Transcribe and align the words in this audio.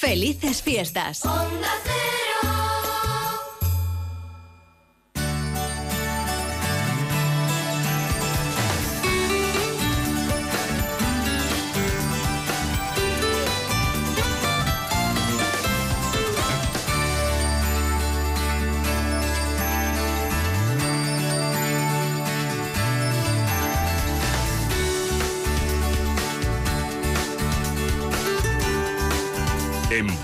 Felices 0.00 0.62
fiestas. 0.62 1.20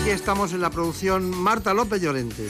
Aquí 0.00 0.10
estamos 0.10 0.52
en 0.52 0.60
la 0.60 0.70
producción 0.70 1.28
Marta 1.30 1.74
López 1.74 2.00
Llorente. 2.00 2.48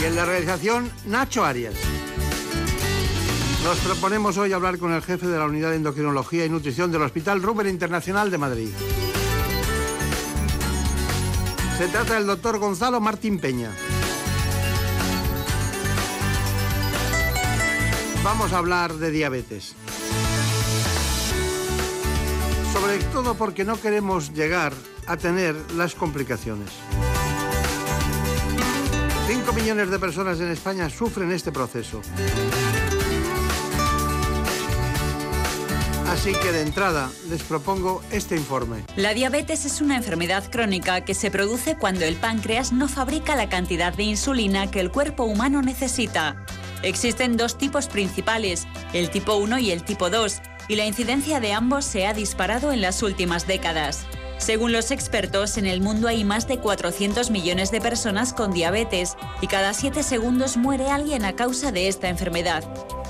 Y 0.00 0.04
en 0.04 0.16
la 0.16 0.24
realización 0.24 0.90
Nacho 1.06 1.44
Arias. 1.44 1.74
Nos 3.64 3.78
proponemos 3.78 4.36
hoy 4.36 4.52
hablar 4.52 4.78
con 4.78 4.92
el 4.92 5.02
jefe 5.02 5.26
de 5.26 5.38
la 5.38 5.46
Unidad 5.46 5.70
de 5.70 5.76
Endocrinología 5.76 6.44
y 6.44 6.50
Nutrición 6.50 6.92
del 6.92 7.02
Hospital 7.02 7.42
Rubén 7.42 7.68
Internacional 7.68 8.30
de 8.30 8.38
Madrid. 8.38 8.68
Se 11.78 11.88
trata 11.88 12.14
del 12.14 12.26
doctor 12.26 12.58
Gonzalo 12.58 13.00
Martín 13.00 13.38
Peña. 13.38 13.70
Vamos 18.22 18.52
a 18.52 18.58
hablar 18.58 18.94
de 18.94 19.10
diabetes. 19.10 19.76
Sobre 22.96 23.12
todo 23.12 23.34
porque 23.34 23.62
no 23.62 23.78
queremos 23.78 24.32
llegar 24.32 24.72
a 25.06 25.18
tener 25.18 25.54
las 25.72 25.94
complicaciones. 25.94 26.70
5 29.26 29.52
millones 29.52 29.90
de 29.90 29.98
personas 29.98 30.40
en 30.40 30.50
España 30.50 30.88
sufren 30.88 31.30
este 31.30 31.52
proceso. 31.52 32.00
Así 36.08 36.32
que 36.32 36.52
de 36.52 36.62
entrada 36.62 37.10
les 37.28 37.42
propongo 37.42 38.02
este 38.12 38.34
informe. 38.34 38.84
La 38.96 39.12
diabetes 39.12 39.66
es 39.66 39.82
una 39.82 39.96
enfermedad 39.96 40.50
crónica 40.50 41.02
que 41.02 41.12
se 41.12 41.30
produce 41.30 41.76
cuando 41.76 42.06
el 42.06 42.16
páncreas 42.16 42.72
no 42.72 42.88
fabrica 42.88 43.36
la 43.36 43.50
cantidad 43.50 43.92
de 43.92 44.04
insulina 44.04 44.70
que 44.70 44.80
el 44.80 44.90
cuerpo 44.90 45.24
humano 45.24 45.60
necesita. 45.60 46.46
Existen 46.82 47.36
dos 47.36 47.58
tipos 47.58 47.88
principales, 47.88 48.66
el 48.94 49.10
tipo 49.10 49.34
1 49.34 49.58
y 49.58 49.70
el 49.70 49.82
tipo 49.82 50.08
2, 50.08 50.40
y 50.68 50.76
la 50.76 50.86
incidencia 50.86 51.40
de 51.40 51.52
ambos 51.52 51.84
se 51.84 52.06
ha 52.06 52.14
disparado 52.14 52.72
en 52.72 52.80
las 52.80 53.02
últimas 53.02 53.46
décadas. 53.46 54.06
Según 54.38 54.72
los 54.72 54.90
expertos, 54.90 55.56
en 55.56 55.66
el 55.66 55.80
mundo 55.80 56.08
hay 56.08 56.22
más 56.22 56.46
de 56.46 56.58
400 56.58 57.30
millones 57.30 57.70
de 57.70 57.80
personas 57.80 58.32
con 58.32 58.52
diabetes 58.52 59.16
y 59.40 59.46
cada 59.46 59.72
7 59.72 60.02
segundos 60.02 60.56
muere 60.56 60.90
alguien 60.90 61.24
a 61.24 61.34
causa 61.34 61.72
de 61.72 61.88
esta 61.88 62.08
enfermedad. 62.08 62.62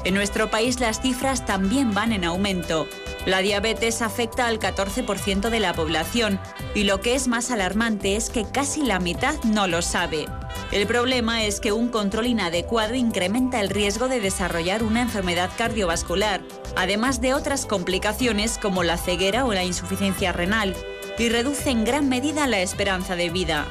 En 0.04 0.14
nuestro 0.14 0.50
país 0.50 0.78
las 0.78 1.00
cifras 1.00 1.44
también 1.44 1.94
van 1.94 2.12
en 2.12 2.24
aumento. 2.24 2.86
La 3.26 3.40
diabetes 3.40 4.02
afecta 4.02 4.46
al 4.46 4.60
14% 4.60 5.50
de 5.50 5.58
la 5.58 5.74
población 5.74 6.38
y 6.76 6.84
lo 6.84 7.00
que 7.00 7.16
es 7.16 7.26
más 7.26 7.50
alarmante 7.50 8.14
es 8.14 8.30
que 8.30 8.44
casi 8.44 8.82
la 8.82 9.00
mitad 9.00 9.34
no 9.42 9.66
lo 9.66 9.82
sabe. 9.82 10.26
El 10.70 10.86
problema 10.86 11.44
es 11.44 11.58
que 11.58 11.72
un 11.72 11.88
control 11.88 12.26
inadecuado 12.26 12.94
incrementa 12.94 13.60
el 13.60 13.68
riesgo 13.68 14.06
de 14.06 14.20
desarrollar 14.20 14.84
una 14.84 15.02
enfermedad 15.02 15.50
cardiovascular, 15.58 16.40
además 16.76 17.20
de 17.20 17.34
otras 17.34 17.66
complicaciones 17.66 18.58
como 18.58 18.84
la 18.84 18.96
ceguera 18.96 19.44
o 19.44 19.52
la 19.52 19.64
insuficiencia 19.64 20.32
renal, 20.32 20.74
y 21.18 21.28
reduce 21.28 21.70
en 21.70 21.84
gran 21.84 22.08
medida 22.08 22.46
la 22.46 22.60
esperanza 22.60 23.16
de 23.16 23.30
vida. 23.30 23.66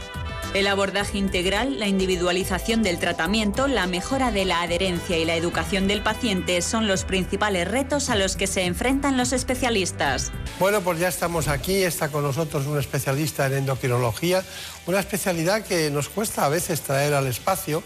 El 0.55 0.67
abordaje 0.67 1.17
integral, 1.17 1.79
la 1.79 1.87
individualización 1.87 2.81
del 2.81 2.97
tratamiento, 2.97 3.67
la 3.67 3.87
mejora 3.87 4.31
de 4.31 4.45
la 4.45 4.61
adherencia 4.61 5.17
y 5.17 5.25
la 5.25 5.35
educación 5.35 5.85
del 5.89 6.01
paciente 6.01 6.61
son 6.61 6.87
los 6.87 7.03
principales 7.03 7.67
retos 7.67 8.09
a 8.09 8.15
los 8.15 8.37
que 8.37 8.47
se 8.47 8.63
enfrentan 8.63 9.17
los 9.17 9.33
especialistas. 9.33 10.31
Bueno, 10.57 10.79
pues 10.79 10.97
ya 10.97 11.09
estamos 11.09 11.49
aquí, 11.49 11.83
está 11.83 12.07
con 12.07 12.23
nosotros 12.23 12.67
un 12.67 12.79
especialista 12.79 13.47
en 13.47 13.55
endocrinología, 13.55 14.45
una 14.85 15.01
especialidad 15.01 15.61
que 15.61 15.91
nos 15.91 16.07
cuesta 16.07 16.45
a 16.45 16.47
veces 16.47 16.79
traer 16.79 17.13
al 17.15 17.27
espacio, 17.27 17.83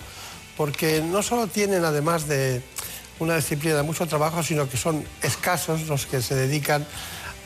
porque 0.55 1.01
no 1.01 1.23
solo 1.23 1.47
tienen, 1.47 1.83
además 1.85 2.27
de 2.27 2.61
una 3.17 3.35
disciplina 3.35 3.77
de 3.77 3.83
mucho 3.83 4.05
trabajo, 4.05 4.43
sino 4.43 4.69
que 4.69 4.77
son 4.77 5.03
escasos 5.23 5.87
los 5.87 6.05
que 6.05 6.21
se 6.21 6.35
dedican 6.35 6.85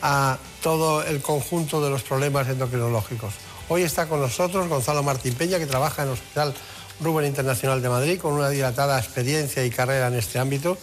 a 0.02 0.36
todo 0.62 1.02
el 1.02 1.22
conjunto 1.22 1.82
de 1.82 1.88
los 1.88 2.02
problemas 2.02 2.46
endocrinológicos. 2.46 3.32
Hoy 3.68 3.82
está 3.82 4.06
con 4.06 4.20
nosotros 4.20 4.68
Gonzalo 4.68 5.02
Martín 5.02 5.34
Peña, 5.34 5.58
que 5.58 5.66
trabaja 5.66 6.02
en 6.02 6.08
el 6.08 6.14
Hospital 6.14 6.54
Rubén 7.00 7.26
Internacional 7.26 7.80
de 7.80 7.88
Madrid, 7.88 8.20
con 8.20 8.34
una 8.34 8.50
dilatada 8.50 8.98
experiencia 8.98 9.64
y 9.64 9.70
carrera 9.70 10.08
en 10.08 10.14
este 10.14 10.38
ámbito. 10.38 10.76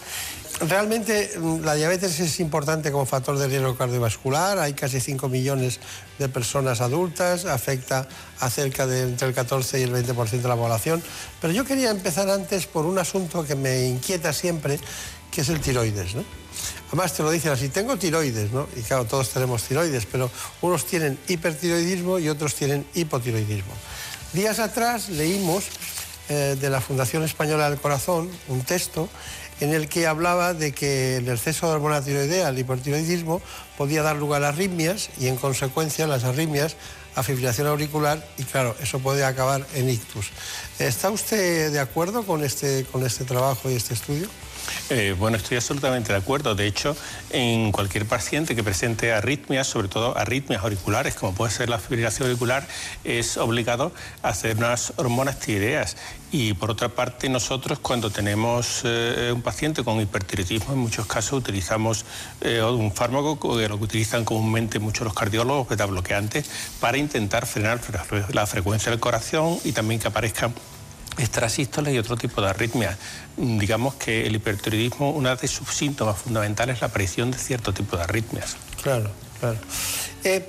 Realmente 0.68 1.30
mm, 1.38 1.60
la 1.60 1.74
diabetes 1.74 2.18
es 2.18 2.40
importante 2.40 2.90
como 2.90 3.06
factor 3.06 3.38
de 3.38 3.46
riesgo 3.46 3.76
cardiovascular, 3.76 4.58
hay 4.58 4.72
casi 4.72 4.98
5 4.98 5.28
millones 5.28 5.78
de 6.18 6.28
personas 6.28 6.80
adultas, 6.80 7.44
afecta 7.44 8.08
a 8.40 8.50
cerca 8.50 8.84
de 8.84 9.02
entre 9.02 9.28
el 9.28 9.34
14 9.34 9.78
y 9.78 9.84
el 9.84 9.92
20% 9.92 10.42
de 10.42 10.48
la 10.48 10.56
población, 10.56 11.00
pero 11.40 11.52
yo 11.52 11.64
quería 11.64 11.90
empezar 11.90 12.28
antes 12.30 12.66
por 12.66 12.84
un 12.84 12.98
asunto 12.98 13.44
que 13.44 13.54
me 13.54 13.86
inquieta 13.86 14.32
siempre, 14.32 14.80
que 15.30 15.42
es 15.42 15.48
el 15.48 15.60
tiroides. 15.60 16.16
¿no? 16.16 16.41
Además 16.92 17.14
te 17.14 17.22
lo 17.22 17.30
dicen 17.30 17.52
así, 17.52 17.70
tengo 17.70 17.96
tiroides, 17.96 18.52
¿no? 18.52 18.68
Y 18.76 18.82
claro, 18.82 19.06
todos 19.06 19.30
tenemos 19.30 19.62
tiroides, 19.62 20.04
pero 20.04 20.30
unos 20.60 20.84
tienen 20.84 21.18
hipertiroidismo 21.26 22.18
y 22.18 22.28
otros 22.28 22.54
tienen 22.54 22.84
hipotiroidismo. 22.92 23.72
Días 24.34 24.58
atrás 24.58 25.08
leímos 25.08 25.64
eh, 26.28 26.54
de 26.60 26.68
la 26.68 26.82
Fundación 26.82 27.22
Española 27.22 27.70
del 27.70 27.80
Corazón 27.80 28.30
un 28.48 28.60
texto 28.60 29.08
en 29.60 29.72
el 29.72 29.88
que 29.88 30.06
hablaba 30.06 30.52
de 30.52 30.72
que 30.72 31.16
el 31.16 31.30
exceso 31.30 31.66
de 31.66 31.76
hormona 31.76 32.04
tiroidea, 32.04 32.50
el 32.50 32.58
hipertiroidismo, 32.58 33.40
podía 33.78 34.02
dar 34.02 34.16
lugar 34.16 34.44
a 34.44 34.48
arritmias 34.48 35.08
y 35.18 35.28
en 35.28 35.36
consecuencia 35.36 36.06
las 36.06 36.24
arritmias 36.24 36.76
a 37.14 37.22
fibrilación 37.22 37.68
auricular 37.68 38.22
y 38.36 38.44
claro, 38.44 38.76
eso 38.82 38.98
puede 38.98 39.24
acabar 39.24 39.66
en 39.72 39.88
ictus. 39.88 40.28
¿Está 40.78 41.08
usted 41.08 41.72
de 41.72 41.80
acuerdo 41.80 42.24
con 42.24 42.44
este, 42.44 42.84
con 42.92 43.06
este 43.06 43.24
trabajo 43.24 43.70
y 43.70 43.76
este 43.76 43.94
estudio? 43.94 44.28
Eh, 44.90 45.14
bueno, 45.18 45.36
estoy 45.36 45.56
absolutamente 45.56 46.12
de 46.12 46.18
acuerdo. 46.18 46.54
De 46.54 46.66
hecho, 46.66 46.96
en 47.30 47.72
cualquier 47.72 48.06
paciente 48.06 48.54
que 48.54 48.62
presente 48.62 49.12
arritmias, 49.12 49.66
sobre 49.66 49.88
todo 49.88 50.16
arritmias 50.16 50.62
auriculares, 50.62 51.14
como 51.14 51.34
puede 51.34 51.52
ser 51.52 51.68
la 51.68 51.78
fibrilación 51.78 52.28
auricular, 52.28 52.66
es 53.04 53.36
obligado 53.36 53.92
a 54.22 54.28
hacer 54.28 54.56
unas 54.56 54.92
hormonas 54.96 55.38
tiroideas. 55.38 55.96
Y 56.30 56.54
por 56.54 56.70
otra 56.70 56.88
parte, 56.88 57.28
nosotros 57.28 57.78
cuando 57.78 58.10
tenemos 58.10 58.82
eh, 58.84 59.30
un 59.34 59.42
paciente 59.42 59.84
con 59.84 60.00
hipertiroidismo, 60.00 60.72
en 60.72 60.78
muchos 60.78 61.06
casos 61.06 61.34
utilizamos 61.34 62.06
eh, 62.40 62.62
un 62.62 62.90
fármaco 62.92 63.38
que 63.38 63.68
lo 63.68 63.76
que 63.76 63.84
utilizan 63.84 64.24
comúnmente 64.24 64.78
muchos 64.78 65.04
los 65.04 65.14
cardiólogos, 65.14 65.68
beta 65.68 65.84
bloqueantes, 65.84 66.50
para 66.80 66.96
intentar 66.96 67.46
frenar 67.46 67.80
la 68.32 68.46
frecuencia 68.46 68.90
del 68.90 69.00
corazón 69.00 69.58
y 69.64 69.72
también 69.72 70.00
que 70.00 70.08
aparezcan 70.08 70.54
extrasístoles 71.18 71.94
y 71.94 71.98
otro 71.98 72.16
tipo 72.16 72.40
de 72.40 72.48
arritmias. 72.48 72.96
Mm, 73.36 73.58
digamos 73.58 73.94
que 73.94 74.26
el 74.26 74.34
hipertiroidismo, 74.34 75.10
una 75.10 75.36
de 75.36 75.48
sus 75.48 75.68
síntomas 75.68 76.18
fundamentales 76.18 76.76
es 76.76 76.80
la 76.80 76.88
aparición 76.88 77.30
de 77.30 77.38
cierto 77.38 77.72
tipo 77.72 77.96
de 77.96 78.04
arritmias. 78.04 78.56
Claro, 78.82 79.10
claro. 79.40 79.58
Eh, 80.24 80.48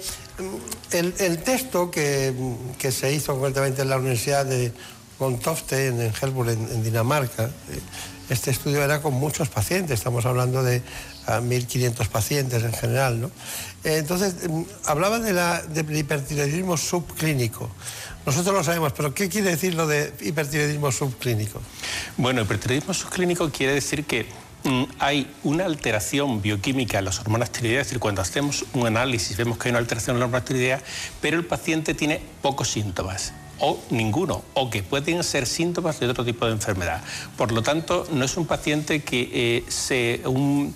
el, 0.92 1.38
texto 1.44 1.92
que, 1.92 2.34
se 2.92 3.14
hizo 3.14 3.34
concretamente 3.34 3.82
en 3.82 3.90
la 3.90 3.98
Universidad 3.98 4.46
de 4.46 4.72
Gontofte, 5.20 5.88
en, 5.88 6.00
Helburg, 6.02 6.50
en, 6.50 6.84
Dinamarca, 6.84 7.46
eh, 7.46 7.80
este 8.30 8.52
estudio 8.52 8.84
era 8.84 9.02
con 9.02 9.14
muchos 9.14 9.50
pacientes, 9.50 10.00
estamos 10.00 10.26
hablando 10.26 10.64
de 10.64 10.82
1.500 11.28 12.08
pacientes 12.08 12.64
en 12.64 12.74
general, 12.74 13.22
¿no? 13.22 13.28
Eh, 13.84 13.98
entonces, 13.98 14.50
mm, 14.50 14.64
hablaba 14.86 15.20
de 15.20 15.34
del 15.34 15.98
hipertiroidismo 15.98 16.78
subclínico. 16.78 17.70
Nosotros 18.26 18.56
lo 18.56 18.64
sabemos, 18.64 18.94
pero 18.94 19.14
¿qué 19.14 19.28
quiere 19.28 19.50
decir 19.50 19.76
lo 19.76 19.86
de 19.86 20.14
hipertiroidismo 20.22 20.92
subclínico? 20.92 21.62
Bueno, 22.16 22.42
hipertiroidismo 22.42 22.94
subclínico 22.94 23.50
quiere 23.50 23.74
decir 23.74 24.06
que 24.06 24.26
mm, 24.64 24.84
hay 25.00 25.30
una 25.44 25.66
alteración 25.66 26.42
bioquímica 26.42 27.00
en 27.00 27.06
las 27.06 27.20
hormonas 27.20 27.52
tiroideas, 27.52 27.82
es 27.82 27.88
decir, 27.88 28.00
cuando 28.00 28.22
hacemos 28.22 28.66
un 28.74 28.88
análisis 28.88 29.36
vemos 29.36 29.58
que 29.58 29.68
hay 29.68 29.72
una 29.72 29.80
alteración 29.80 30.16
en 30.16 30.22
las 30.22 30.28
hormonas 30.28 30.46
tiroideas, 30.46 30.84
pero 31.22 31.38
el 31.38 31.46
paciente 31.46 31.94
tiene 31.94 32.22
pocos 32.42 32.70
síntomas 32.70 33.34
o 33.60 33.80
ninguno, 33.92 34.44
o 34.56 34.70
que 34.70 34.84
pueden 34.84 35.24
ser 35.24 35.46
síntomas 35.46 36.00
de 36.00 36.08
otro 36.08 36.26
tipo 36.26 36.46
de 36.46 36.54
enfermedad. 36.54 37.02
Por 37.38 37.52
lo 37.52 37.62
tanto, 37.62 38.08
no 38.12 38.26
es 38.26 38.36
un 38.36 38.46
paciente 38.46 39.04
que 39.04 39.30
eh, 39.32 39.64
se, 39.70 40.22
un, 40.26 40.76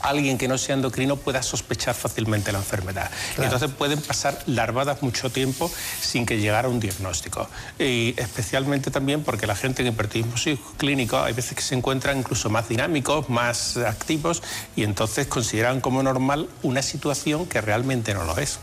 alguien 0.00 0.38
que 0.38 0.48
no 0.48 0.58
sea 0.58 0.74
endocrino 0.74 1.16
pueda 1.16 1.42
sospechar 1.42 1.94
fácilmente 1.94 2.52
la 2.52 2.58
enfermedad. 2.58 3.10
Entonces 3.38 3.70
pueden 3.70 4.00
pasar 4.00 4.38
larvadas 4.46 5.02
mucho 5.02 5.30
tiempo 5.30 5.70
sin 6.00 6.26
que 6.26 6.38
llegara 6.38 6.68
un 6.68 6.80
diagnóstico. 6.80 7.48
Y 7.78 8.14
especialmente 8.16 8.90
también 8.90 9.22
porque 9.22 9.46
la 9.46 9.54
gente 9.54 9.82
en 9.82 9.88
hipertiroidismo 9.88 10.58
clínico 10.76 11.18
hay 11.18 11.32
veces 11.32 11.54
que 11.54 11.62
se 11.62 11.74
encuentran 11.74 12.18
incluso 12.18 12.50
más 12.50 12.68
dinámicos, 12.68 13.28
más 13.28 13.76
activos 13.76 14.42
y 14.76 14.84
entonces 14.84 15.26
consideran 15.26 15.80
como 15.80 16.02
normal 16.02 16.48
una 16.62 16.82
situación 16.82 17.46
que 17.46 17.60
realmente 17.60 18.14
no 18.14 18.24
lo 18.24 18.36
es. 18.38 18.58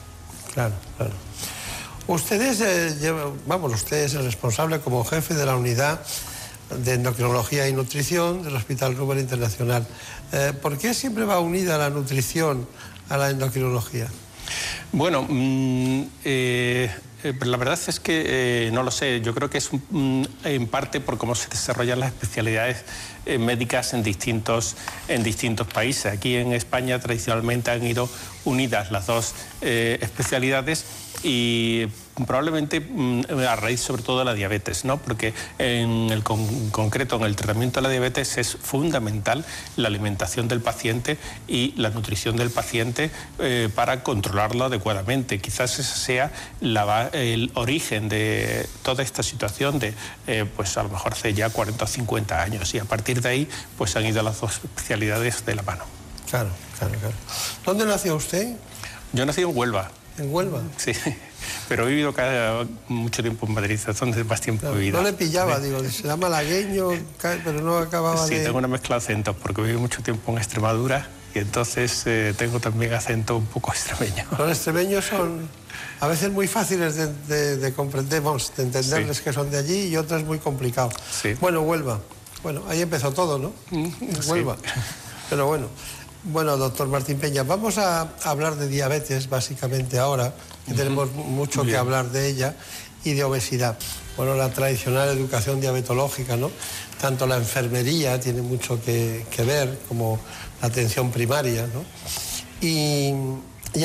Claro, 0.54 0.74
claro. 0.98 1.14
Ustedes, 2.08 2.62
eh, 2.62 3.14
vamos, 3.48 3.74
usted 3.74 4.04
es 4.04 4.14
el 4.14 4.24
responsable 4.24 4.80
como 4.80 5.04
jefe 5.04 5.34
de 5.34 5.46
la 5.46 5.56
unidad 5.56 6.02
de 6.78 6.94
endocrinología 6.94 7.68
y 7.68 7.74
nutrición 7.74 8.44
del 8.44 8.56
Hospital 8.56 8.96
Ruber 8.96 9.18
Internacional. 9.18 9.86
Eh, 10.32 10.54
¿Por 10.62 10.78
qué 10.78 10.94
siempre 10.94 11.26
va 11.26 11.40
unida 11.40 11.78
la 11.78 11.90
nutrición 11.90 12.68
a 13.10 13.18
la 13.18 13.30
endocrinología? 13.30 14.08
Bueno, 14.92 15.26
mm, 15.28 16.04
eh, 16.24 16.92
eh, 17.24 17.34
la 17.42 17.58
verdad 17.58 17.80
es 17.88 18.00
que 18.00 18.70
no 18.74 18.84
lo 18.84 18.92
sé. 18.92 19.22
Yo 19.22 19.34
creo 19.34 19.50
que 19.50 19.58
es 19.58 19.70
en 20.44 20.68
parte 20.68 21.00
por 21.00 21.18
cómo 21.18 21.36
se 21.36 21.50
desarrollan 21.50 22.00
las 22.00 22.10
especialidades 22.10 22.84
médicas 23.40 23.94
en 23.94 24.04
distintos, 24.04 24.76
en 25.08 25.24
distintos 25.24 25.66
países. 25.68 26.06
Aquí 26.14 26.36
en 26.36 26.54
España 26.54 27.00
tradicionalmente 27.00 27.72
han 27.72 27.84
ido 27.84 28.08
unidas 28.44 28.92
las 28.92 29.08
dos 29.08 29.34
especialidades 29.62 30.86
y 31.26 31.88
probablemente 32.28 32.80
mm, 32.80 33.24
a 33.50 33.56
raíz 33.56 33.82
sobre 33.82 34.04
todo 34.04 34.20
de 34.20 34.26
la 34.26 34.36
diabetes, 34.36 34.86
¿no? 34.86 34.98
porque 34.98 35.34
en 35.58 36.12
el 36.12 36.24
concreto, 36.24 37.16
en 37.16 37.24
el 37.24 37.36
tratamiento 37.36 37.82
de 37.82 37.88
la 37.88 37.90
diabetes 37.90 38.38
es 38.38 38.56
fundamental 38.56 39.44
la 39.76 39.88
alimentación 39.88 40.48
del 40.48 40.62
paciente 40.62 41.18
y 41.48 41.74
la 41.78 41.90
nutrición 41.90 42.38
del 42.38 42.52
paciente 42.52 43.10
eh, 43.40 43.70
para 43.74 44.04
controlarlo 44.04 44.66
adecuadamente. 44.66 45.40
Quizás 45.40 45.80
ese 45.80 45.98
sea 45.98 46.32
el 47.12 47.52
origen 47.56 48.08
de 48.08 48.70
toda 48.84 49.02
esta 49.02 49.24
situación 49.24 49.80
de, 49.80 49.96
eh, 50.28 50.46
pues 50.56 50.78
a 50.78 50.84
lo 50.84 50.90
mejor 50.90 51.14
hace 51.14 51.34
ya 51.34 51.50
40 51.50 51.86
o 51.86 51.88
50 51.88 52.40
años 52.40 52.72
y 52.76 52.80
a 52.80 52.86
partir 52.86 53.22
de 53.22 53.30
ahí 53.30 53.50
pues 53.80 53.96
han 53.96 54.06
ido 54.06 54.22
las 54.22 54.40
dos 54.42 54.60
especialidades 54.64 55.44
de 55.44 55.56
la 55.56 55.64
mano. 55.64 55.86
Claro, 56.30 56.50
claro, 56.78 56.94
claro. 57.00 57.16
¿Dónde 57.66 57.86
nació 57.86 58.16
usted? 58.16 58.56
Yo 59.12 59.26
nací 59.26 59.42
en 59.42 59.58
Huelva. 59.58 59.90
¿En 60.18 60.34
Huelva? 60.34 60.62
Sí. 60.78 60.94
Pero 61.68 61.86
he 61.86 61.90
vivido 61.90 62.14
cada, 62.14 62.66
mucho 62.88 63.22
tiempo 63.22 63.46
en 63.48 63.54
Madrid, 63.54 63.80
es 63.88 64.00
donde 64.00 64.24
más 64.24 64.42
tiempo 64.42 64.68
he 64.68 64.74
vivido. 64.74 65.02
No 65.02 65.04
le 65.04 65.14
pillaba, 65.14 65.60
digo, 65.60 65.84
se 65.84 66.16
malagueño, 66.16 66.90
pero 67.22 67.62
no 67.62 67.78
acababa 67.78 68.26
de... 68.26 68.38
Sí, 68.38 68.44
tengo 68.44 68.58
una 68.58 68.68
mezcla 68.68 68.96
de 68.96 69.04
acentos, 69.04 69.36
porque 69.36 69.62
viví 69.62 69.78
mucho 69.78 70.02
tiempo 70.02 70.32
en 70.32 70.38
Extremadura 70.40 71.08
y 71.36 71.40
entonces 71.40 72.04
eh, 72.06 72.34
tengo 72.38 72.60
también 72.60 72.94
acento 72.94 73.36
un 73.36 73.46
poco 73.46 73.72
extremeño. 73.74 74.26
Los 74.38 74.50
extremeños 74.50 75.06
son 75.06 75.48
a 76.00 76.08
veces 76.08 76.32
muy 76.32 76.48
fáciles 76.48 76.96
de, 76.96 77.74
comprender, 77.76 78.22
vamos, 78.22 78.52
de 78.56 78.64
entenderles 78.64 79.22
que 79.22 79.34
son 79.34 79.52
de 79.52 79.58
allí 79.58 79.88
y 79.88 79.98
otras 79.98 80.24
muy 80.24 80.40
complicados. 80.40 80.94
Sí. 81.12 81.34
Bueno, 81.40 81.62
Huelva. 81.62 82.00
Bueno, 82.42 82.64
ahí 82.68 82.82
empezó 82.82 83.12
todo, 83.12 83.38
¿no? 83.38 83.54
Mm, 83.72 83.90
Huelva. 84.28 84.58
Pero 85.30 85.48
bueno. 85.48 85.68
Bueno, 86.28 86.58
doctor 86.58 86.88
Martín 86.88 87.20
Peña, 87.20 87.44
vamos 87.44 87.78
a 87.78 88.10
hablar 88.24 88.56
de 88.56 88.68
diabetes 88.68 89.30
básicamente 89.30 90.00
ahora, 90.00 90.34
que 90.66 90.74
tenemos 90.74 91.12
mucho 91.14 91.64
que 91.64 91.78
hablar 91.78 92.10
de 92.10 92.28
ella, 92.28 92.56
y 93.04 93.14
de 93.14 93.24
obesidad. 93.24 93.78
Bueno, 94.18 94.34
la 94.34 94.50
tradicional 94.50 95.08
educación 95.10 95.62
diabetológica, 95.62 96.36
¿no? 96.36 96.50
Tanto 97.00 97.28
la 97.28 97.38
enfermería 97.38 98.20
tiene 98.20 98.42
mucho 98.42 98.82
que, 98.84 99.24
ver 99.46 99.78
como 99.88 100.20
la 100.62 100.68
atención 100.68 101.12
primaria, 101.12 101.68
¿no? 101.68 101.86
Y, 102.60 103.14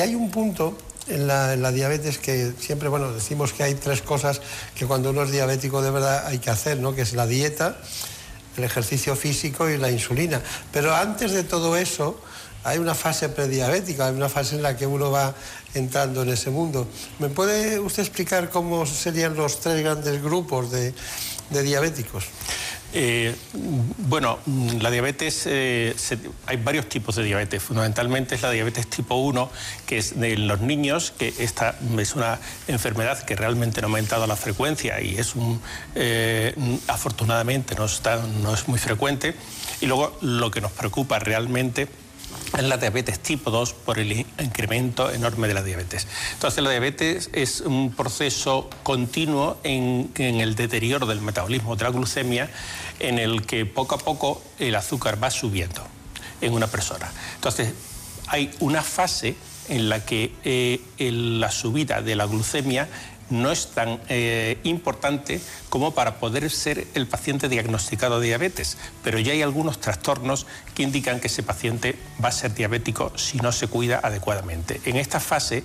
hay 0.01 0.15
un 0.15 0.31
punto 0.31 0.75
en 1.07 1.27
la, 1.27 1.53
en 1.53 1.61
la, 1.61 1.71
diabetes 1.71 2.17
que 2.17 2.53
siempre, 2.57 2.89
bueno, 2.89 3.13
decimos 3.13 3.53
que 3.53 3.61
hay 3.61 3.75
tres 3.75 4.01
cosas 4.01 4.41
que 4.73 4.87
cuando 4.87 5.11
uno 5.11 5.23
es 5.23 5.31
diabético 5.31 5.83
de 5.83 5.91
verdad 5.91 6.25
hay 6.25 6.39
que 6.39 6.49
hacer, 6.49 6.79
¿no? 6.79 6.95
Que 6.95 7.03
es 7.03 7.13
la 7.13 7.27
dieta, 7.27 7.77
el 8.57 8.63
ejercicio 8.63 9.15
físico 9.15 9.69
y 9.69 9.77
la 9.77 9.91
insulina. 9.91 10.41
Pero 10.73 10.95
antes 10.95 11.33
de 11.33 11.43
todo 11.43 11.77
eso, 11.77 12.19
hay 12.63 12.77
una 12.77 12.95
fase 12.95 13.29
prediabética, 13.29 14.07
hay 14.07 14.15
una 14.15 14.29
fase 14.29 14.55
en 14.55 14.63
la 14.63 14.77
que 14.77 14.85
uno 14.85 15.11
va 15.11 15.33
entrando 15.73 16.23
en 16.23 16.29
ese 16.29 16.49
mundo. 16.49 16.87
¿Me 17.19 17.29
puede 17.29 17.79
usted 17.79 18.03
explicar 18.03 18.49
cómo 18.49 18.85
serían 18.85 19.35
los 19.35 19.59
tres 19.59 19.81
grandes 19.81 20.21
grupos 20.21 20.71
de, 20.71 20.93
diabéticos? 21.49 22.25
Eh, 22.93 23.33
bueno, 23.99 24.39
la 24.81 24.91
diabetes, 24.91 25.43
eh, 25.45 25.95
hay 26.45 26.57
varios 26.57 26.89
tipos 26.89 27.15
de 27.15 27.23
diabetes. 27.23 27.63
Fundamentalmente 27.63 28.35
es 28.35 28.41
la 28.41 28.51
diabetes 28.51 28.87
tipo 28.87 29.15
1, 29.15 29.49
que 29.85 29.97
es 29.97 30.19
de 30.19 30.35
los 30.37 30.59
niños, 30.59 31.13
que 31.17 31.33
esta 31.39 31.75
es 31.97 32.15
una 32.15 32.37
enfermedad 32.67 33.23
que 33.23 33.37
realmente 33.37 33.79
no 33.79 33.87
ha 33.87 33.89
aumentado 33.89 34.27
la 34.27 34.35
frecuencia 34.35 34.99
y 34.99 35.15
es 35.17 35.35
un, 35.35 35.61
eh, 35.95 36.53
afortunadamente 36.87 37.75
no, 37.75 37.85
está, 37.85 38.17
no 38.43 38.53
es 38.53 38.67
muy 38.67 38.77
frecuente. 38.77 39.35
Y 39.79 39.85
luego 39.85 40.17
lo 40.19 40.51
que 40.51 40.59
nos 40.59 40.73
preocupa 40.73 41.17
realmente 41.17 41.87
es 42.57 42.63
la 42.63 42.77
diabetes 42.77 43.19
tipo 43.19 43.51
2 43.51 43.73
por 43.73 43.99
el 43.99 44.25
incremento 44.39 45.11
enorme 45.11 45.47
de 45.47 45.53
la 45.53 45.63
diabetes. 45.63 46.07
Entonces 46.33 46.63
la 46.63 46.69
diabetes 46.69 47.29
es 47.33 47.61
un 47.61 47.93
proceso 47.93 48.69
continuo 48.83 49.57
en, 49.63 50.11
el 50.15 50.55
deterioro 50.55 51.05
del 51.05 51.21
metabolismo 51.21 51.75
de 51.75 51.83
la 51.83 51.91
glucemia 51.91 52.49
en 52.99 53.19
el 53.19 53.45
que 53.45 53.65
poco 53.65 53.95
a 53.95 53.97
poco 53.97 54.41
el 54.59 54.75
azúcar 54.75 55.21
va 55.21 55.31
subiendo 55.31 55.81
en 56.41 56.53
una 56.53 56.67
persona. 56.67 57.11
Entonces 57.35 57.73
hay 58.27 58.51
una 58.59 58.81
fase 58.81 59.35
en 59.69 59.89
la 59.89 60.03
que 60.03 60.33
eh, 60.43 60.81
la 60.99 61.51
subida 61.51 62.01
de 62.01 62.15
la 62.15 62.25
glucemia 62.25 62.89
no 63.31 63.51
es 63.51 63.67
tan 63.67 63.99
eh, 64.09 64.59
importante 64.63 65.41
como 65.69 65.91
para 65.91 66.19
poder 66.19 66.49
ser 66.51 66.87
el 66.93 67.07
paciente 67.07 67.49
diagnosticado 67.49 68.19
de 68.19 68.27
diabetes, 68.27 68.77
pero 69.03 69.19
ya 69.19 69.33
hay 69.33 69.41
algunos 69.41 69.79
trastornos 69.79 70.45
que 70.75 70.83
indican 70.83 71.19
que 71.19 71.27
ese 71.27 71.43
paciente 71.43 71.97
va 72.23 72.29
a 72.29 72.33
ser 72.33 72.53
diabético 72.53 73.11
si 73.17 73.37
no 73.39 73.51
se 73.51 73.67
cuida 73.67 73.99
adecuadamente. 74.03 74.81
En 74.85 74.97
esta 74.97 75.19
fase, 75.19 75.63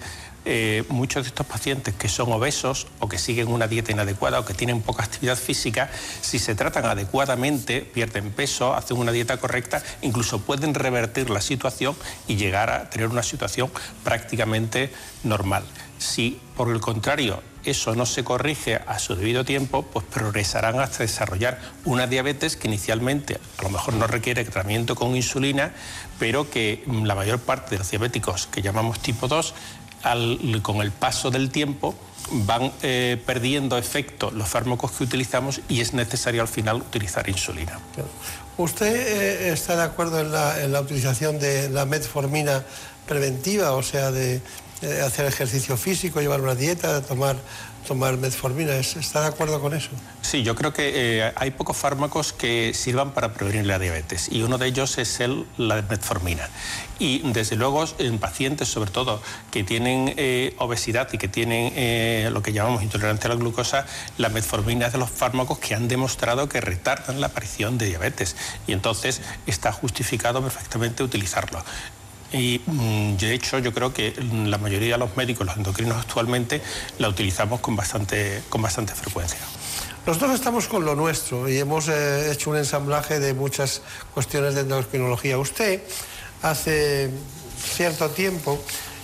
eh, 0.49 0.85
muchos 0.91 1.25
de 1.25 1.29
estos 1.31 1.45
pacientes 1.45 1.93
que 1.95 2.09
son 2.09 2.31
obesos 2.31 2.87
o 3.01 3.09
que 3.09 3.19
siguen 3.19 3.49
una 3.49 3.67
dieta 3.67 3.91
inadecuada 3.91 4.39
o 4.39 4.45
que 4.45 4.55
tienen 4.55 4.81
poca 4.81 5.03
actividad 5.03 5.37
física, 5.37 5.91
si 6.21 6.39
se 6.39 6.55
tratan 6.55 6.85
adecuadamente, 6.85 7.81
pierden 7.81 8.31
peso, 8.31 8.73
hacen 8.73 8.97
una 8.97 9.11
dieta 9.11 9.39
correcta, 9.39 9.83
incluso 10.03 10.41
pueden 10.41 10.75
revertir 10.75 11.31
la 11.31 11.41
situación 11.41 11.97
y 12.29 12.37
llegar 12.37 12.71
a 12.71 12.89
tener 12.91 13.09
una 13.09 13.25
situación 13.25 13.73
prácticamente 14.05 14.93
normal. 15.25 15.65
Si, 15.99 16.39
por 16.57 16.71
el 16.71 16.81
contrario, 16.81 17.43
eso 17.67 17.95
no 17.95 18.07
se 18.07 18.25
corrige 18.25 18.81
a 18.87 18.99
su 18.99 19.15
debido 19.15 19.45
tiempo, 19.45 19.83
pues 19.83 20.05
progresarán 20.07 20.81
hasta 20.81 20.99
desarrollar 20.99 21.59
una 21.85 22.07
diabetes 22.07 22.57
que 22.57 22.69
inicialmente 22.69 23.39
a 23.59 23.63
lo 23.63 23.71
mejor 23.71 23.95
no 23.95 24.07
requiere 24.07 24.45
tratamiento 24.45 24.95
con 24.95 25.17
insulina, 25.17 25.73
pero 26.19 26.51
que 26.51 26.83
la 26.87 27.15
mayor 27.15 27.41
parte 27.41 27.71
de 27.71 27.79
los 27.79 27.91
diabéticos 27.91 28.47
que 28.47 28.63
llamamos 28.63 29.01
tipo 29.01 29.29
2, 29.29 29.55
con 30.63 30.81
el 30.83 30.93
paso 30.93 31.31
del 31.31 31.51
tiempo, 31.51 31.95
van 32.31 32.73
eh, 32.83 33.21
perdiendo 33.25 33.79
efecto 33.79 34.31
los 34.31 34.49
fármacos 34.49 34.93
que 34.93 35.05
utilizamos 35.05 35.61
y 35.69 35.81
es 35.81 35.95
necesario 35.95 36.43
al 36.43 36.49
final 36.49 36.77
utilizar 36.77 37.29
insulina. 37.29 37.79
¿Usted 38.57 38.95
eh, 38.95 39.53
está 39.53 39.77
de 39.77 39.83
acuerdo 39.83 40.21
en 40.21 40.33
la, 40.33 40.63
en 40.63 40.73
la 40.73 40.81
utilización 40.81 41.39
de 41.39 41.69
la 41.71 41.85
metformina 41.85 42.65
preventiva, 43.07 43.73
o 43.73 43.83
sea, 43.83 44.11
de 44.11 44.41
eh, 44.87 45.01
hacer 45.01 45.27
ejercicio 45.27 45.77
físico, 45.77 46.21
llevar 46.21 46.41
una 46.41 46.55
dieta, 46.55 47.03
tomar, 47.03 47.35
tomar 47.89 48.17
metformina. 48.19 48.77
¿Está 48.77 49.23
de 49.23 49.27
acuerdo 49.27 49.61
con 49.61 49.75
eso? 49.75 49.89
Sí, 50.23 50.45
yo 50.45 50.55
creo 50.55 50.73
que 50.73 50.93
eh, 51.25 51.33
hay 51.35 51.51
pocos 51.51 51.77
fármacos 51.77 52.33
que 52.33 52.73
sirvan 52.73 53.11
para 53.11 53.35
prevenir 53.35 53.67
la 53.67 53.81
diabetes 53.81 54.29
y 54.31 54.43
uno 54.43 54.59
de 54.59 54.69
ellos 54.69 54.99
es 54.99 55.19
el, 55.19 55.45
la 55.57 55.83
metformina. 55.83 56.49
Y 57.01 57.19
desde 57.33 57.57
luego 57.57 57.85
en 57.99 58.19
pacientes, 58.21 58.69
sobre 58.69 58.93
todo, 58.93 59.21
que 59.51 59.65
tienen 59.65 60.15
eh, 60.17 60.55
obesidad 60.59 61.09
y 61.13 61.19
que 61.19 61.27
tienen 61.27 62.33
lo 62.33 62.43
que 62.43 62.53
llamamos 62.53 62.85
intolerancia 62.85 63.29
a 63.29 63.35
la 63.35 63.41
glucosa, 63.41 63.87
la 64.19 64.29
metformina 64.29 64.87
es 64.87 64.93
de 64.93 64.99
los 64.99 65.11
fármacos 65.11 65.59
que 65.59 65.75
han 65.75 65.89
demostrado 65.89 66.49
que 66.49 66.61
retardan 66.61 67.21
la 67.21 67.27
aparición 67.27 67.77
de 67.77 67.87
diabetes 67.87 68.37
y 68.69 68.73
entonces 68.73 69.21
está 69.47 69.73
justificado 69.73 70.41
perfectamente 70.43 71.03
utilizarlo. 71.03 71.63
Y 72.33 72.61
mm, 72.67 73.17
de 73.17 73.35
hecho 73.35 73.59
yo 73.59 73.73
creo 73.73 73.93
que 73.93 74.15
la 74.47 74.59
mayoría 74.59 74.95
de 74.95 74.99
los 74.99 75.17
médicos, 75.17 75.47
los 75.47 75.57
endocrinos 75.57 75.97
actualmente, 75.99 76.61
la 76.99 77.09
utilizamos 77.09 77.61
con 77.61 77.77
bastante, 77.77 78.43
con 78.49 78.63
bastante 78.63 78.95
frecuencia. 78.95 79.39
Nosotros 80.07 80.35
estamos 80.35 80.69
con 80.69 80.85
lo 80.85 80.95
nuestro 80.95 81.49
y 81.49 81.59
hemos 81.59 81.89
eh, 81.89 82.31
hecho 82.31 82.51
un 82.51 82.57
ensamblaje 82.57 83.19
de 83.19 83.35
muchas 83.35 83.83
cuestiones 84.15 84.55
de 84.55 84.61
endocrinología. 84.61 85.37
Usted 85.37 85.83
hace 86.43 87.11
cierto 87.59 88.09
tiempo 88.11 88.63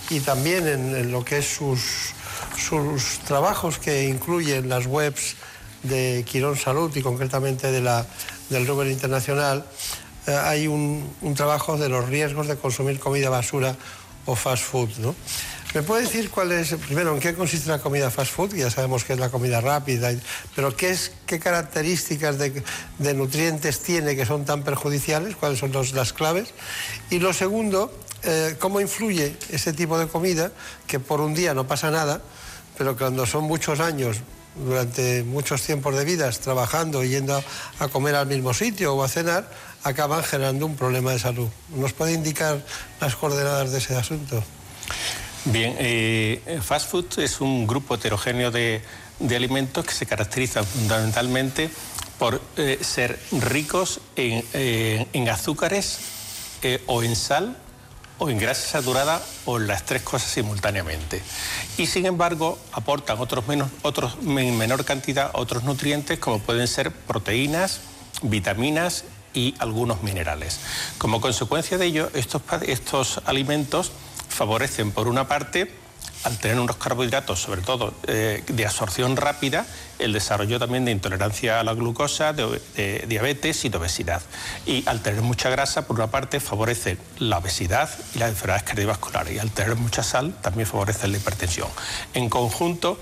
y 0.09 0.21
también 0.21 0.67
en, 0.67 1.11
lo 1.11 1.25
que 1.25 1.39
es 1.39 1.55
sus, 1.55 2.13
sus 2.57 3.19
trabajos 3.19 3.79
que 3.79 4.05
incluyen 4.05 4.69
las 4.69 4.85
webs 4.85 5.35
de 5.83 6.23
Quirón 6.25 6.57
Salud 6.57 6.95
y 6.95 7.01
concretamente 7.01 7.71
de 7.71 7.81
la, 7.81 8.05
del 8.49 8.65
Rubén 8.65 8.91
Internacional, 8.91 9.65
eh, 10.27 10.35
hay 10.35 10.67
un, 10.67 11.13
trabajo 11.35 11.77
de 11.77 11.89
los 11.89 12.07
riesgos 12.07 12.47
de 12.47 12.55
consumir 12.55 12.99
comida 12.99 13.29
basura 13.29 13.75
o 14.25 14.35
fast 14.35 14.63
food. 14.63 14.89
¿no? 14.99 15.15
¿Me 15.73 15.81
puede 15.81 16.03
decir 16.03 16.29
cuál 16.29 16.51
es, 16.51 16.73
primero, 16.75 17.13
en 17.13 17.19
qué 17.19 17.33
consiste 17.33 17.69
la 17.69 17.79
comida 17.79 18.11
fast 18.11 18.31
food? 18.31 18.53
Ya 18.53 18.69
sabemos 18.69 19.03
que 19.03 19.13
es 19.13 19.19
la 19.19 19.29
comida 19.29 19.59
rápida, 19.59 20.11
pero 20.55 20.75
¿qué, 20.75 20.91
es, 20.91 21.11
qué 21.25 21.39
características 21.39 22.37
de, 22.37 23.13
nutrientes 23.13 23.79
tiene 23.79 24.15
que 24.15 24.25
son 24.25 24.45
tan 24.45 24.63
perjudiciales? 24.63 25.35
¿Cuáles 25.35 25.59
son 25.59 25.71
las 25.93 26.13
claves? 26.13 26.53
Y 27.09 27.19
lo 27.19 27.33
segundo, 27.33 27.91
eh, 28.21 28.55
¿cómo 28.59 28.79
influye 28.79 29.35
ese 29.49 29.73
tipo 29.73 29.97
de 29.97 30.07
comida 30.07 30.51
que 30.87 30.99
por 30.99 31.19
un 31.19 31.33
día 31.33 31.53
no 31.53 31.67
pasa 31.67 31.91
nada, 31.91 32.21
pero 32.77 32.95
cuando 32.95 33.25
son 33.25 33.43
muchos 33.43 33.79
años 33.79 34.17
durante 34.55 35.23
muchos 35.23 35.61
tiempos 35.63 35.95
de 35.95 36.05
vida 36.05 36.29
trabajando 36.31 37.03
yendo 37.03 37.43
a 37.79 37.87
comer 37.87 38.15
al 38.15 38.27
mismo 38.27 38.53
sitio 38.53 38.93
o 38.93 39.03
a 39.03 39.07
cenar, 39.07 39.49
acaban 39.83 40.23
generando 40.23 40.65
un 40.65 40.75
problema 40.75 41.11
de 41.11 41.19
salud. 41.19 41.47
¿Nos 41.75 41.93
puede 41.93 42.13
indicar 42.13 42.63
las 42.99 43.15
coordenadas 43.15 43.71
de 43.71 43.77
ese 43.77 43.95
asunto? 43.95 44.43
Bien, 45.45 45.75
eh, 45.77 46.59
fast 46.63 46.89
food 46.89 47.19
es 47.19 47.41
un 47.41 47.67
grupo 47.67 47.95
heterogéneo 47.95 48.49
de, 48.49 48.81
alimentos 49.35 49.85
que 49.85 49.93
se 49.93 50.05
caracterizan 50.05 50.65
fundamentalmente 50.65 51.69
por 52.17 52.41
eh, 52.57 52.79
ser 52.81 53.19
ricos 53.31 53.99
en, 54.15 54.43
eh, 54.53 55.29
azúcares 55.29 55.99
o 56.85 57.03
en 57.03 57.15
sal 57.15 57.57
o 58.19 58.29
en 58.29 58.37
grasa 58.37 58.79
saturada 58.79 59.21
o 59.45 59.59
las 59.59 59.83
tres 59.85 60.01
cosas 60.01 60.29
simultáneamente. 60.31 61.21
Y 61.77 61.87
sin 61.87 62.05
embargo 62.05 62.57
aportan 62.71 63.19
otros, 63.19 63.45
menos, 63.47 63.69
otros 63.81 64.15
en 64.25 64.57
menor 64.57 64.85
cantidad 64.85 65.31
otros 65.33 65.63
nutrientes 65.63 66.19
como 66.19 66.39
pueden 66.39 66.67
ser 66.67 66.91
proteínas, 66.91 67.81
vitaminas 68.21 69.03
y 69.33 69.55
algunos 69.59 70.03
minerales. 70.03 70.59
Como 70.97 71.21
consecuencia 71.21 71.77
de 71.77 71.85
ello, 71.85 72.09
estos, 72.13 72.41
estos 72.67 73.21
alimentos 73.25 73.91
favorecen, 74.29 74.91
por 74.91 75.07
una 75.07 75.27
parte, 75.27 75.83
al 76.23 76.37
tener 76.37 76.59
unos 76.59 76.77
carbohidratos, 76.77 77.41
sobre 77.41 77.61
todo 77.61 77.93
eh, 78.07 78.43
de 78.47 78.65
absorción 78.65 79.17
rápida, 79.17 79.65
el 79.99 80.13
desarrollo 80.13 80.57
también 80.57 80.85
de 80.85 80.91
intolerancia 80.91 81.59
a 81.59 81.63
la 81.63 81.73
glucosa, 81.73 82.33
de, 82.33 83.05
diabetes 83.07 83.65
y 83.65 83.69
de 83.69 83.77
obesidad. 83.77 84.21
Y 84.65 84.87
al 84.87 85.01
tener 85.01 85.21
mucha 85.21 85.49
grasa, 85.49 85.85
por 85.85 85.97
una 85.97 86.07
parte, 86.07 86.39
favorece 86.39 86.97
la 87.19 87.37
obesidad 87.37 87.89
y 88.15 88.19
las 88.19 88.29
enfermedades 88.29 88.63
cardiovasculares. 88.63 89.35
Y 89.35 89.39
al 89.39 89.51
tener 89.51 89.75
mucha 89.75 90.03
sal, 90.03 90.33
también 90.41 90.67
favorece 90.67 91.07
la 91.07 91.17
hipertensión. 91.17 91.67
En 92.13 92.29
conjunto, 92.29 92.97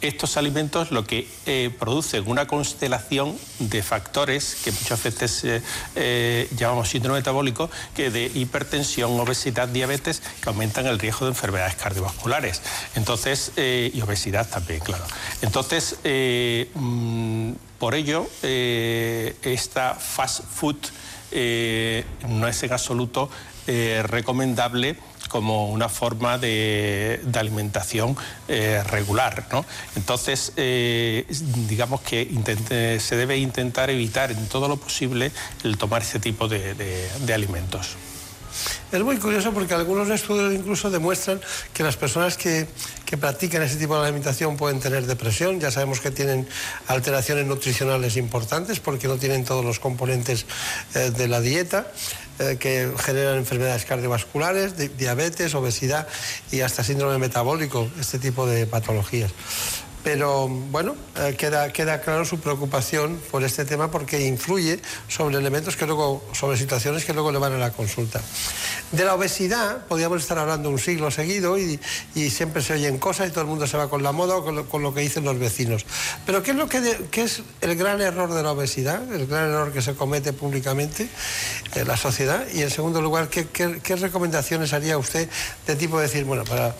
estos 0.00 0.36
alimentos 0.36 0.90
lo 0.90 1.04
que 1.04 1.28
eh, 1.46 1.70
producen 1.78 2.26
una 2.26 2.46
constelación 2.46 3.36
de 3.58 3.82
factores 3.82 4.56
que 4.62 4.72
muchas 4.72 5.02
veces 5.02 5.44
eh, 5.44 5.62
eh, 5.94 6.48
llamamos 6.56 6.88
síndrome 6.88 7.18
metabólico, 7.18 7.70
que 7.94 8.10
de 8.10 8.30
hipertensión, 8.34 9.18
obesidad, 9.18 9.68
diabetes, 9.68 10.22
que 10.40 10.48
aumentan 10.48 10.86
el 10.86 10.98
riesgo 10.98 11.26
de 11.26 11.32
enfermedades 11.32 11.76
cardiovasculares. 11.76 12.62
Entonces, 12.94 13.52
y 13.56 14.00
obesidad 14.00 14.48
también, 14.48 14.80
claro. 14.80 15.04
Entonces, 15.42 15.96
mm, 16.74 17.52
por 17.78 17.94
ello, 17.94 18.28
esta 18.42 19.94
fast 19.94 20.44
food 20.44 20.76
no 22.28 22.48
es 22.48 22.62
en 22.62 22.72
absoluto 22.72 23.30
recomendable 23.66 24.96
como 25.28 25.70
una 25.70 25.88
forma 25.88 26.38
de, 26.38 27.20
alimentación 27.34 28.16
eh, 28.48 28.82
regular. 28.84 29.46
¿no? 29.52 29.64
Entonces, 29.94 30.52
eh, 30.56 31.26
digamos 31.68 32.00
que 32.00 32.28
se 33.00 33.16
debe 33.16 33.36
intentar 33.38 33.90
evitar 33.90 34.30
en 34.30 34.46
todo 34.48 34.68
lo 34.68 34.76
posible 34.76 35.32
el 35.64 35.76
tomar 35.76 36.02
ese 36.02 36.18
tipo 36.18 36.48
de 36.48 37.32
alimentos. 37.32 37.96
Es 38.92 39.02
muy 39.02 39.16
curioso 39.18 39.52
porque 39.52 39.74
algunos 39.74 40.08
estudios 40.10 40.54
incluso 40.54 40.90
demuestran 40.90 41.40
que 41.72 41.82
las 41.82 41.96
personas 41.96 42.36
que, 42.36 42.66
practican 43.20 43.62
ese 43.62 43.76
tipo 43.76 43.96
de 43.96 44.02
alimentación 44.02 44.56
pueden 44.56 44.80
tener 44.80 45.06
depresión. 45.06 45.60
Ya 45.60 45.70
sabemos 45.70 46.00
que 46.00 46.10
tienen 46.10 46.46
alteraciones 46.86 47.46
nutricionales 47.46 48.16
importantes 48.16 48.80
porque 48.80 49.08
no 49.08 49.16
tienen 49.16 49.44
todos 49.44 49.64
los 49.64 49.78
componentes 49.78 50.46
eh, 50.94 51.10
de 51.10 51.28
la 51.28 51.40
dieta 51.40 51.86
eh, 52.38 52.56
que 52.58 52.92
generan 52.98 53.36
enfermedades 53.36 53.84
cardiovasculares, 53.84 54.74
diabetes, 54.98 55.54
obesidad 55.54 56.06
y 56.52 56.60
hasta 56.60 56.84
síndrome 56.84 57.18
metabólico, 57.18 57.88
este 57.98 58.18
tipo 58.18 58.46
de 58.46 58.66
patologías 58.66 59.32
pero 60.06 60.46
bueno, 60.46 60.94
eh, 61.16 61.34
queda, 61.36 61.72
queda 61.72 62.00
claro 62.00 62.24
su 62.24 62.38
preocupación 62.38 63.20
por 63.32 63.42
este 63.42 63.64
tema 63.64 63.90
porque 63.90 64.24
influye 64.24 64.78
sobre 65.08 65.36
elementos 65.36 65.74
que 65.74 65.84
luego, 65.84 66.24
sobre 66.32 66.56
situaciones 66.56 67.04
que 67.04 67.12
luego 67.12 67.32
le 67.32 67.38
van 67.38 67.54
a 67.54 67.58
la 67.58 67.72
consulta. 67.72 68.20
De 68.92 69.04
la 69.04 69.16
obesidad 69.16 69.84
podríamos 69.88 70.22
estar 70.22 70.38
hablando 70.38 70.70
un 70.70 70.78
siglo 70.78 71.10
seguido 71.10 71.58
y, 71.58 71.80
siempre 72.30 72.62
se 72.62 72.74
oyen 72.74 72.98
cosas 72.98 73.26
y 73.26 73.30
todo 73.32 73.40
el 73.40 73.48
mundo 73.48 73.66
se 73.66 73.76
va 73.76 73.90
con 73.90 74.04
la 74.04 74.12
moda 74.12 74.36
o 74.36 74.68
con 74.68 74.82
lo, 74.84 74.94
que 74.94 75.00
dicen 75.00 75.24
los 75.24 75.40
vecinos. 75.40 75.84
Pero 76.24 76.40
¿qué 76.44 76.52
es, 76.52 76.56
lo 76.56 76.68
que 76.68 77.22
es 77.22 77.42
el 77.60 77.74
gran 77.74 78.00
error 78.00 78.32
de 78.32 78.44
la 78.44 78.52
obesidad? 78.52 79.12
El 79.12 79.26
gran 79.26 79.50
error 79.50 79.72
que 79.72 79.82
se 79.82 79.94
comete 79.94 80.32
públicamente 80.32 81.08
en 81.74 81.88
la 81.88 81.96
sociedad. 81.96 82.46
Y 82.54 82.62
en 82.62 82.70
segundo 82.70 83.02
lugar, 83.02 83.28
¿qué, 83.28 83.48
qué 83.48 83.96
recomendaciones 83.96 84.72
haría 84.72 84.98
usted 84.98 85.28
de 85.66 85.74
tipo 85.74 85.96
de 85.96 86.04
decir, 86.04 86.22
bueno, 86.22 86.44
para 86.44 86.76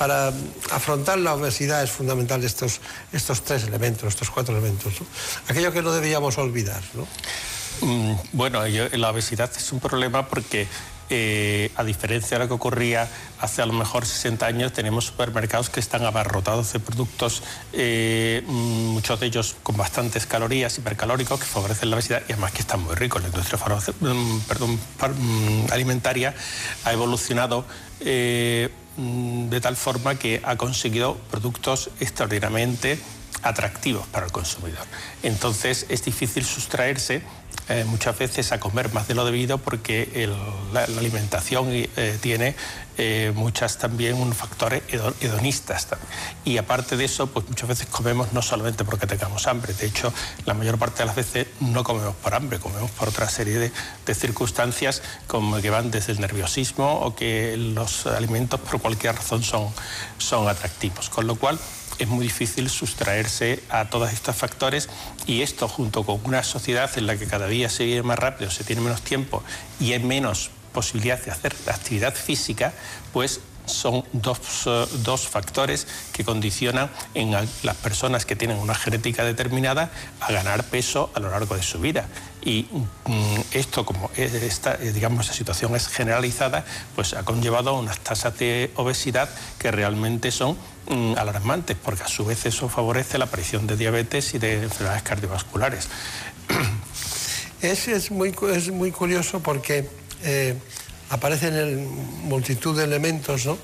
para 0.00 0.32
afrontar 0.70 1.18
la 1.18 1.34
obesidad 1.34 1.82
es 1.82 1.90
fundamental 1.90 2.42
estos, 2.42 2.80
estos 3.12 3.42
tres 3.42 3.64
elementos, 3.64 4.08
estos 4.08 4.30
cuatro 4.30 4.56
elementos. 4.56 4.94
Aquello 5.46 5.72
que 5.72 5.82
no 5.82 5.92
debíamos 5.92 6.38
olvidar. 6.38 6.80
Mm, 7.82 8.14
bueno, 8.32 8.62
la 8.66 9.10
obesidad 9.10 9.50
es 9.54 9.72
un 9.72 9.78
problema 9.78 10.26
porque 10.26 10.66
eh, 11.10 11.70
a 11.76 11.84
diferencia 11.84 12.38
de 12.38 12.44
lo 12.44 12.48
que 12.48 12.54
ocurría 12.54 13.08
hace 13.40 13.60
a 13.60 13.66
lo 13.66 13.72
mejor 13.72 14.06
60 14.06 14.46
años, 14.46 14.72
tenemos 14.72 15.06
supermercados 15.06 15.68
que 15.68 15.80
están 15.80 16.04
abarrotados 16.04 16.72
de 16.72 16.80
productos, 16.80 17.42
eh, 17.72 18.42
mm, 18.46 18.86
muchos 18.94 19.20
de 19.20 19.26
ellos 19.26 19.56
con 19.62 19.76
bastantes 19.76 20.26
calorías, 20.26 20.78
hipercalóricos, 20.78 21.40
que 21.40 21.46
favorecen 21.46 21.90
la 21.90 21.96
obesidad 21.96 22.22
y 22.28 22.32
además 22.32 22.52
que 22.52 22.60
están 22.60 22.82
muy 22.82 22.94
ricos. 22.94 23.22
La 23.22 23.28
industria 23.28 23.58
mm, 24.00 25.72
alimentaria 25.72 26.34
ha 26.84 26.92
evolucionado 26.92 27.64
eh, 28.00 28.70
Mm, 29.00 29.48
de 29.48 29.60
tal 29.62 29.76
forma 29.76 30.16
que 30.16 30.42
ha 30.44 30.56
conseguido 30.56 31.16
productos 31.30 31.90
extraordinariamente 32.00 32.98
atractivos 33.42 34.06
para 34.08 34.26
el 34.26 34.32
consumidor. 34.32 34.84
Entonces 35.22 35.86
es 35.88 36.04
difícil 36.04 36.44
sustraerse 36.44 37.22
eh, 37.70 37.84
muchas 37.84 38.18
veces 38.18 38.50
a 38.50 38.58
comer 38.58 38.92
más 38.92 39.06
de 39.06 39.14
lo 39.14 39.24
debido 39.24 39.58
porque 39.58 40.28
la, 40.72 40.82
alimentación 40.82 41.68
eh, 41.70 42.18
tiene 42.20 42.56
eh, 42.98 43.30
muchas 43.32 43.78
también 43.78 44.32
factores 44.32 44.82
hedonistas. 45.20 45.86
Y 46.44 46.58
aparte 46.58 46.96
de 46.96 47.04
eso, 47.04 47.28
pues 47.28 47.48
muchas 47.48 47.68
veces 47.68 47.86
comemos 47.86 48.32
no 48.32 48.42
solamente 48.42 48.84
porque 48.84 49.06
tengamos 49.06 49.46
hambre, 49.46 49.72
de 49.72 49.86
hecho 49.86 50.12
la 50.46 50.54
mayor 50.54 50.78
parte 50.78 50.98
de 50.98 51.06
las 51.06 51.14
veces 51.14 51.46
no 51.60 51.84
comemos 51.84 52.16
por 52.16 52.34
hambre, 52.34 52.58
comemos 52.58 52.90
por 52.90 53.08
otra 53.08 53.28
serie 53.28 53.60
de, 53.60 53.70
de 54.04 54.14
circunstancias 54.16 55.00
como 55.28 55.60
que 55.60 55.70
van 55.70 55.92
desde 55.92 56.10
el 56.10 56.20
nerviosismo 56.20 57.02
o 57.02 57.14
que 57.14 57.56
los 57.56 58.04
alimentos 58.06 58.58
por 58.58 58.80
cualquier 58.80 59.14
razón 59.14 59.44
son, 59.44 59.68
son 60.18 60.48
atractivos. 60.48 61.08
Con 61.08 61.28
lo 61.28 61.36
cual 61.36 61.60
es 62.00 62.08
muy 62.08 62.24
difícil 62.24 62.68
sustraerse 62.70 63.62
a 63.68 63.84
todos 63.84 64.12
estos 64.12 64.34
factores 64.34 64.88
y 65.26 65.42
esto 65.42 65.68
junto 65.68 66.04
con 66.04 66.20
una 66.24 66.42
sociedad 66.42 66.90
en 66.96 67.06
la 67.06 67.16
que 67.16 67.26
cada 67.26 67.46
día 67.46 67.68
se 67.68 67.84
vive 67.84 68.02
más 68.02 68.18
rápido, 68.18 68.50
se 68.50 68.64
tiene 68.64 68.80
menos 68.80 69.02
tiempo 69.02 69.42
y 69.78 69.92
hay 69.92 69.98
menos 70.00 70.50
posibilidad 70.72 71.22
de 71.22 71.30
hacer 71.30 71.54
actividad 71.66 72.14
física, 72.14 72.72
pues 73.12 73.40
son 73.66 74.04
dos, 74.12 74.68
dos, 75.04 75.28
factores 75.28 75.86
que 76.12 76.24
condicionan 76.24 76.90
en 77.14 77.30
las 77.30 77.76
personas 77.76 78.24
que 78.24 78.34
tienen 78.34 78.56
una 78.56 78.74
genética 78.74 79.22
determinada 79.22 79.90
a 80.20 80.32
ganar 80.32 80.64
peso 80.64 81.10
a 81.14 81.20
lo 81.20 81.30
largo 81.30 81.54
de 81.54 81.62
su 81.62 81.78
vida. 81.78 82.08
Y 82.42 82.66
mm, 83.06 83.40
esto, 83.52 83.84
como 83.84 84.10
esta, 84.16 84.76
digamos, 84.76 85.26
esa 85.26 85.34
situación 85.34 85.74
es 85.76 85.88
generalizada, 85.88 86.64
pues 86.94 87.14
ha 87.14 87.22
conllevado 87.24 87.78
unas 87.78 87.98
tasas 87.98 88.38
de 88.38 88.70
obesidad 88.76 89.28
que 89.58 89.70
realmente 89.70 90.30
son 90.30 90.56
mm, 90.88 91.14
alarmantes, 91.18 91.76
porque 91.82 92.02
a 92.02 92.08
su 92.08 92.24
vez 92.24 92.46
eso 92.46 92.68
favorece 92.68 93.18
la 93.18 93.26
aparición 93.26 93.66
de 93.66 93.76
diabetes 93.76 94.34
y 94.34 94.38
de 94.38 94.62
enfermedades 94.64 95.02
cardiovasculares. 95.02 95.88
Es, 97.62 97.88
es, 97.88 98.10
muy, 98.10 98.34
es 98.54 98.70
muy 98.70 98.90
curioso 98.90 99.40
porque... 99.40 99.86
Eh, 100.22 100.56
aparecen 101.10 101.56
en 101.56 102.28
multitud 102.28 102.76
de 102.76 102.84
elementos, 102.84 103.44
¿no? 103.44 103.58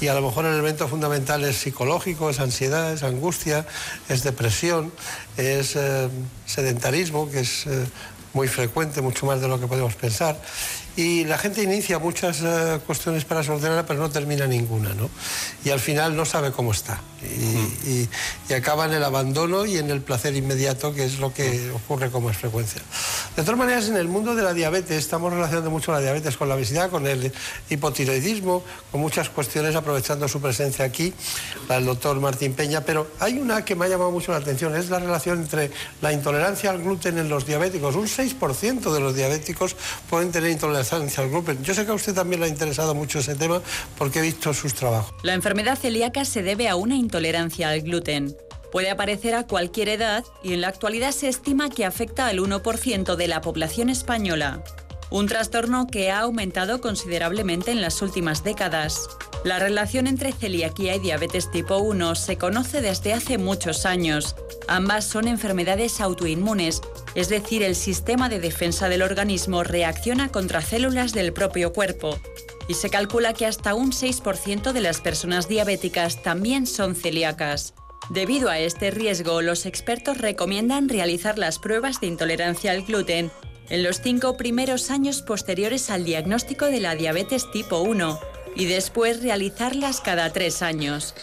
Y 0.00 0.08
a 0.08 0.14
lo 0.14 0.22
mejor 0.22 0.44
el 0.44 0.52
elemento 0.52 0.86
fundamental 0.86 1.42
es 1.44 1.56
psicológico, 1.56 2.30
es 2.30 2.38
ansiedad, 2.38 2.92
es 2.92 3.02
angustia, 3.02 3.66
es 4.08 4.22
depresión, 4.22 4.92
es 5.36 5.74
eh, 5.74 6.08
sedentarismo, 6.46 7.30
que 7.30 7.40
es 7.40 7.66
eh, 7.66 7.84
muy 8.38 8.46
frecuente, 8.46 9.00
mucho 9.00 9.26
más 9.26 9.40
de 9.40 9.48
lo 9.48 9.58
que 9.58 9.66
podemos 9.66 9.96
pensar 9.96 10.36
y 10.98 11.24
la 11.24 11.38
gente 11.38 11.62
inicia 11.62 12.00
muchas 12.00 12.40
eh, 12.42 12.80
cuestiones 12.84 13.24
para 13.24 13.44
solucionarla, 13.44 13.86
pero 13.86 14.00
no 14.00 14.10
termina 14.10 14.48
ninguna, 14.48 14.94
¿no? 14.94 15.08
Y 15.64 15.70
al 15.70 15.78
final 15.78 16.16
no 16.16 16.24
sabe 16.24 16.50
cómo 16.50 16.72
está. 16.72 17.00
Y, 17.22 18.08
acaba 18.52 18.86
en 18.86 18.94
el 18.94 19.04
abandono 19.04 19.64
y 19.66 19.76
en 19.76 19.90
el 19.90 20.00
placer 20.00 20.34
inmediato, 20.34 20.92
que 20.92 21.04
es 21.04 21.20
lo 21.20 21.32
que 21.32 21.70
ocurre 21.70 22.10
con 22.10 22.24
más 22.24 22.36
frecuencia. 22.36 22.82
De 23.36 23.42
todas 23.42 23.58
maneras, 23.58 23.88
en 23.88 23.96
el 23.96 24.08
mundo 24.08 24.34
de 24.34 24.42
la 24.42 24.52
diabetes, 24.52 24.98
estamos 24.98 25.32
relacionando 25.32 25.70
mucho 25.70 25.92
la 25.92 26.00
diabetes 26.00 26.36
con 26.36 26.48
la 26.48 26.56
obesidad, 26.56 26.90
con 26.90 27.06
el 27.06 27.32
hipotiroidismo, 27.70 28.64
con 28.90 29.00
muchas 29.00 29.28
cuestiones, 29.28 29.76
aprovechando 29.76 30.26
su 30.26 30.40
presencia 30.40 30.84
aquí, 30.84 31.12
la 31.68 31.76
del 31.76 31.84
doctor 31.84 32.18
Martín 32.18 32.54
Peña, 32.54 32.80
pero 32.80 33.06
hay 33.20 33.38
una 33.38 33.64
que 33.64 33.76
me 33.76 33.84
ha 33.84 33.88
llamado 33.88 34.10
mucho 34.10 34.32
la 34.32 34.38
atención, 34.38 34.74
es 34.74 34.90
la 34.90 34.98
relación 34.98 35.42
entre 35.42 35.70
la 36.00 36.12
intolerancia 36.12 36.70
al 36.70 36.82
gluten 36.82 37.18
en 37.18 37.28
los 37.28 37.46
diabéticos. 37.46 37.94
Un 37.94 38.06
6% 38.06 38.92
de 38.92 39.00
los 39.00 39.14
diabéticos 39.14 39.76
pueden 40.08 40.32
tener 40.32 40.50
intolerancia 40.50 40.87
yo 41.62 41.74
sé 41.74 41.84
que 41.84 41.90
a 41.90 41.94
usted 41.94 42.14
también 42.14 42.40
le 42.40 42.46
ha 42.46 42.48
interesado 42.48 42.94
mucho 42.94 43.18
ese 43.18 43.34
tema 43.34 43.60
porque 43.96 44.20
he 44.20 44.22
visto 44.22 44.54
sus 44.54 44.74
trabajos. 44.74 45.14
La 45.22 45.34
enfermedad 45.34 45.78
celíaca 45.78 46.24
se 46.24 46.42
debe 46.42 46.68
a 46.68 46.76
una 46.76 46.96
intolerancia 46.96 47.70
al 47.70 47.82
gluten. 47.82 48.36
Puede 48.72 48.90
aparecer 48.90 49.34
a 49.34 49.46
cualquier 49.46 49.88
edad 49.88 50.24
y 50.42 50.52
en 50.52 50.60
la 50.60 50.68
actualidad 50.68 51.12
se 51.12 51.28
estima 51.28 51.70
que 51.70 51.84
afecta 51.84 52.26
al 52.26 52.38
1% 52.38 53.16
de 53.16 53.28
la 53.28 53.40
población 53.40 53.88
española. 53.88 54.62
Un 55.10 55.26
trastorno 55.26 55.86
que 55.86 56.10
ha 56.10 56.20
aumentado 56.20 56.82
considerablemente 56.82 57.70
en 57.70 57.80
las 57.80 58.02
últimas 58.02 58.44
décadas. 58.44 59.08
La 59.42 59.58
relación 59.58 60.06
entre 60.06 60.32
celiaquía 60.32 60.96
y 60.96 60.98
diabetes 60.98 61.50
tipo 61.50 61.78
1 61.78 62.14
se 62.14 62.36
conoce 62.36 62.82
desde 62.82 63.14
hace 63.14 63.38
muchos 63.38 63.86
años. 63.86 64.36
Ambas 64.66 65.06
son 65.06 65.26
enfermedades 65.26 66.02
autoinmunes, 66.02 66.82
es 67.14 67.30
decir, 67.30 67.62
el 67.62 67.74
sistema 67.74 68.28
de 68.28 68.38
defensa 68.38 68.90
del 68.90 69.00
organismo 69.00 69.64
reacciona 69.64 70.30
contra 70.30 70.60
células 70.60 71.14
del 71.14 71.32
propio 71.32 71.72
cuerpo. 71.72 72.18
Y 72.68 72.74
se 72.74 72.90
calcula 72.90 73.32
que 73.32 73.46
hasta 73.46 73.74
un 73.74 73.92
6% 73.92 74.72
de 74.72 74.80
las 74.82 75.00
personas 75.00 75.48
diabéticas 75.48 76.22
también 76.22 76.66
son 76.66 76.94
celíacas. 76.94 77.72
Debido 78.10 78.50
a 78.50 78.58
este 78.58 78.90
riesgo, 78.90 79.40
los 79.40 79.64
expertos 79.64 80.18
recomiendan 80.18 80.90
realizar 80.90 81.38
las 81.38 81.58
pruebas 81.58 82.00
de 82.00 82.08
intolerancia 82.08 82.72
al 82.72 82.82
gluten 82.82 83.30
en 83.70 83.82
los 83.82 84.00
cinco 84.00 84.36
primeros 84.36 84.90
años 84.90 85.22
posteriores 85.22 85.90
al 85.90 86.04
diagnóstico 86.04 86.66
de 86.66 86.80
la 86.80 86.94
diabetes 86.94 87.50
tipo 87.50 87.80
1 87.80 88.18
y 88.56 88.66
después 88.66 89.22
realizarlas 89.22 90.00
cada 90.00 90.32
tres 90.32 90.62
años. 90.62 91.14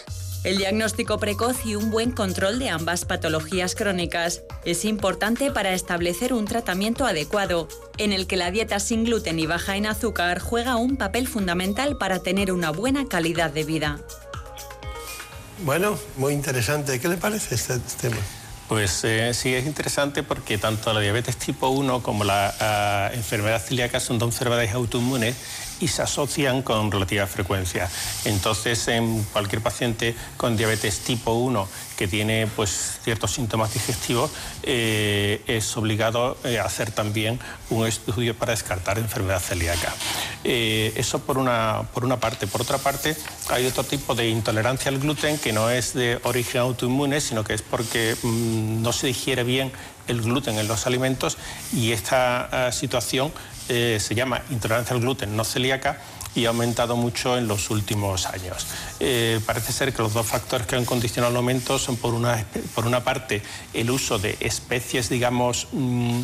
El 0.44 0.58
diagnóstico 0.58 1.18
precoz 1.18 1.66
y 1.66 1.74
un 1.74 1.90
buen 1.90 2.12
control 2.12 2.60
de 2.60 2.68
ambas 2.68 3.04
patologías 3.04 3.74
crónicas 3.74 4.42
es 4.64 4.84
importante 4.84 5.50
para 5.50 5.74
establecer 5.74 6.32
un 6.32 6.44
tratamiento 6.44 7.04
adecuado, 7.04 7.66
en 7.98 8.12
el 8.12 8.28
que 8.28 8.36
la 8.36 8.52
dieta 8.52 8.78
sin 8.78 9.02
gluten 9.02 9.40
y 9.40 9.46
baja 9.46 9.76
en 9.76 9.86
azúcar 9.86 10.38
juega 10.38 10.76
un 10.76 10.96
papel 10.96 11.26
fundamental 11.26 11.98
para 11.98 12.20
tener 12.20 12.52
una 12.52 12.70
buena 12.70 13.06
calidad 13.08 13.50
de 13.50 13.64
vida. 13.64 14.00
Bueno, 15.64 15.98
muy 16.16 16.32
interesante. 16.32 17.00
¿Qué 17.00 17.08
le 17.08 17.16
parece 17.16 17.56
este 17.56 17.80
tema? 18.00 18.18
Pues 18.68 19.04
eh, 19.04 19.32
sí, 19.32 19.54
es 19.54 19.64
interesante 19.64 20.24
porque 20.24 20.58
tanto 20.58 20.92
la 20.92 21.00
diabetes 21.00 21.36
tipo 21.36 21.68
1 21.68 22.02
como 22.02 22.24
la 22.24 22.52
ah, 22.58 23.10
enfermedad 23.14 23.62
celíaca 23.62 24.00
son 24.00 24.18
dos 24.18 24.30
enfermedades 24.30 24.72
autoinmunes 24.72 25.36
y 25.80 25.88
se 25.88 26.02
asocian 26.02 26.62
con 26.62 26.90
relativa 26.90 27.26
frecuencia. 27.26 27.88
Entonces, 28.24 28.88
en 28.88 29.22
cualquier 29.32 29.62
paciente 29.62 30.14
con 30.36 30.56
diabetes 30.56 31.00
tipo 31.00 31.32
1 31.32 31.68
que 31.96 32.06
tiene 32.06 32.46
pues, 32.46 32.98
ciertos 33.02 33.32
síntomas 33.32 33.72
digestivos, 33.72 34.30
eh, 34.62 35.42
es 35.46 35.76
obligado 35.76 36.36
a 36.44 36.48
eh, 36.48 36.60
hacer 36.60 36.90
también 36.90 37.40
un 37.70 37.86
estudio 37.86 38.36
para 38.36 38.52
descartar 38.52 38.98
enfermedad 38.98 39.40
celíaca. 39.40 39.94
Eh, 40.44 40.92
eso 40.96 41.20
por 41.20 41.38
una, 41.38 41.82
por 41.94 42.04
una 42.04 42.20
parte. 42.20 42.46
Por 42.46 42.60
otra 42.62 42.78
parte, 42.78 43.16
hay 43.48 43.66
otro 43.66 43.84
tipo 43.84 44.14
de 44.14 44.28
intolerancia 44.28 44.90
al 44.90 44.98
gluten 44.98 45.38
que 45.38 45.52
no 45.52 45.70
es 45.70 45.94
de 45.94 46.20
origen 46.24 46.60
autoinmune, 46.60 47.20
sino 47.20 47.44
que 47.44 47.54
es 47.54 47.62
porque 47.62 48.14
mm, 48.22 48.82
no 48.82 48.92
se 48.92 49.08
digiere 49.08 49.42
bien 49.42 49.72
el 50.06 50.22
gluten 50.22 50.58
en 50.58 50.68
los 50.68 50.86
alimentos 50.86 51.36
y 51.72 51.90
esta 51.90 52.70
situación 52.70 53.32
eh, 53.68 53.98
se 54.00 54.14
llama 54.14 54.42
intolerancia 54.50 54.94
al 54.94 55.00
gluten 55.00 55.36
no 55.36 55.44
celíaca 55.44 55.98
y 56.34 56.44
ha 56.44 56.50
aumentado 56.50 56.96
mucho 56.96 57.38
en 57.38 57.48
los 57.48 57.70
últimos 57.70 58.26
años. 58.26 58.66
Eh, 59.00 59.40
parece 59.46 59.72
ser 59.72 59.92
que 59.92 60.02
los 60.02 60.12
dos 60.12 60.26
factores 60.26 60.66
que 60.66 60.76
han 60.76 60.84
condicionado 60.84 61.30
el 61.30 61.36
aumento 61.38 61.78
son 61.78 61.96
por 61.96 62.14
una, 62.14 62.44
por 62.74 62.86
una 62.86 63.02
parte 63.02 63.42
el 63.72 63.90
uso 63.90 64.18
de 64.18 64.36
especies, 64.40 65.08
digamos, 65.08 65.68
mm, 65.72 66.20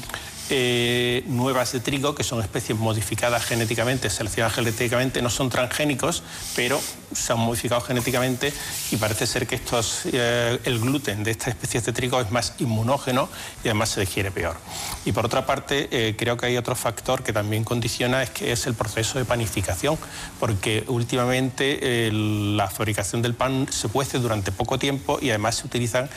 eh, 0.55 1.25
nuevas 1.29 1.73
de 1.73 1.81
trigo, 1.81 2.15
que 2.15 2.23
son 2.23 2.43
especies 2.43 2.79
modificadas 2.79 3.43
genéticamente, 3.43 4.11
seleccionadas 4.11 4.55
genéticamente, 4.57 5.23
no 5.23 5.31
son 5.31 5.49
transgénicos, 5.49 6.23
pero 6.55 6.79
se 7.11 7.33
han 7.33 7.39
modificado 7.39 7.81
genéticamente 7.81 8.53
y 8.91 8.97
parece 8.97 9.27
ser 9.27 9.47
que 9.47 9.55
estos, 9.55 10.03
eh, 10.13 10.59
el 10.65 10.79
gluten 10.79 11.25
de 11.25 11.31
estas 11.31 11.49
especies 11.49 11.87
de 11.87 11.95
trigo 11.95 12.21
es 12.21 12.31
más 12.31 12.53
inmunógeno 12.59 13.31
y 13.65 13.69
además 13.69 13.89
se 13.89 14.01
digiere 14.01 14.31
peor. 14.31 14.59
Y 15.07 15.13
por 15.13 15.25
otra 15.25 15.47
parte, 15.47 15.89
eh, 15.91 16.17
creo 16.19 16.37
que 16.37 16.45
hay 16.45 16.59
otro 16.59 16.77
factor 16.77 17.23
que 17.23 17.33
también 17.33 17.65
condiciona, 17.65 18.23
es 18.23 18.29
que 18.29 18.53
es 18.53 18.67
el 18.67 18.75
proceso 18.75 19.19
de 19.19 19.25
panificación, 19.25 19.97
porque 20.39 20.85
últimamente 20.87 22.11
la 22.13 22.69
fabricación 22.69 23.23
del 23.23 23.33
pan 23.33 23.69
se 23.71 23.89
cuece 23.89 24.19
durante 24.19 24.53
poco 24.53 24.79
tiempo 24.79 25.19
y 25.23 25.31
además 25.31 25.57
se 25.57 25.67
utilizan 25.67 26.11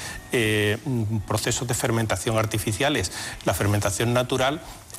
procesos 1.26 1.66
de 1.70 1.74
fermentación 1.74 2.38
artificiales. 2.38 3.14
La 3.46 3.54
fermentación 3.54 4.14
natural 4.14 4.25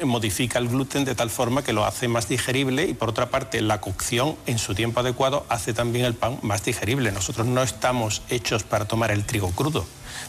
modifica 0.05 0.59
el 0.59 0.69
gluten 0.69 1.05
de 1.05 1.15
tal 1.15 1.31
forma 1.31 1.63
que 1.63 1.73
lo 1.73 1.85
hace 1.85 2.09
más 2.09 2.29
digerible 2.29 2.87
y 2.87 2.95
por 2.95 3.09
otra 3.09 3.31
parte 3.31 3.61
la 3.63 3.81
cocción 3.81 4.37
en 4.47 4.59
su 4.59 4.75
tiempo 4.75 5.01
adecuado 5.01 5.47
hace 5.49 5.73
también 5.73 6.05
el 6.05 6.15
pan 6.15 6.39
más 6.43 6.65
digerible. 6.65 7.13
Nosotros 7.13 7.47
no 7.47 7.63
estamos 7.63 8.23
hechos 8.29 8.63
para 8.63 8.85
tomar 8.85 9.11
el 9.11 9.25
trigo 9.25 9.51
crudo, 9.53 9.87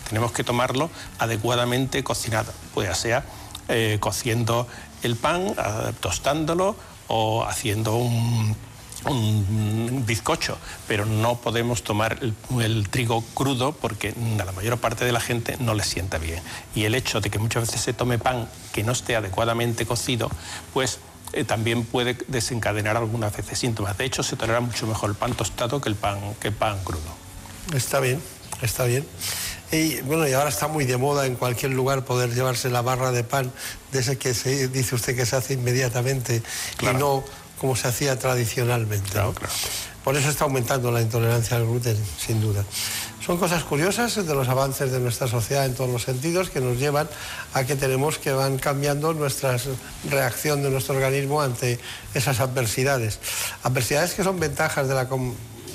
tenemos 0.08 0.32
que 0.32 0.44
tomarlo 0.44 0.90
adecuadamente 1.20 2.04
cocinado, 2.04 2.54
pues 2.74 2.88
ya 2.88 2.96
sea 2.96 3.26
eh, 3.68 3.98
cociendo 4.00 4.68
el 5.04 5.16
pan, 5.16 5.48
eh, 5.48 5.94
tostándolo 6.00 6.76
o 7.08 7.44
haciendo 7.44 7.96
un 7.96 8.56
un 9.06 10.04
bizcocho, 10.06 10.58
pero 10.88 11.06
no 11.06 11.36
podemos 11.36 11.84
tomar 11.84 12.20
el, 12.22 12.90
trigo 12.90 13.24
crudo 13.34 13.74
porque 13.74 14.14
a 14.40 14.46
la 14.46 14.52
mayor 14.52 14.78
parte 14.78 15.06
de 15.06 15.12
la 15.12 15.20
gente 15.20 15.58
no 15.60 15.74
le 15.74 15.84
sienta 15.84 16.18
bien. 16.18 16.42
Y 16.76 16.86
el 16.86 16.96
hecho 16.96 17.22
de 17.22 17.30
que 17.30 17.40
muchas 17.40 17.68
veces 17.68 17.82
se 17.82 17.94
tome 17.94 18.18
pan 18.18 18.50
que 18.74 18.84
no 18.84 18.92
esté 18.92 19.16
adecuadamente 19.16 19.86
cocido, 19.86 20.30
pues 20.74 21.00
eh, 21.34 21.44
también 21.44 21.84
puede 21.84 22.18
desencadenar 22.28 22.98
algunas 22.98 23.36
veces 23.36 23.60
síntomas. 23.60 23.98
De 23.98 24.06
hecho, 24.06 24.24
se 24.24 24.36
tolera 24.36 24.62
mucho 24.62 24.88
mejor 24.88 25.10
el 25.10 25.16
pan 25.16 25.34
tostado 25.34 25.82
que 25.82 25.90
el 25.90 25.96
pan, 25.96 26.20
que 26.40 26.50
el 26.50 26.54
pan 26.54 26.78
crudo. 26.84 27.28
Está 27.74 28.00
bien, 28.00 28.22
está 28.62 28.86
bien. 28.86 29.06
Y 29.72 30.00
bueno, 30.02 30.26
y 30.28 30.34
ahora 30.34 30.50
está 30.50 30.70
muy 30.70 30.86
de 30.86 30.96
moda 30.96 31.26
en 31.26 31.36
cualquier 31.36 31.74
lugar 31.74 32.06
poder 32.06 32.34
llevarse 32.34 32.70
la 32.70 32.82
barra 32.82 33.12
de 33.12 33.26
pan 33.26 33.52
de 33.92 34.00
ese 34.00 34.18
que 34.18 34.34
se 34.34 34.70
dice 34.70 34.96
usted 34.96 35.16
que 35.16 35.26
se 35.26 35.36
hace 35.36 35.56
inmediatamente 35.56 36.42
y 36.82 36.86
no 36.86 37.26
como 37.60 37.76
se 37.76 37.88
hacía 37.88 38.18
tradicionalmente. 38.18 39.20
Por 40.04 40.16
eso 40.16 40.30
está 40.30 40.46
aumentando 40.46 40.92
la 40.92 41.02
intolerancia 41.02 41.58
al 41.58 41.66
gluten, 41.66 41.98
sin 42.18 42.40
duda. 42.40 42.64
Son 43.26 43.38
cosas 43.38 43.66
curiosas 43.66 44.16
de 44.16 44.34
los 44.34 44.48
avances 44.48 44.90
de 44.90 45.02
nuestra 45.02 45.28
sociedad 45.28 45.66
en 45.66 45.76
todos 45.76 45.90
los 45.90 46.04
sentidos 46.04 46.50
que 46.50 46.62
nos 46.62 46.78
llevan 46.78 47.10
a 47.54 47.66
que 47.66 47.76
tenemos 47.76 48.18
que 48.20 48.32
van 48.32 48.58
cambiando 48.58 49.14
nuestra 49.14 49.58
reacción 50.10 50.64
de 50.64 50.70
nuestro 50.70 50.96
organismo 50.96 51.42
ante 51.42 51.78
esas 52.14 52.40
adversidades. 52.40 53.20
Adversidades 53.64 54.14
que 54.14 54.24
son 54.24 54.40
ventajas 54.40 54.88
de 54.88 54.94
la, 54.94 55.10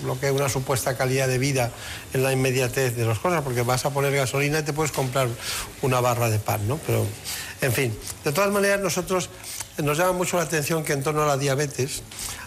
lo 0.07 0.19
que 0.19 0.29
es 0.29 0.33
una 0.33 0.49
supuesta 0.49 0.97
calidad 0.97 1.29
de 1.29 1.39
vida 1.39 1.71
en 2.15 2.23
la 2.23 2.33
inmediatez 2.33 2.97
de 2.97 3.05
las 3.05 3.19
cosas, 3.19 3.43
porque 3.43 3.63
vas 3.63 3.85
a 3.85 3.91
poner 3.91 4.15
gasolina 4.15 4.61
y 4.61 4.63
te 4.63 4.73
puedes 4.73 4.93
comprar 4.93 5.29
una 5.83 6.01
barra 6.01 6.31
de 6.31 6.39
pan, 6.39 6.67
¿no? 6.67 6.79
Pero, 6.87 7.07
en 7.61 7.73
fin, 7.73 7.97
de 8.25 8.33
todas 8.33 8.51
maneras 8.51 8.81
nosotros 8.81 9.29
nos 9.79 9.99
llama 9.99 10.13
mucho 10.13 10.37
la 10.37 10.43
atención 10.43 10.85
que 10.85 10.93
en 10.93 11.03
torno 11.03 11.23
a 11.23 11.27
la 11.27 11.37
diabetes 11.39 12.03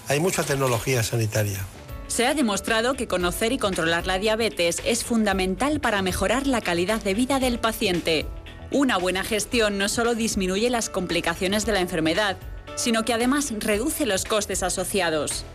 hay 0.08 0.20
mucha 0.20 0.44
tecnología 0.44 1.04
sanitaria. 1.04 1.66
Se 2.08 2.28
ha 2.28 2.34
demostrado 2.34 2.94
que 2.94 3.08
conocer 3.08 3.52
y 3.52 3.58
controlar 3.58 4.06
la 4.06 4.20
diabetes 4.20 4.82
es 4.86 5.04
fundamental 5.04 5.80
para 5.80 6.02
mejorar 6.02 6.46
la 6.46 6.62
calidad 6.62 7.02
de 7.02 7.14
vida 7.14 7.40
del 7.40 7.60
paciente. 7.60 8.28
Una 8.72 8.98
buena 8.98 9.24
gestión 9.24 9.78
no 9.78 9.90
solo 9.90 10.16
disminuye 10.16 10.70
las 10.70 10.90
complicaciones 10.90 11.66
de 11.66 11.72
la 11.72 11.82
enfermedad, 11.82 12.38
sino 12.76 13.06
que 13.06 13.14
además 13.14 13.54
reduce 13.60 14.06
los 14.06 14.26
costes 14.26 14.64
asociados. 14.64 15.46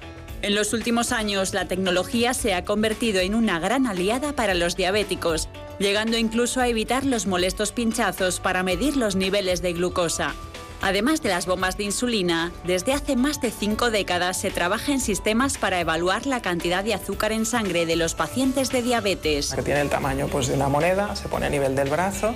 En 0.42 0.54
los 0.54 0.72
últimos 0.72 1.12
años, 1.12 1.52
la 1.52 1.68
tecnología 1.68 2.32
se 2.32 2.54
ha 2.54 2.64
convertido 2.64 3.20
en 3.20 3.34
una 3.34 3.60
gran 3.60 3.86
aliada 3.86 4.34
para 4.34 4.54
los 4.54 4.74
diabéticos, 4.74 5.48
llegando 5.78 6.16
incluso 6.16 6.60
a 6.60 6.68
evitar 6.68 7.04
los 7.04 7.26
molestos 7.26 7.72
pinchazos 7.72 8.40
para 8.40 8.62
medir 8.62 8.96
los 8.96 9.16
niveles 9.16 9.60
de 9.60 9.74
glucosa. 9.74 10.34
Además 10.82 11.22
de 11.22 11.28
las 11.28 11.44
bombas 11.46 11.76
de 11.76 11.84
insulina, 11.84 12.52
desde 12.64 12.94
hace 12.94 13.14
más 13.14 13.40
de 13.40 13.50
cinco 13.50 13.90
décadas 13.90 14.40
se 14.40 14.50
trabaja 14.50 14.92
en 14.92 15.00
sistemas 15.00 15.58
para 15.58 15.78
evaluar 15.78 16.26
la 16.26 16.40
cantidad 16.40 16.82
de 16.82 16.94
azúcar 16.94 17.32
en 17.32 17.44
sangre 17.44 17.84
de 17.84 17.96
los 17.96 18.14
pacientes 18.14 18.70
de 18.70 18.82
diabetes. 18.82 19.52
Que 19.54 19.62
tiene 19.62 19.82
el 19.82 19.90
tamaño 19.90 20.28
pues, 20.28 20.48
de 20.48 20.54
una 20.54 20.68
moneda, 20.68 21.14
se 21.16 21.28
pone 21.28 21.46
a 21.46 21.50
nivel 21.50 21.76
del 21.76 21.90
brazo 21.90 22.34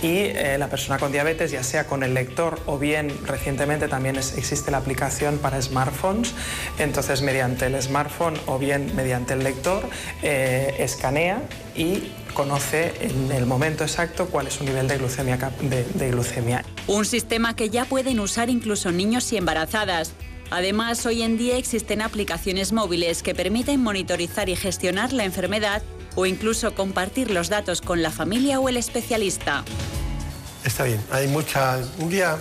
y 0.00 0.16
eh, 0.16 0.56
la 0.58 0.68
persona 0.68 0.98
con 0.98 1.10
diabetes, 1.10 1.50
ya 1.50 1.64
sea 1.64 1.86
con 1.86 2.04
el 2.04 2.14
lector 2.14 2.60
o 2.66 2.78
bien 2.78 3.12
recientemente 3.26 3.88
también 3.88 4.16
existe 4.16 4.70
la 4.70 4.78
aplicación 4.78 5.38
para 5.38 5.60
smartphones, 5.60 6.34
entonces 6.78 7.22
mediante 7.22 7.66
el 7.66 7.80
smartphone 7.82 8.34
o 8.46 8.58
bien 8.58 8.94
mediante 8.94 9.34
el 9.34 9.42
lector 9.42 9.88
eh, 10.22 10.76
escanea 10.78 11.42
y 11.74 12.12
conoce 12.32 12.94
en 13.00 13.30
el 13.32 13.46
momento 13.46 13.84
exacto 13.84 14.26
cuál 14.26 14.46
es 14.46 14.54
su 14.54 14.64
nivel 14.64 14.88
de 14.88 14.98
glucemia, 14.98 15.36
de, 15.60 16.10
glucemia. 16.10 16.64
Un 16.86 17.04
sistema 17.04 17.54
que 17.56 17.70
ya 17.70 17.84
pueden 17.84 18.20
usar 18.20 18.50
incluso 18.50 18.90
niños 18.90 19.32
y 19.32 19.36
embarazadas. 19.36 20.12
Además, 20.50 21.04
hoy 21.06 21.22
en 21.22 21.38
día 21.38 21.56
existen 21.56 22.02
aplicaciones 22.02 22.72
móviles 22.72 23.22
que 23.22 23.34
permiten 23.34 23.82
monitorizar 23.82 24.48
y 24.48 24.56
gestionar 24.56 25.12
la 25.12 25.24
enfermedad 25.24 25.82
o 26.14 26.26
incluso 26.26 26.74
compartir 26.74 27.30
los 27.30 27.48
datos 27.48 27.80
con 27.80 28.02
la 28.02 28.10
familia 28.10 28.60
o 28.60 28.68
el 28.68 28.76
especialista. 28.76 29.64
Está 30.64 30.84
bien, 30.84 31.00
hay 31.10 31.28
mucha... 31.28 31.80
Un 31.98 32.10
día 32.10 32.38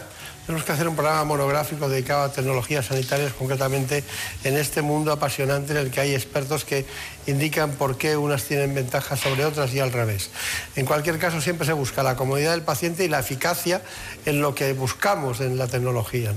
tenemos 0.51 0.65
que 0.65 0.73
hacer 0.73 0.89
un 0.89 0.97
programa 0.97 1.23
monográfico 1.23 1.87
dedicado 1.87 2.23
a 2.23 2.33
tecnologías 2.33 2.87
sanitarias, 2.87 3.31
concretamente 3.31 4.03
en 4.43 4.57
este 4.57 4.81
mundo 4.81 5.13
apasionante 5.13 5.71
en 5.71 5.77
el 5.77 5.91
que 5.91 6.01
hay 6.01 6.13
expertos 6.13 6.65
que 6.65 6.85
indican 7.25 7.71
por 7.71 7.97
qué 7.97 8.17
unas 8.17 8.43
tienen 8.43 8.75
ventajas 8.75 9.17
sobre 9.21 9.45
otras 9.45 9.73
y 9.73 9.79
al 9.79 9.93
revés. 9.93 10.29
En 10.75 10.85
cualquier 10.85 11.19
caso, 11.19 11.39
siempre 11.39 11.65
se 11.65 11.71
busca 11.71 12.03
la 12.03 12.17
comodidad 12.17 12.51
del 12.51 12.63
paciente 12.63 13.05
y 13.05 13.07
la 13.07 13.19
eficacia 13.19 13.81
en 14.25 14.41
lo 14.41 14.53
que 14.53 14.73
buscamos 14.73 15.39
en 15.39 15.57
la 15.57 15.67
tecnología. 15.67 16.33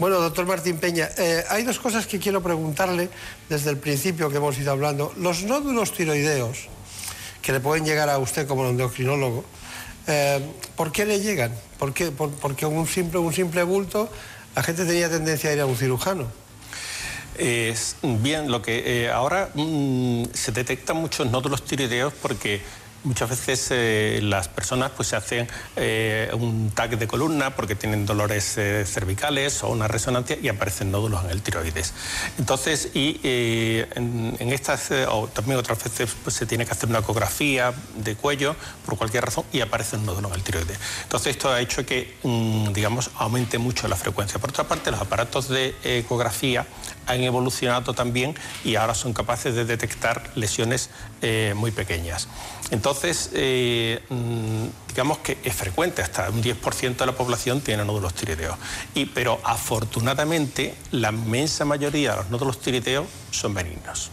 Bueno, 0.00 0.18
doctor 0.18 0.44
Martín 0.44 0.78
Peña, 0.78 1.08
eh, 1.16 1.44
hay 1.48 1.62
dos 1.62 1.78
cosas 1.78 2.08
que 2.08 2.18
quiero 2.18 2.42
preguntarle 2.42 3.08
desde 3.48 3.70
el 3.70 3.76
principio 3.76 4.30
que 4.30 4.38
hemos 4.38 4.58
ido 4.58 4.72
hablando. 4.72 5.12
Los 5.16 5.44
nódulos 5.44 5.92
tiroideos, 5.92 6.66
que 7.40 7.52
le 7.52 7.60
pueden 7.60 7.84
llegar 7.84 8.10
a 8.10 8.18
usted 8.18 8.48
como 8.48 8.68
endocrinólogo, 8.68 9.44
eh, 10.08 10.40
¿Por 10.76 10.90
qué 10.90 11.04
le 11.04 11.20
llegan? 11.20 11.54
Porque 11.78 12.66
un 12.66 12.86
simple, 12.86 13.18
un 13.20 13.32
simple 13.32 13.62
bulto, 13.62 14.10
la 14.56 14.62
gente 14.62 14.84
tenía 14.84 15.08
tendencia 15.08 15.50
a 15.50 15.52
ir 15.52 15.60
a 15.60 15.66
un 15.66 15.76
cirujano. 15.76 16.26
Bien, 18.02 18.50
lo 18.50 18.62
que 18.62 19.04
eh, 19.04 19.10
ahora 19.10 19.50
mm, 19.54 20.24
se 20.34 20.50
detectan 20.50 20.96
muchos 20.96 21.30
nódulos 21.30 21.64
tiroideos 21.64 22.12
porque 22.14 22.60
Muchas 23.04 23.30
veces 23.30 23.68
eh, 23.70 24.18
las 24.22 24.48
personas 24.48 24.90
pues, 24.90 25.08
se 25.08 25.16
hacen 25.16 25.48
eh, 25.76 26.30
un 26.32 26.72
tag 26.74 26.98
de 26.98 27.06
columna 27.06 27.54
porque 27.54 27.76
tienen 27.76 28.04
dolores 28.04 28.58
eh, 28.58 28.84
cervicales 28.84 29.62
o 29.62 29.68
una 29.68 29.86
resonancia 29.86 30.36
y 30.40 30.48
aparecen 30.48 30.90
nódulos 30.90 31.24
en 31.24 31.30
el 31.30 31.40
tiroides. 31.40 31.94
Entonces, 32.38 32.90
y 32.94 33.20
en, 33.24 34.36
estas, 34.52 34.90
o 35.10 35.28
también 35.28 35.58
otras 35.58 35.82
veces 35.82 36.10
pues, 36.24 36.34
se 36.34 36.46
tiene 36.46 36.66
que 36.66 36.72
hacer 36.72 36.88
una 36.88 36.98
ecografía 36.98 37.72
de 37.96 38.16
cuello 38.16 38.56
por 38.84 38.98
cualquier 38.98 39.24
razón 39.24 39.44
y 39.52 39.60
aparece 39.60 39.96
un 39.96 40.06
nódulo 40.06 40.28
en 40.28 40.34
el 40.34 40.42
tiroides. 40.42 40.78
Entonces, 41.04 41.36
esto 41.36 41.52
ha 41.52 41.60
hecho 41.60 41.86
que, 41.86 42.16
mm, 42.24 42.72
digamos, 42.72 43.10
aumente 43.18 43.58
mucho 43.58 43.86
la 43.86 43.96
frecuencia. 43.96 44.40
Por 44.40 44.50
otra 44.50 44.64
parte, 44.64 44.90
los 44.90 45.00
aparatos 45.00 45.48
de 45.48 45.74
ecografía 45.84 46.66
han 47.08 47.22
evolucionado 47.22 47.94
también 47.94 48.34
y 48.64 48.76
ahora 48.76 48.94
son 48.94 49.12
capaces 49.12 49.54
de 49.54 49.64
detectar 49.64 50.30
lesiones 50.34 50.90
muy 51.54 51.72
pequeñas. 51.72 52.28
Entonces, 52.70 53.30
eh, 53.32 54.02
mm, 54.10 54.66
digamos 54.88 55.18
que 55.18 55.38
es 55.42 55.54
frecuente, 55.54 56.02
hasta 56.02 56.28
un 56.28 56.42
10% 56.42 57.04
de 57.04 57.06
la 57.06 57.16
población 57.16 57.60
tiene 57.60 57.84
nódulos 57.84 58.14
tiroideos. 58.14 58.56
Y, 58.94 59.06
pero 59.06 59.40
afortunadamente, 59.42 60.74
la 60.90 61.10
inmensa 61.10 61.64
mayoría 61.64 62.10
de 62.12 62.16
los 62.18 62.30
nódulos 62.30 62.60
tiroideos 62.60 63.06
son 63.30 63.54
benignos. 63.54 64.10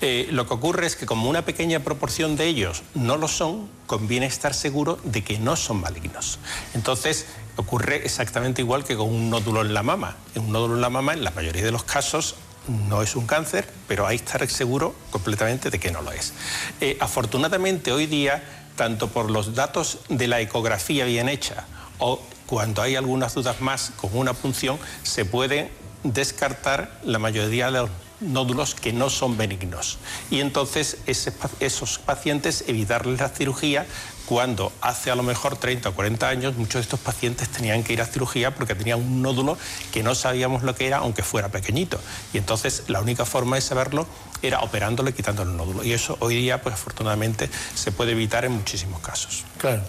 Eh, 0.00 0.28
lo 0.32 0.46
que 0.46 0.54
ocurre 0.54 0.86
es 0.86 0.96
que 0.96 1.06
como 1.06 1.28
una 1.28 1.42
pequeña 1.44 1.80
proporción 1.80 2.36
de 2.36 2.46
ellos 2.46 2.82
no 2.94 3.16
lo 3.16 3.28
son, 3.28 3.68
conviene 3.86 4.26
estar 4.26 4.54
seguro 4.54 4.98
de 5.04 5.22
que 5.22 5.38
no 5.38 5.54
son 5.54 5.80
malignos. 5.80 6.40
Entonces, 6.74 7.26
ocurre 7.58 7.96
exactamente 8.04 8.62
igual 8.62 8.84
que 8.84 8.96
con 8.96 9.08
un 9.08 9.30
nódulo 9.30 9.62
en 9.62 9.74
la 9.74 9.82
mama. 9.82 10.16
Un 10.36 10.52
nódulo 10.52 10.76
en 10.76 10.80
la 10.80 10.90
mama, 10.90 11.12
en 11.12 11.24
la 11.24 11.32
mayoría 11.32 11.64
de 11.64 11.72
los 11.72 11.82
casos, 11.82 12.36
no 12.68 13.02
es 13.02 13.16
un 13.16 13.26
cáncer, 13.26 13.68
pero 13.86 14.06
hay 14.06 14.18
que 14.18 14.24
estar 14.24 14.48
seguro 14.48 14.94
completamente 15.10 15.70
de 15.70 15.80
que 15.80 15.90
no 15.90 16.02
lo 16.02 16.12
es. 16.12 16.32
Eh, 16.80 16.96
afortunadamente 17.00 17.92
hoy 17.92 18.06
día, 18.06 18.42
tanto 18.76 19.08
por 19.08 19.30
los 19.30 19.54
datos 19.54 19.98
de 20.08 20.28
la 20.28 20.40
ecografía 20.40 21.04
bien 21.04 21.28
hecha 21.28 21.66
o 21.98 22.22
cuando 22.46 22.80
hay 22.80 22.96
algunas 22.96 23.34
dudas 23.34 23.60
más 23.60 23.92
con 23.96 24.16
una 24.16 24.32
punción, 24.34 24.78
se 25.02 25.24
puede 25.24 25.70
descartar 26.04 27.00
la 27.04 27.18
mayoría 27.18 27.66
de 27.66 27.72
los 27.72 27.90
nódulos 28.20 28.74
que 28.74 28.92
no 28.92 29.10
son 29.10 29.36
benignos. 29.36 29.98
Y 30.30 30.40
entonces 30.40 30.98
esos 31.06 31.98
pacientes 31.98 32.64
evitarles 32.66 33.20
la 33.20 33.28
cirugía 33.28 33.86
cuando 34.28 34.70
hace 34.82 35.10
a 35.10 35.14
lo 35.14 35.22
mejor 35.22 35.56
30 35.56 35.88
o 35.88 35.94
40 35.94 36.28
años 36.28 36.56
muchos 36.56 36.74
de 36.74 36.80
estos 36.82 37.00
pacientes 37.00 37.48
tenían 37.48 37.82
que 37.82 37.94
ir 37.94 38.02
a 38.02 38.04
cirugía 38.04 38.54
porque 38.54 38.74
tenían 38.74 39.00
un 39.00 39.22
nódulo 39.22 39.56
que 39.90 40.02
no 40.02 40.14
sabíamos 40.14 40.62
lo 40.62 40.74
que 40.74 40.86
era 40.86 40.98
aunque 40.98 41.22
fuera 41.22 41.48
pequeñito. 41.48 41.98
Y 42.34 42.38
entonces 42.38 42.82
la 42.88 43.00
única 43.00 43.24
forma 43.24 43.56
de 43.56 43.62
saberlo 43.62 44.06
era 44.42 44.60
operándole, 44.60 45.14
quitándole 45.14 45.52
el 45.52 45.56
nódulo. 45.56 45.82
Y 45.82 45.94
eso 45.94 46.18
hoy 46.20 46.36
día, 46.36 46.60
pues 46.60 46.74
afortunadamente, 46.74 47.48
se 47.74 47.90
puede 47.90 48.12
evitar 48.12 48.44
en 48.44 48.52
muchísimos 48.52 49.00
casos. 49.00 49.44
Claro. 49.56 49.80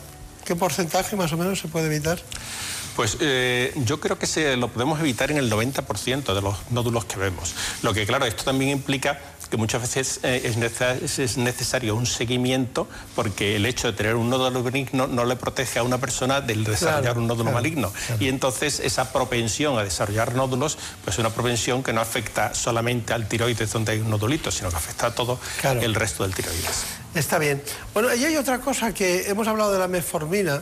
¿Qué 0.46 0.56
porcentaje 0.56 1.18
más 1.18 1.34
o 1.34 1.38
menos 1.38 1.60
se 1.60 1.68
puede 1.68 1.88
evitar? 1.88 2.18
Pues 2.96 3.18
eh, 3.20 3.74
yo 3.76 4.00
creo 4.00 4.18
que 4.18 4.26
se 4.26 4.56
lo 4.56 4.70
podemos 4.70 5.02
evitar 5.02 5.32
en 5.32 5.38
el 5.38 5.52
90% 5.52 6.34
de 6.34 6.42
los 6.42 6.56
nódulos 6.72 7.04
que 7.06 7.18
vemos. 7.18 7.56
Lo 7.84 7.94
que 7.94 8.06
claro, 8.06 8.26
esto 8.26 8.46
también 8.46 8.72
implica 8.72 9.20
que 9.50 9.58
muchas 9.58 9.82
veces 9.82 10.20
eh, 10.24 10.42
es, 10.44 11.38
necesario 11.38 11.96
un 11.96 12.06
seguimiento 12.06 12.88
porque 13.16 13.56
el 13.56 13.66
hecho 13.66 13.88
de 13.88 13.98
tener 13.98 14.16
un 14.16 14.30
nódulo 14.30 14.64
benigno 14.64 15.08
no 15.08 15.26
le 15.26 15.36
protege 15.36 15.80
a 15.80 15.84
una 15.84 15.98
persona 15.98 16.42
del 16.42 16.64
desarrollar 16.64 17.18
un 17.18 17.28
nódulo 17.28 17.52
maligno. 17.52 17.92
Y 18.20 18.28
entonces 18.28 18.80
esa 18.80 19.12
propensión 19.12 19.78
a 19.78 19.84
desarrollar 19.84 20.36
nódulos, 20.36 20.78
pues 21.04 21.16
es 21.16 21.20
una 21.20 21.32
propensión 21.32 21.84
que 21.84 21.94
no 21.94 22.02
afecta 22.02 22.54
solamente 22.54 23.14
al 23.14 23.28
tiroides 23.28 23.72
donde 23.72 23.94
hay 23.94 24.00
un 24.00 24.10
nodulito, 24.10 24.52
sino 24.52 24.70
que 24.70 24.76
afecta 24.76 25.08
a 25.08 25.16
todo 25.16 25.40
el 25.64 25.96
resto 25.96 26.24
del 26.24 26.34
tiroides. 26.34 26.86
Está 27.16 27.40
bien. 27.40 27.62
Bueno, 27.94 28.14
y 28.14 28.24
hay 28.24 28.36
otra 28.38 28.60
cosa 28.60 28.94
que 28.94 29.30
hemos 29.30 29.48
hablado 29.48 29.72
de 29.72 29.80
la 29.80 29.88
metformina 29.88 30.62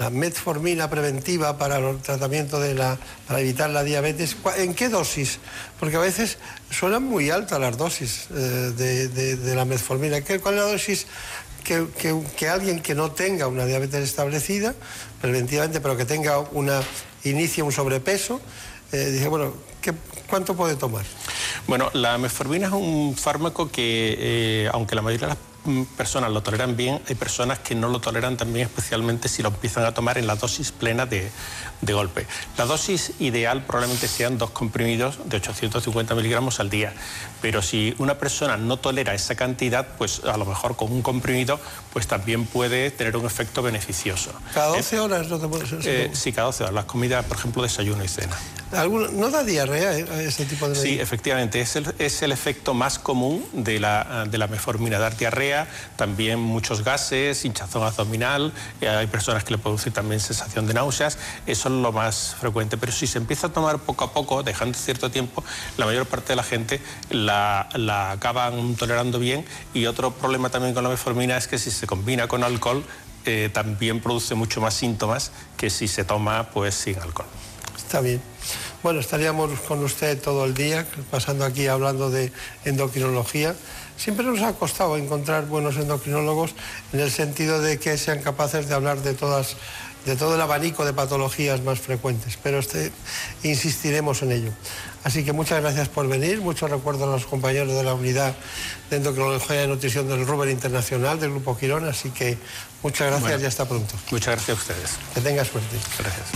la 0.00 0.08
metformina 0.08 0.88
preventiva 0.88 1.58
para 1.58 1.76
el 1.76 1.98
tratamiento 1.98 2.58
de 2.58 2.72
la, 2.72 2.96
para 3.28 3.40
evitar 3.40 3.68
la 3.68 3.84
diabetes, 3.84 4.34
¿en 4.56 4.72
qué 4.72 4.88
dosis? 4.88 5.38
Porque 5.78 5.96
a 5.96 6.00
veces 6.00 6.38
suenan 6.70 7.02
muy 7.02 7.28
altas 7.28 7.60
las 7.60 7.76
dosis 7.76 8.28
eh, 8.34 9.36
de, 9.36 9.54
la 9.54 9.66
metformina. 9.66 10.22
¿Cuál 10.22 10.54
es 10.54 10.60
la 10.60 10.70
dosis 10.70 11.06
que, 11.62 12.48
alguien 12.48 12.80
que 12.80 12.94
no 12.94 13.12
tenga 13.12 13.46
una 13.46 13.66
diabetes 13.66 14.02
establecida, 14.02 14.74
preventivamente, 15.20 15.82
pero 15.82 15.98
que 15.98 16.06
tenga 16.06 16.38
una 16.38 16.80
inicie 17.24 17.62
un 17.62 17.70
sobrepeso, 17.70 18.40
eh, 18.92 19.10
dice, 19.10 19.28
bueno, 19.28 19.52
¿cuánto 20.30 20.56
puede 20.56 20.76
tomar? 20.76 21.04
Bueno, 21.66 21.90
la 21.92 22.16
metformina 22.16 22.68
es 22.68 22.72
un 22.72 23.14
fármaco 23.18 23.70
que, 23.70 24.16
eh, 24.18 24.70
aunque 24.72 24.94
la 24.94 25.02
mayoría 25.02 25.26
de 25.28 25.34
las 25.34 25.49
personas 25.96 26.30
lo 26.30 26.42
toleran 26.42 26.76
bien, 26.76 27.00
hay 27.08 27.14
personas 27.14 27.58
que 27.58 27.74
no 27.74 27.88
lo 27.88 28.00
toleran 28.00 28.36
también, 28.36 28.66
especialmente 28.66 29.28
si 29.28 29.42
lo 29.42 29.48
empiezan 29.48 29.84
a 29.84 29.94
tomar 29.94 30.18
en 30.18 30.26
la 30.26 30.36
dosis 30.36 30.72
plena 30.72 31.06
de, 31.06 31.30
golpe. 31.82 32.26
La 32.56 32.66
dosis 32.66 33.12
ideal 33.18 33.64
probablemente 33.64 34.08
sean 34.08 34.38
dos 34.38 34.50
comprimidos 34.50 35.18
de 35.24 35.36
850 35.38 36.14
miligramos 36.14 36.60
al 36.60 36.70
día, 36.70 36.92
pero 37.40 37.62
si 37.62 37.94
una 37.98 38.18
persona 38.18 38.56
no 38.56 38.76
tolera 38.76 39.14
esa 39.14 39.34
cantidad, 39.34 39.86
pues 39.98 40.22
a 40.24 40.36
lo 40.36 40.44
mejor 40.44 40.76
con 40.76 40.92
un 40.92 41.02
comprimido, 41.02 41.58
pues 41.92 42.06
también 42.06 42.46
puede 42.46 42.90
tener 42.90 43.16
un 43.16 43.26
efecto 43.26 43.62
beneficioso. 43.62 44.32
¿Cada 44.54 44.68
12 44.76 44.96
eh, 44.96 45.00
horas 45.00 45.28
no 45.28 45.38
te 45.38 45.48
puedes 45.48 45.72
eh, 45.86 46.10
Sí, 46.12 46.32
cada 46.32 46.46
12 46.46 46.64
horas. 46.64 46.74
Las 46.74 46.84
comidas, 46.84 47.24
por 47.24 47.36
ejemplo, 47.36 47.62
desayuno 47.62 48.04
y 48.04 48.08
cena. 48.08 48.36
¿No 48.72 49.30
da 49.30 49.42
diarrea 49.42 49.98
eh, 49.98 50.06
ese 50.26 50.44
tipo 50.46 50.68
de 50.68 50.76
Sí, 50.76 51.00
efectivamente, 51.00 51.60
es 51.60 51.74
el, 51.74 51.92
es 51.98 52.22
el 52.22 52.30
efecto 52.30 52.72
más 52.72 53.00
común 53.00 53.44
de 53.52 53.80
la, 53.80 54.26
de 54.30 54.38
la 54.38 54.46
metformina, 54.46 54.98
dar 54.98 55.16
diarrea, 55.16 55.66
también 55.96 56.38
muchos 56.38 56.84
gases, 56.84 57.44
hinchazón 57.44 57.82
abdominal, 57.82 58.52
eh, 58.80 58.88
hay 58.88 59.08
personas 59.08 59.42
que 59.42 59.52
le 59.52 59.58
producen 59.58 59.92
también 59.92 60.20
sensación 60.20 60.68
de 60.68 60.74
náuseas, 60.74 61.18
eso 61.46 61.68
lo 61.70 61.92
más 61.92 62.36
frecuente, 62.38 62.76
pero 62.76 62.92
si 62.92 63.06
se 63.06 63.18
empieza 63.18 63.48
a 63.48 63.52
tomar 63.52 63.78
poco 63.78 64.04
a 64.04 64.12
poco, 64.12 64.42
dejando 64.42 64.76
cierto 64.76 65.10
tiempo, 65.10 65.42
la 65.76 65.86
mayor 65.86 66.06
parte 66.06 66.32
de 66.32 66.36
la 66.36 66.42
gente 66.42 66.80
la, 67.10 67.68
la 67.74 68.12
acaban 68.12 68.74
tolerando 68.74 69.18
bien 69.18 69.44
y 69.72 69.86
otro 69.86 70.10
problema 70.12 70.50
también 70.50 70.74
con 70.74 70.84
la 70.84 70.90
metformina 70.90 71.36
es 71.36 71.48
que 71.48 71.58
si 71.58 71.70
se 71.70 71.86
combina 71.86 72.28
con 72.28 72.44
alcohol, 72.44 72.84
eh, 73.26 73.50
también 73.52 74.00
produce 74.00 74.34
mucho 74.34 74.60
más 74.60 74.74
síntomas 74.74 75.30
que 75.56 75.68
si 75.68 75.88
se 75.88 76.04
toma 76.04 76.50
pues 76.50 76.74
sin 76.74 76.98
alcohol. 76.98 77.26
Está 77.76 78.00
bien. 78.00 78.20
Bueno, 78.82 79.00
estaríamos 79.00 79.50
con 79.60 79.84
usted 79.84 80.20
todo 80.22 80.46
el 80.46 80.54
día, 80.54 80.86
pasando 81.10 81.44
aquí 81.44 81.66
hablando 81.66 82.08
de 82.10 82.32
endocrinología. 82.64 83.54
Siempre 83.98 84.24
nos 84.24 84.40
ha 84.40 84.54
costado 84.54 84.96
encontrar 84.96 85.44
buenos 85.46 85.76
endocrinólogos 85.76 86.54
en 86.94 87.00
el 87.00 87.10
sentido 87.10 87.60
de 87.60 87.78
que 87.78 87.98
sean 87.98 88.22
capaces 88.22 88.68
de 88.68 88.74
hablar 88.74 89.02
de 89.02 89.12
todas 89.12 89.56
de 90.06 90.16
todo 90.16 90.34
el 90.34 90.40
abanico 90.40 90.84
de 90.84 90.92
patologías 90.92 91.62
más 91.62 91.80
frecuentes, 91.80 92.38
pero 92.42 92.58
este, 92.58 92.92
insistiremos 93.42 94.22
en 94.22 94.32
ello. 94.32 94.52
Así 95.04 95.24
que 95.24 95.32
muchas 95.32 95.60
gracias 95.60 95.88
por 95.88 96.08
venir, 96.08 96.40
muchos 96.40 96.70
recuerdos 96.70 97.08
a 97.08 97.12
los 97.12 97.26
compañeros 97.26 97.74
de 97.74 97.82
la 97.82 97.94
unidad 97.94 98.34
de 98.90 98.96
endocrinología 98.96 99.64
y 99.64 99.68
nutrición 99.68 100.08
del 100.08 100.26
Ruber 100.26 100.48
Internacional 100.48 101.20
del 101.20 101.30
Grupo 101.30 101.56
Quirón, 101.56 101.86
así 101.86 102.10
que 102.10 102.38
muchas 102.82 103.10
gracias 103.10 103.42
y 103.42 103.46
hasta 103.46 103.66
pronto. 103.66 103.94
Muchas 104.10 104.34
gracias 104.36 104.58
a 104.58 104.60
ustedes. 104.60 104.90
Que 105.14 105.20
tenga 105.20 105.44
suerte. 105.44 105.76
Gracias. 105.98 106.28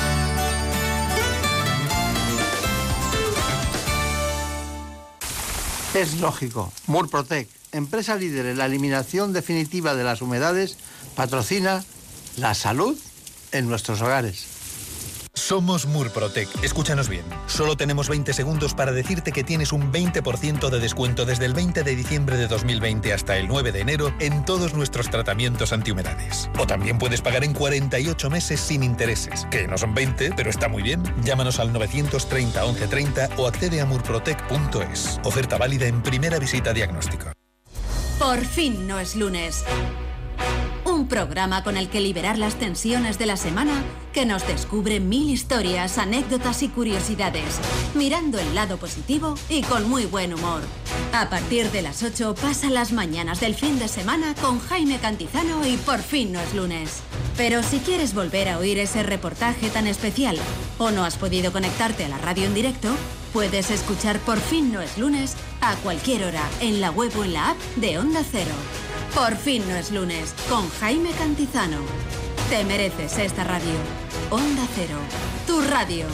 Es 5.95 6.15
lógico. 6.21 6.73
Murprotec, 6.87 7.49
empresa 7.71 8.17
líder 8.17 8.47
en 8.47 8.59
la 8.59 8.67
eliminación 8.67 9.33
definitiva 9.33 9.95
de 9.95 10.03
las 10.05 10.23
humedades, 10.23 10.77
patrocina 11.15 11.85
la 12.37 12.55
salud 12.55 12.99
en 13.55 13.69
nuestros 13.69 14.03
hogares. 14.03 14.47
Somos 15.35 15.87
Murprotec. 15.87 16.49
Escúchanos 16.63 17.09
bien. 17.09 17.25
Solo 17.47 17.77
tenemos 17.77 18.09
20 18.09 18.33
segundos 18.33 18.73
para 18.73 18.93
decirte 18.93 19.33
que 19.33 19.43
tienes 19.43 19.73
un 19.73 19.93
20% 19.93 20.71
de 20.71 20.79
descuento 20.79 21.27
desde 21.27 21.45
el 21.45 21.55
20 21.55 21.83
de 21.83 21.97
diciembre 21.97 22.37
de 22.37 22.47
2020 22.47 23.13
hasta 23.13 23.37
el 23.37 23.49
9 23.49 23.73
de 23.73 23.81
enero 23.81 24.15
en 24.21 24.45
todos 24.45 24.75
nuestros 24.75 25.11
tratamientos 25.11 25.73
antihumedades. 25.73 26.49
O 26.59 26.67
también 26.67 26.99
puedes 26.99 27.21
pagar 27.21 27.43
en 27.43 27.53
48 27.53 28.31
meses 28.31 28.61
sin 28.61 28.85
intereses, 28.85 29.47
que 29.51 29.67
no 29.67 29.77
son 29.77 29.93
20, 29.93 30.33
pero 30.37 30.51
está 30.51 30.69
muy 30.69 30.83
bien. 30.83 31.03
Llámanos 31.25 31.59
al 31.59 31.73
930 31.73 32.65
1130 32.65 33.31
o 33.37 33.49
accede 33.49 33.81
a 33.81 33.87
murprotec.es. 33.87 35.21
Oferta 35.25 35.59
válida 35.59 35.87
en 35.87 36.01
primera 36.03 36.39
visita 36.39 36.73
diagnóstico. 36.73 37.33
Por 38.19 38.45
fin 38.45 38.87
no 38.87 39.01
es 39.01 39.17
lunes. 39.17 39.65
Un 40.95 41.09
programa 41.09 41.65
con 41.65 41.77
el 41.77 41.89
que 41.89 42.01
liberar 42.01 42.39
las 42.39 42.55
tensiones 42.55 43.19
de 43.19 43.27
la 43.27 43.37
semana 43.37 43.83
que 44.13 44.25
nos 44.25 44.47
descubre 44.47 45.01
mil 45.01 45.29
historias, 45.29 45.99
anécdotas 45.99 46.63
y 46.63 46.69
curiosidades, 46.69 47.59
mirando 47.97 48.39
el 48.39 48.55
lado 48.55 48.77
positivo 48.77 49.35
y 49.49 49.63
con 49.63 49.89
muy 49.91 50.07
buen 50.07 50.33
humor. 50.33 50.63
A 51.13 51.29
partir 51.31 51.69
de 51.73 51.83
las 51.83 52.05
8 52.05 52.37
pasa 52.41 52.71
las 52.71 52.93
mañanas 52.93 53.41
del 53.41 53.57
fin 53.57 53.81
de 53.81 53.89
semana 53.89 54.37
con 54.41 54.61
Jaime 54.61 54.99
Cantizano 54.99 55.67
y 55.67 55.77
por 55.79 55.99
fin 55.99 56.33
no 56.33 56.39
es 56.39 56.55
lunes. 56.55 57.03
Pero 57.37 57.65
si 57.65 57.81
quieres 57.81 58.15
volver 58.15 58.49
a 58.49 58.59
oír 58.59 58.79
ese 58.79 59.03
reportaje 59.03 59.71
tan 59.71 59.89
especial 59.89 60.39
o 60.79 60.93
no 60.93 61.05
has 61.05 61.17
podido 61.17 61.53
conectarte 61.53 62.05
a 62.05 62.09
la 62.09 62.19
radio 62.19 62.45
en 62.45 62.55
directo, 62.55 62.89
puedes 63.33 63.73
escuchar 63.73 64.21
Por 64.21 64.39
fin 64.39 64.73
no 64.73 64.81
es 64.81 64.97
lunes 64.97 65.35
a 65.61 65.75
cualquier 65.75 66.23
hora 66.23 66.49
en 66.61 66.81
la 66.81 66.93
web 66.93 67.11
o 67.19 67.25
en 67.25 67.33
la 67.33 67.51
app 67.51 67.59
de 67.75 67.99
Onda 67.99 68.23
Cero. 68.31 68.55
Por 69.15 69.37
fin 69.37 69.63
no 69.69 69.77
es 69.77 69.93
lunes, 69.93 70.35
con 70.49 70.69
Jaime 70.81 71.13
Cantizano. 71.13 71.79
Te 72.51 72.65
mereces 72.65 73.17
esta 73.19 73.45
radio. 73.45 73.75
Onda 74.29 74.67
Cero, 74.75 74.99
tu 75.47 75.61
radio. 75.61 76.07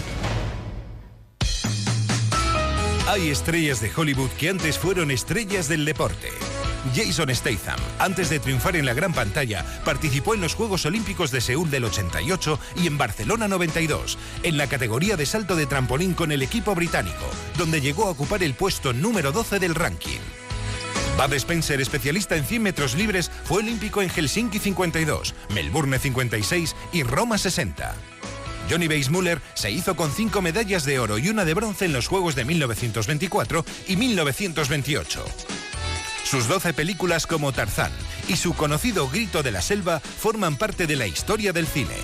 Hay 3.09 3.31
estrellas 3.31 3.81
de 3.81 3.91
Hollywood 3.97 4.29
que 4.39 4.51
antes 4.51 4.79
fueron 4.79 5.11
estrellas 5.11 5.67
del 5.67 5.87
deporte. 5.87 6.29
Jason 6.95 7.35
Statham, 7.35 7.81
antes 7.99 8.29
de 8.29 8.39
triunfar 8.39 8.77
en 8.77 8.85
la 8.85 8.93
gran 8.93 9.15
pantalla, 9.15 9.65
participó 9.83 10.35
en 10.35 10.43
los 10.43 10.55
Juegos 10.55 10.85
Olímpicos 10.85 11.31
de 11.31 11.41
Seúl 11.41 11.71
del 11.71 11.85
88 11.85 12.59
y 12.77 12.87
en 12.87 12.99
Barcelona 12.99 13.49
92, 13.49 14.19
en 14.43 14.59
la 14.59 14.67
categoría 14.67 15.17
de 15.17 15.25
salto 15.25 15.57
de 15.57 15.67
trampolín 15.67 16.13
con 16.13 16.33
el 16.33 16.43
equipo 16.43 16.75
británico, 16.75 17.25
donde 17.57 17.81
llegó 17.81 18.05
a 18.05 18.11
ocupar 18.11 18.43
el 18.43 18.53
puesto 18.55 18.93
número 18.93 19.33
12 19.33 19.59
del 19.59 19.75
ranking. 19.75 20.21
Bud 21.21 21.35
Spencer, 21.35 21.83
especialista 21.83 22.35
en 22.35 22.47
100 22.47 22.63
metros 22.63 22.95
libres, 22.95 23.31
fue 23.45 23.59
olímpico 23.59 24.01
en 24.01 24.09
Helsinki 24.09 24.59
52, 24.59 25.35
Melbourne 25.51 25.99
56 25.99 26.75
y 26.95 27.03
Roma 27.03 27.37
60. 27.37 27.95
Johnny 28.71 28.89
Weissmuller 28.89 29.43
se 29.53 29.71
hizo 29.71 29.97
con 29.97 30.11
cinco 30.13 30.41
medallas 30.41 30.87
de 30.87 30.99
oro 30.99 31.19
y 31.19 31.29
una 31.29 31.45
de 31.45 31.53
bronce 31.53 31.85
en 31.85 31.93
los 31.93 32.09
Juegos 32.09 32.37
de 32.37 32.47
1924 32.47 33.67
y 33.89 33.97
1928. 33.97 35.23
Sus 36.25 36.49
12 36.49 36.73
películas 36.73 37.27
como 37.27 37.53
Tarzán 37.53 37.93
y 38.27 38.37
su 38.37 38.55
conocido 38.55 39.07
Grito 39.11 39.43
de 39.43 39.51
la 39.51 39.61
Selva 39.61 40.01
forman 40.01 40.57
parte 40.57 40.87
de 40.87 40.97
la 40.97 41.07
historia 41.07 41.53
del 41.53 41.67
cine. 41.67 41.97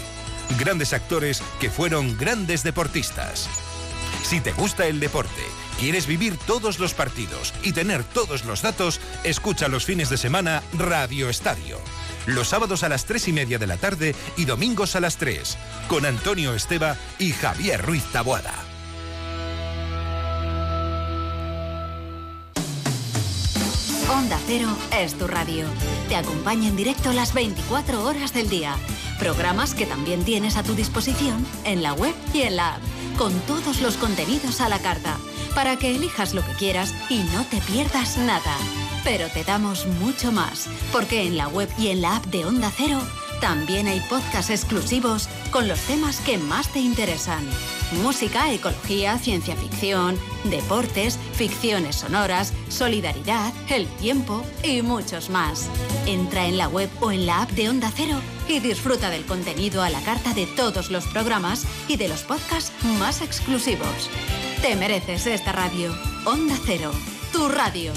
Grandes 0.59 0.93
actores 0.93 1.43
que 1.59 1.71
fueron 1.71 2.19
grandes 2.19 2.63
deportistas. 2.63 3.49
Si 4.29 4.41
te 4.41 4.51
gusta 4.51 4.89
el 4.89 4.99
deporte, 4.99 5.41
quieres 5.79 6.09
vivir 6.09 6.37
todos 6.37 6.81
los 6.81 6.95
partidos 6.95 7.55
y 7.63 7.71
tener 7.71 8.03
todos 8.03 8.45
los 8.45 8.61
datos, 8.61 9.01
escucha 9.23 9.69
los 9.69 9.85
fines 9.85 10.11
de 10.11 10.17
semana 10.17 10.65
Radio 10.77 11.29
Estadio. 11.29 11.79
Los 12.27 12.49
sábados 12.49 12.83
a 12.83 12.89
las 12.89 13.05
3 13.05 13.29
y 13.29 13.33
media 13.33 13.59
de 13.61 13.69
la 13.69 13.77
tarde 13.77 14.17
y 14.37 14.45
domingos 14.45 14.97
a 14.97 15.01
las 15.01 15.17
3, 15.19 15.57
con 15.87 16.05
Antonio 16.05 16.55
Esteba 16.55 16.97
y 17.21 17.31
Javier 17.31 17.81
Ruiz 17.81 18.03
Taboada. 18.11 18.53
Onda 24.11 24.41
Cero 24.49 24.77
es 24.91 25.15
tu 25.15 25.29
radio. 25.29 25.67
Te 26.09 26.17
acompaña 26.17 26.67
en 26.67 26.77
directo 26.77 27.13
las 27.13 27.33
24 27.33 28.03
horas 28.03 28.35
del 28.35 28.49
día. 28.49 28.75
Programas 29.21 29.75
que 29.75 29.87
también 29.87 30.25
tienes 30.25 30.57
a 30.57 30.65
tu 30.65 30.75
disposición 30.75 31.47
en 31.63 31.85
la 31.85 31.93
web 31.93 32.15
y 32.35 32.43
en 32.43 32.57
la 32.57 32.75
app, 32.75 32.83
con 33.17 33.33
todos 33.41 33.81
los 33.81 33.97
contenidos 33.97 34.61
a 34.61 34.69
la 34.69 34.79
carta, 34.79 35.17
para 35.55 35.77
que 35.77 35.95
elijas 35.95 36.35
lo 36.35 36.45
que 36.45 36.53
quieras 36.53 36.95
y 37.09 37.19
no 37.35 37.45
te 37.45 37.61
pierdas 37.63 38.19
nada. 38.19 38.57
Pero 39.05 39.29
te 39.29 39.45
damos 39.45 39.87
mucho 39.87 40.33
más, 40.33 40.69
porque 40.93 41.27
en 41.27 41.37
la 41.37 41.49
web 41.49 41.69
y 41.79 41.89
en 41.89 42.03
la 42.03 42.17
app 42.17 42.27
de 42.27 42.45
Onda 42.45 42.71
Cero 42.77 43.01
también 43.41 43.87
hay 43.87 44.01
podcasts 44.01 44.51
exclusivos 44.51 45.29
con 45.51 45.69
los 45.69 45.81
temas 45.81 46.21
que 46.21 46.39
más 46.39 46.69
te 46.73 46.81
interesan. 46.81 47.45
Música, 48.03 48.53
ecología, 48.53 49.19
ciencia 49.19 49.57
ficción, 49.57 50.19
deportes, 50.45 51.19
ficciones 51.35 51.97
sonoras, 51.97 52.53
solidaridad, 52.69 53.53
el 53.69 53.87
tiempo 53.97 54.45
y 54.63 54.83
muchos 54.83 55.31
más. 55.31 55.69
Entra 56.07 56.47
en 56.47 56.59
la 56.59 56.69
web 56.69 56.91
o 57.01 57.13
en 57.13 57.27
la 57.27 57.43
app 57.43 57.51
de 57.51 57.69
Onda 57.69 57.93
Cero 57.95 58.21
y 58.49 58.61
disfruta 58.61 59.11
del 59.11 59.25
contenido 59.25 59.83
a 59.83 59.91
la 59.91 60.01
carta 60.01 60.35
de 60.35 60.47
todos 60.47 60.91
los 60.91 61.07
programas 61.07 61.65
y 61.89 61.97
de 61.97 62.09
los 62.09 62.23
podcasts 62.23 62.73
más 62.99 63.21
exclusivos. 63.23 64.11
Te 64.63 64.75
mereces 64.77 65.27
esta 65.27 65.53
radio. 65.53 65.95
Onda 66.25 66.57
Cero, 66.65 66.91
tu 67.33 67.49
radio. 67.49 67.93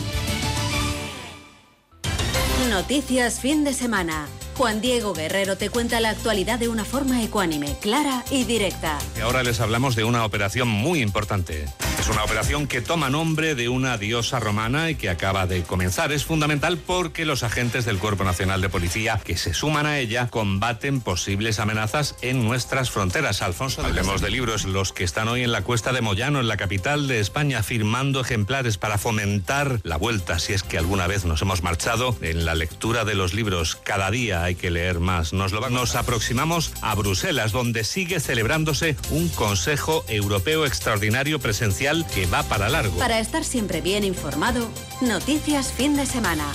Noticias 2.70 3.40
fin 3.40 3.64
de 3.64 3.74
semana. 3.74 4.28
Juan 4.60 4.82
Diego 4.82 5.14
Guerrero 5.14 5.56
te 5.56 5.70
cuenta 5.70 6.02
la 6.02 6.10
actualidad 6.10 6.60
de 6.60 6.68
una 6.68 6.84
forma 6.84 7.24
ecuánime, 7.24 7.78
clara 7.80 8.26
y 8.30 8.44
directa. 8.44 9.00
Y 9.16 9.22
ahora 9.22 9.42
les 9.42 9.62
hablamos 9.62 9.96
de 9.96 10.04
una 10.04 10.26
operación 10.26 10.68
muy 10.68 11.02
importante. 11.02 11.66
Es 11.98 12.08
una 12.08 12.24
operación 12.24 12.68
que 12.68 12.82
toma 12.82 13.10
nombre 13.10 13.56
de 13.56 13.70
una 13.70 13.98
diosa 13.98 14.40
romana 14.40 14.90
y 14.90 14.96
que 14.96 15.10
acaba 15.10 15.48
de 15.48 15.64
comenzar. 15.64 16.12
Es 16.12 16.26
fundamental 16.26 16.78
porque 16.78 17.26
los 17.26 17.44
agentes 17.44 17.86
del 17.86 18.00
Cuerpo 18.00 18.24
Nacional 18.24 18.62
de 18.62 18.70
Policía 18.70 19.22
que 19.24 19.38
se 19.38 19.54
suman 19.54 19.86
a 19.86 20.00
ella 20.00 20.28
combaten 20.30 21.02
posibles 21.02 21.60
amenazas 21.60 22.16
en 22.22 22.44
nuestras 22.44 22.90
fronteras. 22.90 23.42
Alfonso, 23.42 23.86
hablemos 23.86 24.22
de 24.22 24.30
libros. 24.30 24.66
Los 24.66 24.92
que 24.92 25.04
están 25.04 25.28
hoy 25.28 25.44
en 25.44 25.52
la 25.52 25.62
cuesta 25.62 25.94
de 25.94 26.02
Moyano, 26.02 26.40
en 26.40 26.48
la 26.48 26.58
capital 26.58 27.08
de 27.08 27.20
España, 27.20 27.64
firmando 27.64 28.22
ejemplares 28.22 28.78
para 28.78 28.98
fomentar 28.98 29.80
la 29.84 29.98
vuelta, 29.98 30.40
si 30.40 30.54
es 30.54 30.64
que 30.64 30.78
alguna 30.78 31.08
vez 31.08 31.26
nos 31.26 31.42
hemos 31.42 31.64
marchado, 31.64 32.18
en 32.22 32.44
la 32.44 32.56
lectura 32.56 33.06
de 33.06 33.16
los 33.16 33.34
libros. 33.34 33.76
Cada 33.76 34.10
día 34.10 34.49
hay 34.50 34.56
que 34.56 34.72
leer 34.72 35.00
más. 35.00 35.32
Nos, 35.32 35.54
nos 35.54 35.96
aproximamos 35.96 36.72
a 36.82 36.96
Bruselas, 36.96 37.52
donde 37.52 37.84
sigue 37.84 38.20
celebrándose 38.20 38.96
un 39.12 39.30
Consejo 39.30 40.04
Europeo 40.08 40.66
Extraordinario 40.66 41.40
Presencial 41.40 42.06
que 42.14 42.26
va 42.26 42.44
para 42.44 42.68
largo. 42.68 42.98
Para 42.98 43.20
estar 43.20 43.44
siempre 43.44 43.82
bien 43.82 44.04
informado, 44.04 44.68
noticias 45.02 45.72
fin 45.72 45.96
de 45.96 46.06
semana. 46.06 46.46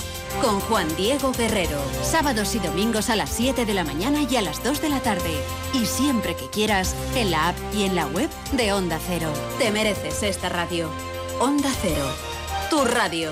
Con 0.41 0.59
Juan 0.59 0.93
Diego 0.97 1.31
Guerrero. 1.31 1.81
Sábados 2.03 2.53
y 2.55 2.59
domingos 2.59 3.09
a 3.09 3.15
las 3.15 3.29
7 3.29 3.65
de 3.65 3.73
la 3.73 3.85
mañana 3.85 4.27
y 4.29 4.35
a 4.35 4.41
las 4.41 4.61
2 4.61 4.81
de 4.81 4.89
la 4.89 4.99
tarde. 4.99 5.31
Y 5.73 5.85
siempre 5.85 6.35
que 6.35 6.49
quieras, 6.49 6.95
en 7.15 7.31
la 7.31 7.49
app 7.49 7.55
y 7.73 7.83
en 7.83 7.95
la 7.95 8.07
web 8.07 8.29
de 8.51 8.73
Onda 8.73 8.99
Cero. 9.07 9.31
Te 9.57 9.71
mereces 9.71 10.21
esta 10.23 10.49
radio. 10.49 10.89
Onda 11.39 11.71
Cero. 11.81 12.05
Tu 12.69 12.83
radio. 12.83 13.31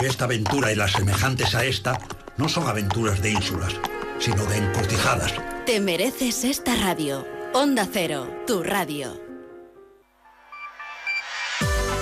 que 0.00 0.06
esta 0.06 0.24
aventura 0.24 0.72
y 0.72 0.76
las 0.76 0.92
semejantes 0.92 1.54
a 1.54 1.66
esta 1.66 1.98
no 2.38 2.48
son 2.48 2.66
aventuras 2.66 3.20
de 3.20 3.32
ínsulas, 3.32 3.74
sino 4.18 4.46
de 4.46 4.56
encortijadas. 4.56 5.34
Te 5.66 5.78
mereces 5.78 6.42
esta 6.44 6.74
radio. 6.74 7.26
Onda 7.52 7.86
Cero, 7.92 8.26
tu 8.46 8.62
radio. 8.62 9.20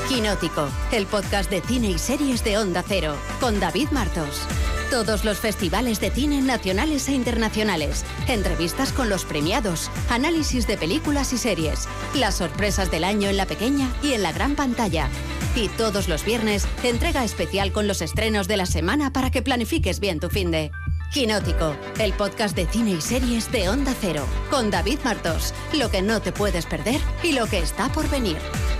Quinótico, 0.08 0.68
el 0.92 1.06
podcast 1.06 1.50
de 1.50 1.60
cine 1.60 1.90
y 1.90 1.98
series 1.98 2.44
de 2.44 2.56
Onda 2.56 2.84
Cero, 2.86 3.16
con 3.40 3.58
David 3.58 3.88
Martos. 3.90 4.46
Todos 4.90 5.24
los 5.24 5.38
festivales 5.38 6.00
de 6.00 6.12
cine 6.12 6.40
nacionales 6.40 7.08
e 7.08 7.12
internacionales, 7.12 8.04
entrevistas 8.28 8.92
con 8.92 9.10
los 9.10 9.24
premiados, 9.24 9.90
análisis 10.08 10.68
de 10.68 10.78
películas 10.78 11.32
y 11.32 11.38
series, 11.38 11.88
las 12.14 12.36
sorpresas 12.36 12.92
del 12.92 13.02
año 13.02 13.28
en 13.28 13.36
la 13.36 13.46
pequeña 13.46 13.92
y 14.04 14.12
en 14.12 14.22
la 14.22 14.32
gran 14.32 14.54
pantalla. 14.54 15.10
Y 15.60 15.66
todos 15.70 16.06
los 16.06 16.24
viernes, 16.24 16.68
entrega 16.84 17.24
especial 17.24 17.72
con 17.72 17.88
los 17.88 18.00
estrenos 18.00 18.46
de 18.46 18.56
la 18.56 18.64
semana 18.64 19.12
para 19.12 19.32
que 19.32 19.42
planifiques 19.42 19.98
bien 19.98 20.20
tu 20.20 20.28
fin 20.28 20.52
de. 20.52 20.70
Quinótico, 21.12 21.74
el 21.98 22.12
podcast 22.12 22.54
de 22.54 22.64
cine 22.68 22.92
y 22.92 23.00
series 23.00 23.50
de 23.50 23.68
Onda 23.68 23.92
Cero, 24.00 24.24
con 24.50 24.70
David 24.70 25.00
Martos, 25.02 25.52
lo 25.72 25.90
que 25.90 26.00
no 26.00 26.22
te 26.22 26.30
puedes 26.30 26.64
perder 26.64 27.00
y 27.24 27.32
lo 27.32 27.46
que 27.46 27.58
está 27.58 27.88
por 27.88 28.08
venir. 28.08 28.36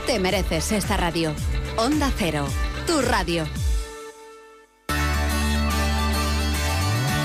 Te 0.07 0.21
mereces 0.21 0.71
esta 0.71 0.97
radio. 0.97 1.35
Onda 1.77 2.13
Cero, 2.17 2.47
tu 2.87 3.03
radio. 3.03 3.45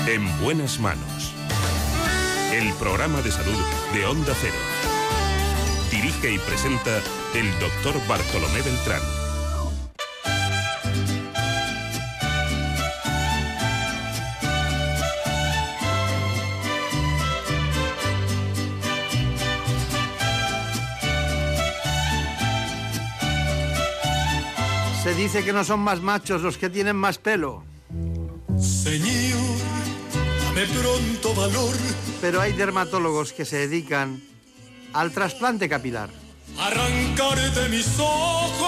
En 0.08 0.40
buenas 0.40 0.80
manos. 0.80 1.32
El 2.52 2.72
programa 2.74 3.22
de 3.22 3.30
salud 3.30 3.58
de 3.92 4.04
Onda 4.04 4.34
Cero. 4.40 4.56
Dirige 5.92 6.32
y 6.34 6.38
presenta 6.40 6.98
el 7.36 7.48
doctor 7.60 7.94
Bartolomé 8.08 8.60
Beltrán. 8.60 9.23
Se 25.14 25.20
dice 25.20 25.44
que 25.44 25.52
no 25.52 25.62
son 25.62 25.78
más 25.78 26.00
machos 26.00 26.42
los 26.42 26.58
que 26.58 26.68
tienen 26.68 26.96
más 26.96 27.18
pelo. 27.18 27.62
Señor, 28.58 29.38
dame 30.44 30.66
pronto 30.66 31.32
valor. 31.36 31.72
Pero 32.20 32.40
hay 32.40 32.52
dermatólogos 32.52 33.32
que 33.32 33.44
se 33.44 33.58
dedican 33.58 34.20
al 34.92 35.12
trasplante 35.12 35.68
capilar. 35.68 36.10
Arrancar 36.58 37.38
de 37.38 37.68
mis 37.68 37.86
ojos 37.96 38.66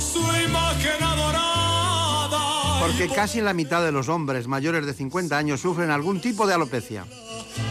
su 0.00 0.20
imagen 0.20 1.02
adorada. 1.02 2.80
Porque 2.80 3.10
casi 3.14 3.42
la 3.42 3.52
mitad 3.52 3.84
de 3.84 3.92
los 3.92 4.08
hombres 4.08 4.48
mayores 4.48 4.86
de 4.86 4.94
50 4.94 5.36
años 5.36 5.60
sufren 5.60 5.90
algún 5.90 6.22
tipo 6.22 6.46
de 6.46 6.54
alopecia. 6.54 7.04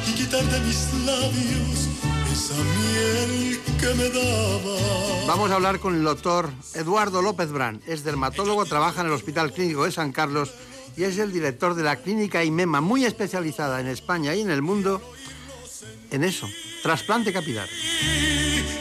Y 0.08 0.12
quitar 0.14 0.44
de 0.44 0.60
mis 0.60 0.94
labios 1.08 2.07
esa 2.48 2.64
miel 2.64 3.60
que 3.80 3.94
me 3.96 4.10
daba. 4.10 5.26
Vamos 5.28 5.52
a 5.52 5.56
hablar 5.56 5.80
con 5.80 5.96
el 5.96 6.04
doctor 6.04 6.50
Eduardo 6.76 7.22
López 7.22 7.52
Brán. 7.52 7.82
Es 7.86 8.04
dermatólogo, 8.04 8.66
trabaja 8.66 9.02
en 9.02 9.08
el 9.08 9.14
Hospital 9.14 9.52
Clínico 9.52 9.84
de 9.84 9.92
San 9.92 10.14
Carlos 10.14 10.52
y 10.96 11.04
es 11.04 11.18
el 11.18 11.34
director 11.34 11.76
de 11.76 11.84
la 11.84 11.98
clínica 11.98 12.44
IMEMA, 12.44 12.80
muy 12.82 13.06
especializada 13.06 13.82
en 13.82 13.88
España 13.88 14.34
y 14.34 14.42
en 14.42 14.50
el 14.50 14.62
mundo 14.62 15.02
en 16.10 16.24
eso, 16.24 16.48
trasplante 16.84 17.34
capilar. 17.34 17.68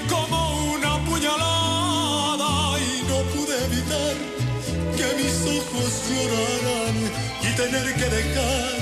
Como 0.08 0.72
una 0.72 1.04
puñalada 1.04 2.78
y 2.78 3.02
no 3.08 3.18
pude 3.34 3.64
evitar 3.64 4.16
que 4.96 5.22
mis 5.22 5.58
ojos 5.58 6.02
lloraran 6.08 6.96
y 7.42 7.56
tener 7.56 7.94
que 7.96 8.08
dejar 8.16 8.76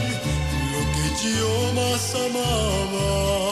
lo 0.73 0.81
que 0.93 1.07
yo 1.39 1.73
más 1.75 2.15
amaba. 2.15 3.45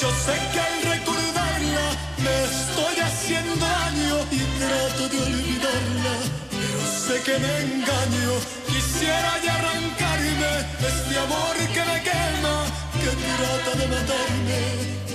Yo 0.00 0.08
sé 0.10 0.34
que 0.52 0.60
al 0.60 0.76
recordarla 0.94 1.86
me 2.22 2.34
estoy 2.44 3.00
haciendo 3.00 3.56
daño 3.56 4.16
y 4.30 4.38
trato 4.60 5.08
de 5.08 5.18
olvidarla, 5.26 6.14
pero 6.50 6.80
sé 6.86 7.20
que 7.26 7.36
me 7.40 7.52
engaño. 7.66 8.32
Quisiera 8.68 9.32
ya 9.44 9.54
arrancarme 9.58 10.52
este 10.86 11.18
amor 11.18 11.56
que 11.74 11.82
me 11.90 11.98
quema, 12.06 12.56
que 13.00 13.10
trata 13.26 13.72
de 13.80 13.86
matarme, 13.88 14.62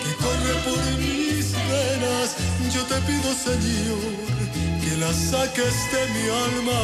que 0.03 0.11
corre 0.23 0.53
por 0.65 0.83
mis 0.99 1.53
venas. 1.53 2.29
Yo 2.73 2.83
te 2.83 2.97
pido, 3.07 3.29
Señor, 3.33 4.11
que 4.83 4.97
la 4.97 5.13
saques 5.13 5.75
de 5.93 6.01
mi 6.13 6.25
alma, 6.45 6.79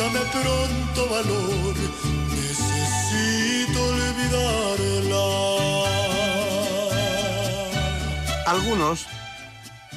dame 0.00 0.22
pronto 0.34 1.00
valor. 1.14 1.74
Necesito 2.34 3.78
olvidarla. 3.94 5.75
Algunos 8.46 9.08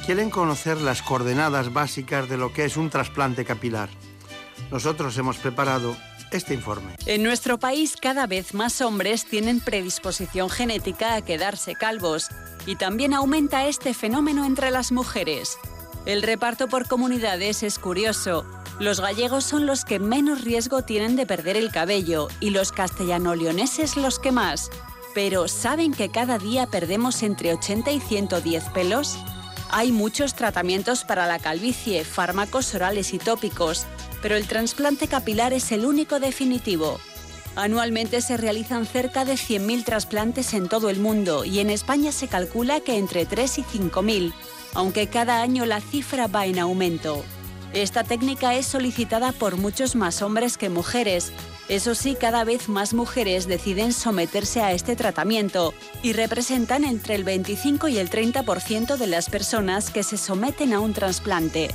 quieren 0.04 0.28
conocer 0.28 0.80
las 0.80 1.02
coordenadas 1.02 1.72
básicas 1.72 2.28
de 2.28 2.36
lo 2.36 2.52
que 2.52 2.64
es 2.64 2.76
un 2.76 2.90
trasplante 2.90 3.44
capilar. 3.44 3.88
Nosotros 4.72 5.16
hemos 5.18 5.36
preparado 5.36 5.96
este 6.32 6.54
informe. 6.54 6.96
En 7.06 7.22
nuestro 7.22 7.60
país 7.60 7.96
cada 7.96 8.26
vez 8.26 8.52
más 8.52 8.80
hombres 8.80 9.24
tienen 9.24 9.60
predisposición 9.60 10.50
genética 10.50 11.14
a 11.14 11.22
quedarse 11.22 11.76
calvos 11.76 12.26
y 12.66 12.74
también 12.74 13.14
aumenta 13.14 13.66
este 13.66 13.94
fenómeno 13.94 14.44
entre 14.44 14.72
las 14.72 14.90
mujeres. 14.90 15.56
El 16.04 16.22
reparto 16.22 16.66
por 16.66 16.88
comunidades 16.88 17.62
es 17.62 17.78
curioso. 17.78 18.44
Los 18.80 19.00
gallegos 19.00 19.44
son 19.44 19.64
los 19.66 19.84
que 19.84 20.00
menos 20.00 20.42
riesgo 20.42 20.82
tienen 20.82 21.14
de 21.14 21.24
perder 21.24 21.56
el 21.56 21.70
cabello 21.70 22.26
y 22.40 22.50
los 22.50 22.72
castellano-leoneses 22.72 23.96
los 23.96 24.18
que 24.18 24.32
más. 24.32 24.70
Pero 25.14 25.48
¿saben 25.48 25.92
que 25.92 26.08
cada 26.08 26.38
día 26.38 26.66
perdemos 26.66 27.22
entre 27.22 27.52
80 27.52 27.90
y 27.90 28.00
110 28.00 28.64
pelos? 28.70 29.18
Hay 29.70 29.92
muchos 29.92 30.34
tratamientos 30.34 31.04
para 31.04 31.26
la 31.26 31.38
calvicie, 31.38 32.04
fármacos 32.04 32.74
orales 32.74 33.12
y 33.14 33.18
tópicos, 33.18 33.86
pero 34.22 34.36
el 34.36 34.46
trasplante 34.46 35.08
capilar 35.08 35.52
es 35.52 35.72
el 35.72 35.84
único 35.84 36.20
definitivo. 36.20 37.00
Anualmente 37.56 38.20
se 38.20 38.36
realizan 38.36 38.86
cerca 38.86 39.24
de 39.24 39.34
100.000 39.34 39.84
trasplantes 39.84 40.54
en 40.54 40.68
todo 40.68 40.88
el 40.88 41.00
mundo 41.00 41.44
y 41.44 41.58
en 41.58 41.70
España 41.70 42.12
se 42.12 42.28
calcula 42.28 42.80
que 42.80 42.96
entre 42.96 43.26
3 43.26 43.58
y 43.58 43.62
5.000, 43.62 44.32
aunque 44.74 45.08
cada 45.08 45.42
año 45.42 45.66
la 45.66 45.80
cifra 45.80 46.28
va 46.28 46.46
en 46.46 46.60
aumento. 46.60 47.24
Esta 47.72 48.02
técnica 48.02 48.56
es 48.56 48.66
solicitada 48.66 49.30
por 49.30 49.56
muchos 49.56 49.94
más 49.94 50.22
hombres 50.22 50.58
que 50.58 50.68
mujeres. 50.68 51.32
Eso 51.68 51.94
sí, 51.94 52.16
cada 52.18 52.42
vez 52.42 52.68
más 52.68 52.94
mujeres 52.94 53.46
deciden 53.46 53.92
someterse 53.92 54.60
a 54.60 54.72
este 54.72 54.96
tratamiento 54.96 55.72
y 56.02 56.12
representan 56.12 56.82
entre 56.82 57.14
el 57.14 57.22
25 57.22 57.86
y 57.86 57.98
el 57.98 58.10
30% 58.10 58.96
de 58.96 59.06
las 59.06 59.30
personas 59.30 59.90
que 59.90 60.02
se 60.02 60.16
someten 60.16 60.72
a 60.72 60.80
un 60.80 60.94
trasplante. 60.94 61.72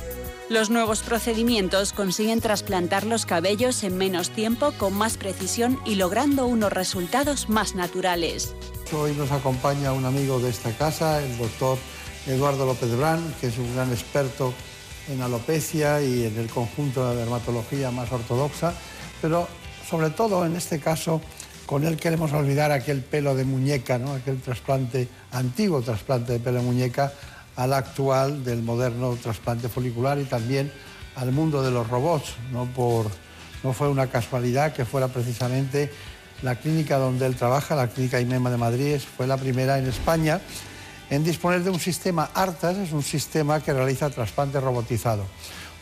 Los 0.50 0.68
nuevos 0.68 1.00
procedimientos 1.00 1.94
consiguen 1.94 2.42
trasplantar 2.42 3.06
los 3.06 3.24
cabellos 3.24 3.82
en 3.82 3.96
menos 3.96 4.28
tiempo, 4.28 4.72
con 4.72 4.92
más 4.92 5.16
precisión 5.16 5.80
y 5.86 5.94
logrando 5.94 6.46
unos 6.46 6.74
resultados 6.74 7.48
más 7.48 7.74
naturales. 7.74 8.54
Hoy 8.92 9.12
nos 9.14 9.32
acompaña 9.32 9.92
un 9.92 10.04
amigo 10.04 10.40
de 10.40 10.50
esta 10.50 10.72
casa, 10.72 11.22
el 11.22 11.38
doctor 11.38 11.78
Eduardo 12.26 12.66
López 12.66 12.94
Brán, 12.96 13.34
que 13.40 13.46
es 13.46 13.56
un 13.56 13.74
gran 13.74 13.90
experto 13.90 14.52
en 15.08 15.22
alopecia 15.22 16.02
y 16.02 16.24
en 16.24 16.38
el 16.38 16.48
conjunto 16.48 17.06
de 17.06 17.14
la 17.14 17.20
dermatología 17.20 17.90
más 17.90 18.10
ortodoxa, 18.10 18.72
pero 19.20 19.48
sobre 19.88 20.10
todo 20.10 20.44
en 20.44 20.56
este 20.56 20.80
caso 20.80 21.20
con 21.66 21.84
él 21.84 21.96
queremos 21.96 22.32
olvidar 22.32 22.70
aquel 22.70 23.02
pelo 23.02 23.34
de 23.34 23.44
muñeca, 23.44 23.98
¿no? 23.98 24.12
aquel 24.12 24.40
trasplante, 24.40 25.08
antiguo 25.32 25.82
trasplante 25.82 26.34
de 26.34 26.40
pelo 26.40 26.58
de 26.58 26.64
muñeca, 26.64 27.12
al 27.56 27.72
actual 27.72 28.44
del 28.44 28.62
moderno 28.62 29.16
trasplante 29.20 29.68
folicular 29.68 30.18
y 30.18 30.24
también 30.24 30.70
al 31.16 31.32
mundo 31.32 31.62
de 31.62 31.70
los 31.70 31.88
robots. 31.88 32.34
No, 32.52 32.66
por, 32.66 33.06
no 33.64 33.72
fue 33.72 33.88
una 33.88 34.06
casualidad 34.06 34.72
que 34.72 34.84
fuera 34.84 35.08
precisamente 35.08 35.90
la 36.42 36.54
clínica 36.54 36.98
donde 36.98 37.26
él 37.26 37.34
trabaja, 37.34 37.74
la 37.74 37.88
clínica 37.88 38.20
IMEMA 38.20 38.50
de 38.50 38.56
Madrid, 38.58 39.00
fue 39.16 39.26
la 39.26 39.36
primera 39.36 39.78
en 39.78 39.86
España 39.86 40.40
en 41.10 41.24
disponer 41.24 41.62
de 41.62 41.70
un 41.70 41.80
sistema 41.80 42.30
ARTAS, 42.34 42.76
es 42.76 42.92
un 42.92 43.02
sistema 43.02 43.62
que 43.62 43.72
realiza 43.72 44.10
trasplante 44.10 44.60
robotizado. 44.60 45.24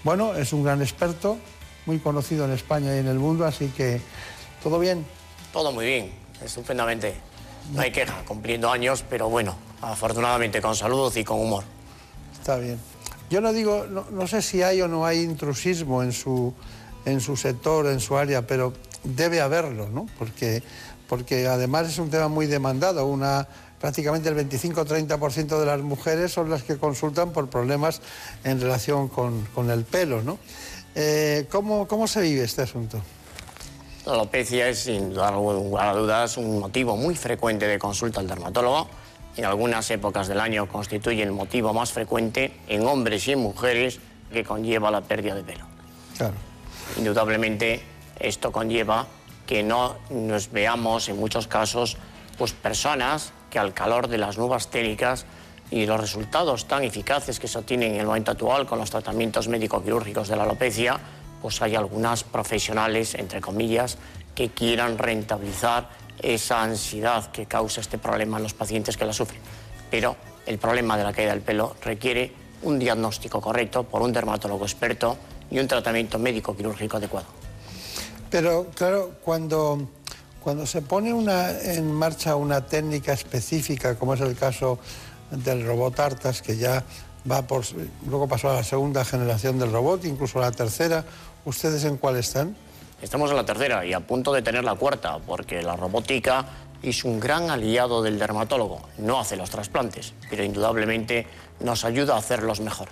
Bueno, 0.02 0.34
es 0.34 0.52
un 0.52 0.62
gran 0.62 0.82
experto, 0.82 1.38
muy 1.86 1.98
conocido 1.98 2.44
en 2.44 2.52
España 2.52 2.94
y 2.94 2.98
en 2.98 3.06
el 3.06 3.18
mundo, 3.18 3.46
así 3.46 3.68
que 3.68 4.00
todo 4.62 4.78
bien. 4.78 5.04
Todo 5.52 5.72
muy 5.72 5.86
bien, 5.86 6.12
estupendamente. 6.42 7.14
No 7.72 7.80
hay 7.80 7.90
queja, 7.90 8.22
cumpliendo 8.26 8.70
años, 8.70 9.04
pero 9.08 9.30
bueno, 9.30 9.56
afortunadamente 9.80 10.60
con 10.60 10.76
salud 10.76 11.14
y 11.16 11.24
con 11.24 11.40
humor. 11.40 11.64
Está 12.38 12.56
bien. 12.56 12.78
Yo 13.30 13.40
no 13.40 13.54
digo, 13.54 13.86
no, 13.88 14.04
no 14.10 14.26
sé 14.26 14.42
si 14.42 14.62
hay 14.62 14.82
o 14.82 14.88
no 14.88 15.06
hay 15.06 15.22
intrusismo 15.22 16.02
en 16.02 16.12
su, 16.12 16.52
en 17.06 17.20
su 17.20 17.36
sector, 17.36 17.86
en 17.86 18.00
su 18.00 18.18
área, 18.18 18.46
pero 18.46 18.74
debe 19.02 19.40
haberlo, 19.40 19.88
¿no? 19.88 20.06
Porque, 20.18 20.62
porque 21.08 21.46
además 21.46 21.88
es 21.88 21.98
un 21.98 22.10
tema 22.10 22.28
muy 22.28 22.46
demandado. 22.46 23.06
Una, 23.06 23.48
prácticamente 23.84 24.30
el 24.30 24.48
25-30% 24.48 25.60
de 25.60 25.66
las 25.66 25.78
mujeres 25.82 26.32
son 26.32 26.48
las 26.48 26.62
que 26.62 26.78
consultan 26.78 27.32
por 27.32 27.50
problemas 27.50 28.00
en 28.42 28.58
relación 28.58 29.08
con, 29.08 29.44
con 29.54 29.70
el 29.70 29.84
pelo, 29.84 30.22
¿no? 30.22 30.38
Eh, 30.94 31.46
¿cómo, 31.50 31.86
¿Cómo 31.86 32.06
se 32.06 32.22
vive 32.22 32.44
este 32.44 32.62
asunto? 32.62 32.98
La 34.06 34.14
alopecia 34.14 34.70
es, 34.70 34.84
sin 34.84 35.14
lugar 35.14 35.34
a 35.86 35.92
dudas, 35.92 36.38
un 36.38 36.60
motivo 36.60 36.96
muy 36.96 37.14
frecuente 37.14 37.66
de 37.66 37.78
consulta 37.78 38.20
al 38.20 38.26
dermatólogo. 38.26 38.88
En 39.36 39.44
algunas 39.44 39.90
épocas 39.90 40.28
del 40.28 40.40
año 40.40 40.66
constituye 40.66 41.22
el 41.22 41.32
motivo 41.32 41.74
más 41.74 41.92
frecuente 41.92 42.58
en 42.68 42.86
hombres 42.86 43.28
y 43.28 43.32
en 43.32 43.40
mujeres 43.40 44.00
que 44.32 44.44
conlleva 44.44 44.90
la 44.90 45.02
pérdida 45.02 45.34
de 45.34 45.44
pelo. 45.44 45.66
Claro. 46.16 46.36
Indudablemente, 46.96 47.82
esto 48.18 48.50
conlleva 48.50 49.08
que 49.46 49.62
no 49.62 49.96
nos 50.08 50.50
veamos 50.52 51.10
en 51.10 51.18
muchos 51.18 51.46
casos 51.46 51.98
pues, 52.38 52.52
personas 52.52 53.34
que 53.54 53.60
al 53.60 53.72
calor 53.72 54.08
de 54.08 54.18
las 54.18 54.36
nuevas 54.36 54.66
técnicas 54.66 55.26
y 55.70 55.86
los 55.86 56.00
resultados 56.00 56.66
tan 56.66 56.82
eficaces 56.82 57.38
que 57.38 57.46
se 57.46 57.56
obtienen 57.56 57.94
en 57.94 58.00
el 58.00 58.06
momento 58.06 58.32
actual 58.32 58.66
con 58.66 58.80
los 58.80 58.90
tratamientos 58.90 59.46
médico-quirúrgicos 59.46 60.26
de 60.26 60.34
la 60.34 60.42
alopecia, 60.42 60.98
pues 61.40 61.62
hay 61.62 61.76
algunas 61.76 62.24
profesionales, 62.24 63.14
entre 63.14 63.40
comillas, 63.40 63.96
que 64.34 64.48
quieran 64.48 64.98
rentabilizar 64.98 65.88
esa 66.20 66.64
ansiedad 66.64 67.30
que 67.30 67.46
causa 67.46 67.80
este 67.80 67.96
problema 67.96 68.38
en 68.38 68.42
los 68.42 68.54
pacientes 68.54 68.96
que 68.96 69.04
la 69.04 69.12
sufren. 69.12 69.40
Pero 69.88 70.16
el 70.46 70.58
problema 70.58 70.96
de 70.96 71.04
la 71.04 71.12
caída 71.12 71.30
del 71.30 71.42
pelo 71.42 71.76
requiere 71.80 72.32
un 72.62 72.80
diagnóstico 72.80 73.40
correcto 73.40 73.84
por 73.84 74.02
un 74.02 74.12
dermatólogo 74.12 74.64
experto 74.64 75.16
y 75.48 75.60
un 75.60 75.68
tratamiento 75.68 76.18
médico-quirúrgico 76.18 76.96
adecuado. 76.96 77.26
Pero 78.30 78.66
claro, 78.74 79.12
cuando, 79.22 79.86
cuando 80.44 80.66
se 80.66 80.82
pone 80.82 81.10
una, 81.10 81.58
en 81.58 81.90
marcha 81.90 82.36
una 82.36 82.66
técnica 82.66 83.14
específica, 83.14 83.94
como 83.94 84.12
es 84.12 84.20
el 84.20 84.36
caso 84.36 84.78
del 85.30 85.66
robot 85.66 85.98
Artas, 85.98 86.42
que 86.42 86.58
ya 86.58 86.84
va 87.28 87.46
por... 87.46 87.64
Luego 88.06 88.28
pasó 88.28 88.50
a 88.50 88.56
la 88.56 88.62
segunda 88.62 89.06
generación 89.06 89.58
del 89.58 89.72
robot, 89.72 90.04
incluso 90.04 90.38
a 90.40 90.42
la 90.42 90.52
tercera. 90.52 91.02
¿Ustedes 91.46 91.84
en 91.84 91.96
cuál 91.96 92.16
están? 92.16 92.54
Estamos 93.00 93.30
en 93.30 93.36
la 93.36 93.46
tercera 93.46 93.86
y 93.86 93.94
a 93.94 94.00
punto 94.00 94.34
de 94.34 94.42
tener 94.42 94.64
la 94.64 94.74
cuarta, 94.74 95.18
porque 95.18 95.62
la 95.62 95.76
robótica 95.76 96.44
es 96.82 97.04
un 97.04 97.20
gran 97.20 97.48
aliado 97.48 98.02
del 98.02 98.18
dermatólogo. 98.18 98.82
No 98.98 99.18
hace 99.18 99.38
los 99.38 99.48
trasplantes, 99.48 100.12
pero 100.28 100.44
indudablemente 100.44 101.26
nos 101.60 101.86
ayuda 101.86 102.16
a 102.16 102.18
hacerlos 102.18 102.60
mejor. 102.60 102.88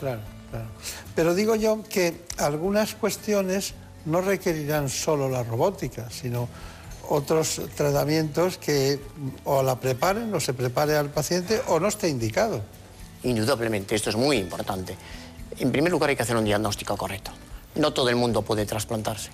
Claro, 0.00 0.20
claro. 0.50 0.66
Pero 1.14 1.36
digo 1.36 1.54
yo 1.54 1.84
que 1.84 2.24
algunas 2.38 2.96
cuestiones 2.96 3.74
no 4.04 4.20
requerirán 4.20 4.88
solo 4.88 5.28
la 5.28 5.44
robótica, 5.44 6.10
sino 6.10 6.48
otros 7.08 7.60
tratamientos 7.74 8.58
que 8.58 9.00
o 9.44 9.62
la 9.62 9.80
preparen 9.80 10.32
o 10.34 10.40
se 10.40 10.54
prepare 10.54 10.96
al 10.96 11.10
paciente 11.10 11.60
o 11.68 11.80
no 11.80 11.88
esté 11.88 12.08
indicado. 12.08 12.62
Indudablemente, 13.22 13.94
esto 13.94 14.10
es 14.10 14.16
muy 14.16 14.36
importante. 14.36 14.96
En 15.58 15.72
primer 15.72 15.90
lugar 15.90 16.10
hay 16.10 16.16
que 16.16 16.22
hacer 16.22 16.36
un 16.36 16.44
diagnóstico 16.44 16.96
correcto. 16.96 17.32
No 17.74 17.92
todo 17.92 18.08
el 18.10 18.16
mundo 18.16 18.42
puede 18.42 18.66
trasplantarse. 18.66 19.30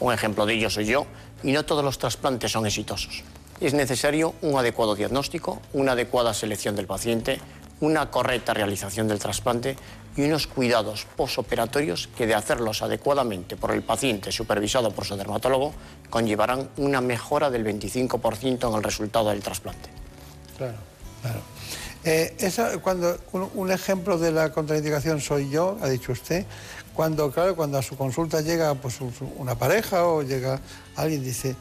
Un 0.00 0.12
ejemplo 0.12 0.46
de 0.46 0.54
ello 0.54 0.70
soy 0.70 0.86
yo 0.86 1.06
y 1.42 1.52
no 1.52 1.64
todos 1.64 1.84
los 1.84 1.98
trasplantes 1.98 2.52
son 2.52 2.66
exitosos. 2.66 3.22
Es 3.60 3.74
necesario 3.74 4.34
un 4.42 4.58
adecuado 4.58 4.94
diagnóstico, 4.94 5.60
una 5.72 5.92
adecuada 5.92 6.34
selección 6.34 6.76
del 6.76 6.86
paciente, 6.86 7.40
una 7.80 8.10
correcta 8.10 8.54
realización 8.54 9.08
del 9.08 9.18
trasplante 9.18 9.76
y 10.16 10.22
unos 10.22 10.46
cuidados 10.46 11.06
posoperatorios 11.16 12.08
que 12.16 12.26
de 12.26 12.34
hacerlos 12.34 12.82
adecuadamente 12.82 13.56
por 13.56 13.72
el 13.72 13.82
paciente 13.82 14.30
supervisado 14.32 14.92
por 14.92 15.04
su 15.04 15.16
dermatólogo 15.16 15.72
conllevarán 16.10 16.68
una 16.76 17.00
mejora 17.00 17.50
del 17.50 17.64
25% 17.64 18.68
en 18.68 18.74
el 18.74 18.82
resultado 18.82 19.30
del 19.30 19.40
trasplante. 19.40 19.88
Claro, 20.56 20.76
claro. 21.22 21.40
Eh, 22.04 22.36
esa, 22.38 22.78
cuando 22.78 23.18
un, 23.32 23.50
un, 23.54 23.72
ejemplo 23.72 24.18
de 24.18 24.30
la 24.30 24.52
contraindicación 24.52 25.22
soy 25.22 25.48
yo, 25.48 25.78
ha 25.80 25.88
dicho 25.88 26.12
usted, 26.12 26.44
cuando, 26.94 27.30
claro, 27.30 27.56
cuando 27.56 27.78
a 27.78 27.82
su 27.82 27.96
consulta 27.96 28.40
llega 28.40 28.74
pues, 28.74 28.98
una 29.36 29.56
pareja 29.56 30.06
o 30.06 30.22
llega 30.22 30.60
alguien 30.96 31.24
dice, 31.24 31.56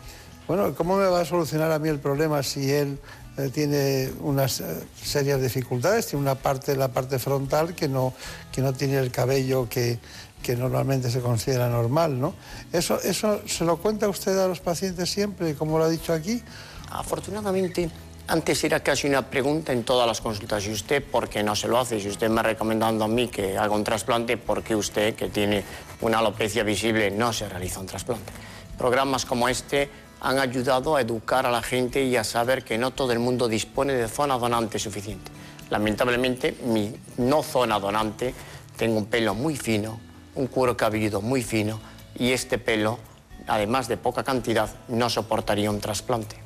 bueno, 0.47 0.76
¿cómo 0.76 0.97
me 0.97 1.06
va 1.06 1.22
a 1.22 1.26
solucionar 1.26 1.72
a 1.72 1.80
mí 1.80 1.89
el 1.89 1.99
problema 1.99 2.43
si 2.43 2.72
él 2.72 2.99
eh, 3.38 3.50
tiene 3.50 4.12
unas 4.22 4.62
eh, 4.62 4.84
serias 5.02 5.42
dificultades, 5.42 6.08
tiene 6.08 6.22
una 6.22 6.36
parte, 6.36 6.76
la 6.76 6.90
parte 6.90 7.18
frontal 7.18 7.74
que 7.74 7.88
no, 7.88 8.14
que 8.52 8.62
no 8.62 8.74
tiene 8.74 8.98
el 9.00 9.12
cabello 9.12 9.68
que, 9.68 9.98
que 10.44 10.56
normalmente 10.56 11.10
se 11.10 11.20
considera 11.20 11.70
normal, 11.70 12.20
¿no? 12.20 12.36
Eso, 12.72 13.00
¿Eso 13.02 13.42
se 13.48 13.66
lo 13.66 13.78
cuenta 13.78 14.08
usted 14.08 14.38
a 14.38 14.48
los 14.48 14.60
pacientes 14.60 15.10
siempre, 15.10 15.56
como 15.56 15.80
lo 15.80 15.86
ha 15.86 15.90
dicho 15.90 16.14
aquí? 16.14 16.44
Afortunadamente, 16.92 17.90
antes 18.28 18.64
era 18.64 18.82
casi 18.82 19.08
una 19.08 19.30
pregunta 19.30 19.74
en 19.74 19.84
todas 19.84 20.08
las 20.08 20.22
consultas. 20.22 20.66
¿Y 20.68 20.72
usted 20.72 21.04
por 21.04 21.28
qué 21.28 21.44
no 21.44 21.56
se 21.56 21.68
lo 21.68 21.80
hace? 21.80 22.00
Si 22.00 22.08
usted 22.08 22.30
me 22.30 22.42
ha 22.42 22.44
recomendado 22.44 23.04
a 23.04 23.08
mí 23.08 23.28
que 23.28 23.58
haga 23.58 23.74
un 23.74 23.84
trasplante, 23.84 24.38
¿por 24.38 24.64
qué 24.64 24.76
usted, 24.76 25.16
que 25.16 25.30
tiene 25.30 25.64
una 26.02 26.20
alopecia 26.20 26.64
visible, 26.64 27.12
no 27.12 27.34
se 27.34 27.50
realiza 27.50 27.80
un 27.80 27.88
trasplante? 27.88 28.32
Programas 28.78 29.26
como 29.26 29.50
este 29.50 29.90
han 30.24 30.40
ayudado 30.40 30.96
a 30.96 31.02
educar 31.02 31.46
a 31.46 31.52
la 31.52 31.62
gente 31.62 32.04
y 32.04 32.16
a 32.16 32.24
saber 32.24 32.64
que 32.64 32.80
no 32.80 32.92
todo 32.92 33.12
el 33.12 33.20
mundo 33.20 33.48
dispone 33.48 33.94
de 33.94 34.08
zona 34.08 34.38
donante 34.38 34.80
suficiente. 34.80 35.32
Lamentablemente, 35.70 36.58
mi 36.66 36.96
no 37.18 37.44
zona 37.44 37.80
donante, 37.80 38.34
tengo 38.78 38.98
un 38.98 39.06
pelo 39.06 39.36
muy 39.36 39.56
fino, 39.56 40.00
un 40.36 40.48
cuero 40.48 40.76
cabelludo 40.76 41.22
muy 41.22 41.44
fino 41.44 41.80
y 42.18 42.32
este 42.32 42.58
pelo, 42.58 42.98
además 43.46 43.88
de 43.88 43.98
poca 43.98 44.24
cantidad, 44.24 44.70
no 44.88 45.10
soportaría 45.10 45.70
un 45.70 45.80
trasplante 45.80 46.44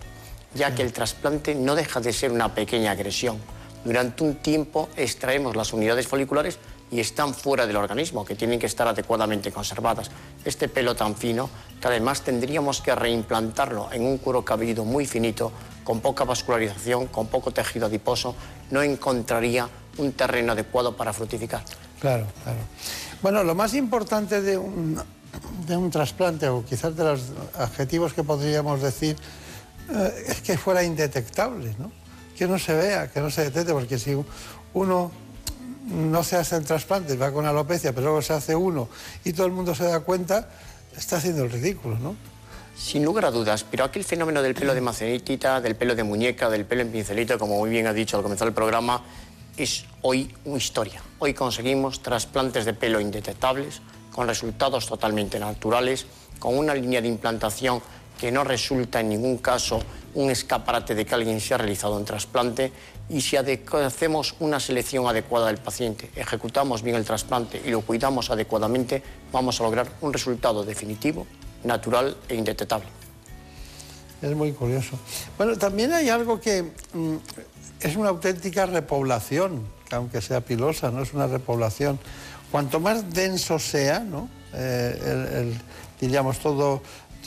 ya 0.54 0.74
que 0.74 0.82
el 0.82 0.94
trasplante 0.94 1.56
no 1.56 1.76
deja 1.76 2.00
de 2.00 2.14
ser 2.14 2.32
una 2.32 2.54
pequeña 2.54 2.92
agresión. 2.92 3.38
Durante 3.86 4.24
un 4.24 4.36
tiempo 4.36 4.90
extraemos 4.98 5.56
las 5.56 5.72
unidades 5.74 6.08
foliculares 6.08 6.58
y 6.90 7.00
están 7.00 7.34
fuera 7.34 7.68
del 7.68 7.76
organismo, 7.76 8.24
que 8.24 8.36
tienen 8.36 8.60
que 8.60 8.66
estar 8.66 8.88
adecuadamente 8.88 9.52
conservadas. 9.52 10.10
Este 10.46 10.70
pelo 10.70 10.96
tan 10.96 11.16
fino, 11.16 11.50
que 11.82 11.88
además 11.88 12.22
tendríamos 12.22 12.82
que 12.82 12.96
reimplantarlo 12.96 13.90
en 13.92 14.06
un 14.06 14.18
cuero 14.18 14.46
cabelludo 14.46 14.86
muy 14.86 15.06
finito, 15.06 15.52
con 15.84 16.00
poca 16.00 16.24
vascularización, 16.24 17.08
con 17.08 17.28
poco 17.28 17.52
tejido 17.52 17.88
adiposo, 17.88 18.36
no 18.72 18.82
encontraría 18.82 19.70
un 19.98 20.14
terreno 20.14 20.54
adecuado 20.54 20.96
para 20.96 21.14
frutificar. 21.14 21.64
Claro, 22.00 22.26
claro. 22.44 22.60
Bueno, 23.22 23.44
lo 23.44 23.56
más 23.56 23.74
importante 23.74 24.42
de 24.42 24.58
un, 24.58 25.02
de 25.66 25.78
un 25.78 25.90
trasplante, 25.90 26.48
o 26.48 26.64
quizás 26.64 26.96
de 26.96 27.04
los 27.04 27.22
adjetivos 27.58 28.14
que 28.14 28.24
podríamos 28.24 28.82
decir, 28.82 29.18
eh, 29.90 30.26
es 30.28 30.42
que 30.42 30.58
fuera 30.58 30.84
indetectable, 30.84 31.76
¿no? 31.80 31.92
Que 32.38 32.48
no 32.48 32.60
se 32.60 32.74
vea, 32.76 33.12
que 33.12 33.20
no 33.20 33.32
se 33.32 33.46
detecte, 33.46 33.74
porque 33.74 33.98
si 33.98 34.16
uno 34.74 35.12
no 35.88 36.24
se 36.24 36.36
hace 36.36 36.56
el 36.56 36.66
trasplante, 36.66 37.16
va 37.16 37.32
con 37.32 37.46
alopecia, 37.46 37.92
pero 37.94 38.08
luego 38.08 38.22
se 38.22 38.34
hace 38.34 38.56
uno 38.56 38.90
y 39.24 39.34
todo 39.34 39.48
el 39.48 39.54
mundo 39.54 39.74
se 39.76 39.86
da 39.86 40.00
cuenta, 40.02 40.50
está 40.96 41.18
haciendo 41.18 41.44
el 41.44 41.52
ridículo, 41.52 41.98
¿no? 42.00 42.16
Sin 42.76 43.04
lugar 43.04 43.26
a 43.26 43.32
dudas, 43.32 43.66
pero 43.70 43.84
aquel 43.84 44.04
fenómeno 44.04 44.42
del 44.42 44.54
pelo 44.54 44.76
de 44.76 44.82
macenitita, 44.82 45.62
del 45.62 45.76
pelo 45.76 45.96
de 45.96 46.04
muñeca, 46.04 46.50
del 46.50 46.66
pelo 46.66 46.82
en 46.84 46.92
pincelito, 46.92 47.40
como 47.40 47.58
muy 47.58 47.70
bien 47.70 47.88
ha 47.88 47.94
dicho 47.94 48.18
al 48.18 48.24
comenzar 48.24 48.48
el 48.48 48.54
programa, 48.54 49.02
es 49.58 49.86
hoy 50.04 50.32
una 50.46 50.58
historia. 50.58 51.02
Hoy 51.18 51.34
conseguimos 51.34 52.04
trasplantes 52.04 52.66
de 52.66 52.74
pelo 52.74 53.00
indetectables, 53.00 53.82
con 54.14 54.28
resultados 54.28 54.86
totalmente 54.86 55.40
naturales, 55.40 56.06
con 56.40 56.58
una 56.58 56.76
línea 56.76 57.02
de 57.02 57.08
implantación 57.08 57.82
que 58.18 58.32
no 58.32 58.44
resulta 58.44 59.00
en 59.00 59.10
ningún 59.10 59.38
caso 59.38 59.80
un 60.16 60.32
escaparate 60.32 60.96
de 60.96 61.06
que 61.06 61.16
alguien 61.16 61.40
se 61.40 61.54
ha 61.54 61.58
realizado 61.58 61.96
un 61.96 62.06
trasplante 62.06 62.72
y 63.10 63.22
si 63.22 63.38
hacemos 63.38 64.36
una 64.40 64.60
selección 64.60 65.08
adecuada 65.08 65.48
del 65.48 65.58
paciente, 65.58 66.10
ejecutamos 66.16 66.82
bien 66.82 66.96
el 66.96 67.06
trasplante 67.06 67.62
y 67.64 67.70
lo 67.70 67.82
cuidamos 67.82 68.30
adecuadamente, 68.30 69.02
vamos 69.32 69.60
a 69.62 69.64
lograr 69.64 69.88
un 70.02 70.12
resultado 70.12 70.64
definitivo, 70.64 71.26
natural 71.64 72.18
e 72.28 72.36
indetectable. 72.36 72.88
Es 74.22 74.36
muy 74.36 74.52
curioso. 74.52 74.98
Bueno, 75.38 75.56
también 75.58 75.94
hay 75.94 76.10
algo 76.10 76.42
que 76.42 76.64
mm, 76.94 77.16
es 77.80 77.96
una 77.96 78.10
auténtica 78.10 78.66
repoblación, 78.66 79.68
que 79.88 79.96
aunque 79.96 80.22
sea 80.22 80.42
pilosa, 80.42 80.90
no 80.92 81.04
es 81.04 81.14
una 81.14 81.28
repoblación. 81.28 82.00
Cuanto 82.52 82.80
más 82.80 83.14
denso 83.14 83.60
sea, 83.60 84.00
¿no? 84.00 84.28
Eh, 84.54 85.54
diríamos 86.02 86.40
todo 86.40 86.82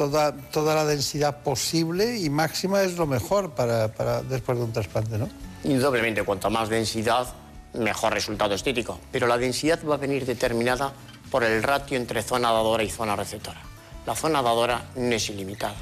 toda, 0.09 0.75
la 0.75 0.85
densidad 0.87 1.43
posible 1.43 2.17
y 2.19 2.31
máxima 2.31 2.83
es 2.83 2.97
lo 2.97 3.07
mejor 3.07 3.51
para 3.51 3.89
después 4.23 4.57
de 4.57 4.65
un 4.65 4.73
trasplante, 4.73 5.19
¿no? 5.19 5.29
Indudablemente, 5.65 6.23
cuanto 6.23 6.49
más 6.49 6.71
densidad, 6.71 7.27
mejor 7.75 8.15
resultado 8.15 8.55
estético. 8.55 8.99
Pero 9.13 9.27
la 9.27 9.37
densidad 9.37 9.79
va 9.87 9.97
a 9.97 9.99
venir 9.99 10.25
determinada 10.25 10.93
por 11.31 11.45
el 11.45 11.63
ratio 11.63 11.99
entre 11.99 12.23
zona 12.23 12.51
dadora 12.51 12.83
y 12.83 12.89
zona 12.89 13.15
receptora. 13.15 13.61
La 14.07 14.17
zona 14.17 14.41
dadora 14.41 14.87
no 14.97 15.15
es 15.15 15.29
ilimitada. 15.29 15.75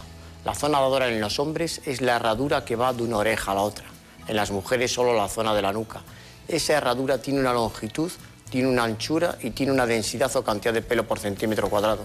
La 0.45 0.55
zona 0.55 0.81
dadora 0.81 1.09
en 1.09 1.21
los 1.21 1.39
hombres 1.39 1.81
es 1.85 2.01
la 2.01 2.17
herradura 2.17 2.65
que 2.65 2.75
va 2.75 2.93
de 2.93 3.05
una 3.05 3.19
oreja 3.19 3.53
a 3.53 3.55
la 3.55 3.61
otra. 3.61 3.85
En 4.27 4.35
las 4.35 4.51
mujeres 4.51 4.93
solo 4.93 5.15
la 5.15 5.29
zona 5.29 5.55
de 5.55 5.63
la 5.63 5.73
nuca. 5.73 6.03
Esa 6.49 6.73
herradura 6.73 7.19
tiene 7.23 7.39
una 7.39 7.53
longitud, 7.53 8.11
tiene 8.51 8.69
una 8.69 8.83
anchura 8.83 9.39
y 9.41 9.51
tiene 9.51 9.71
una 9.71 9.87
densidad 9.87 10.35
o 10.35 10.43
cantidad 10.43 10.75
de 10.75 10.83
pelo 10.83 11.07
por 11.07 11.21
centímetro 11.21 11.69
cuadrado. 11.69 12.05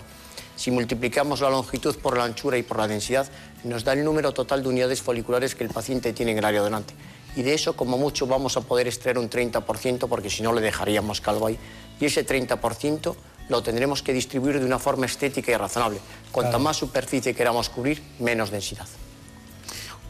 Si 0.55 0.71
multiplicamos 0.71 1.41
la 1.41 1.49
longitud 1.49 1.95
por 1.97 2.17
la 2.17 2.23
anchura 2.25 2.57
y 2.57 2.63
por 2.63 2.77
la 2.77 2.87
densidad, 2.87 3.27
nos 3.63 3.83
da 3.83 3.93
el 3.93 4.03
número 4.03 4.33
total 4.33 4.61
de 4.63 4.69
unidades 4.69 5.01
foliculares 5.01 5.55
que 5.55 5.63
el 5.63 5.69
paciente 5.69 6.13
tiene 6.13 6.31
en 6.33 6.37
el 6.39 6.45
área 6.45 6.61
donante. 6.61 6.93
Y 7.35 7.41
de 7.41 7.53
eso, 7.55 7.75
como 7.75 7.97
mucho, 7.97 8.27
vamos 8.27 8.55
a 8.57 8.61
poder 8.61 8.87
extraer 8.87 9.17
un 9.17 9.29
30%, 9.29 10.07
porque 10.07 10.29
si 10.29 10.43
no, 10.43 10.53
le 10.53 10.61
dejaríamos 10.61 11.19
calvo 11.21 11.47
ahí. 11.47 11.57
Y 11.99 12.05
ese 12.05 12.25
30% 12.25 13.15
lo 13.49 13.63
tendremos 13.63 14.03
que 14.03 14.13
distribuir 14.13 14.59
de 14.59 14.65
una 14.65 14.77
forma 14.79 15.05
estética 15.07 15.51
y 15.51 15.55
razonable. 15.57 15.99
Cuanta 16.31 16.51
Claro. 16.51 16.63
más 16.65 16.77
superficie 16.77 17.33
queramos 17.33 17.69
cubrir, 17.69 18.01
menos 18.19 18.51
densidad. 18.51 18.85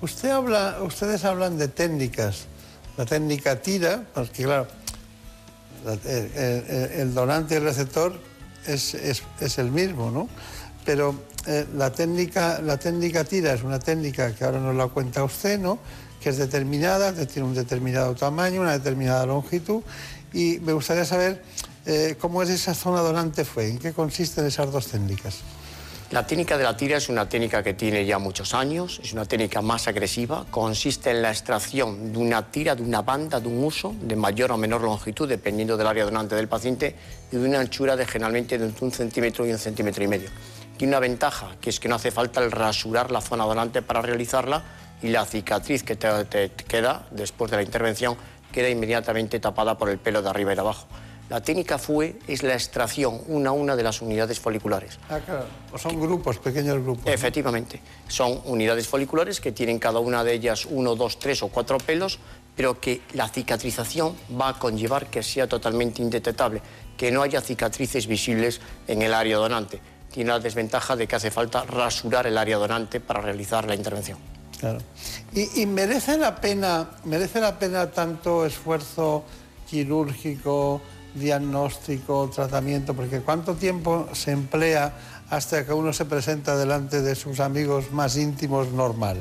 Usted 0.01 0.29
habla, 0.31 0.79
ustedes 0.81 1.23
hablan 1.23 1.57
de 1.57 1.69
técnicas. 1.69 2.45
La 2.97 3.05
técnica 3.05 3.61
tira, 3.61 4.03
porque 4.13 4.43
claro, 4.43 4.67
la- 5.85 5.93
el, 5.93 6.31
el- 6.35 6.91
el 6.99 7.13
donante 7.13 7.53
y 7.53 7.57
el 7.57 7.63
receptor 7.63 8.13
es, 8.68 8.93
es- 8.95 9.24
es 9.39 9.57
el 9.57 9.72
mismo, 9.72 10.11
¿no? 10.11 10.28
Pero 10.86 11.16
eh, 11.45 11.66
la, 11.76 11.91
técnica, 11.91 12.59
la 12.61 12.78
técnica 12.78 13.24
tira 13.24 13.53
es 13.53 13.64
una 13.64 13.80
técnica 13.80 14.34
que 14.36 14.43
ahora 14.43 14.59
nos 14.59 14.76
la 14.76 14.88
cuenta 14.88 15.24
usted, 15.24 15.59
¿no? 15.59 15.80
Que 16.22 16.30
es 16.30 16.38
determinada, 16.38 17.14
que 17.14 17.26
tiene 17.26 17.47
un 17.47 17.53
determinado 17.55 18.16
tamaño, 18.16 18.61
una 18.61 18.74
determinada 18.74 19.26
longitud. 19.26 19.82
Y 20.34 20.59
me 20.59 20.74
gustaría 20.74 21.05
saber 21.05 21.43
eh, 21.86 22.16
cómo 22.20 22.41
es 22.43 22.49
esa 22.49 22.74
zona 22.74 23.01
donante 23.01 23.45
fue, 23.45 23.70
en 23.70 23.78
qué 23.80 23.93
consisten 23.93 24.45
esas 24.45 24.72
dos 24.72 24.88
técnicas. 24.88 25.39
La 26.14 26.28
técnica 26.28 26.59
de 26.59 26.64
la 26.64 26.78
tira 26.78 26.97
es 26.97 27.09
una 27.09 27.28
técnica 27.28 27.64
que 27.64 27.74
tiene 27.74 28.05
ya 28.05 28.20
muchos 28.20 28.53
años, 28.53 29.01
es 29.03 29.14
una 29.14 29.26
técnica 29.26 29.64
más 29.64 29.88
agresiva, 29.88 30.45
consiste 30.51 31.09
en 31.09 31.24
la 31.24 31.32
extracción 31.32 32.14
de 32.14 32.20
una 32.20 32.51
tira, 32.51 32.76
de 32.76 32.84
una 32.84 33.01
banda, 33.01 33.39
de 33.39 33.47
un 33.47 33.64
uso 33.64 33.95
de 33.99 34.16
mayor 34.16 34.51
o 34.51 34.57
menor 34.57 34.82
longitud, 34.82 35.28
dependiendo 35.28 35.76
del 35.76 35.88
área 35.88 36.05
donante 36.05 36.36
del 36.36 36.47
paciente, 36.47 36.95
y 37.32 37.38
de 37.38 37.49
una 37.49 37.61
anchura 37.61 37.95
de 37.95 38.05
generalmente 38.05 38.59
de 38.59 38.72
un 38.80 38.91
centímetro 38.91 39.47
y 39.47 39.53
un 39.53 39.57
centímetro 39.57 40.03
y 40.03 40.07
medio. 40.07 40.30
Tiene 40.78 40.91
una 40.91 40.99
ventaja, 40.99 41.55
que 41.59 41.72
es 41.72 41.80
que 41.80 41.89
no 41.89 41.95
hace 41.95 42.11
falta 42.11 42.43
el 42.43 42.51
rasurar 42.51 43.09
la 43.09 43.20
zona 43.20 43.45
donante 43.45 43.82
para 43.82 44.03
realizarla 44.03 44.64
y 45.01 45.07
la 45.07 45.26
cicatriz 45.26 45.82
que 45.82 45.95
te, 45.95 46.26
te 46.26 46.51
queda 46.51 47.07
después 47.09 47.49
de 47.49 47.57
la 47.57 47.64
intervención 47.64 48.18
queda 48.51 48.70
inmediatamente 48.70 49.39
tapada 49.39 49.80
por 49.80 49.89
el 49.89 49.97
pelo 49.97 50.22
de 50.22 50.30
arriba 50.30 50.51
y 50.51 50.55
de 50.55 50.61
abajo. 50.61 50.86
La 51.34 51.41
técnica 51.41 51.79
FUE 51.79 52.19
es 52.27 52.43
la 52.43 52.53
extracción 52.53 53.19
una 53.25 53.49
a 53.49 53.53
una 53.53 53.75
de 53.75 53.81
las 53.81 54.03
unidades 54.03 54.39
foliculares. 54.39 54.99
Ah, 55.09 55.19
claro, 55.19 55.47
pues 55.67 55.81
son 55.81 55.99
grupos, 55.99 56.38
pequeños 56.38 56.79
grupos. 56.84 57.11
Efectivamente, 57.11 57.81
son 58.07 58.39
unidades 58.45 58.88
foliculares 58.88 59.41
que 59.41 59.51
tienen 59.51 59.79
cada 59.79 59.97
una 59.97 60.23
de 60.23 60.31
ellas 60.31 60.67
uno, 60.69 60.95
dos, 60.95 61.17
tres 61.17 61.41
o 61.41 61.47
cuatro 61.47 61.79
pelos, 61.79 62.19
pero 62.55 62.79
que 62.79 63.01
la 63.13 63.27
cicatrización 63.29 64.15
va 64.39 64.49
a 64.49 64.59
conllevar 64.59 65.07
que 65.07 65.23
sea 65.23 65.47
totalmente 65.47 66.03
indetectable, 66.03 66.61
que 66.95 67.11
no 67.11 67.23
haya 67.23 67.41
cicatrices 67.41 68.05
visibles 68.05 68.61
en 68.88 69.01
el 69.01 69.11
área 69.11 69.38
donante. 69.38 69.81
Tiene 70.11 70.29
la 70.29 70.39
desventaja 70.39 70.95
de 70.95 71.07
que 71.07 71.15
hace 71.15 71.31
falta 71.31 71.63
rasurar 71.63 72.27
el 72.27 72.38
área 72.38 72.57
donante 72.57 72.99
para 72.99 73.21
realizar 73.21 73.65
la 73.65 73.73
intervención. 73.73 74.19
Claro. 74.59 74.77
¿Y, 75.34 75.63
y 75.63 75.65
merece, 75.65 76.15
la 76.15 76.36
pena, 76.36 76.91
merece 77.05 77.41
la 77.41 77.57
pena 77.57 77.89
tanto 77.89 78.45
esfuerzo 78.45 79.23
quirúrgico, 79.67 80.79
diagnóstico, 81.16 82.30
tratamiento? 82.34 82.93
Porque 82.93 83.22
¿cuánto 83.22 83.55
tiempo 83.55 84.07
se 84.14 84.32
emplea 84.32 84.93
hasta 85.30 85.66
que 85.66 85.74
uno 85.74 85.93
se 85.93 86.05
presenta 86.05 86.55
delante 86.57 87.01
de 87.01 87.16
sus 87.16 87.39
amigos 87.39 87.91
más 87.91 88.18
íntimos 88.18 88.70
normal? 88.70 89.18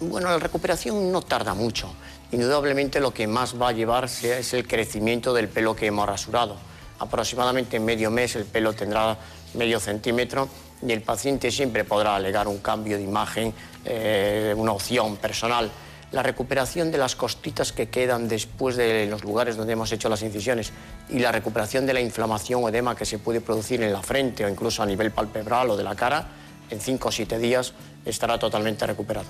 Bueno, 0.00 0.28
la 0.30 0.38
recuperación 0.38 1.12
no 1.12 1.22
tarda 1.22 1.54
mucho. 1.54 1.92
Indudablemente 2.32 3.00
lo 3.00 3.12
que 3.12 3.26
más 3.26 3.60
va 3.60 3.68
a 3.68 3.72
llevarse 3.72 4.38
es 4.38 4.54
el 4.54 4.66
crecimiento 4.66 5.34
del 5.34 5.48
pelo 5.48 5.74
que 5.74 5.86
hemos 5.86 6.08
rasurado. 6.08 6.56
Aproximadamente 6.98 7.76
en 7.76 7.84
medio 7.84 8.10
mes 8.10 8.36
el 8.36 8.44
pelo 8.44 8.72
tendrá 8.72 9.18
medio 9.54 9.80
centímetro 9.80 10.48
y 10.86 10.92
el 10.92 11.02
paciente 11.02 11.50
siempre 11.50 11.84
podrá 11.84 12.16
alegar 12.16 12.48
un 12.48 12.58
cambio 12.58 12.96
de 12.96 13.02
imagen, 13.02 13.52
eh, 13.84 14.54
una 14.56 14.72
opción 14.72 15.16
personal. 15.16 15.70
La 16.12 16.22
recuperación 16.22 16.90
de 16.90 16.98
las 16.98 17.14
costitas 17.14 17.72
que 17.72 17.88
quedan 17.88 18.26
después 18.26 18.76
de 18.76 19.06
los 19.06 19.22
lugares 19.22 19.56
donde 19.56 19.74
hemos 19.74 19.92
hecho 19.92 20.08
las 20.08 20.22
incisiones 20.22 20.72
y 21.08 21.20
la 21.20 21.30
recuperación 21.30 21.86
de 21.86 21.94
la 21.94 22.00
inflamación 22.00 22.64
o 22.64 22.68
edema 22.68 22.96
que 22.96 23.04
se 23.04 23.18
puede 23.18 23.40
producir 23.40 23.80
en 23.82 23.92
la 23.92 24.02
frente 24.02 24.44
o 24.44 24.48
incluso 24.48 24.82
a 24.82 24.86
nivel 24.86 25.12
palpebral 25.12 25.70
o 25.70 25.76
de 25.76 25.84
la 25.84 25.94
cara, 25.94 26.26
en 26.68 26.80
5 26.80 27.08
o 27.08 27.12
7 27.12 27.38
días 27.38 27.72
estará 28.04 28.38
totalmente 28.38 28.86
recuperado. 28.86 29.28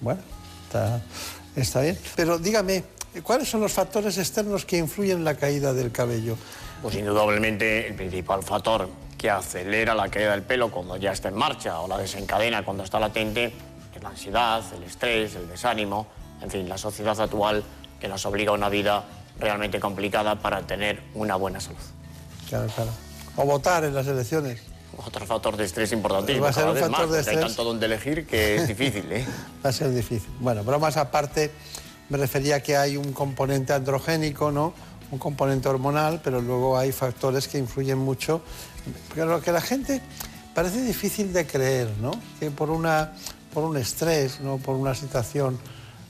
Bueno, 0.00 0.20
está, 0.66 1.00
está 1.54 1.80
bien. 1.80 1.98
Pero 2.14 2.38
dígame, 2.38 2.84
¿cuáles 3.22 3.48
son 3.48 3.60
los 3.62 3.72
factores 3.72 4.18
externos 4.18 4.66
que 4.66 4.76
influyen 4.76 5.18
en 5.18 5.24
la 5.24 5.36
caída 5.36 5.72
del 5.72 5.92
cabello? 5.92 6.36
Pues 6.82 6.94
indudablemente 6.96 7.86
el 7.86 7.94
principal 7.94 8.42
factor 8.42 8.88
que 9.16 9.30
acelera 9.30 9.94
la 9.94 10.08
caída 10.10 10.32
del 10.32 10.42
pelo 10.42 10.70
cuando 10.70 10.96
ya 10.96 11.12
está 11.12 11.28
en 11.28 11.36
marcha 11.36 11.80
o 11.80 11.88
la 11.88 11.96
desencadena 11.96 12.64
cuando 12.64 12.84
está 12.84 13.00
latente 13.00 13.52
es 13.96 14.02
la 14.02 14.10
ansiedad, 14.10 14.62
el 14.74 14.82
estrés, 14.82 15.34
el 15.34 15.48
desánimo, 15.48 16.06
en 16.42 16.50
fin, 16.50 16.68
la 16.68 16.78
sociedad 16.78 17.18
actual 17.20 17.64
que 17.98 18.08
nos 18.08 18.24
obliga 18.26 18.50
a 18.50 18.54
una 18.54 18.68
vida 18.68 19.04
realmente 19.38 19.80
complicada 19.80 20.36
para 20.36 20.62
tener 20.62 21.02
una 21.14 21.36
buena 21.36 21.60
salud. 21.60 21.78
Claro, 22.48 22.66
claro. 22.74 22.90
O 23.36 23.44
votar 23.44 23.84
en 23.84 23.94
las 23.94 24.06
elecciones. 24.06 24.62
Otro 24.96 25.26
factor 25.26 25.56
de 25.56 25.64
estrés 25.64 25.92
importantísimo. 25.92 26.44
Va 26.44 26.50
a 26.50 26.52
ser 26.52 26.62
cada 26.62 26.74
un 26.74 26.78
factor 26.78 27.00
más, 27.00 27.10
de 27.10 27.16
porque 27.18 27.30
Hay 27.30 27.36
estrés. 27.36 27.56
tanto 27.56 27.64
donde 27.64 27.86
elegir 27.86 28.26
que 28.26 28.56
es 28.56 28.68
difícil, 28.76 29.12
¿eh? 29.12 29.26
Va 29.64 29.70
a 29.70 29.72
ser 29.72 29.92
difícil. 29.92 30.30
Bueno, 30.40 30.64
bromas 30.64 30.96
aparte, 30.96 31.50
me 32.08 32.18
refería 32.18 32.62
que 32.62 32.76
hay 32.76 32.96
un 32.96 33.12
componente 33.12 33.72
androgénico, 33.72 34.50
¿no? 34.50 34.72
Un 35.10 35.18
componente 35.18 35.68
hormonal, 35.68 36.20
pero 36.22 36.40
luego 36.40 36.78
hay 36.78 36.92
factores 36.92 37.46
que 37.48 37.58
influyen 37.58 37.98
mucho. 37.98 38.40
Pero 39.14 39.26
lo 39.26 39.40
que 39.40 39.52
la 39.52 39.60
gente 39.60 40.00
parece 40.54 40.80
difícil 40.82 41.32
de 41.32 41.46
creer, 41.46 41.90
¿no? 42.00 42.12
Que 42.40 42.50
por, 42.50 42.70
una, 42.70 43.12
por 43.56 43.64
un 43.64 43.78
estrés, 43.78 44.38
¿no? 44.40 44.58
Por 44.58 44.76
una 44.76 44.94
situación 44.94 45.58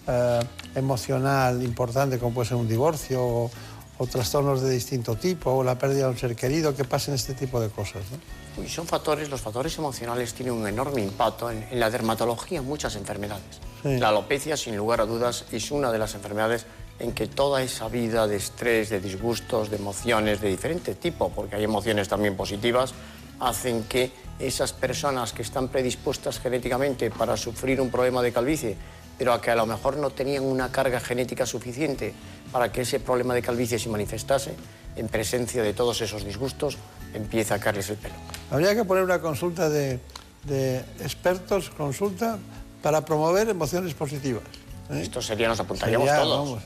eh, 0.09 0.41
emocional 0.75 1.63
importante, 1.63 2.19
como 2.19 2.35
puede 2.35 2.49
ser 2.49 2.57
un 2.57 2.67
divorcio 2.67 3.23
o, 3.23 3.51
o 3.99 4.07
trastornos 4.09 4.63
de 4.63 4.71
distinto 4.71 5.15
tipo, 5.15 5.53
o 5.53 5.63
la 5.63 5.79
pérdida 5.79 6.07
de 6.07 6.11
un 6.11 6.19
ser 6.19 6.35
querido, 6.35 6.75
que 6.75 6.83
pasen 6.83 7.15
este 7.15 7.35
tipo 7.35 7.61
de 7.61 7.69
cosas, 7.69 8.03
¿no? 8.11 8.65
Y 8.65 8.69
son 8.69 8.89
factores, 8.89 9.31
los 9.31 9.41
factores 9.41 9.79
emocionales 9.79 10.35
tienen 10.35 10.55
un 10.55 10.67
enorme 10.67 11.01
impacto 11.05 11.49
en, 11.49 11.63
en 11.71 11.79
la 11.79 11.89
dermatología 11.89 12.59
en 12.59 12.65
muchas 12.65 12.97
enfermedades. 12.97 13.61
Sí. 13.85 13.97
La 13.97 14.09
alopecia, 14.09 14.57
sin 14.57 14.77
lugar 14.77 15.01
a 15.01 15.07
dudas, 15.07 15.45
es 15.53 15.71
una 15.71 15.93
de 15.93 16.01
las 16.01 16.17
enfermedades 16.17 16.67
en 16.99 17.13
que 17.13 17.29
toda 17.29 17.63
esa 17.63 17.87
vida 17.87 18.27
de 18.27 18.35
estrés, 18.35 18.91
de 18.91 18.99
disgustos, 18.99 19.71
de 19.71 19.77
emociones 19.77 20.41
de 20.41 20.49
diferente 20.49 20.97
tipo, 20.97 21.29
porque 21.29 21.55
hay 21.55 21.63
emociones 21.63 22.09
también 22.09 22.37
positivas, 22.37 22.93
hacen 23.39 23.85
que 23.85 24.11
esas 24.39 24.73
personas 24.73 25.33
que 25.33 25.43
están 25.43 25.69
predispuestas 25.69 26.39
genéticamente 26.39 27.11
para 27.11 27.37
sufrir 27.37 27.81
un 27.81 27.91
problema 27.91 28.23
de 28.23 28.33
calvicie, 28.33 28.77
pero 29.19 29.33
a 29.33 29.41
que 29.41 29.51
a 29.51 29.57
lo 29.57 29.67
mejor 29.67 29.97
no 29.97 30.11
tenían 30.11 30.45
una 30.45 30.71
carga 30.71 31.01
genética 31.01 31.47
suficiente 31.47 32.13
para 32.53 32.71
que 32.71 32.83
ese 32.83 33.01
problema 33.01 33.35
de 33.35 33.43
calvicie 33.43 33.79
se 33.79 33.89
manifestase, 33.89 34.55
en 34.97 35.09
presencia 35.09 35.63
de 35.63 35.73
todos 35.75 36.01
esos 36.01 36.25
disgustos, 36.25 36.79
empieza 37.15 37.55
a 37.55 37.59
caerles 37.59 37.91
el 37.91 37.97
pelo. 37.97 38.15
Habría 38.51 38.75
que 38.75 38.85
poner 38.85 39.05
una 39.05 39.21
consulta 39.21 39.69
de, 39.69 40.01
de 40.45 40.79
expertos, 41.01 41.71
consulta, 41.71 42.39
para 42.83 43.05
promover 43.05 43.49
emociones 43.49 43.95
positivas. 43.95 44.43
¿eh? 44.91 45.01
Esto 45.03 45.21
sería, 45.21 45.49
nos 45.49 45.61
apuntaríamos 45.61 46.09
Sería, 46.09 46.23
todos. 46.23 46.39
vamos, 46.39 46.63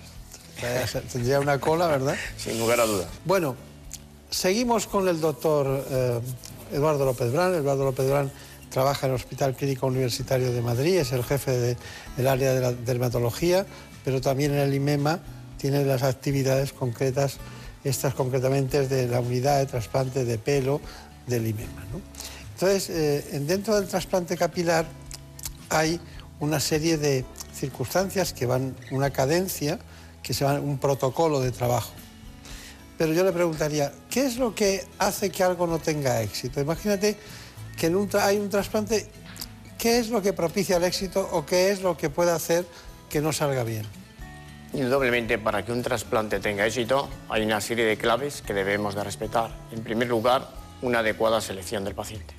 tendría 1.12 1.40
una 1.40 1.58
cola, 1.58 1.86
¿verdad? 1.86 2.16
Sin 2.36 2.58
lugar 2.58 2.80
a 2.80 2.86
dudas. 2.86 3.08
Bueno, 3.24 3.56
seguimos 4.28 4.86
con 4.86 5.08
el 5.08 5.20
doctor 5.20 5.84
eh, 5.90 6.20
Eduardo 6.72 7.04
López 7.04 7.32
Brán. 7.32 7.54
Eduardo 7.54 7.84
López 7.84 8.08
Brán 8.08 8.30
trabaja 8.70 9.06
en 9.06 9.12
el 9.12 9.16
Hospital 9.16 9.54
Clínico 9.56 9.86
Universitario 9.86 10.52
de 10.52 10.62
Madrid, 10.62 10.98
es 10.98 11.12
el 11.12 11.24
jefe 11.24 11.50
de- 11.50 11.76
del 12.16 12.28
área 12.28 12.54
de 12.54 12.60
la 12.60 12.72
dermatología, 12.72 13.66
pero 14.04 14.20
también 14.20 14.52
en 14.52 14.58
el 14.60 14.72
IMEMA 14.74 15.20
tiene 15.58 15.84
las 15.84 16.02
actividades 16.04 16.72
concretas, 16.72 17.38
estas 17.82 18.14
concretamente 18.14 18.82
es 18.82 18.88
de 18.88 19.08
la 19.08 19.20
unidad 19.20 19.58
de 19.58 19.66
trasplante 19.66 20.24
de 20.24 20.38
pelo 20.38 20.80
del 21.26 21.46
IMEMA. 21.46 21.82
Entonces, 22.54 22.90
eh, 22.90 23.28
en- 23.32 23.46
dentro 23.46 23.74
del 23.74 23.88
trasplante 23.88 24.36
capilar 24.36 24.86
hay 25.70 26.00
una 26.40 26.60
serie 26.60 26.96
de 26.96 27.24
circunstancias 27.54 28.32
que 28.32 28.46
van, 28.46 28.76
una 28.90 29.10
cadencia, 29.10 29.78
que 30.22 30.32
se 30.32 30.44
van, 30.44 30.62
un 30.62 30.78
protocolo 30.78 31.40
de 31.40 31.50
trabajo. 31.50 31.92
Pero 33.00 33.14
yo 33.14 33.24
le 33.24 33.32
preguntaría, 33.32 33.90
¿qué 34.10 34.26
es 34.26 34.36
lo 34.36 34.54
que 34.54 34.84
hace 34.98 35.30
que 35.30 35.42
algo 35.42 35.66
no 35.66 35.78
tenga 35.78 36.20
éxito? 36.20 36.60
Imagínate 36.60 37.16
que 37.74 37.86
en 37.86 37.96
un 37.96 38.10
hay 38.20 38.36
un 38.36 38.50
trasplante, 38.50 39.08
¿qué 39.78 40.00
es 40.00 40.10
lo 40.10 40.20
que 40.20 40.34
propicia 40.34 40.76
el 40.76 40.84
éxito 40.84 41.26
o 41.32 41.46
qué 41.46 41.70
es 41.70 41.80
lo 41.80 41.96
que 41.96 42.10
puede 42.10 42.30
hacer 42.30 42.66
que 43.08 43.22
no 43.22 43.32
salga 43.32 43.64
bien? 43.64 43.86
Indudablemente, 44.74 45.38
para 45.38 45.64
que 45.64 45.72
un 45.72 45.80
trasplante 45.80 46.40
tenga 46.40 46.66
éxito, 46.66 47.08
hay 47.30 47.42
una 47.42 47.62
serie 47.62 47.86
de 47.86 47.96
claves 47.96 48.42
que 48.42 48.52
debemos 48.52 48.94
de 48.94 49.02
respetar. 49.02 49.50
En 49.72 49.82
primer 49.82 50.08
lugar, 50.08 50.50
una 50.82 50.98
adecuada 50.98 51.40
selección 51.40 51.84
del 51.84 51.94
paciente. 51.94 52.34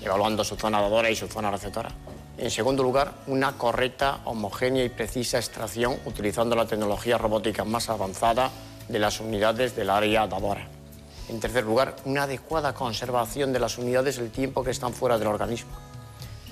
evaluando 0.00 0.42
su 0.42 0.56
zona 0.56 0.80
dadora 0.80 1.10
y 1.10 1.16
su 1.16 1.28
zona 1.28 1.50
receptora. 1.50 1.90
En 2.38 2.50
segundo 2.50 2.82
lugar, 2.82 3.12
una 3.26 3.58
correcta, 3.58 4.20
homogénea 4.24 4.84
y 4.84 4.88
precisa 4.88 5.36
extracción 5.36 5.98
utilizando 6.06 6.56
la 6.56 6.66
tecnología 6.66 7.18
robótica 7.18 7.64
más 7.64 7.90
avanzada 7.90 8.50
de 8.88 8.98
las 8.98 9.20
unidades 9.20 9.76
del 9.76 9.90
área 9.90 10.26
dadora. 10.26 10.66
En 11.28 11.40
tercer 11.40 11.64
lugar, 11.64 11.96
una 12.04 12.22
adecuada 12.22 12.72
conservación 12.72 13.52
de 13.52 13.60
las 13.60 13.76
unidades 13.76 14.18
el 14.18 14.30
tiempo 14.30 14.64
que 14.64 14.70
están 14.70 14.94
fuera 14.94 15.18
del 15.18 15.28
organismo. 15.28 15.70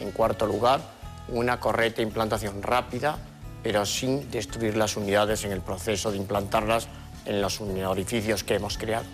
En 0.00 0.10
cuarto 0.10 0.46
lugar, 0.46 0.80
una 1.28 1.58
correcta 1.58 2.02
implantación 2.02 2.62
rápida, 2.62 3.18
pero 3.62 3.86
sin 3.86 4.30
destruir 4.30 4.76
las 4.76 4.96
unidades 4.96 5.44
en 5.44 5.52
el 5.52 5.62
proceso 5.62 6.10
de 6.10 6.18
implantarlas 6.18 6.88
en 7.24 7.40
los 7.40 7.60
orificios 7.60 8.44
que 8.44 8.54
hemos 8.54 8.76
creado. 8.76 9.06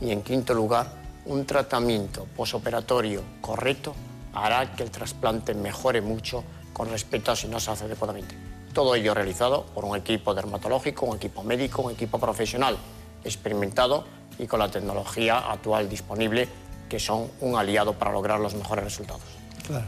Y 0.00 0.10
en 0.10 0.22
quinto 0.22 0.54
lugar, 0.54 0.86
un 1.26 1.44
tratamiento 1.44 2.26
posoperatorio 2.36 3.22
correcto 3.40 3.94
hará 4.32 4.74
que 4.74 4.82
el 4.82 4.90
trasplante 4.90 5.54
mejore 5.54 6.00
mucho 6.00 6.44
con 6.72 6.90
respecto 6.90 7.32
a 7.32 7.36
si 7.36 7.48
no 7.48 7.58
se 7.60 7.70
hace 7.70 7.84
adecuadamente. 7.84 8.43
Todo 8.74 8.96
ello 8.96 9.14
realizado 9.14 9.64
por 9.66 9.84
un 9.84 9.96
equipo 9.96 10.34
dermatológico, 10.34 11.06
un 11.06 11.16
equipo 11.16 11.44
médico, 11.44 11.82
un 11.82 11.92
equipo 11.92 12.18
profesional 12.18 12.76
experimentado 13.22 14.04
y 14.38 14.46
con 14.46 14.58
la 14.58 14.68
tecnología 14.68 15.38
actual 15.38 15.88
disponible, 15.88 16.48
que 16.88 16.98
son 16.98 17.30
un 17.40 17.56
aliado 17.56 17.94
para 17.94 18.10
lograr 18.10 18.40
los 18.40 18.54
mejores 18.54 18.84
resultados. 18.84 19.22
Claro. 19.66 19.86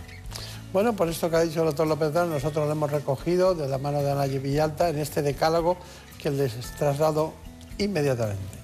Bueno, 0.72 0.94
por 0.94 1.08
esto 1.08 1.28
que 1.28 1.36
ha 1.36 1.40
dicho 1.40 1.60
el 1.60 1.66
doctor 1.66 1.86
López 1.86 2.12
nosotros 2.12 2.66
lo 2.66 2.72
hemos 2.72 2.90
recogido 2.90 3.54
de 3.54 3.68
la 3.68 3.78
mano 3.78 4.02
de 4.02 4.12
Anaye 4.12 4.38
Villalta 4.38 4.88
en 4.88 4.98
este 4.98 5.20
decálogo 5.20 5.76
que 6.22 6.30
les 6.30 6.54
traslado 6.76 7.32
inmediatamente. 7.78 8.56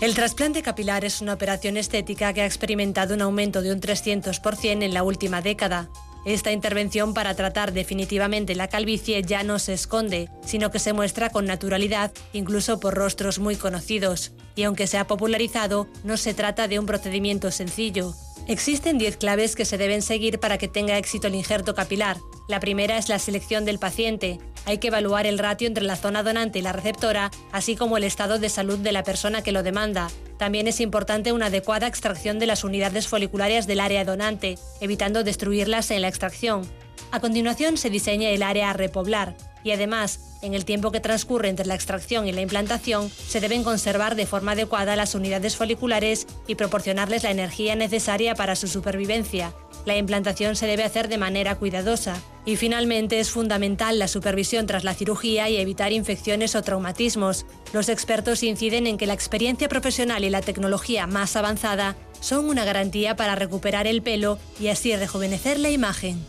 El 0.00 0.14
trasplante 0.14 0.62
capilar 0.62 1.04
es 1.04 1.20
una 1.20 1.34
operación 1.34 1.76
estética 1.76 2.32
que 2.32 2.42
ha 2.42 2.46
experimentado 2.46 3.14
un 3.14 3.22
aumento 3.22 3.62
de 3.62 3.72
un 3.72 3.80
300% 3.80 4.84
en 4.84 4.94
la 4.94 5.02
última 5.02 5.42
década. 5.42 5.88
Esta 6.24 6.52
intervención 6.52 7.14
para 7.14 7.34
tratar 7.34 7.72
definitivamente 7.72 8.54
la 8.54 8.68
calvicie 8.68 9.22
ya 9.22 9.42
no 9.42 9.58
se 9.58 9.72
esconde, 9.72 10.28
sino 10.44 10.70
que 10.70 10.78
se 10.78 10.92
muestra 10.92 11.30
con 11.30 11.46
naturalidad, 11.46 12.12
incluso 12.32 12.80
por 12.80 12.94
rostros 12.94 13.38
muy 13.38 13.56
conocidos. 13.56 14.32
Y 14.54 14.64
aunque 14.64 14.86
se 14.86 14.98
ha 14.98 15.06
popularizado, 15.06 15.88
no 16.04 16.16
se 16.16 16.34
trata 16.34 16.68
de 16.68 16.78
un 16.78 16.86
procedimiento 16.86 17.50
sencillo. 17.50 18.14
Existen 18.48 18.96
10 18.96 19.18
claves 19.18 19.54
que 19.54 19.66
se 19.66 19.76
deben 19.76 20.00
seguir 20.00 20.40
para 20.40 20.56
que 20.56 20.68
tenga 20.68 20.96
éxito 20.96 21.26
el 21.26 21.34
injerto 21.34 21.74
capilar. 21.74 22.16
La 22.48 22.60
primera 22.60 22.96
es 22.96 23.10
la 23.10 23.18
selección 23.18 23.66
del 23.66 23.78
paciente. 23.78 24.38
Hay 24.64 24.78
que 24.78 24.88
evaluar 24.88 25.26
el 25.26 25.38
ratio 25.38 25.68
entre 25.68 25.84
la 25.84 25.96
zona 25.96 26.22
donante 26.22 26.58
y 26.58 26.62
la 26.62 26.72
receptora, 26.72 27.30
así 27.52 27.76
como 27.76 27.98
el 27.98 28.04
estado 28.04 28.38
de 28.38 28.48
salud 28.48 28.78
de 28.78 28.92
la 28.92 29.02
persona 29.02 29.42
que 29.42 29.52
lo 29.52 29.62
demanda. 29.62 30.08
También 30.38 30.66
es 30.66 30.80
importante 30.80 31.32
una 31.32 31.46
adecuada 31.46 31.88
extracción 31.88 32.38
de 32.38 32.46
las 32.46 32.64
unidades 32.64 33.06
foliculares 33.06 33.66
del 33.66 33.80
área 33.80 34.06
donante, 34.06 34.56
evitando 34.80 35.24
destruirlas 35.24 35.90
en 35.90 36.00
la 36.00 36.08
extracción. 36.08 36.62
A 37.10 37.20
continuación 37.20 37.76
se 37.76 37.90
diseña 37.90 38.30
el 38.30 38.42
área 38.42 38.70
a 38.70 38.72
repoblar 38.72 39.36
y 39.64 39.72
además, 39.72 40.20
en 40.42 40.54
el 40.54 40.64
tiempo 40.64 40.92
que 40.92 41.00
transcurre 41.00 41.48
entre 41.48 41.66
la 41.66 41.74
extracción 41.74 42.26
y 42.28 42.32
la 42.32 42.40
implantación, 42.40 43.10
se 43.10 43.40
deben 43.40 43.64
conservar 43.64 44.14
de 44.14 44.26
forma 44.26 44.52
adecuada 44.52 44.96
las 44.96 45.14
unidades 45.14 45.56
foliculares 45.56 46.26
y 46.46 46.54
proporcionarles 46.54 47.24
la 47.24 47.30
energía 47.30 47.74
necesaria 47.74 48.34
para 48.34 48.56
su 48.56 48.68
supervivencia. 48.68 49.52
La 49.84 49.96
implantación 49.96 50.54
se 50.54 50.66
debe 50.66 50.84
hacer 50.84 51.08
de 51.08 51.18
manera 51.18 51.56
cuidadosa. 51.56 52.20
Y 52.44 52.56
finalmente 52.56 53.20
es 53.20 53.30
fundamental 53.30 53.98
la 53.98 54.08
supervisión 54.08 54.66
tras 54.66 54.84
la 54.84 54.94
cirugía 54.94 55.48
y 55.48 55.56
evitar 55.56 55.92
infecciones 55.92 56.54
o 56.54 56.62
traumatismos. 56.62 57.46
Los 57.72 57.88
expertos 57.88 58.42
inciden 58.42 58.86
en 58.86 58.96
que 58.96 59.06
la 59.06 59.14
experiencia 59.14 59.68
profesional 59.68 60.24
y 60.24 60.30
la 60.30 60.40
tecnología 60.40 61.06
más 61.06 61.36
avanzada 61.36 61.96
son 62.20 62.48
una 62.48 62.64
garantía 62.64 63.16
para 63.16 63.34
recuperar 63.34 63.86
el 63.86 64.02
pelo 64.02 64.38
y 64.58 64.68
así 64.68 64.94
rejuvenecer 64.96 65.58
la 65.58 65.70
imagen. 65.70 66.24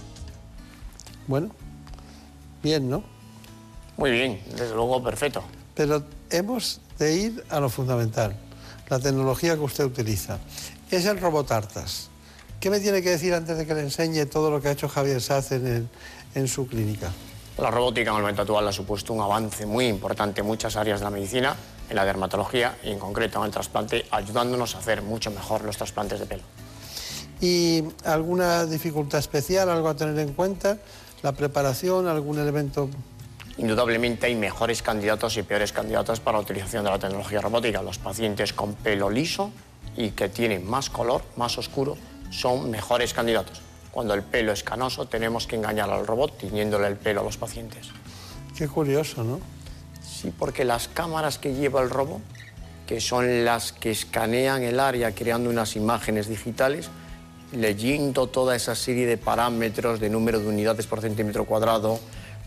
Bueno, 1.27 1.51
bien, 2.63 2.89
¿no? 2.89 3.03
Muy 3.99 4.11
bien, 4.11 4.41
desde 4.51 4.73
luego 4.73 5.03
perfecto. 5.03 5.43
Pero 5.75 6.01
hemos 6.29 6.79
de 6.97 7.17
ir 7.17 7.43
a 7.49 7.59
lo 7.59 7.69
fundamental, 7.69 8.33
la 8.87 8.97
tecnología 8.97 9.55
que 9.55 9.59
usted 9.59 9.83
utiliza. 9.83 10.39
Es 10.89 11.05
el 11.05 11.19
robot 11.19 11.51
Artas. 11.51 12.09
¿Qué 12.61 12.69
me 12.69 12.79
tiene 12.79 13.01
que 13.01 13.09
decir 13.09 13.33
antes 13.33 13.57
de 13.57 13.65
que 13.65 13.73
le 13.73 13.81
enseñe 13.81 14.25
todo 14.25 14.51
lo 14.51 14.61
que 14.61 14.69
ha 14.69 14.71
hecho 14.71 14.87
Javier 14.87 15.21
Saz 15.21 15.51
en, 15.51 15.89
en 16.33 16.47
su 16.47 16.65
clínica? 16.65 17.11
La 17.57 17.69
robótica 17.71 18.11
en 18.11 18.15
el 18.15 18.21
momento 18.21 18.43
actual 18.43 18.69
ha 18.69 18.71
supuesto 18.71 19.11
un 19.11 19.19
avance 19.19 19.65
muy 19.65 19.87
importante 19.87 20.39
en 20.39 20.47
muchas 20.47 20.77
áreas 20.77 21.01
de 21.01 21.03
la 21.03 21.11
medicina, 21.11 21.57
en 21.89 21.95
la 21.97 22.05
dermatología 22.05 22.77
y 22.85 22.91
en 22.91 22.99
concreto 22.99 23.39
en 23.39 23.47
el 23.47 23.51
trasplante, 23.51 24.05
ayudándonos 24.11 24.75
a 24.75 24.77
hacer 24.77 25.01
mucho 25.01 25.29
mejor 25.29 25.65
los 25.65 25.75
trasplantes 25.75 26.21
de 26.21 26.25
pelo. 26.25 26.43
¿Y 27.41 27.83
alguna 28.05 28.65
dificultad 28.65 29.19
especial, 29.19 29.69
algo 29.69 29.89
a 29.89 29.95
tener 29.97 30.17
en 30.19 30.31
cuenta? 30.31 30.77
¿La 31.21 31.33
preparación, 31.33 32.07
algún 32.07 32.39
elemento 32.39 32.89
Indudablemente 33.59 34.25
hay 34.25 34.35
mejores 34.35 34.81
candidatos 34.81 35.35
y 35.35 35.43
peores 35.43 35.73
candidatos 35.73 36.21
para 36.21 36.37
la 36.37 36.43
utilización 36.43 36.85
de 36.85 36.91
la 36.91 36.97
tecnología 36.97 37.41
robótica. 37.41 37.81
Los 37.81 37.97
pacientes 37.97 38.53
con 38.53 38.73
pelo 38.73 39.09
liso 39.09 39.51
y 39.97 40.11
que 40.11 40.29
tienen 40.29 40.65
más 40.65 40.89
color, 40.89 41.23
más 41.35 41.57
oscuro, 41.57 41.97
son 42.29 42.71
mejores 42.71 43.13
candidatos. 43.13 43.59
Cuando 43.91 44.13
el 44.13 44.23
pelo 44.23 44.53
es 44.53 44.63
canoso, 44.63 45.07
tenemos 45.07 45.45
que 45.45 45.57
engañar 45.57 45.89
al 45.89 46.07
robot 46.07 46.37
tiñéndole 46.37 46.87
el 46.87 46.95
pelo 46.95 47.19
a 47.19 47.23
los 47.25 47.35
pacientes. 47.35 47.89
Qué 48.57 48.69
curioso, 48.69 49.25
¿no? 49.25 49.41
Sí, 50.01 50.31
porque 50.39 50.63
las 50.63 50.87
cámaras 50.87 51.37
que 51.37 51.53
lleva 51.53 51.81
el 51.81 51.89
robot, 51.89 52.21
que 52.87 53.01
son 53.01 53.43
las 53.43 53.73
que 53.73 53.91
escanean 53.91 54.63
el 54.63 54.79
área 54.79 55.13
creando 55.13 55.49
unas 55.49 55.75
imágenes 55.75 56.29
digitales, 56.29 56.89
leyendo 57.51 58.27
toda 58.27 58.55
esa 58.55 58.73
serie 58.73 59.05
de 59.05 59.17
parámetros 59.17 59.99
de 59.99 60.09
número 60.09 60.39
de 60.39 60.47
unidades 60.47 60.87
por 60.87 61.01
centímetro 61.01 61.43
cuadrado, 61.43 61.99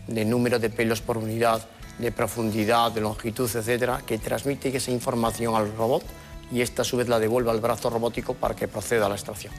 de 0.07 0.25
número 0.25 0.59
de 0.59 0.69
pelos 0.69 1.01
por 1.01 1.17
unidad, 1.17 1.65
de 1.99 2.11
profundidad, 2.11 2.91
de 2.91 3.01
longitud, 3.01 3.49
etcétera, 3.53 4.01
que 4.05 4.17
transmite 4.17 4.75
esa 4.75 4.91
información 4.91 5.55
al 5.55 5.75
robot 5.75 6.03
y 6.51 6.61
esta 6.61 6.81
a 6.81 6.85
su 6.85 6.97
vez 6.97 7.07
la 7.07 7.19
devuelve 7.19 7.49
al 7.49 7.59
brazo 7.59 7.89
robótico 7.89 8.33
para 8.33 8.55
que 8.55 8.67
proceda 8.67 9.05
a 9.07 9.09
la 9.09 9.15
extracción. 9.15 9.53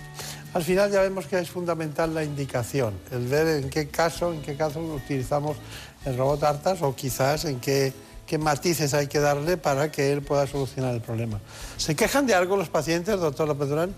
Al 0.52 0.62
final 0.62 0.90
ya 0.90 1.00
vemos 1.00 1.26
que 1.26 1.38
es 1.38 1.50
fundamental 1.50 2.14
la 2.14 2.22
indicación, 2.22 2.94
el 3.10 3.26
ver 3.26 3.64
en 3.64 3.70
qué 3.70 3.88
caso, 3.88 4.32
en 4.32 4.42
qué 4.42 4.56
caso 4.56 4.80
utilizamos 4.80 5.56
el 6.04 6.16
robot 6.16 6.42
Artas 6.44 6.82
o 6.82 6.94
quizás 6.94 7.44
en 7.46 7.58
qué, 7.58 7.92
qué 8.26 8.38
matices 8.38 8.94
hay 8.94 9.08
que 9.08 9.18
darle 9.18 9.56
para 9.56 9.90
que 9.90 10.12
él 10.12 10.22
pueda 10.22 10.46
solucionar 10.46 10.94
el 10.94 11.00
problema. 11.00 11.40
¿Se 11.76 11.96
quejan 11.96 12.26
de 12.26 12.34
algo 12.34 12.56
los 12.56 12.68
pacientes, 12.68 13.18
doctor 13.18 13.48
López 13.48 13.68
Durán? 13.68 13.94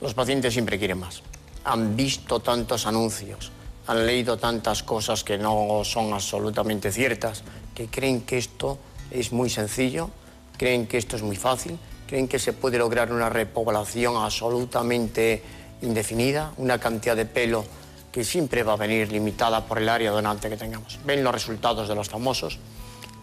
Los 0.00 0.12
pacientes 0.12 0.52
siempre 0.52 0.78
quieren 0.78 0.98
más. 0.98 1.22
Han 1.64 1.96
visto 1.96 2.40
tantos 2.40 2.86
anuncios, 2.86 3.52
han 3.90 4.06
leído 4.06 4.38
tantas 4.38 4.84
cosas 4.84 5.24
que 5.24 5.36
no 5.36 5.82
son 5.82 6.12
absolutamente 6.12 6.92
ciertas, 6.92 7.42
que 7.74 7.88
creen 7.88 8.20
que 8.20 8.38
esto 8.38 8.78
es 9.10 9.32
muy 9.32 9.50
sencillo, 9.50 10.10
creen 10.56 10.86
que 10.86 10.96
esto 10.96 11.16
es 11.16 11.22
muy 11.22 11.34
fácil, 11.34 11.76
creen 12.06 12.28
que 12.28 12.38
se 12.38 12.52
puede 12.52 12.78
lograr 12.78 13.12
una 13.12 13.28
repoblación 13.28 14.16
absolutamente 14.16 15.42
indefinida, 15.82 16.52
una 16.58 16.78
cantidad 16.78 17.16
de 17.16 17.26
pelo 17.26 17.64
que 18.12 18.22
siempre 18.22 18.62
va 18.62 18.74
a 18.74 18.76
venir 18.76 19.10
limitada 19.10 19.66
por 19.66 19.78
el 19.78 19.88
área 19.88 20.12
donante 20.12 20.48
que 20.48 20.56
tengamos. 20.56 21.00
Ven 21.04 21.24
los 21.24 21.34
resultados 21.34 21.88
de 21.88 21.96
los 21.96 22.08
famosos, 22.08 22.60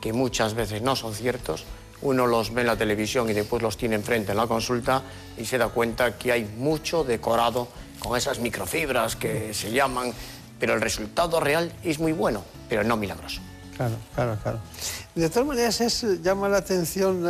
que 0.01 0.11
muchas 0.11 0.53
veces 0.53 0.82
no 0.82 0.97
son 0.97 1.15
ciertos, 1.15 1.63
uno 2.01 2.28
los 2.28 2.53
ve 2.53 2.61
en 2.61 2.68
la 2.68 2.76
televisión 2.76 3.30
y 3.30 3.34
después 3.34 3.63
los 3.63 3.78
tiene 3.78 3.95
enfrente 3.95 4.34
en 4.34 4.38
la 4.38 4.47
consulta 4.47 5.01
y 5.38 5.45
se 5.45 5.57
da 5.57 5.70
cuenta 5.70 6.18
que 6.18 6.34
hay 6.34 6.43
mucho 6.43 7.05
decorado 7.05 7.70
con 7.99 8.18
esas 8.18 8.39
microfibras 8.39 9.15
que 9.15 9.53
se 9.53 9.72
llaman 9.72 10.13
pero 10.59 10.73
el 10.73 10.81
resultado 10.81 11.39
real 11.39 11.71
es 11.83 11.99
muy 11.99 12.11
bueno, 12.11 12.43
pero 12.69 12.83
no 12.83 12.97
milagroso. 12.97 13.41
Claro, 13.75 13.95
claro, 14.15 14.37
claro. 14.41 14.59
De 15.13 15.29
todas 15.29 15.47
maneras, 15.47 15.81
es, 15.81 16.03
llama 16.23 16.49
la 16.49 16.57
atención, 16.57 17.23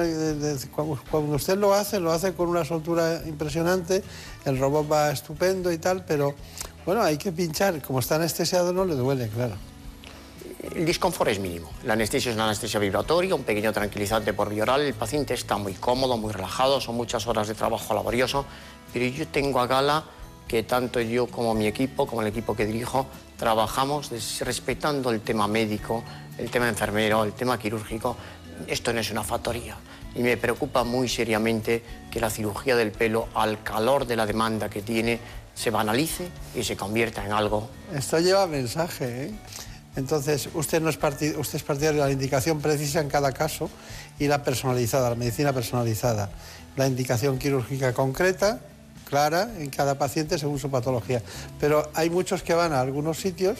cuando, 1.09 1.35
usted 1.35 1.57
lo 1.57 1.73
hace, 1.73 1.99
lo 1.99 2.11
hace 2.11 2.33
con 2.33 2.47
una 2.47 2.63
soltura 2.63 3.21
impresionante, 3.25 4.01
el 4.45 4.57
robot 4.57 4.89
va 4.89 5.11
estupendo 5.11 5.71
y 5.73 5.77
tal, 5.77 6.05
pero 6.05 6.33
bueno, 6.85 7.01
hay 7.01 7.17
que 7.17 7.33
pinchar, 7.33 7.81
como 7.81 7.99
está 7.99 8.15
anestesiado 8.15 8.71
no 8.71 8.85
le 8.85 8.95
duele, 8.95 9.27
claro. 9.27 9.55
El 10.73 10.85
disconfort 10.85 11.31
es 11.31 11.39
mínimo. 11.39 11.69
La 11.83 11.93
anestesia 11.93 12.29
es 12.29 12.35
una 12.35 12.45
anestesia 12.45 12.79
vibratoria, 12.79 13.35
un 13.35 13.43
pequeño 13.43 13.71
tranquilizante 13.73 14.33
por 14.33 14.49
vía 14.49 14.63
oral. 14.63 14.81
El 14.81 14.93
paciente 14.93 15.33
está 15.33 15.57
muy 15.57 15.73
cómodo, 15.73 16.17
muy 16.17 16.33
relajado, 16.33 16.81
son 16.81 16.95
muchas 16.95 17.27
horas 17.27 17.47
de 17.47 17.55
trabajo 17.55 17.93
laborioso, 17.93 18.45
pero 18.91 19.05
yo 19.05 19.27
tengo 19.27 19.59
a 19.59 19.67
gala 19.67 20.03
que 20.47 20.63
tanto 20.63 21.01
yo 21.01 21.27
como 21.27 21.53
mi 21.53 21.67
equipo, 21.67 22.07
como 22.07 22.21
el 22.21 22.27
equipo 22.27 22.55
que 22.55 22.65
dirijo, 22.65 23.07
trabajamos 23.37 24.09
respetando 24.39 25.11
el 25.11 25.21
tema 25.21 25.47
médico, 25.47 26.03
el 26.37 26.49
tema 26.49 26.69
enfermero, 26.69 27.23
el 27.23 27.33
tema 27.33 27.59
quirúrgico. 27.59 28.15
Esto 28.67 28.93
no 28.93 28.99
es 28.99 29.11
una 29.11 29.23
factoría. 29.23 29.77
Y 30.15 30.21
me 30.21 30.37
preocupa 30.37 30.83
muy 30.83 31.07
seriamente 31.09 31.83
que 32.09 32.19
la 32.19 32.29
cirugía 32.29 32.75
del 32.75 32.91
pelo, 32.91 33.27
al 33.35 33.61
calor 33.61 34.07
de 34.07 34.15
la 34.15 34.25
demanda 34.25 34.69
que 34.69 34.81
tiene, 34.81 35.19
se 35.53 35.69
banalice 35.69 36.29
y 36.55 36.63
se 36.63 36.75
convierta 36.75 37.25
en 37.25 37.33
algo. 37.33 37.69
Esto 37.93 38.19
lleva 38.19 38.47
mensaje, 38.47 39.25
¿eh? 39.25 39.31
Entonces, 39.95 40.49
usted, 40.53 40.79
no 40.79 40.89
es 40.89 40.97
usted 40.97 41.55
es 41.55 41.63
partidario 41.63 42.01
de 42.03 42.07
la 42.07 42.13
indicación 42.13 42.61
precisa 42.61 42.99
en 42.99 43.09
cada 43.09 43.31
caso 43.31 43.67
y 44.19 44.27
la 44.27 44.43
personalizada, 44.43 45.09
la 45.09 45.15
medicina 45.15 45.53
personalizada. 45.53 46.29
La 46.75 46.85
indicación 46.85 47.39
quirúrgica 47.39 47.93
concreta 47.93 48.59
clara 49.07 49.49
en 49.57 49.69
cada 49.69 49.97
paciente 49.97 50.37
según 50.37 50.59
su 50.59 50.69
patología. 50.69 51.21
Pero 51.59 51.89
hay 51.93 52.09
muchos 52.09 52.43
que 52.43 52.53
van 52.53 52.73
a 52.73 52.81
algunos 52.81 53.17
sitios, 53.17 53.59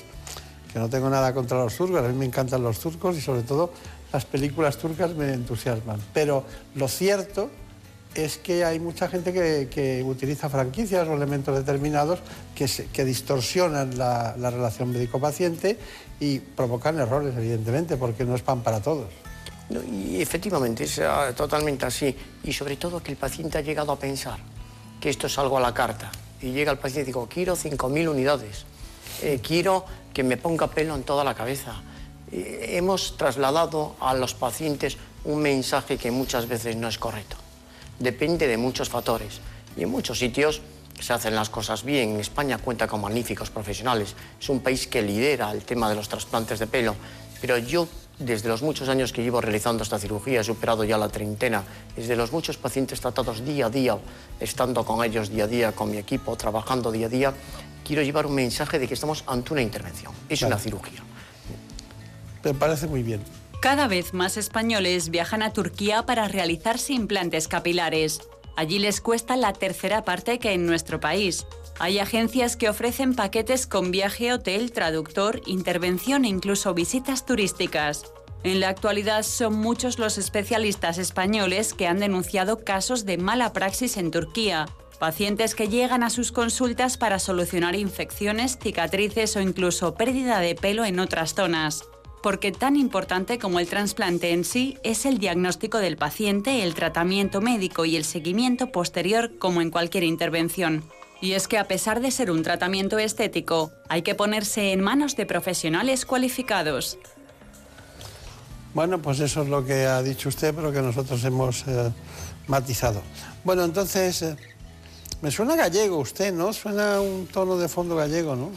que 0.72 0.80
no 0.80 0.89
tengo 0.89 1.10
nada 1.10 1.34
contra 1.34 1.58
los 1.58 1.76
turcos, 1.76 2.04
a 2.04 2.08
mí 2.08 2.18
me 2.18 2.26
encantan 2.26 2.62
los 2.62 2.80
turcos 2.80 3.18
y 3.18 3.22
sobre 3.22 3.43
todo 3.43 3.72
las 4.12 4.26
películas 4.26 4.78
turcas 4.78 5.16
me 5.16 5.34
entusiasman. 5.34 6.00
Pero 6.14 6.43
lo 6.76 6.88
cierto 6.88 7.50
es 8.14 8.38
que 8.38 8.66
hay 8.66 8.80
mucha 8.80 9.08
gente 9.08 9.32
que, 9.32 10.04
utiliza 10.06 10.50
franquicias 10.50 11.08
o 11.08 11.14
elementos 11.14 11.56
determinados 11.56 12.20
que, 12.56 13.06
distorsionan 13.06 13.98
la, 13.98 14.36
la 14.38 14.50
relación 14.50 14.91
médico-paciente 14.91 15.78
y 16.20 16.39
provocan 16.39 17.00
errores, 17.00 17.36
evidentemente, 17.38 17.95
porque 17.95 18.26
no 18.26 18.36
es 18.36 18.41
pan 18.41 18.62
para 18.62 18.82
todos. 18.82 19.10
y 19.91 20.22
efectivamente, 20.22 20.86
es 20.86 21.00
totalmente 21.36 21.86
así. 21.86 22.16
Y 22.43 22.54
sobre 22.54 22.76
todo 22.78 23.04
que 23.04 23.12
el 23.12 23.18
paciente 23.18 23.60
ha 23.60 23.62
llegado 23.62 23.91
a 23.91 24.00
pensar 24.00 24.57
que 25.00 25.10
esto 25.10 25.28
es 25.28 25.38
algo 25.38 25.58
a 25.58 25.62
la 25.62 25.74
carta. 25.74 26.12
Y 26.41 26.52
llega 26.52 26.72
el 26.72 26.78
paciente 26.78 27.04
y 27.04 27.14
digo, 27.14 27.28
quiero 27.28 27.56
5.000 27.56 28.10
unidades. 28.10 28.66
Eh, 29.22 29.39
quiero 29.41 29.86
que 30.14 30.24
me 30.24 30.38
ponga 30.38 30.68
pelo 30.68 30.95
en 30.95 31.04
toda 31.04 31.24
la 31.24 31.34
cabeza. 31.34 31.82
hemos 32.30 33.16
trasladado 33.16 33.95
a 34.02 34.14
los 34.14 34.34
pacientes 34.34 34.98
un 35.24 35.41
mensaje 35.41 35.98
que 35.98 36.12
muchas 36.12 36.48
veces 36.48 36.76
no 36.76 36.88
es 36.88 36.98
correcto. 36.98 37.38
Depende 38.00 38.48
de 38.48 38.58
muchos 38.58 38.89
factores. 38.89 39.39
Y 39.76 39.84
en 39.84 39.89
muchos 39.89 40.20
sitios 40.20 40.62
se 41.00 41.14
hacen 41.14 41.36
las 41.36 41.50
cosas 41.50 41.84
bien. 41.84 42.20
España 42.20 42.58
cuenta 42.58 42.88
con 42.88 43.02
magníficos 43.02 43.50
profesionales. 43.50 44.16
Es 44.39 44.50
un 44.50 44.62
país 44.62 44.88
que 44.88 45.02
lidera 45.02 45.52
el 45.52 45.64
tema 45.64 45.89
de 45.89 45.95
los 45.95 46.10
trasplantes 46.10 46.60
de 46.60 46.68
pelo. 46.68 46.95
Pero 47.39 47.58
yo, 47.58 47.88
desde 48.20 48.49
los 48.49 48.61
muchos 48.61 48.89
años 48.89 49.13
que 49.13 49.24
llevo 49.24 49.41
realizando 49.41 49.84
esta 49.84 49.99
cirugía, 49.99 50.41
he 50.41 50.43
superado 50.43 50.84
ya 50.84 50.97
la 50.97 51.09
treintena, 51.09 51.63
desde 51.95 52.15
los 52.15 52.32
muchos 52.32 52.57
pacientes 52.57 52.99
tratados 52.99 53.45
día 53.45 53.68
a 53.68 53.70
día, 53.70 53.97
estando 54.39 54.84
con 54.86 55.03
ellos 55.03 55.30
día 55.30 55.43
a 55.43 55.47
día, 55.47 55.72
con 55.74 55.91
mi 55.91 55.97
equipo, 55.97 56.36
trabajando 56.36 56.91
día 56.91 57.07
a 57.07 57.09
día, 57.09 57.34
quiero 57.86 58.01
llevar 58.01 58.26
un 58.26 58.36
mensaje 58.36 58.80
de 58.80 58.88
que 58.88 58.95
estamos 58.95 59.24
ante 59.28 59.53
una 59.53 59.61
intervención. 59.61 60.13
Es 60.30 60.41
una 60.41 60.57
cirugía. 60.57 61.03
Me 62.43 62.53
parece 62.53 62.88
muy 62.88 63.03
bien. 63.03 63.22
Cada 63.61 63.88
vez 63.88 64.13
más 64.13 64.38
españoles 64.38 65.09
viajan 65.09 65.41
a 65.41 65.51
Turquía 65.51 66.05
para 66.05 66.28
realizarse 66.28 66.93
implantes 66.93 67.47
capilares. 67.47 68.22
Allí 68.55 68.80
les 68.80 69.01
cuesta 69.01 69.36
la 69.36 69.53
tercera 69.53 70.03
parte 70.03 70.39
que 70.39 70.53
en 70.53 70.65
nuestro 70.65 70.99
país. 70.99 71.45
Hay 71.80 72.00
agencias 72.00 72.58
que 72.58 72.70
ofrecen 72.70 73.14
paquetes 73.14 73.68
con 73.68 73.92
viaje, 73.92 74.34
hotel, 74.34 74.72
traductor, 74.72 75.42
intervención 75.46 76.26
e 76.26 76.30
incluso 76.30 76.74
visitas 76.74 77.26
turísticas. 77.26 78.12
En 78.44 78.60
la 78.60 78.70
actualidad 78.70 79.24
son 79.24 79.56
muchos 79.56 80.00
los 80.00 80.18
especialistas 80.18 80.98
españoles 80.98 81.76
que 81.76 81.88
han 81.88 82.00
denunciado 82.00 82.64
casos 82.64 83.06
de 83.06 83.18
mala 83.18 83.54
praxis 83.54 83.98
en 83.98 84.10
Turquía. 84.10 84.66
Pacientes 85.00 85.54
que 85.54 85.68
llegan 85.68 86.02
a 86.02 86.10
sus 86.10 86.32
consultas 86.32 86.98
para 86.98 87.20
solucionar 87.20 87.76
infecciones, 87.76 88.58
cicatrices 88.58 89.36
o 89.36 89.42
incluso 89.42 89.94
pérdida 89.94 90.40
de 90.40 90.56
pelo 90.56 90.84
en 90.84 91.00
otras 91.00 91.36
zonas 91.36 91.84
porque 92.24 92.52
tan 92.52 92.76
importante 92.76 93.40
como 93.40 93.60
el 93.60 93.68
trasplante 93.68 94.32
en 94.32 94.44
sí 94.44 94.78
es 94.84 95.06
el 95.06 95.18
diagnóstico 95.18 95.78
del 95.78 95.96
paciente, 95.96 96.64
el 96.64 96.74
tratamiento 96.74 97.40
médico 97.40 97.86
y 97.86 97.96
el 97.96 98.04
seguimiento 98.04 98.72
posterior 98.72 99.38
como 99.38 99.62
en 99.62 99.72
cualquier 99.72 100.04
intervención. 100.04 100.84
Y 101.22 101.34
es 101.34 101.47
que 101.47 101.57
a 101.57 101.65
pesar 101.65 101.99
de 102.01 102.11
ser 102.11 102.32
un 102.32 102.43
tratamiento 102.43 102.99
estético, 102.99 103.72
hay 103.89 104.01
que 104.01 104.15
ponerse 104.15 104.72
en 104.72 104.82
manos 104.82 105.15
de 105.15 105.26
profesionales 105.26 106.05
cualificados. 106.05 106.97
Bueno, 108.74 109.01
pues 109.01 109.20
eso 109.20 109.41
es 109.41 109.49
lo 109.49 109.65
que 109.65 109.86
ha 109.86 110.01
dicho 110.03 110.30
usted, 110.30 110.53
pero 110.53 110.72
que 110.72 110.82
nosotros 110.82 111.24
hemos 111.24 111.68
eh, 111.68 111.91
matizado. 112.47 113.01
Bueno, 113.43 113.63
entonces, 113.63 114.22
eh, 114.22 114.36
me 115.22 115.32
suena 115.32 115.55
gallego 115.55 115.97
usted, 115.97 116.32
¿no? 116.32 116.53
Suena 116.53 117.01
un 117.01 117.28
tono 117.28 117.57
de 117.57 117.68
fondo 117.68 117.95
gallego, 117.95 118.36
¿no? 118.36 118.51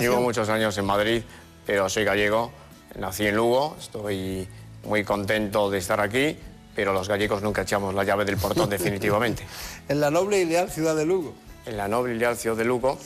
Llevo 0.00 0.20
muchos 0.20 0.48
años 0.48 0.76
en 0.78 0.86
Madrid, 0.86 1.22
pero 1.64 1.88
soy 1.88 2.04
gallego 2.04 2.50
Nací 2.98 3.26
en 3.26 3.36
Lugo, 3.36 3.76
estoy 3.78 4.48
muy 4.84 5.04
contento 5.04 5.70
de 5.70 5.78
estar 5.78 6.00
aquí, 6.00 6.36
pero 6.74 6.92
los 6.92 7.08
gallegos 7.08 7.42
nunca 7.42 7.62
echamos 7.62 7.94
la 7.94 8.04
llave 8.04 8.24
del 8.24 8.36
portón 8.36 8.68
definitivamente. 8.70 9.46
en 9.88 10.00
la 10.00 10.10
noble 10.10 10.40
y 10.40 10.44
leal 10.44 10.70
ciudad 10.70 10.96
de 10.96 11.06
Lugo. 11.06 11.34
En 11.66 11.76
la 11.76 11.88
noble 11.88 12.14
y 12.14 12.18
leal 12.18 12.36
ciudad 12.36 12.56
de 12.56 12.64
Lugo, 12.64 12.98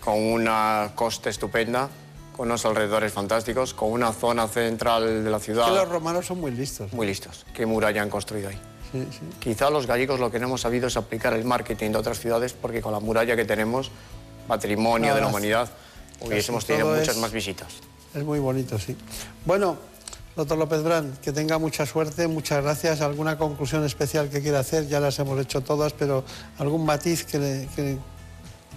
con 0.00 0.20
una 0.20 0.92
costa 0.94 1.30
estupenda, 1.30 1.88
con 2.36 2.48
unos 2.48 2.64
alrededores 2.66 3.12
fantásticos, 3.12 3.74
con 3.74 3.90
una 3.92 4.12
zona 4.12 4.48
central 4.48 5.24
de 5.24 5.30
la 5.30 5.38
ciudad. 5.38 5.66
Que 5.66 5.74
los 5.74 5.88
romanos 5.88 6.26
son 6.26 6.40
muy 6.40 6.50
listos. 6.50 6.92
Muy 6.92 7.06
listos. 7.06 7.46
¿Qué 7.54 7.64
muralla 7.64 8.02
han 8.02 8.10
construido 8.10 8.48
ahí? 8.48 8.60
Sí, 8.92 9.06
sí. 9.10 9.20
Quizá 9.40 9.70
los 9.70 9.86
gallegos 9.86 10.20
lo 10.20 10.30
que 10.30 10.38
no 10.38 10.46
hemos 10.46 10.60
sabido 10.60 10.86
es 10.88 10.96
aplicar 10.96 11.32
el 11.32 11.44
marketing 11.44 11.90
de 11.90 11.98
otras 11.98 12.18
ciudades 12.18 12.52
porque 12.52 12.80
con 12.82 12.92
la 12.92 13.00
muralla 13.00 13.34
que 13.36 13.44
tenemos, 13.44 13.90
patrimonio 14.46 15.14
de 15.14 15.20
la 15.20 15.28
humanidad, 15.28 15.68
hubiésemos 16.20 16.64
tenido 16.66 16.94
muchas 16.94 17.16
más 17.16 17.32
visitas. 17.32 17.68
Es 18.14 18.22
muy 18.22 18.38
bonito, 18.38 18.78
sí. 18.78 18.96
Bueno, 19.44 19.76
doctor 20.36 20.58
López 20.58 20.82
Brand, 20.82 21.18
que 21.20 21.32
tenga 21.32 21.58
mucha 21.58 21.86
suerte, 21.86 22.26
muchas 22.26 22.62
gracias. 22.62 23.00
¿Alguna 23.00 23.38
conclusión 23.38 23.84
especial 23.84 24.28
que 24.28 24.42
quiera 24.42 24.60
hacer? 24.60 24.88
Ya 24.88 25.00
las 25.00 25.18
hemos 25.18 25.40
hecho 25.40 25.60
todas, 25.60 25.92
pero 25.92 26.24
algún 26.58 26.84
matiz 26.84 27.24
que 27.24 27.38
le... 27.38 27.98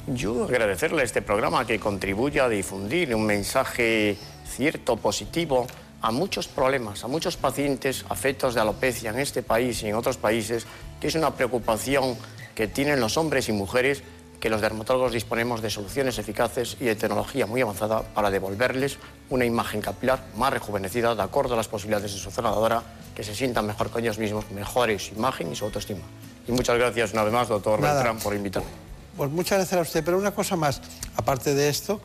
Yo 0.08 0.46
agradecerle 0.46 1.04
este 1.04 1.22
programa 1.22 1.66
que 1.66 1.80
contribuye 1.80 2.40
a 2.40 2.48
difundir 2.48 3.14
un 3.14 3.26
mensaje 3.26 4.18
cierto, 4.48 4.96
positivo, 4.96 5.68
a 6.02 6.12
muchos 6.12 6.48
problemas, 6.48 7.04
a 7.04 7.08
muchos 7.08 7.36
pacientes 7.36 8.06
afectos 8.08 8.54
de 8.54 8.62
alopecia 8.62 9.10
en 9.10 9.20
este 9.20 9.42
país 9.42 9.82
y 9.84 9.90
en 9.90 9.96
otros 9.96 10.18
países, 10.18 10.66
que 11.02 11.08
es 11.08 11.16
una 11.16 11.36
preocupación 11.36 12.16
que 12.56 12.68
tienen 12.68 13.00
los 13.00 13.18
hombres 13.18 13.50
y 13.50 13.52
mujeres 13.52 14.04
que 14.40 14.50
los 14.50 14.62
dermatólogos 14.62 15.14
disponemos 15.14 15.62
de 15.62 15.70
soluciones 15.70 16.20
eficaces 16.20 16.78
y 16.80 16.86
de 16.86 16.96
tecnología 16.96 17.46
muy 17.46 17.62
avanzada 17.62 18.02
para 18.02 18.30
devolverles 18.30 18.98
una 19.30 19.46
imagen 19.46 19.82
capilar 19.82 20.24
más 20.36 20.54
rejuvenecida 20.54 21.16
de 21.16 21.24
acuerdo 21.24 21.54
a 21.54 21.58
las 21.58 21.68
posibilidades 21.68 22.14
de 22.14 22.20
su 22.20 22.32
zona 22.32 22.50
donadora, 22.50 22.84
que 23.16 23.24
se 23.24 23.34
sientan 23.34 23.66
mejor 23.66 23.90
con 23.90 24.04
ellos 24.04 24.20
mismos, 24.20 24.50
mejore 24.52 25.00
su 25.00 25.16
imagen 25.16 25.52
y 25.52 25.56
su 25.56 25.66
autoestima. 25.66 26.02
Y 26.48 26.52
muchas 26.52 26.78
gracias 26.78 27.14
una 27.14 27.24
vez 27.24 27.34
más, 27.34 27.48
doctor 27.48 27.82
Beltrán, 27.82 28.20
por 28.20 28.34
invitarme. 28.34 28.70
Pues 29.18 29.32
muchas 29.32 29.58
gracias 29.58 29.80
a 29.80 29.82
usted, 29.82 30.04
pero 30.06 30.18
una 30.18 30.32
cosa 30.32 30.56
más, 30.56 30.82
aparte 31.16 31.56
de 31.56 31.70
esto, 31.70 32.00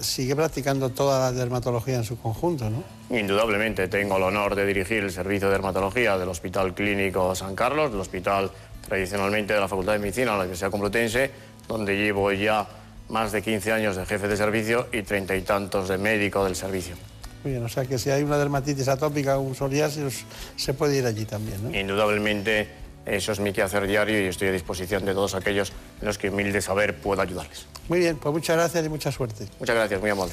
sigue 0.00 0.34
practicando 0.36 0.90
toda 0.90 1.18
la 1.18 1.32
dermatología 1.32 1.96
en 1.96 2.04
su 2.04 2.18
conjunto, 2.18 2.70
¿no? 2.70 2.82
Indudablemente, 3.10 3.88
tengo 3.88 4.16
el 4.16 4.22
honor 4.22 4.54
de 4.54 4.64
dirigir 4.64 5.02
el 5.02 5.10
servicio 5.10 5.48
de 5.48 5.52
dermatología 5.54 6.16
del 6.16 6.28
Hospital 6.28 6.74
Clínico 6.74 7.34
San 7.34 7.54
Carlos, 7.54 7.90
del 7.90 8.00
hospital 8.00 8.50
tradicionalmente 8.86 9.54
de 9.54 9.60
la 9.60 9.68
Facultad 9.68 9.92
de 9.92 9.98
Medicina 9.98 10.32
de 10.32 10.36
la 10.36 10.42
Universidad 10.42 10.70
Complutense, 10.70 11.30
donde 11.68 11.96
llevo 11.96 12.30
ya 12.32 12.66
más 13.08 13.32
de 13.32 13.42
15 13.42 13.72
años 13.72 13.96
de 13.96 14.06
jefe 14.06 14.28
de 14.28 14.36
servicio 14.36 14.88
y 14.92 15.02
treinta 15.02 15.36
y 15.36 15.42
tantos 15.42 15.88
de 15.88 15.98
médico 15.98 16.44
del 16.44 16.56
servicio. 16.56 16.96
Muy 17.42 17.52
bien, 17.52 17.64
o 17.64 17.68
sea 17.68 17.84
que 17.84 17.98
si 17.98 18.10
hay 18.10 18.22
una 18.22 18.38
dermatitis 18.38 18.88
atópica 18.88 19.36
o 19.36 19.42
un 19.42 19.54
psoriasis, 19.54 20.24
se 20.56 20.72
puede 20.72 20.96
ir 20.96 21.04
allí 21.04 21.26
también, 21.26 21.62
¿no? 21.62 21.78
Indudablemente, 21.78 22.68
eso 23.04 23.32
es 23.32 23.40
mi 23.40 23.52
quehacer 23.52 23.86
diario 23.86 24.18
y 24.18 24.28
estoy 24.28 24.48
a 24.48 24.52
disposición 24.52 25.04
de 25.04 25.12
todos 25.12 25.34
aquellos 25.34 25.72
en 26.00 26.06
los 26.06 26.16
que 26.16 26.30
humilde 26.30 26.62
saber 26.62 26.96
puedo 26.96 27.20
ayudarles. 27.20 27.66
Muy 27.88 27.98
bien, 27.98 28.16
pues 28.16 28.32
muchas 28.32 28.56
gracias 28.56 28.86
y 28.86 28.88
mucha 28.88 29.12
suerte. 29.12 29.46
Muchas 29.60 29.76
gracias, 29.76 30.00
muy 30.00 30.10
amable. 30.10 30.32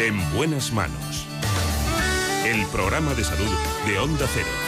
En 0.00 0.34
buenas 0.34 0.72
manos. 0.72 1.26
El 2.44 2.66
programa 2.66 3.14
de 3.14 3.24
salud 3.24 3.50
de 3.86 3.98
Onda 3.98 4.26
Cero. 4.32 4.67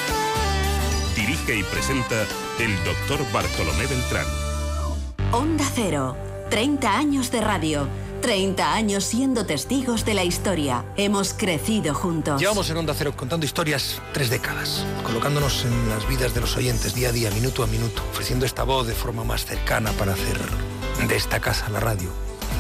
Dirige 1.31 1.55
y 1.55 1.63
presenta 1.63 2.27
el 2.59 2.75
doctor 2.85 3.21
Bartolomé 3.33 3.87
Beltrán. 3.87 4.27
Onda 5.31 5.65
Cero, 5.77 6.17
30 6.51 6.93
años 6.93 7.31
de 7.31 7.41
radio. 7.41 7.87
30 8.21 8.75
años 8.75 9.05
siendo 9.05 9.47
testigos 9.47 10.05
de 10.05 10.15
la 10.15 10.25
historia. 10.25 10.85
Hemos 10.97 11.33
crecido 11.33 11.95
juntos. 11.95 12.41
Llevamos 12.41 12.69
en 12.71 12.79
Onda 12.79 12.95
Cero 12.95 13.15
contando 13.17 13.47
historias 13.47 14.03
tres 14.13 14.29
décadas, 14.29 14.85
colocándonos 15.05 15.65
en 15.65 15.89
las 15.89 16.09
vidas 16.09 16.35
de 16.35 16.41
los 16.41 16.57
oyentes 16.57 16.97
día 16.97 17.11
a 17.11 17.13
día, 17.13 17.31
minuto 17.31 17.63
a 17.63 17.69
minuto, 17.69 18.03
ofreciendo 18.11 18.45
esta 18.45 18.65
voz 18.65 18.89
de 18.89 18.95
forma 18.95 19.23
más 19.23 19.45
cercana 19.45 19.93
para 19.93 20.15
hacer 20.15 20.37
de 21.07 21.15
esta 21.15 21.39
casa 21.39 21.69
la 21.71 21.79
radio 21.79 22.11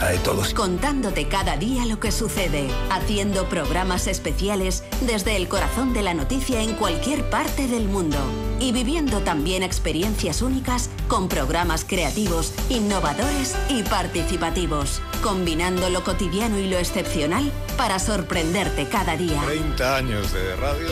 de 0.09 0.19
todos. 0.19 0.55
Contándote 0.55 1.29
cada 1.29 1.57
día 1.57 1.87
lo 1.87 2.01
que 2.01 2.13
sucede, 2.13 2.69
haciendo 2.91 3.49
programas 3.49 4.07
especiales 4.07 4.85
desde 5.03 5.37
el 5.37 5.49
corazón 5.49 5.93
de 5.93 6.03
la 6.03 6.15
noticia 6.15 6.63
en 6.63 6.75
cualquier 6.75 7.29
parte 7.29 7.67
del 7.67 7.89
mundo 7.89 8.19
y 8.59 8.73
viviendo 8.73 9.21
también 9.21 9.63
experiencias 9.63 10.43
únicas 10.43 10.91
con 11.09 11.29
programas 11.29 11.85
creativos, 11.85 12.53
innovadores 12.69 13.57
y 13.69 13.83
participativos, 13.83 15.01
combinando 15.23 15.89
lo 15.91 16.05
cotidiano 16.05 16.59
y 16.59 16.69
lo 16.69 16.79
excepcional 16.79 17.51
para 17.77 17.99
sorprenderte 17.99 18.87
cada 18.87 19.17
día. 19.17 19.41
30 19.47 19.97
años 19.97 20.33
de 20.33 20.57
radio. 20.57 20.89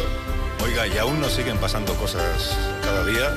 Oiga, 0.65 0.87
y 0.87 0.99
aún 0.99 1.21
nos 1.21 1.33
siguen 1.33 1.59
pasando 1.59 1.95
cosas 1.95 2.57
cada 2.83 3.05
día 3.05 3.33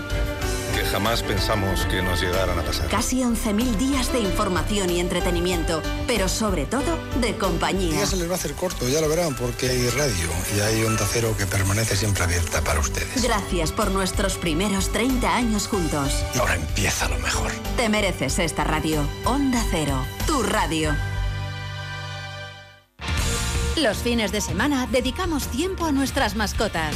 que 0.72 0.84
jamás 0.86 1.24
pensamos 1.24 1.86
que 1.86 2.02
nos 2.02 2.22
llegaran 2.22 2.58
a 2.58 2.64
pasar. 2.64 2.88
Casi 2.90 3.22
11.000 3.22 3.76
días 3.76 4.12
de 4.14 4.20
información 4.20 4.90
y 4.90 5.00
entretenimiento, 5.00 5.82
pero 6.08 6.28
sobre 6.28 6.66
todo 6.66 6.98
de 7.20 7.38
compañía. 7.38 8.00
Ya 8.00 8.06
se 8.06 8.18
les 8.18 8.28
va 8.28 8.34
a 8.34 8.36
hacer 8.36 8.54
corto, 8.54 8.88
ya 8.88 9.02
lo 9.02 9.10
verán, 9.10 9.36
porque 9.36 9.70
hay 9.70 9.90
radio 9.90 10.30
y 10.56 10.60
hay 10.60 10.84
Onda 10.84 11.06
Cero 11.12 11.36
que 11.38 11.46
permanece 11.46 11.96
siempre 11.96 12.24
abierta 12.24 12.62
para 12.62 12.80
ustedes. 12.80 13.22
Gracias 13.22 13.72
por 13.72 13.92
nuestros 13.92 14.38
primeros 14.38 14.92
30 14.92 15.36
años 15.36 15.68
juntos. 15.68 16.24
Y 16.36 16.40
ahora 16.40 16.56
empieza 16.56 17.08
lo 17.10 17.18
mejor. 17.20 17.52
Te 17.78 17.90
mereces 17.90 18.40
esta 18.40 18.64
radio. 18.64 19.02
Onda 19.26 19.64
Cero, 19.72 20.06
tu 20.26 20.44
radio. 20.44 20.96
Los 23.78 23.98
fines 23.98 24.32
de 24.32 24.42
semana 24.42 24.88
dedicamos 24.92 25.48
tiempo 25.48 25.86
a 25.86 25.92
nuestras 25.92 26.36
mascotas. 26.36 26.96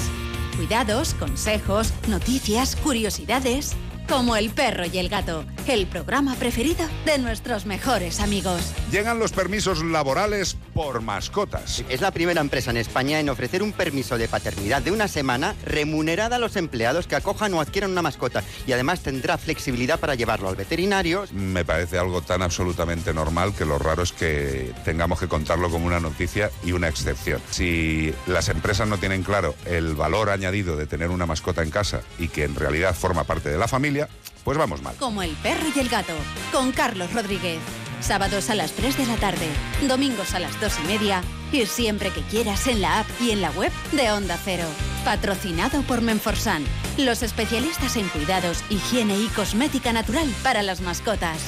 Cuidados, 0.55 1.13
consejos, 1.15 1.93
noticias, 2.07 2.77
curiosidades. 2.77 3.75
Como 4.07 4.35
el 4.35 4.51
perro 4.51 4.85
y 4.85 4.99
el 4.99 5.09
gato, 5.09 5.45
el 5.67 5.87
programa 5.87 6.35
preferido 6.35 6.87
de 7.05 7.17
nuestros 7.17 7.65
mejores 7.65 8.19
amigos. 8.19 8.61
Llegan 8.91 9.17
los 9.17 9.31
permisos 9.31 9.83
laborales 9.83 10.57
por 10.75 11.01
mascotas. 11.01 11.83
Es 11.89 12.01
la 12.01 12.11
primera 12.11 12.39
empresa 12.39 12.69
en 12.69 12.77
España 12.77 13.19
en 13.19 13.29
ofrecer 13.29 13.63
un 13.63 13.71
permiso 13.71 14.19
de 14.19 14.27
paternidad 14.27 14.83
de 14.83 14.91
una 14.91 15.07
semana 15.07 15.55
remunerada 15.65 16.35
a 16.35 16.39
los 16.39 16.55
empleados 16.55 17.07
que 17.07 17.15
acojan 17.15 17.53
o 17.55 17.61
adquieran 17.61 17.91
una 17.91 18.03
mascota 18.03 18.43
y 18.67 18.73
además 18.73 19.01
tendrá 19.01 19.39
flexibilidad 19.39 19.99
para 19.99 20.13
llevarlo 20.13 20.49
al 20.49 20.55
veterinario. 20.55 21.25
Me 21.31 21.65
parece 21.65 21.97
algo 21.97 22.21
tan 22.21 22.43
absolutamente 22.43 23.11
normal 23.11 23.55
que 23.57 23.65
lo 23.65 23.79
raro 23.79 24.03
es 24.03 24.11
que 24.11 24.71
tengamos 24.85 25.19
que 25.19 25.27
contarlo 25.27 25.71
como 25.71 25.87
una 25.87 25.99
noticia 25.99 26.51
y 26.63 26.73
una 26.73 26.89
excepción. 26.89 27.41
Si 27.49 28.13
las 28.27 28.49
empresas 28.49 28.87
no 28.87 28.99
tienen 28.99 29.23
claro 29.23 29.55
el 29.65 29.95
valor 29.95 30.29
añadido 30.29 30.77
de 30.77 30.85
tener 30.85 31.09
una 31.09 31.25
mascota 31.25 31.63
en 31.63 31.71
casa 31.71 32.01
y 32.19 32.27
que 32.27 32.43
en 32.43 32.55
realidad 32.55 32.93
forma 32.93 33.23
parte 33.23 33.49
de 33.49 33.57
la 33.57 33.67
familia, 33.67 33.94
pues 34.43 34.57
vamos 34.57 34.81
mal. 34.81 34.95
Como 34.97 35.21
el 35.23 35.31
perro 35.37 35.67
y 35.75 35.79
el 35.79 35.89
gato, 35.89 36.13
con 36.51 36.71
Carlos 36.71 37.13
Rodríguez. 37.13 37.59
Sábados 38.01 38.49
a 38.49 38.55
las 38.55 38.71
3 38.73 38.97
de 38.97 39.05
la 39.07 39.15
tarde, 39.15 39.47
domingos 39.87 40.33
a 40.35 40.39
las 40.39 40.59
2 40.61 40.73
y 40.83 40.87
media 40.87 41.21
y 41.51 41.65
siempre 41.65 42.11
que 42.11 42.21
quieras 42.21 42.67
en 42.67 42.81
la 42.81 42.99
app 42.99 43.07
y 43.19 43.31
en 43.31 43.41
la 43.41 43.51
web 43.51 43.71
de 43.93 44.11
Onda 44.11 44.37
Cero. 44.43 44.67
Patrocinado 45.03 45.81
por 45.83 46.01
Menforsan, 46.01 46.63
los 46.97 47.23
especialistas 47.23 47.95
en 47.95 48.07
cuidados, 48.09 48.63
higiene 48.69 49.17
y 49.17 49.27
cosmética 49.27 49.93
natural 49.93 50.27
para 50.43 50.61
las 50.61 50.81
mascotas. 50.81 51.39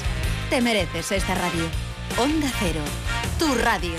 Te 0.49 0.61
mereces 0.61 1.11
esta 1.11 1.35
radio. 1.35 1.65
Onda 2.17 2.51
Cero, 2.59 2.81
tu 3.37 3.53
radio. 3.55 3.93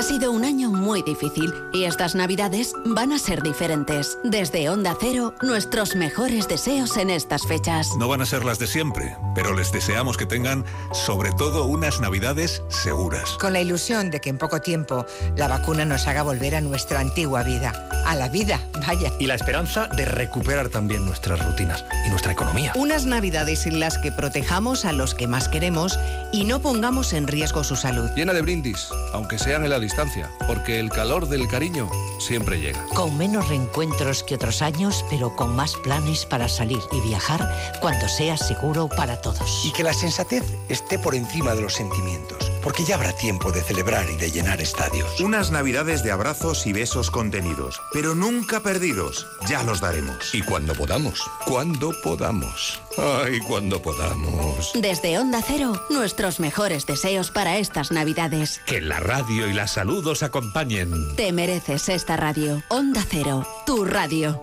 Ha 0.00 0.02
sido 0.02 0.32
un 0.32 0.46
año 0.46 0.70
muy 0.70 1.02
difícil 1.02 1.52
y 1.74 1.84
estas 1.84 2.14
navidades 2.14 2.72
van 2.86 3.12
a 3.12 3.18
ser 3.18 3.42
diferentes. 3.42 4.16
Desde 4.24 4.70
Onda 4.70 4.96
Cero, 4.98 5.34
nuestros 5.42 5.94
mejores 5.94 6.48
deseos 6.48 6.96
en 6.96 7.10
estas 7.10 7.46
fechas. 7.46 7.86
No 7.98 8.08
van 8.08 8.22
a 8.22 8.24
ser 8.24 8.46
las 8.46 8.58
de 8.58 8.66
siempre, 8.66 9.14
pero 9.34 9.54
les 9.54 9.72
deseamos 9.72 10.16
que 10.16 10.24
tengan 10.24 10.64
sobre 10.94 11.32
todo 11.32 11.66
unas 11.66 12.00
navidades 12.00 12.62
seguras. 12.70 13.32
Con 13.38 13.52
la 13.52 13.60
ilusión 13.60 14.10
de 14.10 14.22
que 14.22 14.30
en 14.30 14.38
poco 14.38 14.62
tiempo 14.62 15.04
la 15.36 15.48
vacuna 15.48 15.84
nos 15.84 16.06
haga 16.06 16.22
volver 16.22 16.54
a 16.54 16.62
nuestra 16.62 17.00
antigua 17.00 17.42
vida. 17.42 17.74
A 18.06 18.16
la 18.16 18.30
vida, 18.30 18.58
vaya. 18.86 19.12
Y 19.18 19.26
la 19.26 19.34
esperanza 19.34 19.86
de 19.88 20.06
recuperar 20.06 20.70
también 20.70 21.04
nuestras 21.04 21.44
rutinas 21.44 21.84
y 22.06 22.08
nuestra 22.08 22.32
economía. 22.32 22.72
Unas 22.74 23.04
navidades 23.04 23.66
en 23.66 23.78
las 23.78 23.98
que 23.98 24.10
protejamos 24.10 24.86
a 24.86 24.92
los 24.92 25.14
que 25.14 25.26
más 25.26 25.50
queremos 25.50 25.98
y 26.32 26.44
no 26.44 26.60
pongamos 26.60 27.12
en 27.12 27.28
riesgo 27.28 27.64
su 27.64 27.76
salud. 27.76 28.08
Llena 28.16 28.32
de 28.32 28.40
brindis, 28.40 28.88
aunque 29.12 29.38
sean 29.38 29.62
en 29.64 29.70
la 29.70 29.78
distancia, 29.90 30.30
porque 30.46 30.78
el 30.78 30.88
calor 30.88 31.26
del 31.26 31.48
cariño 31.48 31.90
siempre 32.20 32.60
llega. 32.60 32.84
Con 32.94 33.18
menos 33.18 33.48
reencuentros 33.48 34.22
que 34.22 34.36
otros 34.36 34.62
años, 34.62 35.04
pero 35.10 35.34
con 35.34 35.56
más 35.56 35.74
planes 35.74 36.24
para 36.26 36.48
salir 36.48 36.78
y 36.92 37.00
viajar 37.00 37.40
cuando 37.80 38.08
sea 38.08 38.36
seguro 38.36 38.88
para 38.88 39.20
todos. 39.20 39.64
Y 39.64 39.72
que 39.72 39.82
la 39.82 39.92
sensatez 39.92 40.44
esté 40.68 40.96
por 41.00 41.16
encima 41.16 41.56
de 41.56 41.62
los 41.62 41.74
sentimientos, 41.74 42.49
porque 42.62 42.84
ya 42.84 42.96
habrá 42.96 43.12
tiempo 43.12 43.52
de 43.52 43.62
celebrar 43.62 44.08
y 44.10 44.16
de 44.16 44.30
llenar 44.30 44.60
estadios. 44.60 45.20
Unas 45.20 45.50
navidades 45.50 46.02
de 46.02 46.10
abrazos 46.10 46.66
y 46.66 46.72
besos 46.72 47.10
contenidos, 47.10 47.80
pero 47.92 48.14
nunca 48.14 48.60
perdidos. 48.60 49.26
Ya 49.48 49.62
los 49.62 49.80
daremos. 49.80 50.34
Y 50.34 50.42
cuando 50.42 50.74
podamos, 50.74 51.22
cuando 51.44 51.92
podamos. 52.02 52.80
Ay, 52.98 53.38
cuando 53.40 53.80
podamos. 53.80 54.72
Desde 54.74 55.18
Onda 55.18 55.42
Cero, 55.46 55.80
nuestros 55.90 56.40
mejores 56.40 56.86
deseos 56.86 57.30
para 57.30 57.58
estas 57.58 57.92
navidades. 57.92 58.60
Que 58.66 58.80
la 58.80 59.00
radio 59.00 59.48
y 59.48 59.52
la 59.52 59.66
salud 59.66 60.06
os 60.06 60.22
acompañen. 60.22 61.16
Te 61.16 61.32
mereces 61.32 61.88
esta 61.88 62.16
radio. 62.16 62.62
Onda 62.68 63.04
Cero, 63.08 63.46
tu 63.66 63.84
radio. 63.84 64.40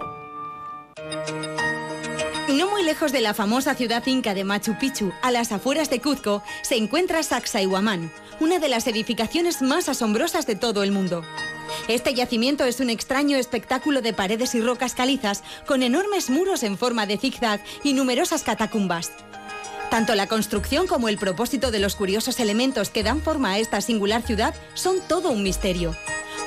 No 2.47 2.69
muy 2.69 2.81
lejos 2.83 3.11
de 3.11 3.19
la 3.19 3.33
famosa 3.33 3.75
ciudad 3.75 4.05
inca 4.07 4.33
de 4.33 4.45
Machu 4.45 4.77
Picchu, 4.79 5.11
a 5.21 5.31
las 5.31 5.51
afueras 5.51 5.89
de 5.89 5.99
Cuzco, 5.99 6.43
se 6.61 6.77
encuentra 6.77 7.21
Sacsayhuamán, 7.21 8.09
una 8.39 8.59
de 8.59 8.69
las 8.69 8.87
edificaciones 8.87 9.61
más 9.61 9.89
asombrosas 9.89 10.47
de 10.47 10.55
todo 10.55 10.81
el 10.81 10.93
mundo. 10.93 11.23
Este 11.89 12.13
yacimiento 12.13 12.63
es 12.63 12.79
un 12.79 12.89
extraño 12.89 13.35
espectáculo 13.35 14.01
de 14.01 14.13
paredes 14.13 14.55
y 14.55 14.61
rocas 14.61 14.95
calizas 14.95 15.43
con 15.65 15.83
enormes 15.83 16.29
muros 16.29 16.63
en 16.63 16.77
forma 16.77 17.05
de 17.05 17.17
zigzag 17.17 17.61
y 17.83 17.91
numerosas 17.91 18.43
catacumbas. 18.43 19.11
Tanto 19.89 20.15
la 20.15 20.27
construcción 20.27 20.87
como 20.87 21.09
el 21.09 21.17
propósito 21.17 21.69
de 21.69 21.79
los 21.79 21.97
curiosos 21.97 22.39
elementos 22.39 22.89
que 22.89 23.03
dan 23.03 23.21
forma 23.21 23.51
a 23.51 23.59
esta 23.59 23.81
singular 23.81 24.21
ciudad 24.21 24.55
son 24.73 24.97
todo 25.09 25.31
un 25.31 25.43
misterio. 25.43 25.95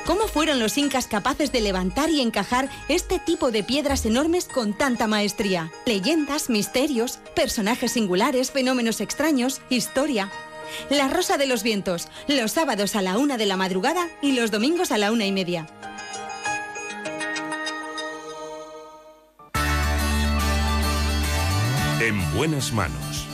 ¿Cómo 0.07 0.27
fueron 0.27 0.59
los 0.59 0.77
incas 0.79 1.07
capaces 1.07 1.53
de 1.53 1.61
levantar 1.61 2.11
y 2.11 2.21
encajar 2.21 2.69
este 2.89 3.19
tipo 3.19 3.51
de 3.51 3.63
piedras 3.63 4.05
enormes 4.07 4.47
con 4.47 4.73
tanta 4.77 5.07
maestría? 5.07 5.71
Leyendas, 5.87 6.51
misterios, 6.51 7.19
personajes 7.37 7.93
singulares, 7.93 8.51
fenómenos 8.51 9.01
extraños, 9.01 9.61
historia. 9.71 10.31
La 10.89 11.09
Rosa 11.09 11.37
de 11.37 11.47
los 11.47 11.63
Vientos, 11.63 12.09
los 12.29 12.53
sábados 12.53 12.97
a 12.97 13.03
la 13.03 13.19
una 13.19 13.37
de 13.37 13.47
la 13.47 13.57
madrugada 13.57 14.09
y 14.23 14.33
los 14.33 14.51
domingos 14.51 14.93
a 14.93 14.99
la 14.99 15.13
una 15.13 15.27
y 15.27 15.33
media. 15.33 15.67
En 22.01 22.35
buenas 22.35 22.73
manos. 22.73 23.27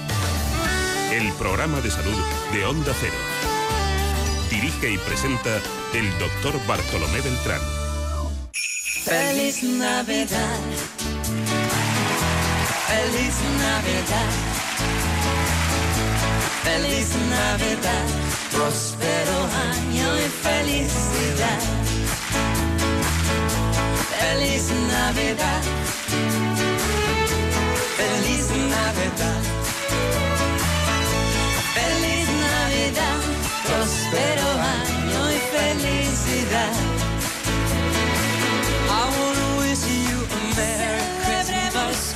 El 1.12 1.32
programa 1.34 1.80
de 1.80 1.90
salud 1.90 2.18
de 2.52 2.64
Onda 2.64 2.92
Cero. 3.00 3.35
Dirige 4.50 4.92
y 4.92 4.98
presenta 4.98 5.60
el 5.94 6.18
doctor 6.18 6.54
Bartolomé 6.66 7.20
Beltrán. 7.20 7.60
Feliz 9.04 9.62
Navidad. 9.62 10.60
Feliz 12.86 13.34
Navidad. 13.58 14.30
Feliz 16.64 17.08
Navidad. 17.30 18.06
Próspero 18.52 19.38
año 19.70 20.16
y 20.16 20.28
felicidad. 20.46 21.60
Feliz 24.18 24.70
Navidad. 24.90 25.62
Feliz 27.96 28.50
Navidad. 28.70 29.55
Próspero 33.76 34.48
año 34.56 35.30
y 35.30 35.38
felicidad. 35.52 36.72
I 38.88 39.04
wanna 39.18 39.48
wish 39.60 39.84
you 39.84 40.16
a 40.16 40.40
Merry 40.56 41.04
Christmas. 41.20 42.14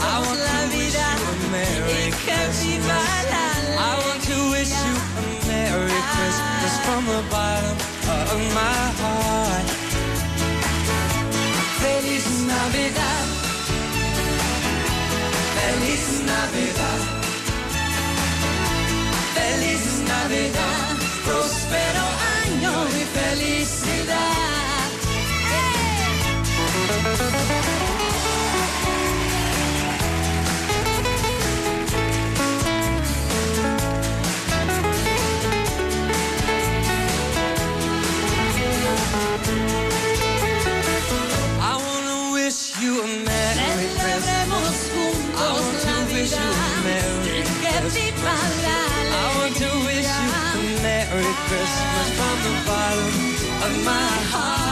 I 0.00 0.18
want 0.24 0.40
to 0.40 0.48
wish 0.72 0.96
you 1.04 1.12
a 1.20 1.34
Merry 1.52 2.08
Christmas. 2.24 3.08
I 3.76 3.92
want 4.02 4.22
to 4.24 4.36
wish 4.52 4.72
you 4.72 4.94
a 5.20 5.24
Merry 5.48 6.00
Christmas 6.14 6.74
from 6.80 7.04
the 7.04 7.20
bottom 7.28 7.76
of 8.32 8.40
my 8.56 8.80
heart. 9.00 9.68
Feliz 11.82 12.26
Navidad. 12.48 13.26
Feliz 15.56 16.06
Navidad. 16.24 17.00
Feliz 19.34 20.00
Navidad. 20.08 20.91
Próspero 21.72 22.04
año 22.44 22.74
y 22.88 23.04
felicidad. 23.18 24.12
I 41.58 41.76
wanna 41.76 42.32
wish 42.34 42.60
you 42.82 43.00
a 43.00 43.06
bottom 52.92 53.08
of 53.62 53.84
my 53.84 54.08
heart. 54.30 54.71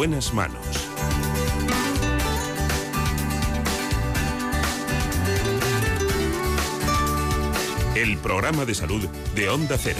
Buenas 0.00 0.32
manos. 0.32 0.64
El 7.94 8.16
programa 8.16 8.64
de 8.64 8.74
salud 8.74 9.06
de 9.34 9.50
Onda 9.50 9.76
Cero. 9.76 9.98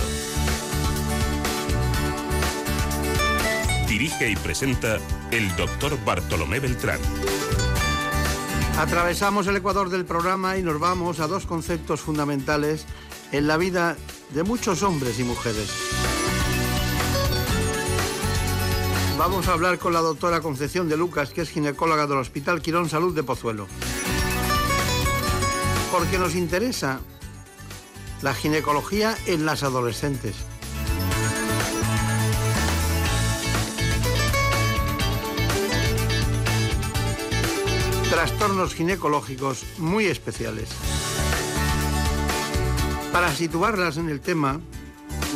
Dirige 3.90 4.30
y 4.30 4.36
presenta 4.36 4.96
el 5.32 5.54
doctor 5.56 6.02
Bartolomé 6.02 6.60
Beltrán. 6.60 7.00
Atravesamos 8.78 9.48
el 9.48 9.56
ecuador 9.56 9.90
del 9.90 10.06
programa 10.06 10.56
y 10.56 10.62
nos 10.62 10.80
vamos 10.80 11.20
a 11.20 11.26
dos 11.26 11.44
conceptos 11.44 12.00
fundamentales 12.00 12.86
en 13.32 13.46
la 13.46 13.58
vida 13.58 13.98
de 14.30 14.44
muchos 14.44 14.82
hombres 14.82 15.20
y 15.20 15.24
mujeres. 15.24 15.89
Vamos 19.20 19.48
a 19.48 19.52
hablar 19.52 19.78
con 19.78 19.92
la 19.92 20.00
doctora 20.00 20.40
Concepción 20.40 20.88
de 20.88 20.96
Lucas, 20.96 21.28
que 21.34 21.42
es 21.42 21.50
ginecóloga 21.50 22.06
del 22.06 22.16
Hospital 22.16 22.62
Quirón 22.62 22.88
Salud 22.88 23.14
de 23.14 23.22
Pozuelo. 23.22 23.66
Porque 25.92 26.16
nos 26.16 26.34
interesa 26.34 27.00
la 28.22 28.32
ginecología 28.32 29.14
en 29.26 29.44
las 29.44 29.62
adolescentes. 29.62 30.36
Trastornos 38.08 38.74
ginecológicos 38.74 39.66
muy 39.76 40.06
especiales. 40.06 40.70
Para 43.12 43.30
situarlas 43.34 43.98
en 43.98 44.08
el 44.08 44.22
tema, 44.22 44.60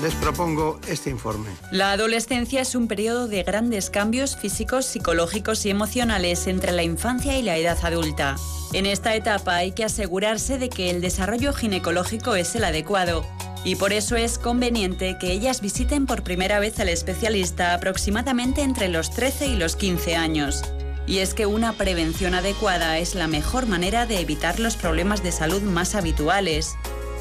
les 0.03 0.15
propongo 0.15 0.81
este 0.89 1.11
informe. 1.11 1.51
La 1.71 1.93
adolescencia 1.93 2.61
es 2.61 2.75
un 2.75 2.89
periodo 2.89 3.29
de 3.29 3.43
grandes 3.43 3.91
cambios 3.91 4.37
físicos, 4.37 4.87
psicológicos 4.87 5.65
y 5.67 5.71
emocionales 5.71 6.47
entre 6.47 6.73
la 6.73 6.83
infancia 6.83 7.39
y 7.39 7.43
la 7.43 7.57
edad 7.57 7.79
adulta. 7.83 8.37
En 8.73 8.87
esta 8.87 9.15
etapa 9.15 9.57
hay 9.57 9.73
que 9.73 9.85
asegurarse 9.85 10.59
de 10.59 10.69
que 10.69 10.91
el 10.91 11.01
desarrollo 11.01 11.53
ginecológico 11.53 12.35
es 12.35 12.55
el 12.57 12.65
adecuado 12.65 13.25
y 13.65 13.77
por 13.77 13.93
eso 13.93 14.17
es 14.17 14.39
conveniente 14.39 15.17
que 15.19 15.33
ellas 15.33 15.61
visiten 15.61 16.07
por 16.07 16.23
primera 16.23 16.59
vez 16.59 16.79
al 16.81 16.91
especialista 16.91 17.73
aproximadamente 17.73 18.63
entre 18.63 18.89
los 18.89 19.11
13 19.11 19.47
y 19.47 19.57
los 19.57 19.75
15 19.75 20.17
años. 20.17 20.63
Y 21.07 21.19
es 21.19 21.35
que 21.35 21.47
una 21.47 21.73
prevención 21.73 22.35
adecuada 22.35 22.99
es 22.99 23.15
la 23.15 23.27
mejor 23.27 23.67
manera 23.67 24.07
de 24.07 24.21
evitar 24.21 24.59
los 24.61 24.77
problemas 24.77 25.23
de 25.23 25.33
salud 25.33 25.63
más 25.63 25.95
habituales. 25.95 26.75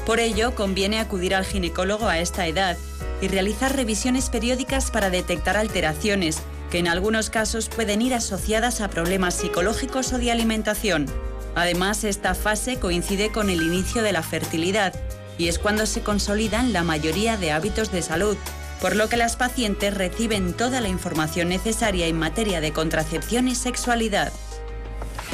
Por 0.06 0.20
ello, 0.20 0.54
conviene 0.54 1.00
acudir 1.00 1.34
al 1.34 1.46
ginecólogo 1.46 2.08
a 2.08 2.18
esta 2.18 2.46
edad 2.46 2.76
y 3.22 3.28
realizar 3.28 3.74
revisiones 3.74 4.28
periódicas 4.28 4.90
para 4.90 5.08
detectar 5.08 5.56
alteraciones, 5.56 6.42
que 6.70 6.78
en 6.78 6.88
algunos 6.88 7.30
casos 7.30 7.68
pueden 7.68 8.02
ir 8.02 8.12
asociadas 8.14 8.80
a 8.80 8.88
problemas 8.88 9.34
psicológicos 9.34 10.12
o 10.12 10.18
de 10.18 10.30
alimentación. 10.30 11.06
Además, 11.54 12.04
esta 12.04 12.34
fase 12.34 12.78
coincide 12.78 13.30
con 13.30 13.48
el 13.48 13.62
inicio 13.62 14.02
de 14.02 14.12
la 14.12 14.22
fertilidad 14.22 14.92
y 15.38 15.48
es 15.48 15.58
cuando 15.58 15.86
se 15.86 16.02
consolidan 16.02 16.72
la 16.72 16.82
mayoría 16.82 17.36
de 17.36 17.52
hábitos 17.52 17.90
de 17.90 18.02
salud, 18.02 18.36
por 18.80 18.96
lo 18.96 19.08
que 19.08 19.16
las 19.16 19.36
pacientes 19.36 19.94
reciben 19.94 20.52
toda 20.52 20.80
la 20.80 20.88
información 20.88 21.48
necesaria 21.48 22.06
en 22.06 22.18
materia 22.18 22.60
de 22.60 22.72
contracepción 22.72 23.48
y 23.48 23.54
sexualidad. 23.54 24.32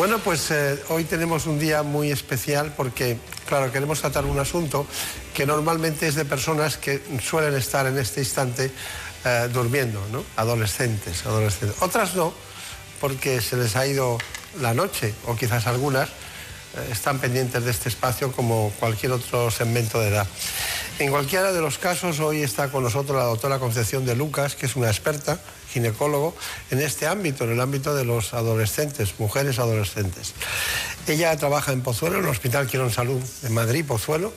Bueno, 0.01 0.19
pues 0.19 0.51
eh, 0.51 0.83
hoy 0.89 1.05
tenemos 1.05 1.45
un 1.45 1.59
día 1.59 1.83
muy 1.83 2.11
especial 2.11 2.73
porque, 2.75 3.19
claro, 3.47 3.71
queremos 3.71 4.01
tratar 4.01 4.25
un 4.25 4.39
asunto 4.39 4.87
que 5.35 5.45
normalmente 5.45 6.09
es 6.09 6.15
de 6.15 6.25
personas 6.25 6.79
que 6.79 7.03
suelen 7.23 7.55
estar 7.55 7.87
en 7.87 7.99
este 7.99 8.21
instante 8.21 8.71
eh, 9.27 9.51
durmiendo, 9.53 10.01
¿no? 10.11 10.25
Adolescentes, 10.37 11.27
adolescentes. 11.27 11.83
Otras 11.83 12.15
no, 12.15 12.33
porque 12.99 13.43
se 13.43 13.59
les 13.59 13.77
ha 13.77 13.87
ido 13.87 14.17
la 14.59 14.73
noche, 14.73 15.13
o 15.27 15.37
quizás 15.37 15.67
algunas 15.67 16.09
eh, 16.09 16.13
están 16.91 17.19
pendientes 17.19 17.63
de 17.63 17.71
este 17.71 17.91
espacio 17.91 18.33
como 18.33 18.73
cualquier 18.81 19.13
otro 19.13 19.51
segmento 19.51 20.01
de 20.01 20.09
edad. 20.09 20.27
En 20.99 21.11
cualquiera 21.11 21.53
de 21.53 21.61
los 21.61 21.77
casos, 21.77 22.21
hoy 22.21 22.41
está 22.41 22.71
con 22.71 22.85
nosotros 22.85 23.19
la 23.19 23.25
doctora 23.25 23.59
Concepción 23.59 24.07
de 24.07 24.17
Lucas, 24.17 24.55
que 24.57 24.65
es 24.65 24.77
una 24.77 24.89
experta 24.89 25.39
ginecólogo 25.73 26.35
en 26.71 26.81
este 26.81 27.07
ámbito, 27.07 27.45
en 27.45 27.53
el 27.53 27.61
ámbito 27.61 27.95
de 27.95 28.05
los 28.05 28.35
adolescentes, 28.35 29.15
mujeres 29.19 29.59
adolescentes. 29.59 30.35
Ella 31.07 31.37
trabaja 31.37 31.73
en 31.73 31.83
Pozuelo, 31.83 32.19
en 32.19 32.25
el 32.25 32.31
Hospital 32.31 32.67
Quirón 32.67 32.91
Salud 32.91 33.21
de 33.43 33.51
Madrid, 33.51 33.85
Pozuelo. 33.85 34.33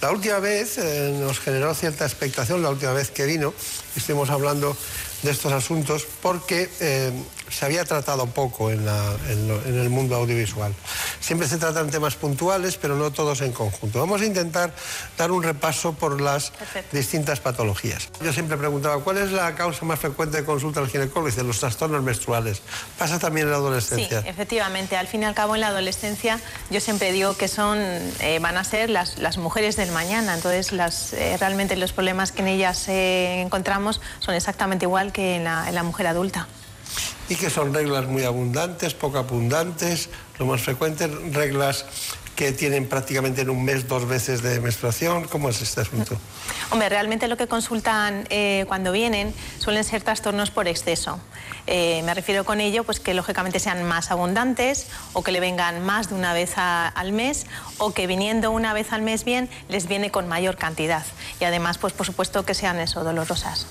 La 0.00 0.10
última 0.10 0.38
vez 0.38 0.78
eh, 0.78 1.16
nos 1.18 1.40
generó 1.40 1.74
cierta 1.74 2.04
expectación, 2.04 2.62
la 2.62 2.70
última 2.70 2.92
vez 2.92 3.10
que 3.10 3.24
vino, 3.24 3.54
estuvimos 3.96 4.30
hablando 4.30 4.76
de 5.22 5.30
estos 5.30 5.52
asuntos 5.52 6.06
porque 6.20 6.68
eh, 6.80 7.12
se 7.52 7.64
había 7.66 7.84
tratado 7.84 8.26
poco 8.26 8.70
en, 8.70 8.84
la- 8.86 9.14
en 9.28 9.48
lo- 9.48 9.62
en 9.64 9.78
el 9.78 9.90
mundo 9.90 10.16
audiovisual. 10.16 10.74
Siempre 11.20 11.46
se 11.48 11.58
tratan 11.58 11.90
temas 11.90 12.14
puntuales, 12.16 12.76
pero 12.76 12.96
no 12.96 13.10
todos 13.12 13.40
en 13.42 13.52
conjunto. 13.52 14.00
Vamos 14.00 14.22
a 14.22 14.24
intentar 14.24 14.72
dar 15.18 15.30
un 15.30 15.42
repaso 15.42 15.92
por 15.92 16.20
las 16.20 16.52
distintas 16.92 17.40
patologías. 17.40 18.08
Yo 18.22 18.32
siempre 18.32 18.56
preguntaba, 18.56 18.98
¿cuál 19.04 19.18
es 19.18 19.32
la 19.32 19.54
causa 19.54 19.84
más 19.84 19.98
frecuente 20.00 20.38
de 20.38 20.44
consulta 20.44 20.80
al 20.80 20.88
ginecólogo? 20.88 21.26
Dice, 21.26 21.42
los 21.44 21.60
trastornos 21.60 22.02
menstruales. 22.02 22.62
¿Pasa 22.98 23.18
también 23.18 23.46
en 23.46 23.52
la 23.52 23.58
Sí, 23.58 23.62
adolescencia? 23.62 24.18
efectivamente. 24.26 24.96
Al 24.96 25.06
fin 25.08 25.22
y 25.22 25.24
al 25.26 25.34
cabo, 25.34 25.54
en 25.54 25.60
la 25.60 25.68
adolescencia, 25.68 26.40
yo 26.70 26.80
siempre 26.80 27.12
digo 27.12 27.36
que 27.36 27.48
son, 27.48 27.78
eh, 27.78 28.38
van 28.40 28.56
a 28.56 28.64
ser 28.64 28.88
las, 28.90 29.18
las 29.18 29.36
mujeres 29.36 29.76
del 29.76 29.92
mañana. 29.92 30.34
Entonces, 30.34 30.72
las, 30.72 31.12
eh, 31.12 31.36
realmente 31.38 31.76
los 31.76 31.92
problemas 31.92 32.32
que 32.32 32.40
en 32.42 32.48
ellas 32.48 32.88
eh, 32.88 33.42
encontramos 33.42 34.00
son 34.20 34.34
exactamente 34.34 34.86
igual 34.86 35.12
que 35.12 35.36
en 35.36 35.44
la, 35.44 35.68
en 35.68 35.74
la 35.74 35.82
mujer 35.82 36.06
adulta. 36.06 36.46
Y 37.28 37.36
que 37.36 37.50
son 37.50 37.72
reglas 37.72 38.06
muy 38.06 38.24
abundantes, 38.24 38.94
poco 38.94 39.18
abundantes, 39.18 40.10
lo 40.38 40.46
más 40.46 40.60
frecuente, 40.60 41.06
reglas 41.06 41.86
que 42.36 42.52
tienen 42.52 42.88
prácticamente 42.88 43.42
en 43.42 43.50
un 43.50 43.64
mes 43.64 43.86
dos 43.86 44.08
veces 44.08 44.42
de 44.42 44.58
menstruación. 44.60 45.28
¿Cómo 45.28 45.48
es 45.48 45.60
este 45.60 45.82
asunto? 45.82 46.16
Hombre, 46.70 46.88
realmente 46.88 47.28
lo 47.28 47.36
que 47.36 47.46
consultan 47.46 48.26
eh, 48.30 48.64
cuando 48.68 48.90
vienen 48.90 49.34
suelen 49.58 49.84
ser 49.84 50.02
trastornos 50.02 50.50
por 50.50 50.66
exceso. 50.66 51.20
Eh, 51.66 52.02
me 52.04 52.14
refiero 52.14 52.44
con 52.44 52.60
ello, 52.60 52.84
pues 52.84 53.00
que 53.00 53.14
lógicamente 53.14 53.60
sean 53.60 53.84
más 53.84 54.10
abundantes 54.10 54.86
o 55.12 55.22
que 55.22 55.30
le 55.30 55.40
vengan 55.40 55.84
más 55.84 56.08
de 56.08 56.14
una 56.14 56.32
vez 56.32 56.54
al 56.56 57.12
mes 57.12 57.46
o 57.78 57.92
que 57.92 58.06
viniendo 58.06 58.50
una 58.50 58.72
vez 58.72 58.92
al 58.92 59.02
mes 59.02 59.24
bien 59.24 59.48
les 59.68 59.86
viene 59.86 60.10
con 60.10 60.26
mayor 60.26 60.56
cantidad 60.56 61.04
y 61.38 61.44
además, 61.44 61.78
pues 61.78 61.92
por 61.92 62.06
supuesto 62.06 62.44
que 62.44 62.54
sean 62.54 62.80
eso 62.80 63.04
dolorosas. 63.04 63.66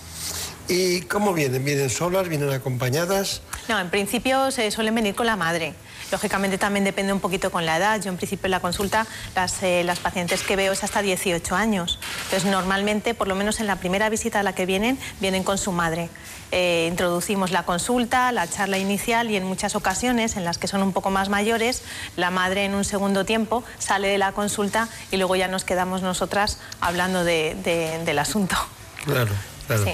¿Y 0.71 1.01
cómo 1.01 1.33
vienen? 1.33 1.65
¿Vienen 1.65 1.89
solas? 1.89 2.29
¿Vienen 2.29 2.49
acompañadas? 2.49 3.41
No, 3.67 3.77
en 3.77 3.89
principio 3.89 4.51
se 4.51 4.71
suelen 4.71 4.95
venir 4.95 5.13
con 5.15 5.25
la 5.25 5.35
madre. 5.35 5.73
Lógicamente 6.13 6.57
también 6.57 6.85
depende 6.85 7.11
un 7.11 7.19
poquito 7.19 7.51
con 7.51 7.65
la 7.65 7.75
edad. 7.75 8.01
Yo 8.01 8.09
en 8.09 8.15
principio 8.15 8.45
en 8.47 8.51
la 8.51 8.61
consulta 8.61 9.05
las, 9.35 9.61
eh, 9.63 9.83
las 9.83 9.99
pacientes 9.99 10.43
que 10.43 10.55
veo 10.55 10.71
es 10.71 10.81
hasta 10.85 11.01
18 11.01 11.55
años. 11.57 11.99
Entonces 12.23 12.49
normalmente, 12.49 13.13
por 13.13 13.27
lo 13.27 13.35
menos 13.35 13.59
en 13.59 13.67
la 13.67 13.75
primera 13.75 14.07
visita 14.07 14.39
a 14.39 14.43
la 14.43 14.55
que 14.55 14.65
vienen, 14.65 14.97
vienen 15.19 15.43
con 15.43 15.57
su 15.57 15.73
madre. 15.73 16.07
Eh, 16.53 16.87
introducimos 16.89 17.51
la 17.51 17.63
consulta, 17.63 18.31
la 18.31 18.49
charla 18.49 18.77
inicial 18.77 19.29
y 19.29 19.35
en 19.35 19.43
muchas 19.43 19.75
ocasiones 19.75 20.37
en 20.37 20.45
las 20.45 20.57
que 20.57 20.67
son 20.69 20.83
un 20.83 20.93
poco 20.93 21.09
más 21.09 21.27
mayores, 21.27 21.81
la 22.15 22.31
madre 22.31 22.63
en 22.63 22.75
un 22.75 22.85
segundo 22.85 23.25
tiempo 23.25 23.65
sale 23.77 24.07
de 24.07 24.17
la 24.17 24.31
consulta 24.31 24.87
y 25.11 25.17
luego 25.17 25.35
ya 25.35 25.49
nos 25.49 25.65
quedamos 25.65 26.01
nosotras 26.01 26.59
hablando 26.79 27.25
de- 27.25 27.57
de- 27.61 28.01
del 28.05 28.19
asunto. 28.19 28.55
Claro, 29.03 29.31
claro. 29.67 29.83
Sí. 29.85 29.91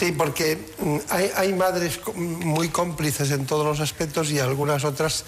Sí, 0.00 0.12
porque 0.12 0.56
mm, 0.78 0.96
hay, 1.10 1.30
hay 1.36 1.52
madres 1.52 2.00
muy 2.16 2.70
cómplices 2.70 3.30
en 3.32 3.44
todos 3.44 3.66
los 3.66 3.80
aspectos 3.80 4.30
y 4.30 4.38
algunas 4.38 4.82
otras 4.84 5.26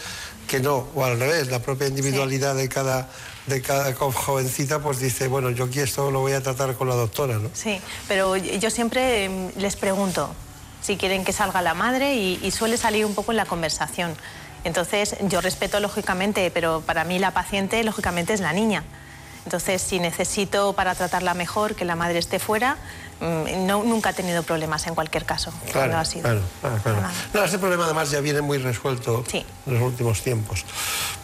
que 0.49 0.61
no, 0.61 0.89
o 0.95 1.05
al 1.05 1.21
revés, 1.21 1.49
la 1.49 1.59
propia 1.59 1.89
individualidad 1.89 2.55
de 2.55 2.71
cada 2.71 3.11
de 3.47 3.61
cada 3.61 3.93
jovencita 3.93 4.79
pues 4.79 4.99
dice, 4.99 5.29
bueno, 5.29 5.51
yo 5.51 5.65
aquí 5.65 5.81
esto 5.81 6.11
lo 6.11 6.21
voy 6.21 6.33
a 6.33 6.43
tratar 6.43 6.75
con 6.75 6.89
la 6.89 6.95
doctora, 6.95 7.39
¿no? 7.39 7.51
Sí, 7.53 7.83
pero 8.09 8.35
yo 8.37 8.71
siempre 8.71 9.25
em, 9.25 9.51
les 9.59 9.77
pregunto 9.77 10.35
si 10.81 10.97
quieren 10.97 11.23
que 11.23 11.35
salga 11.35 11.61
la 11.61 11.75
madre 11.75 12.15
y, 12.15 12.41
y 12.43 12.51
suele 12.51 12.79
salir 12.79 13.05
un 13.05 13.15
poco 13.15 13.33
en 13.33 13.37
la 13.37 13.45
conversación. 13.45 14.15
Entonces, 14.65 15.17
yo 15.29 15.43
respeto 15.43 15.81
lógicamente, 15.81 16.51
pero 16.51 16.81
para 16.81 17.05
mí 17.05 17.19
la 17.19 17.33
paciente 17.33 17.85
lógicamente 17.85 18.33
es 18.33 18.41
la 18.41 18.55
niña. 18.55 18.85
Entonces, 19.45 19.83
si 19.83 19.99
necesito 19.99 20.73
para 20.73 20.95
tratarla 20.95 21.35
mejor 21.35 21.75
que 21.75 21.85
la 21.85 21.97
madre 21.97 22.19
esté 22.19 22.39
fuera, 22.39 22.77
mm, 22.77 23.02
no, 23.23 23.83
nunca 23.85 24.11
he 24.11 24.15
tenido 24.15 24.43
problemas 24.43 24.87
en 24.87 24.95
cualquier 24.95 25.25
caso. 25.25 25.53
Claro, 25.71 25.97
ha 25.97 26.05
sido. 26.05 26.23
claro, 26.23 26.41
claro, 26.61 26.79
claro. 26.83 27.01
Nada. 27.03 27.15
No, 27.33 27.45
ese 27.45 27.59
problema 27.59 27.85
además 27.85 28.11
ya 28.11 28.21
viene 28.21 28.41
muy 28.41 28.59
resuelto 28.59 29.25
en 29.33 29.45
los 29.75 29.83
últimos 29.83 30.23
tiempos. 30.23 30.65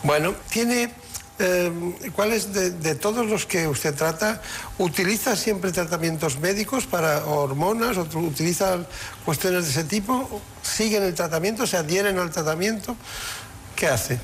Bueno, 0.02 0.34
tiene... 0.50 0.92
eh, 1.40 1.72
¿Cuáles 2.14 2.52
de, 2.52 2.70
de 2.70 2.94
todos 2.94 3.26
los 3.26 3.46
que 3.46 3.66
usted 3.68 3.94
trata, 3.94 4.40
utiliza 4.78 5.36
siempre 5.36 5.70
tratamientos 5.72 6.38
médicos 6.38 6.86
para 6.86 7.24
hormonas 7.26 7.96
o 7.96 8.02
utiliza 8.18 8.78
cuestiones 9.24 9.64
de 9.64 9.70
ese 9.70 9.84
tipo? 9.84 10.40
¿Siguen 10.62 11.02
el 11.02 11.14
tratamiento? 11.14 11.66
¿Se 11.66 11.76
adhieren 11.76 12.18
al 12.18 12.30
tratamiento? 12.30 12.96
¿Qué 13.76 13.86
hace? 13.88 14.18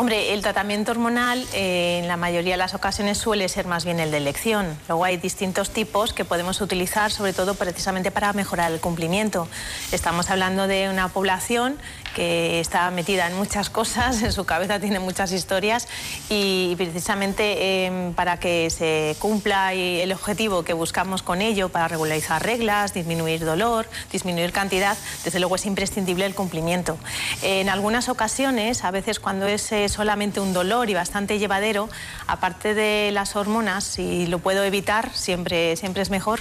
Hombre, 0.00 0.32
el 0.32 0.40
tratamiento 0.40 0.92
hormonal 0.92 1.46
eh, 1.52 1.98
en 1.98 2.08
la 2.08 2.16
mayoría 2.16 2.54
de 2.54 2.56
las 2.56 2.72
ocasiones 2.72 3.18
suele 3.18 3.46
ser 3.50 3.66
más 3.66 3.84
bien 3.84 4.00
el 4.00 4.10
de 4.10 4.16
elección. 4.16 4.78
Luego 4.88 5.04
hay 5.04 5.18
distintos 5.18 5.68
tipos 5.68 6.14
que 6.14 6.24
podemos 6.24 6.62
utilizar, 6.62 7.10
sobre 7.12 7.34
todo 7.34 7.52
precisamente 7.52 8.10
para 8.10 8.32
mejorar 8.32 8.72
el 8.72 8.80
cumplimiento. 8.80 9.46
Estamos 9.92 10.30
hablando 10.30 10.66
de 10.66 10.88
una 10.88 11.08
población 11.08 11.76
que 12.14 12.60
está 12.60 12.90
metida 12.90 13.26
en 13.26 13.36
muchas 13.36 13.70
cosas, 13.70 14.22
en 14.22 14.32
su 14.32 14.44
cabeza 14.44 14.80
tiene 14.80 15.00
muchas 15.00 15.32
historias 15.32 15.88
y 16.28 16.74
precisamente 16.76 17.86
eh, 17.86 18.12
para 18.14 18.38
que 18.38 18.70
se 18.70 19.16
cumpla 19.18 19.72
el 19.74 20.12
objetivo 20.12 20.62
que 20.62 20.72
buscamos 20.72 21.22
con 21.22 21.40
ello, 21.42 21.68
para 21.68 21.88
regularizar 21.88 22.42
reglas, 22.42 22.94
disminuir 22.94 23.44
dolor, 23.44 23.86
disminuir 24.10 24.52
cantidad, 24.52 24.96
desde 25.24 25.38
luego 25.40 25.56
es 25.56 25.66
imprescindible 25.66 26.26
el 26.26 26.34
cumplimiento. 26.34 26.98
En 27.42 27.68
algunas 27.68 28.08
ocasiones, 28.08 28.84
a 28.84 28.90
veces 28.90 29.20
cuando 29.20 29.46
es 29.46 29.70
eh, 29.72 29.88
solamente 29.88 30.40
un 30.40 30.52
dolor 30.52 30.90
y 30.90 30.94
bastante 30.94 31.38
llevadero, 31.38 31.88
aparte 32.26 32.74
de 32.74 33.10
las 33.12 33.36
hormonas, 33.36 33.84
si 33.84 34.26
lo 34.26 34.38
puedo 34.38 34.64
evitar, 34.64 35.10
siempre, 35.14 35.76
siempre 35.76 36.02
es 36.02 36.10
mejor, 36.10 36.40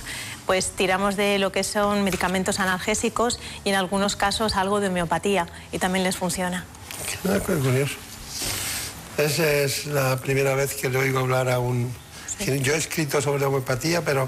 pues 0.50 0.72
tiramos 0.72 1.16
de 1.16 1.38
lo 1.38 1.52
que 1.52 1.64
son 1.64 2.04
medicamentos 2.04 2.60
analgésicos 2.60 3.40
y 3.64 3.70
en 3.70 3.76
algunos 3.76 4.16
casos 4.16 4.56
algo 4.56 4.80
de 4.80 4.88
homeopatía 4.88 5.46
y 5.72 5.78
también 5.78 6.04
les 6.04 6.18
funciona. 6.18 6.66
Ah, 7.24 7.38
qué 7.46 7.54
curioso. 7.54 7.94
Esa 9.20 9.48
es 9.48 9.86
la 9.86 10.18
primera 10.18 10.56
vez 10.56 10.74
que 10.74 10.90
le 10.90 10.98
oigo 10.98 11.20
hablar 11.20 11.52
a 11.52 11.60
un... 11.60 11.94
Yo 12.64 12.74
he 12.74 12.78
escrito 12.78 13.22
sobre 13.22 13.40
la 13.42 13.48
homeopatía, 13.48 14.02
pero, 14.04 14.28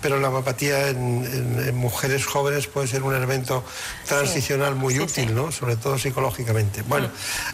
pero 0.00 0.18
la 0.18 0.30
homeopatía 0.30 0.88
en, 0.88 1.24
en- 1.32 1.68
en 1.68 1.76
mujeres 1.76 2.26
jóvenes 2.26 2.66
puede 2.66 2.88
ser 2.88 3.04
un 3.04 3.14
elemento 3.14 3.62
transicional 4.08 4.74
muy 4.74 4.98
útil, 4.98 5.32
¿no? 5.32 5.52
Sobre 5.52 5.76
todo 5.76 5.96
psicológicamente. 5.96 6.82
Bueno, 6.82 7.08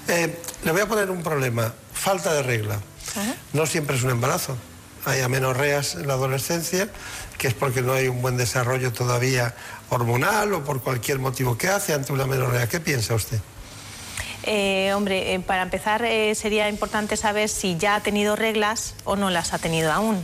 eh, 0.09 0.35
le 0.65 0.73
voy 0.73 0.81
a 0.81 0.87
poner 0.89 1.11
un 1.11 1.23
problema. 1.23 1.75
Falta 1.93 2.33
de 2.33 2.43
regla. 2.43 2.79
No 3.53 3.67
siempre 3.67 3.97
es 3.99 4.03
un 4.03 4.13
embarazo. 4.13 4.57
Hay 5.05 5.21
amenorreas 5.21 5.95
en 5.95 6.07
la 6.07 6.15
adolescencia, 6.15 6.89
que 7.39 7.49
es 7.49 7.55
porque 7.55 7.81
no 7.83 7.93
hay 7.93 8.09
un 8.09 8.21
buen 8.21 8.37
desarrollo 8.37 8.93
todavía 8.93 9.55
hormonal 9.91 10.53
o 10.53 10.65
por 10.65 10.83
cualquier 10.83 11.19
motivo. 11.19 11.57
¿Qué 11.57 11.69
hace 11.69 11.95
ante 11.95 12.13
una 12.13 12.25
amenorrea? 12.25 12.69
¿Qué 12.69 12.81
piensa 12.81 13.15
usted? 13.15 13.39
Eh, 14.43 14.93
hombre, 14.95 15.35
eh, 15.35 15.41
para 15.41 15.63
empezar 15.63 16.05
eh, 16.05 16.35
sería 16.35 16.69
importante 16.69 17.17
saber 17.17 17.49
si 17.49 17.77
ya 17.77 17.95
ha 17.97 18.01
tenido 18.03 18.35
reglas 18.37 18.95
o 19.05 19.17
no 19.17 19.31
las 19.31 19.53
ha 19.53 19.59
tenido 19.59 19.93
aún. 19.93 20.23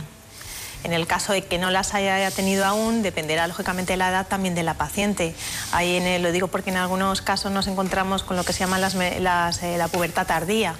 En 0.83 0.93
el 0.93 1.07
caso 1.07 1.33
de 1.33 1.43
que 1.43 1.57
no 1.57 1.71
las 1.71 1.93
haya 1.95 2.29
tenido 2.31 2.63
aún, 2.65 3.01
dependerá 3.01 3.47
lógicamente 3.47 3.93
de 3.93 3.97
la 3.97 4.09
edad 4.09 4.27
también 4.27 4.53
de 4.53 4.61
la 4.63 4.75
paciente. 4.75 5.33
Ahí 5.71 5.95
en 5.95 6.03
el- 6.05 6.21
lo 6.21 6.31
digo 6.31 6.47
porque 6.47 6.69
en 6.69 6.77
algunos 6.77 7.21
casos 7.21 7.51
nos 7.51 7.65
encontramos 7.67 8.23
con 8.23 8.35
lo 8.37 8.43
que 8.43 8.53
se 8.53 8.59
llama 8.59 8.77
las 8.77 8.93
las, 8.93 9.63
eh, 9.63 9.77
la 9.77 9.87
pubertad 9.87 10.27
tardía. 10.27 10.75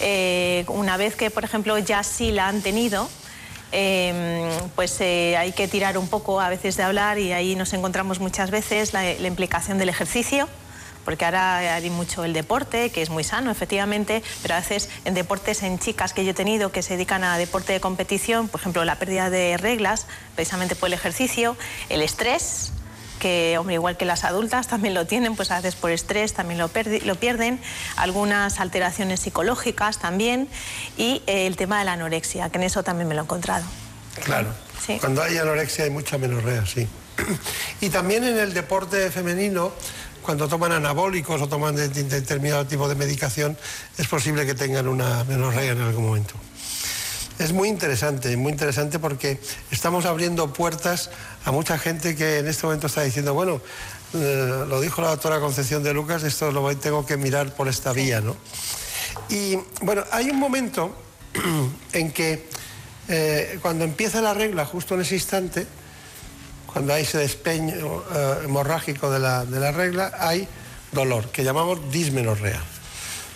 Eh, 0.00 0.64
una 0.68 0.96
vez 0.98 1.14
que, 1.16 1.30
por 1.30 1.44
ejemplo, 1.44 1.78
ya 1.78 2.02
sí 2.02 2.30
la 2.32 2.48
han 2.48 2.60
tenido, 2.60 3.08
eh, 3.72 4.50
pues 4.76 5.00
eh, 5.00 5.36
hay 5.36 5.52
que 5.52 5.66
tirar 5.66 5.98
un 5.98 6.08
poco 6.08 6.40
a 6.40 6.48
veces 6.48 6.76
de 6.76 6.82
hablar 6.82 7.18
y 7.18 7.32
ahí 7.32 7.56
nos 7.56 7.72
encontramos 7.72 8.20
muchas 8.20 8.50
veces 8.50 8.92
la, 8.92 9.02
la 9.02 9.28
implicación 9.28 9.78
del 9.78 9.88
ejercicio. 9.88 10.48
Porque 11.04 11.24
ahora 11.24 11.74
hay 11.74 11.90
mucho 11.90 12.22
el 12.22 12.32
deporte, 12.32 12.90
que 12.90 13.02
es 13.02 13.10
muy 13.10 13.24
sano, 13.24 13.50
efectivamente, 13.50 14.22
pero 14.40 14.54
a 14.54 14.60
veces 14.60 14.88
en 15.04 15.14
deportes 15.14 15.64
en 15.64 15.80
chicas 15.80 16.12
que 16.12 16.24
yo 16.24 16.30
he 16.30 16.34
tenido 16.34 16.70
que 16.70 16.80
se 16.80 16.94
dedican 16.94 17.24
a 17.24 17.38
deporte 17.38 17.72
de 17.72 17.80
competición, 17.80 18.46
por 18.46 18.60
ejemplo, 18.60 18.84
la 18.84 18.94
pérdida 19.00 19.28
de 19.28 19.56
reglas, 19.56 20.06
precisamente 20.36 20.76
por 20.76 20.86
el 20.86 20.92
ejercicio, 20.92 21.56
el 21.88 22.02
estrés, 22.02 22.72
que, 23.22 23.56
hombre, 23.56 23.74
igual 23.76 23.96
que 23.96 24.04
las 24.04 24.24
adultas 24.24 24.66
también 24.66 24.94
lo 24.94 25.06
tienen, 25.06 25.36
pues 25.36 25.52
a 25.52 25.56
veces 25.56 25.76
por 25.76 25.92
estrés 25.92 26.32
también 26.34 26.58
lo, 26.58 26.68
lo 27.04 27.14
pierden, 27.14 27.60
algunas 27.94 28.58
alteraciones 28.58 29.20
psicológicas 29.20 29.98
también, 30.00 30.48
y 30.96 31.22
eh, 31.28 31.46
el 31.46 31.56
tema 31.56 31.78
de 31.78 31.84
la 31.84 31.92
anorexia, 31.92 32.50
que 32.50 32.58
en 32.58 32.64
eso 32.64 32.82
también 32.82 33.06
me 33.06 33.14
lo 33.14 33.20
he 33.20 33.24
encontrado. 33.24 33.64
Claro. 34.24 34.48
Sí. 34.84 34.98
Cuando 34.98 35.22
hay 35.22 35.38
anorexia 35.38 35.84
hay 35.84 35.90
mucha 35.90 36.18
menorrea, 36.18 36.66
sí. 36.66 36.88
Y 37.80 37.90
también 37.90 38.24
en 38.24 38.36
el 38.38 38.52
deporte 38.54 39.08
femenino, 39.12 39.72
cuando 40.22 40.48
toman 40.48 40.72
anabólicos 40.72 41.40
o 41.40 41.46
toman 41.48 41.76
de- 41.76 41.88
de- 41.88 42.02
determinado 42.04 42.66
tipo 42.66 42.88
de 42.88 42.96
medicación, 42.96 43.56
es 43.98 44.08
posible 44.08 44.44
que 44.46 44.54
tengan 44.54 44.88
una 44.88 45.22
menorrea 45.24 45.72
en 45.72 45.80
algún 45.80 46.06
momento. 46.06 46.34
Es 47.38 47.52
muy 47.52 47.68
interesante, 47.68 48.36
muy 48.36 48.52
interesante 48.52 48.98
porque 48.98 49.40
estamos 49.70 50.04
abriendo 50.04 50.52
puertas 50.52 51.10
a 51.44 51.50
mucha 51.50 51.78
gente 51.78 52.14
que 52.14 52.38
en 52.38 52.46
este 52.46 52.66
momento 52.66 52.86
está 52.86 53.02
diciendo, 53.02 53.34
bueno, 53.34 53.60
eh, 54.14 54.64
lo 54.68 54.80
dijo 54.80 55.02
la 55.02 55.08
doctora 55.08 55.40
Concepción 55.40 55.82
de 55.82 55.92
Lucas, 55.94 56.22
esto 56.22 56.52
lo 56.52 56.60
voy- 56.60 56.76
tengo 56.76 57.04
que 57.06 57.16
mirar 57.16 57.54
por 57.54 57.68
esta 57.68 57.92
vía, 57.92 58.20
¿no? 58.20 58.36
Y 59.28 59.58
bueno, 59.80 60.04
hay 60.12 60.30
un 60.30 60.38
momento 60.38 60.94
en 61.92 62.12
que 62.12 62.48
eh, 63.08 63.58
cuando 63.62 63.84
empieza 63.84 64.20
la 64.20 64.34
regla, 64.34 64.64
justo 64.64 64.94
en 64.94 65.00
ese 65.00 65.14
instante, 65.14 65.66
cuando 66.66 66.94
hay 66.94 67.02
ese 67.02 67.18
despeño 67.18 67.74
eh, 68.14 68.34
hemorrágico 68.44 69.10
de 69.10 69.18
la, 69.18 69.44
de 69.44 69.58
la 69.58 69.72
regla, 69.72 70.12
hay 70.18 70.46
dolor, 70.92 71.30
que 71.30 71.42
llamamos 71.42 71.90
dismenorrea. 71.90 72.62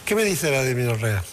¿Qué 0.04 0.14
me 0.14 0.22
dice 0.22 0.50
la 0.50 0.62
dismenorrea? 0.62 1.24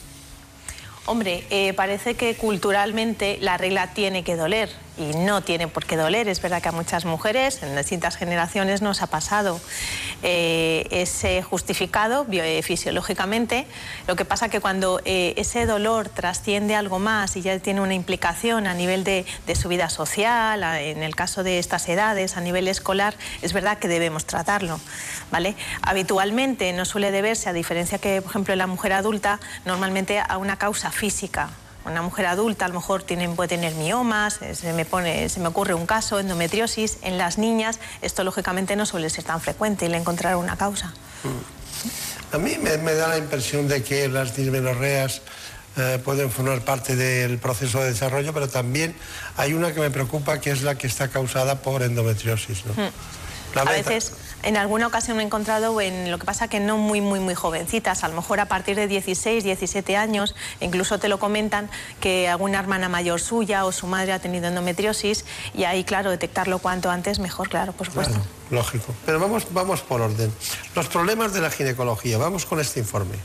Hombre, 1.05 1.43
eh, 1.49 1.73
parece 1.73 2.15
que 2.15 2.35
culturalmente 2.35 3.37
la 3.41 3.57
regla 3.57 3.93
tiene 3.93 4.23
que 4.23 4.37
doler 4.37 4.69
y 4.97 5.15
no 5.17 5.41
tiene 5.41 5.67
por 5.67 5.85
qué 5.85 5.97
doler. 5.97 6.27
Es 6.27 6.41
verdad 6.41 6.61
que 6.61 6.69
a 6.69 6.71
muchas 6.71 7.05
mujeres 7.05 7.61
en 7.63 7.75
distintas 7.75 8.15
generaciones 8.15 8.81
nos 8.81 9.01
ha 9.01 9.07
pasado. 9.07 9.59
Eh, 10.21 10.87
es 10.91 11.23
justificado 11.45 12.25
eh, 12.31 12.61
fisiológicamente. 12.63 13.65
Lo 14.07 14.15
que 14.15 14.25
pasa 14.25 14.49
que 14.49 14.59
cuando 14.59 15.01
eh, 15.05 15.33
ese 15.37 15.65
dolor 15.65 16.09
trasciende 16.09 16.75
algo 16.75 16.99
más 16.99 17.35
y 17.35 17.41
ya 17.41 17.57
tiene 17.59 17.81
una 17.81 17.93
implicación 17.93 18.67
a 18.67 18.73
nivel 18.73 19.03
de, 19.03 19.25
de 19.47 19.55
su 19.55 19.69
vida 19.69 19.89
social, 19.89 20.63
en 20.63 21.03
el 21.03 21.15
caso 21.15 21.43
de 21.43 21.59
estas 21.59 21.87
edades, 21.89 22.37
a 22.37 22.41
nivel 22.41 22.67
escolar, 22.67 23.15
es 23.41 23.53
verdad 23.53 23.77
que 23.77 23.87
debemos 23.87 24.25
tratarlo. 24.25 24.79
¿vale? 25.31 25.55
Habitualmente 25.81 26.71
no 26.73 26.85
suele 26.85 27.11
deberse, 27.11 27.49
a 27.49 27.53
diferencia 27.53 27.97
que, 27.97 28.21
por 28.21 28.31
ejemplo, 28.31 28.55
la 28.55 28.67
mujer 28.67 28.93
adulta, 28.93 29.39
normalmente 29.65 30.19
a 30.19 30.37
una 30.37 30.57
causa 30.57 30.91
física. 30.91 31.49
Una 31.85 32.01
mujer 32.01 32.27
adulta 32.27 32.65
a 32.65 32.67
lo 32.69 32.75
mejor 32.75 33.03
tiene, 33.03 33.27
puede 33.29 33.49
tener 33.49 33.73
miomas, 33.75 34.41
eh, 34.41 34.55
se 34.55 34.71
me, 34.73 34.85
pone, 34.85 35.27
se 35.29 35.39
me 35.39 35.47
ocurre 35.47 35.73
un 35.73 35.85
caso, 35.85 36.19
endometriosis. 36.19 36.97
En 37.01 37.17
las 37.17 37.37
niñas 37.37 37.79
esto 38.01 38.23
lógicamente 38.23 38.75
no 38.75 38.85
suele 38.85 39.09
ser 39.09 39.25
tan 39.25 39.41
frecuente 39.41 39.85
el 39.85 39.95
encontrar 39.95 40.35
una 40.37 40.55
causa. 40.55 40.93
A 42.31 42.37
mí 42.37 42.57
me, 42.61 42.77
me 42.77 42.93
da 42.93 43.09
la 43.09 43.17
impresión 43.17 43.67
de 43.67 43.83
que 43.83 44.07
las 44.07 44.35
dismenorreas 44.35 45.21
eh, 45.75 45.99
pueden 46.03 46.29
formar 46.29 46.61
parte 46.61 46.95
del 46.95 47.39
proceso 47.39 47.79
de 47.79 47.89
desarrollo, 47.89 48.31
pero 48.31 48.47
también 48.47 48.95
hay 49.37 49.53
una 49.53 49.73
que 49.73 49.79
me 49.79 49.89
preocupa, 49.89 50.39
que 50.39 50.51
es 50.51 50.61
la 50.61 50.75
que 50.75 50.85
está 50.85 51.07
causada 51.07 51.61
por 51.61 51.81
endometriosis. 51.81 52.65
¿no? 52.65 52.73
Mm. 52.73 52.91
La 53.55 53.61
A 53.61 53.65
veces, 53.65 54.13
en 54.43 54.57
alguna 54.57 54.87
ocasión 54.87 55.17
me 55.17 55.23
he 55.23 55.25
encontrado 55.25 55.79
en 55.81 56.11
lo 56.11 56.19
que 56.19 56.25
pasa 56.25 56.47
que 56.47 56.59
no 56.59 56.77
muy, 56.77 57.01
muy, 57.01 57.19
muy 57.19 57.33
jovencitas, 57.33 58.03
a 58.03 58.07
lo 58.07 58.15
mejor 58.15 58.39
a 58.39 58.47
partir 58.47 58.75
de 58.75 58.87
16, 58.87 59.43
17 59.43 59.97
años, 59.97 60.35
e 60.59 60.65
incluso 60.65 60.99
te 60.99 61.07
lo 61.07 61.17
comentan 61.19 61.69
que 61.99 62.27
alguna 62.27 62.59
hermana 62.59 62.89
mayor 62.89 63.19
suya 63.19 63.65
o 63.65 63.71
su 63.71 63.87
madre 63.87 64.13
ha 64.13 64.19
tenido 64.19 64.47
endometriosis 64.47 65.25
y 65.53 65.63
ahí, 65.63 65.83
claro, 65.83 66.11
detectarlo 66.11 66.59
cuanto 66.59 66.89
antes 66.89 67.19
mejor, 67.19 67.49
claro, 67.49 67.73
por 67.73 67.87
supuesto. 67.87 68.13
Claro, 68.13 68.27
lógico. 68.51 68.93
Pero 69.05 69.19
vamos, 69.19 69.47
vamos 69.51 69.81
por 69.81 70.01
orden. 70.01 70.31
Los 70.75 70.87
problemas 70.87 71.33
de 71.33 71.41
la 71.41 71.49
ginecología. 71.49 72.17
Vamos 72.17 72.45
con 72.45 72.59
este 72.59 72.79
informe. 72.79 73.15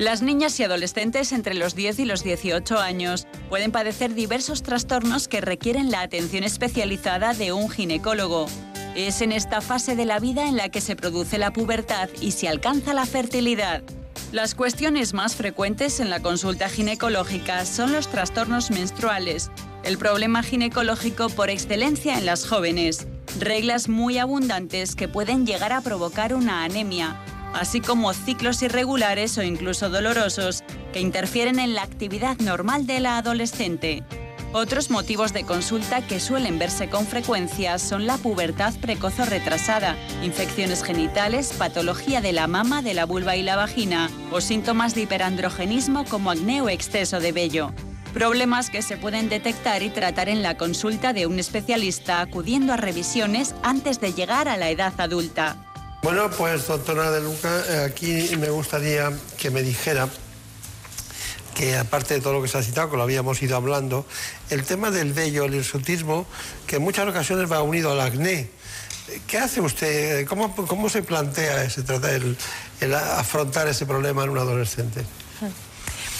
Las 0.00 0.22
niñas 0.22 0.58
y 0.58 0.62
adolescentes 0.62 1.30
entre 1.30 1.52
los 1.52 1.74
10 1.74 1.98
y 1.98 2.04
los 2.06 2.24
18 2.24 2.78
años 2.78 3.26
pueden 3.50 3.70
padecer 3.70 4.14
diversos 4.14 4.62
trastornos 4.62 5.28
que 5.28 5.42
requieren 5.42 5.90
la 5.90 6.00
atención 6.00 6.42
especializada 6.42 7.34
de 7.34 7.52
un 7.52 7.68
ginecólogo. 7.68 8.46
Es 8.96 9.20
en 9.20 9.30
esta 9.30 9.60
fase 9.60 9.96
de 9.96 10.06
la 10.06 10.18
vida 10.18 10.48
en 10.48 10.56
la 10.56 10.70
que 10.70 10.80
se 10.80 10.96
produce 10.96 11.36
la 11.36 11.52
pubertad 11.52 12.08
y 12.18 12.30
se 12.30 12.48
alcanza 12.48 12.94
la 12.94 13.04
fertilidad. 13.04 13.82
Las 14.32 14.54
cuestiones 14.54 15.12
más 15.12 15.36
frecuentes 15.36 16.00
en 16.00 16.08
la 16.08 16.20
consulta 16.20 16.70
ginecológica 16.70 17.66
son 17.66 17.92
los 17.92 18.08
trastornos 18.08 18.70
menstruales, 18.70 19.50
el 19.84 19.98
problema 19.98 20.42
ginecológico 20.42 21.28
por 21.28 21.50
excelencia 21.50 22.16
en 22.16 22.24
las 22.24 22.48
jóvenes, 22.48 23.06
reglas 23.38 23.90
muy 23.90 24.16
abundantes 24.16 24.96
que 24.96 25.08
pueden 25.08 25.44
llegar 25.44 25.74
a 25.74 25.82
provocar 25.82 26.32
una 26.32 26.64
anemia, 26.64 27.20
así 27.54 27.80
como 27.80 28.12
ciclos 28.12 28.62
irregulares 28.62 29.36
o 29.38 29.42
incluso 29.42 29.90
dolorosos 29.90 30.62
que 30.92 31.00
interfieren 31.00 31.58
en 31.58 31.74
la 31.74 31.82
actividad 31.82 32.38
normal 32.38 32.86
de 32.86 33.00
la 33.00 33.18
adolescente. 33.18 34.02
Otros 34.52 34.90
motivos 34.90 35.32
de 35.32 35.44
consulta 35.44 36.04
que 36.04 36.18
suelen 36.18 36.58
verse 36.58 36.90
con 36.90 37.06
frecuencia 37.06 37.78
son 37.78 38.06
la 38.06 38.16
pubertad 38.16 38.74
precoz 38.80 39.20
o 39.20 39.24
retrasada, 39.24 39.96
infecciones 40.24 40.82
genitales, 40.82 41.52
patología 41.56 42.20
de 42.20 42.32
la 42.32 42.48
mama, 42.48 42.82
de 42.82 42.94
la 42.94 43.06
vulva 43.06 43.36
y 43.36 43.44
la 43.44 43.54
vagina 43.54 44.10
o 44.32 44.40
síntomas 44.40 44.96
de 44.96 45.02
hiperandrogenismo 45.02 46.04
como 46.04 46.32
acné 46.32 46.62
o 46.62 46.68
exceso 46.68 47.20
de 47.20 47.30
vello. 47.30 47.72
Problemas 48.12 48.70
que 48.70 48.82
se 48.82 48.96
pueden 48.96 49.28
detectar 49.28 49.84
y 49.84 49.90
tratar 49.90 50.28
en 50.28 50.42
la 50.42 50.56
consulta 50.56 51.12
de 51.12 51.28
un 51.28 51.38
especialista 51.38 52.20
acudiendo 52.20 52.72
a 52.72 52.76
revisiones 52.76 53.54
antes 53.62 54.00
de 54.00 54.12
llegar 54.12 54.48
a 54.48 54.56
la 54.56 54.70
edad 54.70 54.94
adulta. 54.98 55.69
Bueno, 56.02 56.30
pues 56.30 56.66
doctora 56.66 57.10
De 57.10 57.20
Luca, 57.20 57.62
eh, 57.68 57.84
aquí 57.84 58.34
me 58.38 58.48
gustaría 58.48 59.12
que 59.36 59.50
me 59.50 59.62
dijera 59.62 60.08
que 61.54 61.76
aparte 61.76 62.14
de 62.14 62.20
todo 62.20 62.32
lo 62.32 62.42
que 62.42 62.48
se 62.48 62.56
ha 62.56 62.62
citado, 62.62 62.90
que 62.90 62.96
lo 62.96 63.02
habíamos 63.02 63.42
ido 63.42 63.54
hablando, 63.54 64.06
el 64.48 64.64
tema 64.64 64.90
del 64.90 65.12
vello, 65.12 65.44
el 65.44 65.54
hirsutismo, 65.54 66.26
que 66.66 66.76
en 66.76 66.82
muchas 66.82 67.06
ocasiones 67.06 67.52
va 67.52 67.62
unido 67.62 67.92
al 67.92 68.00
acné. 68.00 68.48
¿Qué 69.26 69.38
hace 69.38 69.60
usted? 69.60 70.26
¿Cómo, 70.26 70.54
cómo 70.54 70.88
se 70.88 71.02
plantea 71.02 71.64
ese, 71.64 71.82
el, 71.82 72.36
el 72.80 72.94
afrontar 72.94 73.68
ese 73.68 73.84
problema 73.84 74.24
en 74.24 74.30
un 74.30 74.38
adolescente? 74.38 75.04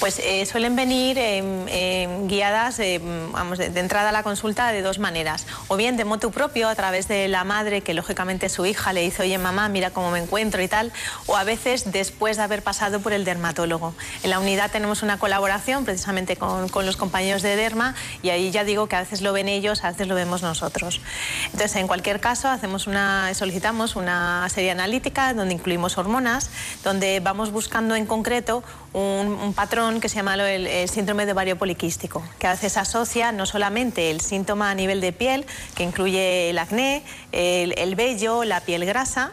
Pues 0.01 0.19
eh, 0.19 0.47
suelen 0.47 0.77
venir 0.77 1.19
em, 1.19 1.69
em, 1.69 2.27
guiadas, 2.27 2.79
em, 2.79 3.31
vamos, 3.33 3.59
de, 3.59 3.67
entrada 3.67 4.09
a 4.09 4.13
la 4.13 4.23
consulta 4.23 4.73
de 4.73 4.81
dos 4.81 4.99
maneras. 4.99 5.47
O 5.69 5.77
bien 5.77 5.99
de 5.99 6.07
motu 6.07 6.31
propio, 6.31 6.71
a 6.71 6.75
través 6.75 7.07
de 7.07 7.29
la 7.29 7.45
madre, 7.45 7.83
que 7.83 7.93
lógicamente 7.93 8.49
su 8.49 8.65
hija 8.65 8.95
le 8.95 9.03
dice, 9.03 9.25
oye 9.25 9.37
mamá, 9.37 9.69
mira 9.69 9.91
cómo 9.91 10.11
me 10.11 10.19
encuentro 10.19 10.63
y 10.63 10.69
tal. 10.69 10.91
O 11.27 11.37
a 11.37 11.45
veces 11.45 11.93
después 11.93 12.39
de 12.39 12.45
haber 12.45 12.63
pasado 12.63 13.01
por 13.01 13.13
el 13.13 13.27
dermatólogo. 13.27 13.93
En 14.23 14.31
la 14.31 14.39
unidad 14.39 14.71
tenemos 14.71 15.03
una 15.03 15.19
colaboración 15.19 15.85
precisamente 15.85 16.37
con, 16.37 16.71
con 16.71 16.87
los 16.87 16.97
compañeros 16.97 17.43
de 17.43 17.55
derma 17.57 17.95
y 18.23 18.31
ahí 18.31 18.51
ya 18.51 18.65
digo 18.65 18.87
que 18.87 18.97
a 18.97 19.01
veces 19.01 19.21
lo 19.21 19.35
ven 19.35 19.49
ellos, 19.49 19.85
a 19.85 19.91
veces 19.91 20.09
lo 20.09 20.15
vemos 20.15 20.41
nosotros. 20.41 21.03
Entonces, 21.45 21.77
en 21.77 21.87
cualquier 21.87 22.21
caso, 22.21 22.49
hacemos 22.49 22.87
una, 22.87 23.35
solicitamos 23.35 23.97
una 23.97 24.49
serie 24.49 24.71
analítica 24.71 25.35
donde 25.35 25.53
incluimos 25.53 25.99
hormonas, 25.99 26.49
donde 26.85 27.21
vamos 27.21 27.53
buscando 27.53 27.95
en 27.95 28.07
concreto 28.07 28.63
un, 28.93 29.53
patrón 29.55 29.90
que 29.99 30.09
se 30.09 30.17
llama 30.17 30.35
el, 30.35 30.89
síndrome 30.89 31.27
de 31.27 31.33
ovario 31.33 31.57
poliquístico, 31.57 32.23
que 32.39 32.47
a 32.47 32.53
veces 32.53 32.77
asocia 32.77 33.33
no 33.33 33.47
solamente 33.47 34.11
el 34.11 34.21
síntoma 34.21 34.71
a 34.71 34.75
nivel 34.75 35.01
de 35.01 35.13
piel, 35.13 35.47
que 35.75 35.83
incluye 35.83 36.51
el 36.51 36.59
acné, 36.59 37.03
el, 37.33 37.95
vello, 37.97 38.45
la 38.45 38.61
piel 38.61 38.85
grasa, 38.85 39.33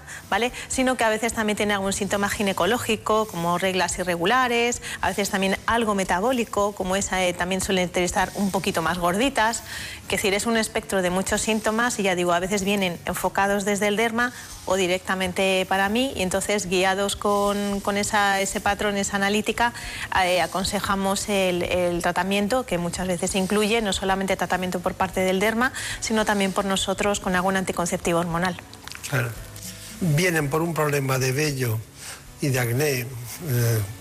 sino 0.68 0.96
que 0.96 1.04
a 1.04 1.10
veces 1.10 1.34
también 1.34 1.58
tiene 1.58 1.74
algún 1.74 1.94
síntoma 1.94 2.30
ginecológico, 2.30 3.28
como 3.28 3.58
reglas 3.58 3.98
irregulares, 4.00 4.82
a 5.02 5.10
veces 5.10 5.30
también 5.30 5.58
algo 5.66 5.96
metabólico, 5.96 6.74
como 6.74 6.96
esa 6.96 7.24
eh, 7.24 7.34
también 7.34 7.62
suelen 7.62 7.90
estar 7.94 8.32
un 8.36 8.52
poquito 8.52 8.82
más 8.82 8.98
gorditas, 8.98 9.64
que 10.08 10.18
decir, 10.18 10.34
es 10.34 10.46
un 10.46 10.58
espectro 10.58 11.02
de 11.02 11.10
muchos 11.10 11.42
síntomas 11.42 12.00
y 12.00 12.04
ya 12.04 12.16
digo, 12.16 12.34
a 12.34 12.40
veces 12.40 12.64
vienen 12.64 12.98
enfocados 13.06 13.66
desde 13.66 13.88
el 13.88 13.98
derma 13.98 14.34
o 14.66 14.76
directamente 14.76 15.66
para 15.68 15.90
mí 15.90 16.14
y 16.16 16.22
entonces 16.22 16.68
guiados 16.68 17.16
con, 17.16 17.82
ese 17.98 18.62
patrón, 18.62 18.98
esa 18.98 19.16
analítica, 19.16 19.74
eh, 20.24 20.42
aconsejamos 20.42 21.30
el, 21.30 22.02
tratamiento 22.02 22.66
que 22.66 22.78
muchas 22.78 23.08
veces 23.08 23.36
incluye 23.36 23.82
no 23.82 23.94
solamente 23.94 24.36
tratamiento 24.36 24.80
por 24.80 24.94
parte 24.94 25.22
del 25.22 25.40
derma, 25.40 25.72
sino 26.00 26.26
también 26.26 26.52
por 26.52 26.66
nosotros 26.66 27.20
con 27.20 27.36
algún 27.36 27.58
anticonceptivo 27.58 28.20
hormonal. 28.20 28.56
Claro. 29.10 29.47
Vienen 30.02 30.50
por 30.50 30.62
un 30.62 30.74
problema 30.74 31.18
de 31.20 31.32
vello 31.32 31.80
y 32.42 32.50
de 32.50 32.60
acné 32.60 33.00
eh, 33.00 33.06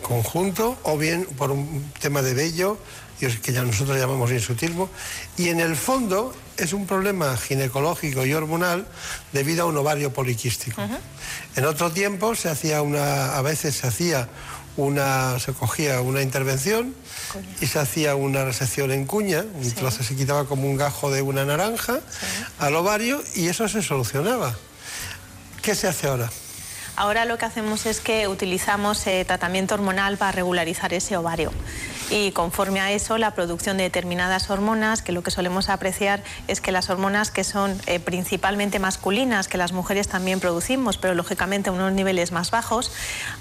conjunto 0.02 0.78
o 0.82 0.98
bien 0.98 1.24
por 1.36 1.50
un 1.50 1.90
tema 2.00 2.22
de 2.22 2.34
vello 2.34 2.78
que 3.18 3.52
ya 3.52 3.62
nosotros 3.62 3.98
llamamos 3.98 4.30
insutismo, 4.30 4.90
y 5.36 5.48
en 5.48 5.60
el 5.60 5.74
fondo 5.74 6.34
es 6.56 6.72
un 6.72 6.86
problema 6.86 7.36
ginecológico 7.36 8.26
y 8.26 8.34
hormonal 8.34 8.86
debido 9.32 9.64
a 9.64 9.66
un 9.66 9.76
ovario 9.76 10.12
poliquístico. 10.12 10.82
En 11.56 11.64
otro 11.64 11.90
tiempo 11.90 12.34
se 12.34 12.50
hacía 12.50 12.82
una, 12.82 13.36
a 13.36 13.42
veces 13.42 13.76
se 13.76 13.86
hacía 13.86 14.28
una, 14.76 15.38
se 15.38 15.52
cogía 15.54 16.02
una 16.02 16.20
intervención 16.20 16.94
y 17.60 17.66
se 17.66 17.78
hacía 17.78 18.14
una 18.14 18.44
resección 18.44 18.90
en 18.92 19.06
cuña, 19.06 19.44
un 19.54 19.70
trozo 19.72 20.02
se 20.02 20.14
quitaba 20.14 20.44
como 20.44 20.68
un 20.68 20.76
gajo 20.76 21.10
de 21.10 21.22
una 21.22 21.44
naranja 21.44 22.00
al 22.58 22.76
ovario 22.76 23.22
y 23.34 23.48
eso 23.48 23.66
se 23.68 23.82
solucionaba. 23.82 24.54
¿Qué 25.66 25.74
se 25.74 25.88
hace 25.88 26.06
ahora? 26.06 26.30
Ahora 26.94 27.24
lo 27.24 27.38
que 27.38 27.44
hacemos 27.44 27.86
es 27.86 27.98
que 27.98 28.28
utilizamos 28.28 29.04
eh, 29.08 29.24
tratamiento 29.24 29.74
hormonal 29.74 30.16
para 30.16 30.30
regularizar 30.30 30.94
ese 30.94 31.16
ovario 31.16 31.50
y 32.08 32.30
conforme 32.30 32.78
a 32.78 32.92
eso 32.92 33.18
la 33.18 33.34
producción 33.34 33.76
de 33.76 33.82
determinadas 33.82 34.48
hormonas, 34.48 35.02
que 35.02 35.10
lo 35.10 35.24
que 35.24 35.32
solemos 35.32 35.68
apreciar 35.68 36.22
es 36.46 36.60
que 36.60 36.70
las 36.70 36.88
hormonas 36.88 37.32
que 37.32 37.42
son 37.42 37.76
eh, 37.86 37.98
principalmente 37.98 38.78
masculinas, 38.78 39.48
que 39.48 39.58
las 39.58 39.72
mujeres 39.72 40.06
también 40.06 40.38
producimos, 40.38 40.98
pero 40.98 41.14
lógicamente 41.14 41.70
a 41.70 41.72
unos 41.72 41.92
niveles 41.92 42.30
más 42.30 42.52
bajos, 42.52 42.92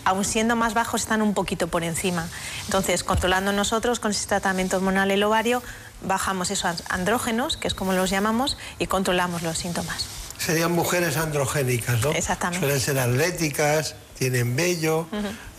aun 0.04 0.26
siendo 0.26 0.56
más 0.56 0.74
bajos 0.74 1.02
están 1.02 1.22
un 1.22 1.36
poquito 1.36 1.68
por 1.68 1.84
encima. 1.84 2.28
Entonces, 2.66 3.04
controlando 3.04 3.52
nosotros 3.52 4.00
con 4.00 4.10
ese 4.10 4.26
tratamiento 4.26 4.78
hormonal 4.78 5.12
el 5.12 5.22
ovario, 5.22 5.62
bajamos 6.02 6.50
esos 6.50 6.82
andrógenos, 6.90 7.56
que 7.56 7.68
es 7.68 7.76
como 7.76 7.94
los 7.94 8.10
llamamos, 8.10 8.58
y 8.80 8.88
controlamos 8.88 9.44
los 9.44 9.60
síntomas. 9.60 10.25
Serían 10.46 10.74
mujeres 10.74 11.18
androgénicas, 11.18 12.02
¿no? 12.02 12.12
Exactamente. 12.12 12.60
Suelen 12.64 12.80
ser 12.80 13.00
atléticas, 13.00 13.96
tienen 14.18 14.56
vello, 14.56 15.08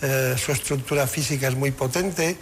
eh, 0.00 0.36
su 0.38 0.52
estructura 0.52 1.06
física 1.06 1.48
es 1.48 1.56
muy 1.56 1.72
potente, 1.72 2.38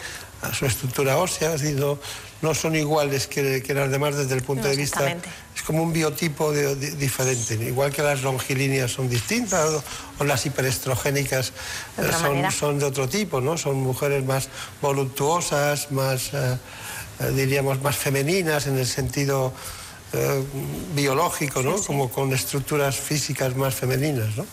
su 0.53 0.67
estructura 0.67 1.17
ósea, 1.17 1.57
no, 1.75 1.99
no 2.43 2.55
son 2.55 2.77
iguales 2.77 3.27
que, 3.27 3.63
las 3.75 3.91
demás 3.91 4.17
desde 4.17 4.35
el 4.35 4.43
punto 4.43 4.69
de 4.69 4.77
vista... 4.77 5.17
Es 5.57 5.63
como 5.63 5.83
un 5.83 5.93
biotipo 5.93 6.53
diferente, 6.53 7.55
igual 7.55 7.93
que 7.93 8.03
las 8.03 8.23
longilíneas 8.23 8.91
son 8.91 9.09
distintas 9.09 9.83
o, 10.19 10.25
las 10.25 10.45
hiperestrogénicas 10.45 11.53
eh, 11.97 12.11
son, 12.21 12.53
son, 12.53 12.79
de 12.79 12.85
otro 12.85 13.09
tipo, 13.09 13.41
¿no? 13.41 13.57
Son 13.57 13.77
mujeres 13.77 14.25
más 14.25 14.49
voluptuosas, 14.83 15.91
más, 15.93 16.35
eh, 16.35 16.59
diríamos, 17.33 17.81
más 17.81 17.97
femeninas 17.97 18.67
en 18.67 18.77
el 18.77 18.87
sentido... 18.87 19.55
biológico, 20.95 21.63
¿no? 21.63 21.77
Como 21.83 22.11
con 22.11 22.33
estructuras 22.33 22.97
físicas 22.97 23.57
más 23.57 23.75
femeninas, 23.75 24.37
¿no? 24.37 24.47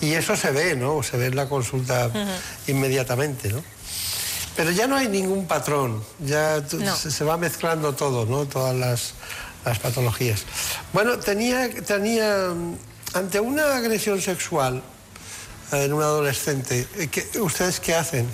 Y 0.00 0.14
eso 0.14 0.36
se 0.36 0.50
ve, 0.50 0.76
¿no? 0.76 1.02
Se 1.02 1.16
ve 1.16 1.26
en 1.26 1.36
la 1.36 1.48
consulta 1.48 2.10
inmediatamente, 2.66 3.48
¿no? 3.50 3.62
Pero 4.56 4.70
ya 4.70 4.86
no 4.86 4.96
hay 4.96 5.08
ningún 5.08 5.46
patrón, 5.46 6.02
ya 6.20 6.62
se, 6.66 7.24
va 7.24 7.36
mezclando 7.38 7.94
todo, 7.94 8.26
¿no? 8.26 8.44
Todas 8.44 8.76
las, 8.76 9.14
patologías. 9.78 10.44
Bueno, 10.92 11.18
tenía, 11.18 11.70
tenía, 11.84 12.48
ante 13.14 13.40
una 13.40 13.76
agresión 13.76 14.20
sexual 14.20 14.82
en 15.70 15.92
un 15.92 16.02
adolescente, 16.02 16.86
¿qué, 17.10 17.26
¿ustedes 17.40 17.80
qué 17.80 17.94
hacen? 17.94 18.28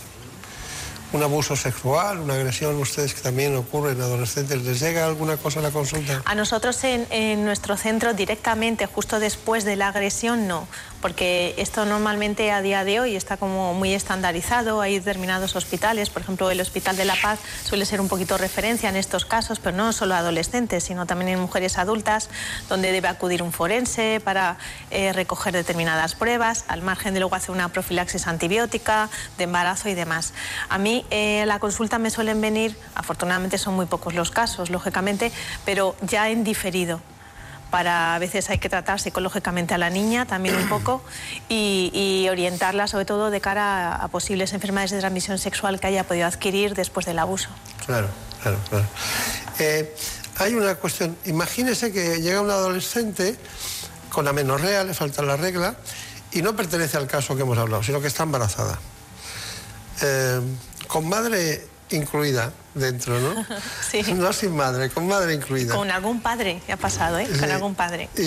Un 1.13 1.23
abuso 1.23 1.57
sexual, 1.57 2.19
una 2.19 2.35
agresión, 2.35 2.77
ustedes 2.77 3.15
que 3.15 3.23
también 3.23 3.57
ocurre 3.57 3.93
en 3.93 4.01
adolescentes, 4.01 4.63
¿les 4.63 4.81
llega 4.81 5.07
alguna 5.07 5.37
cosa 5.37 5.61
a 5.61 5.63
la 5.63 5.71
consulta? 5.71 6.23
A 6.25 6.35
nosotros 6.35 6.83
en, 6.85 7.07
en, 7.11 7.45
nuestro 7.45 7.77
centro 7.77 8.15
directamente, 8.15 8.87
justo 8.87 9.19
después 9.19 9.65
de 9.65 9.77
la 9.77 9.89
agresión, 9.89 10.47
no 10.47 10.69
porque 11.01 11.55
esto 11.59 11.85
normalmente 11.85 12.51
a 12.51 12.63
día 12.63 12.85
de 12.85 13.01
hoy 13.01 13.17
está 13.17 13.37
como 13.37 13.75
muy 13.75 13.95
estandarizado, 13.95 14.81
hay 14.81 14.99
determinados 14.99 15.57
hospitales, 15.57 16.11
por 16.11 16.23
ejemplo 16.23 16.51
el 16.51 16.61
Hospital 16.61 16.97
de 16.97 17.05
la 17.05 17.15
Paz 17.21 17.39
suele 17.65 17.85
ser 17.85 18.01
un 18.01 18.09
poquito 18.09 18.37
referencia 18.39 18.89
en 18.89 18.97
estos 18.97 19.25
casos, 19.25 19.61
pero 19.61 19.77
no 19.77 19.93
solo 19.93 20.15
adolescentes, 20.15 20.85
sino 20.85 21.07
también 21.07 21.31
en 21.31 21.41
mujeres 21.41 21.79
adultas, 21.79 22.31
donde 22.69 22.93
debe 22.93 23.09
acudir 23.09 23.43
un 23.43 23.53
forense 23.53 24.21
para 24.25 24.57
eh, 24.91 25.13
recoger 25.13 25.53
determinadas 25.53 26.15
pruebas, 26.15 26.65
al 26.69 26.83
margen 26.83 27.15
de 27.15 27.21
luego 27.21 27.35
hacer 27.37 27.51
una 27.51 27.69
profilaxis 27.69 28.27
antibiótica, 28.27 29.09
de 29.37 29.45
embarazo 29.45 29.89
y 29.89 29.95
demás. 29.95 30.33
A 30.69 30.79
mí 30.79 31.05
eh, 31.11 31.45
la 31.47 31.59
consulta 31.59 31.99
me 31.99 32.11
suelen 32.11 32.41
venir, 32.41 32.77
afortunadamente 32.95 33.59
son 33.59 33.75
muy 33.75 33.87
pocos 33.87 34.15
los 34.15 34.31
casos, 34.31 34.71
lógicamente, 34.71 35.33
pero 35.65 35.97
ya 36.03 36.29
en 36.31 36.45
diferido 36.45 37.01
para 37.71 38.15
a 38.15 38.19
veces 38.19 38.51
hay 38.51 38.59
que 38.59 38.69
tratar 38.69 39.01
psicológicamente 39.01 39.75
a 39.75 39.79
la 39.79 39.91
niña 39.91 40.27
también 40.27 40.57
un 40.57 40.69
poco 40.69 41.03
y, 41.49 42.27
orientarla 42.31 42.87
sobre 42.87 43.05
todo 43.05 43.31
de 43.31 43.41
cara 43.41 43.95
a, 43.95 44.09
posibles 44.09 44.53
enfermedades 44.53 44.91
de 44.91 44.99
transmisión 44.99 45.39
sexual 45.39 45.81
que 45.81 45.87
haya 45.87 46.05
podido 46.05 46.27
adquirir 46.27 46.75
después 46.75 47.07
del 47.07 47.19
abuso. 47.19 47.49
Claro, 47.87 48.09
claro, 48.43 48.59
claro. 48.69 48.85
Eh, 49.59 49.95
hay 50.37 50.55
una 50.55 50.75
cuestión, 50.77 51.17
imagínese 51.25 51.93
que 51.93 52.21
llega 52.21 52.41
un 52.41 52.51
adolescente 52.51 53.37
con 54.11 54.29
amenorrea, 54.29 54.85
le 54.85 54.95
falta 54.95 55.23
la 55.23 55.37
regla 55.37 55.77
y 56.33 56.43
no 56.43 56.55
pertenece 56.55 56.97
al 56.97 57.07
caso 57.07 57.35
que 57.35 57.43
hemos 57.43 57.59
hablado, 57.59 57.83
sino 57.83 58.01
que 58.01 58.09
está 58.09 58.23
embarazada. 58.23 58.79
Eh, 60.03 60.41
con 60.87 61.09
madre 61.09 61.67
incluida 61.91 62.53
dentro, 62.75 63.19
¿no? 63.21 63.47
Sí. 63.91 64.03
No 64.15 64.33
sin 64.33 64.55
madre, 64.57 64.91
con 64.91 65.07
madre 65.07 65.35
incluida. 65.35 65.75
Con 65.75 65.91
algún 65.91 66.21
padre, 66.21 66.61
ha 66.73 66.77
pasado, 66.77 67.19
¿eh? 67.19 67.27
Con 67.27 67.39
Sí. 67.39 67.51
algún 67.51 67.75
padre. 67.75 68.09
¿Y, 68.17 68.23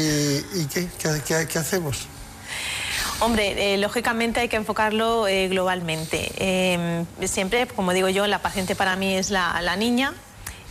y 0.62 0.68
qué? 0.72 0.88
¿Qué, 0.98 1.22
qué- 1.26 1.48
qué 1.48 1.60
hacemos? 1.60 2.08
Hombre, 3.20 3.74
eh, 3.74 3.78
lógicamente 3.78 4.40
hay 4.40 4.50
que 4.50 4.56
enfocarlo 4.56 5.28
eh, 5.28 5.48
globalmente. 5.48 6.32
Eh, 6.38 7.06
siempre, 7.28 7.68
como 7.68 7.94
digo 7.94 8.10
yo, 8.10 8.26
la 8.28 8.42
paciente 8.42 8.76
para 8.76 8.96
mí 8.96 9.16
es 9.16 9.30
la, 9.30 9.62
la 9.62 9.76
niña 9.76 10.14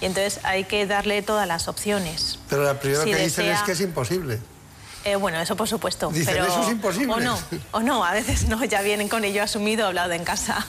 y 0.00 0.06
entonces 0.06 0.40
hay 0.44 0.64
que 0.64 0.84
darle 0.86 1.22
todas 1.22 1.46
las 1.46 1.68
opciones. 1.68 2.40
Pero 2.48 2.64
la 2.64 2.80
primera 2.80 3.04
Si 3.04 3.10
que 3.12 3.16
dicen 3.18 3.46
es 3.46 3.62
que 3.62 3.72
es 3.72 3.80
imposible. 3.80 4.40
Eh, 5.05 5.16
bueno, 5.16 5.40
eso 5.40 5.56
por 5.56 5.66
supuesto. 5.68 6.10
Dicen, 6.10 6.35
pero... 6.35 6.47
"Eso 6.47 6.62
es 6.62 6.68
imposible". 6.68 7.12
O 7.12 7.20
no, 7.20 7.39
o 7.72 7.81
no, 7.81 8.05
a 8.05 8.12
veces 8.12 8.48
no, 8.48 8.62
ya 8.64 8.82
vienen 8.82 9.09
con 9.09 9.24
ello 9.24 9.43
asumido, 9.43 9.86
hablado 9.86 10.12
en 10.12 10.24
casa. 10.24 10.66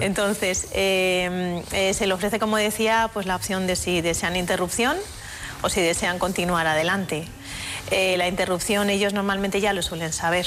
Entonces, 0.00 0.68
eh, 0.72 1.62
eh, 1.72 1.92
se 1.94 2.06
le 2.06 2.14
ofrece, 2.14 2.38
como 2.38 2.56
decía, 2.56 3.10
pues 3.12 3.26
la 3.26 3.36
opción 3.36 3.66
de 3.66 3.76
si 3.76 4.00
desean 4.00 4.36
interrupción 4.36 4.96
o 5.62 5.68
si 5.68 5.80
desean 5.80 6.18
continuar 6.18 6.66
adelante. 6.66 7.28
Eh, 7.90 8.16
la 8.16 8.28
interrupción 8.28 8.88
ellos 8.90 9.12
normalmente 9.12 9.60
ya 9.60 9.72
lo 9.72 9.82
suelen 9.82 10.12
saber. 10.12 10.46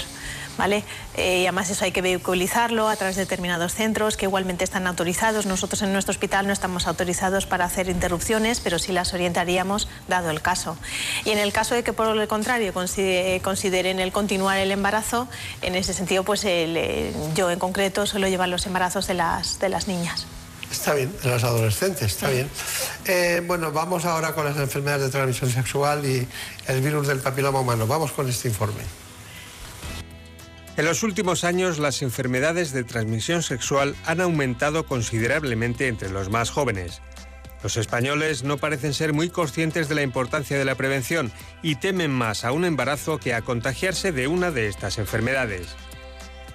¿Vale? 0.58 0.86
Eh, 1.18 1.40
y 1.40 1.48
además 1.48 1.70
eso 1.70 1.84
hay 1.84 1.92
que 1.92 2.02
vehiculizarlo 2.02 2.88
a 2.88 2.96
través 2.96 3.18
de 3.18 3.24
determinados 3.24 3.74
centros 3.74 4.16
que 4.16 4.24
igualmente 4.24 4.64
están 4.64 4.88
autorizados. 4.88 5.46
Nosotros 5.46 5.82
en 5.82 5.92
nuestro 5.92 6.12
hospital 6.14 6.48
no 6.48 6.54
estamos 6.54 6.88
autorizados 6.88 7.46
para 7.46 7.66
hacer 7.66 7.90
interrupciones, 7.90 8.62
pero 8.62 8.80
sí 8.80 8.94
las 8.94 9.14
orientaríamos 9.14 9.90
dado 10.08 10.30
el 10.30 10.42
caso. 10.42 10.78
Y 11.26 11.32
en 11.32 11.40
el 11.40 11.52
caso 11.52 11.76
de 11.76 11.84
que 11.84 11.92
por 11.92 12.18
el 12.18 12.28
contrario 12.30 12.74
considere- 12.74 13.42
consideren 13.42 14.00
el 14.00 14.14
continuar 14.14 14.58
el 14.58 14.72
embarazo, 14.72 15.28
en 15.62 15.76
ese 15.76 15.94
sentido 15.94 16.24
pues 16.24 16.46
eh, 16.46 17.12
yo 17.36 17.52
en 17.52 17.60
concreto 17.60 18.06
suelo 18.06 18.30
llevar 18.30 18.48
los 18.48 18.66
embarazos 18.66 19.08
de 19.08 19.16
las, 19.16 19.60
de 19.60 19.68
las 19.68 19.90
niñas. 19.90 20.26
Está 20.76 20.94
bien, 20.94 21.12
en 21.24 21.32
las 21.32 21.44
adolescentes, 21.46 22.04
está 22.04 22.30
bien. 22.30 22.50
Eh, 23.06 23.42
bueno, 23.48 23.72
vamos 23.72 24.04
ahora 24.04 24.34
con 24.36 24.44
las 24.44 24.58
enfermedades 24.58 25.04
de 25.04 25.10
transmisión 25.10 25.50
sexual 25.50 26.06
y 26.06 26.28
el 26.68 26.82
virus 26.82 27.08
del 27.08 27.20
papiloma 27.20 27.62
humano. 27.62 27.88
Vamos 27.88 28.12
con 28.12 28.28
este 28.28 28.50
informe. 28.50 28.84
En 30.76 30.86
los 30.86 31.02
últimos 31.02 31.46
años, 31.46 31.80
las 31.80 32.02
enfermedades 32.02 32.74
de 32.74 32.84
transmisión 32.84 33.42
sexual 33.42 33.96
han 34.06 34.20
aumentado 34.20 34.86
considerablemente 34.86 35.88
entre 35.88 36.10
los 36.10 36.30
más 36.30 36.52
jóvenes. 36.52 37.02
Los 37.64 37.78
españoles 37.78 38.44
no 38.44 38.58
parecen 38.58 38.94
ser 38.94 39.14
muy 39.14 39.30
conscientes 39.30 39.88
de 39.88 39.96
la 39.96 40.04
importancia 40.04 40.58
de 40.58 40.66
la 40.66 40.76
prevención 40.76 41.32
y 41.64 41.76
temen 41.78 42.12
más 42.12 42.44
a 42.44 42.52
un 42.52 42.66
embarazo 42.66 43.18
que 43.18 43.34
a 43.34 43.42
contagiarse 43.42 44.12
de 44.12 44.28
una 44.28 44.52
de 44.52 44.68
estas 44.68 44.98
enfermedades. 44.98 45.70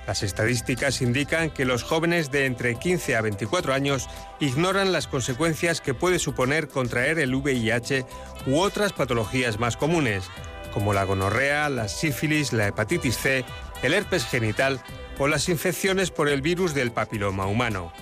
Las 0.06 0.22
estadísticas 0.22 1.02
indican 1.02 1.50
que 1.50 1.64
los 1.64 1.82
jóvenes 1.82 2.30
de 2.30 2.46
entre 2.46 2.76
15 2.76 3.16
a 3.16 3.20
24 3.20 3.72
años 3.72 4.08
ignoran 4.40 4.92
las 4.92 5.06
consecuencias 5.06 5.80
que 5.80 5.94
puede 5.94 6.18
suponer 6.18 6.68
contraer 6.68 7.18
el 7.18 7.34
VIH 7.34 8.06
u 8.46 8.58
otras 8.58 8.92
patologías 8.92 9.58
más 9.58 9.76
comunes, 9.76 10.24
como 10.72 10.92
la 10.92 11.04
gonorrea, 11.04 11.68
la 11.68 11.88
sífilis, 11.88 12.52
la 12.52 12.66
hepatitis 12.68 13.18
C, 13.18 13.44
el 13.82 13.94
herpes 13.94 14.24
genital 14.24 14.80
o 15.18 15.28
las 15.28 15.48
infecciones 15.48 16.10
por 16.10 16.28
el 16.28 16.40
virus 16.40 16.74
del 16.74 16.92
papiloma 16.92 17.46
humano. 17.46 17.92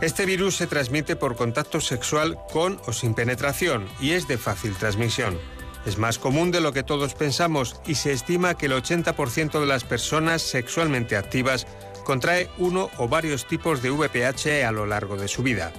Este 0.00 0.24
virus 0.26 0.56
se 0.56 0.66
transmite 0.66 1.16
por 1.16 1.36
contacto 1.36 1.80
sexual 1.80 2.38
con 2.52 2.80
o 2.86 2.92
sin 2.92 3.14
penetración 3.14 3.88
y 4.00 4.12
es 4.12 4.28
de 4.28 4.38
fácil 4.38 4.74
transmisión. 4.74 5.38
Es 5.86 5.96
más 5.96 6.18
común 6.18 6.50
de 6.50 6.60
lo 6.60 6.72
que 6.72 6.82
todos 6.82 7.14
pensamos 7.14 7.80
y 7.86 7.94
se 7.94 8.12
estima 8.12 8.54
que 8.54 8.66
el 8.66 8.72
80% 8.72 9.60
de 9.60 9.66
las 9.66 9.84
personas 9.84 10.42
sexualmente 10.42 11.16
activas 11.16 11.66
contrae 12.04 12.50
uno 12.58 12.90
o 12.98 13.08
varios 13.08 13.46
tipos 13.46 13.82
de 13.82 13.90
VPH 13.90 14.66
a 14.66 14.72
lo 14.72 14.84
largo 14.86 15.16
de 15.16 15.28
su 15.28 15.42
vida. 15.42 15.72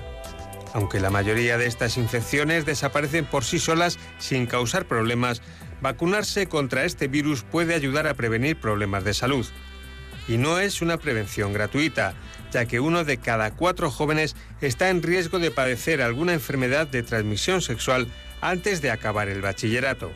Aunque 0.74 1.00
la 1.00 1.10
mayoría 1.10 1.58
de 1.58 1.68
estas 1.68 1.98
infecciones 1.98 2.66
desaparecen 2.66 3.26
por 3.26 3.44
sí 3.44 3.60
solas 3.60 4.00
sin 4.18 4.48
causar 4.48 4.86
problemas, 4.86 5.42
vacunarse 5.82 6.48
contra 6.48 6.86
este 6.86 7.08
virus 7.08 7.44
puede 7.44 7.76
ayudar 7.76 8.08
a 8.08 8.14
prevenir 8.14 8.60
problemas 8.60 9.04
de 9.04 9.14
salud. 9.14 9.46
Y 10.28 10.38
no 10.38 10.60
es 10.60 10.82
una 10.82 10.98
prevención 10.98 11.52
gratuita, 11.52 12.14
ya 12.52 12.66
que 12.66 12.80
uno 12.80 13.04
de 13.04 13.18
cada 13.18 13.52
cuatro 13.52 13.92
jóvenes 13.92 14.36
está 14.62 14.90
en 14.90 15.04
riesgo 15.04 15.40
de 15.40 15.52
padecer 15.52 16.02
alguna 16.02 16.34
enfermedad 16.34 16.88
de 16.88 17.04
transmisión 17.04 17.62
sexual 17.62 18.08
antes 18.42 18.82
de 18.82 18.92
acabar 18.92 19.30
el 19.30 19.42
bachillerato. 19.42 20.12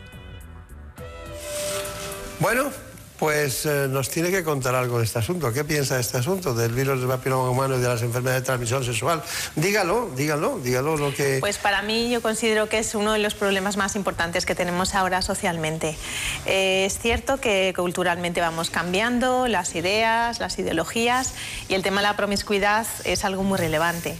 Bueno, 2.40 2.70
pues 3.18 3.64
eh, 3.66 3.86
nos 3.88 4.10
tiene 4.10 4.30
que 4.30 4.44
contar 4.44 4.74
algo 4.74 4.98
de 4.98 5.04
este 5.04 5.18
asunto. 5.18 5.52
¿Qué 5.52 5.64
piensa 5.64 5.94
de 5.94 6.00
este 6.02 6.18
asunto, 6.18 6.54
del 6.54 6.72
virus 6.72 7.00
del 7.00 7.08
papiloma 7.08 7.50
humano 7.50 7.76
y 7.76 7.80
de 7.80 7.88
las 7.88 8.02
enfermedades 8.02 8.42
de 8.42 8.46
transmisión 8.46 8.84
sexual? 8.84 9.22
Dígalo, 9.54 10.10
dígalo, 10.16 10.58
dígalo 10.58 10.96
lo 10.96 11.14
que... 11.14 11.38
Pues 11.40 11.58
para 11.58 11.82
mí 11.82 12.10
yo 12.10 12.20
considero 12.20 12.68
que 12.68 12.78
es 12.78 12.94
uno 12.94 13.12
de 13.12 13.18
los 13.18 13.34
problemas 13.34 13.76
más 13.76 13.96
importantes 13.96 14.44
que 14.44 14.54
tenemos 14.54 14.94
ahora 14.94 15.22
socialmente. 15.22 15.96
Eh, 16.44 16.84
es 16.86 16.98
cierto 16.98 17.38
que 17.38 17.72
culturalmente 17.74 18.40
vamos 18.40 18.70
cambiando 18.70 19.48
las 19.48 19.74
ideas, 19.74 20.38
las 20.38 20.58
ideologías 20.58 21.34
y 21.68 21.74
el 21.74 21.82
tema 21.82 22.02
de 22.02 22.08
la 22.08 22.16
promiscuidad 22.16 22.86
es 23.04 23.24
algo 23.24 23.42
muy 23.42 23.58
relevante. 23.58 24.18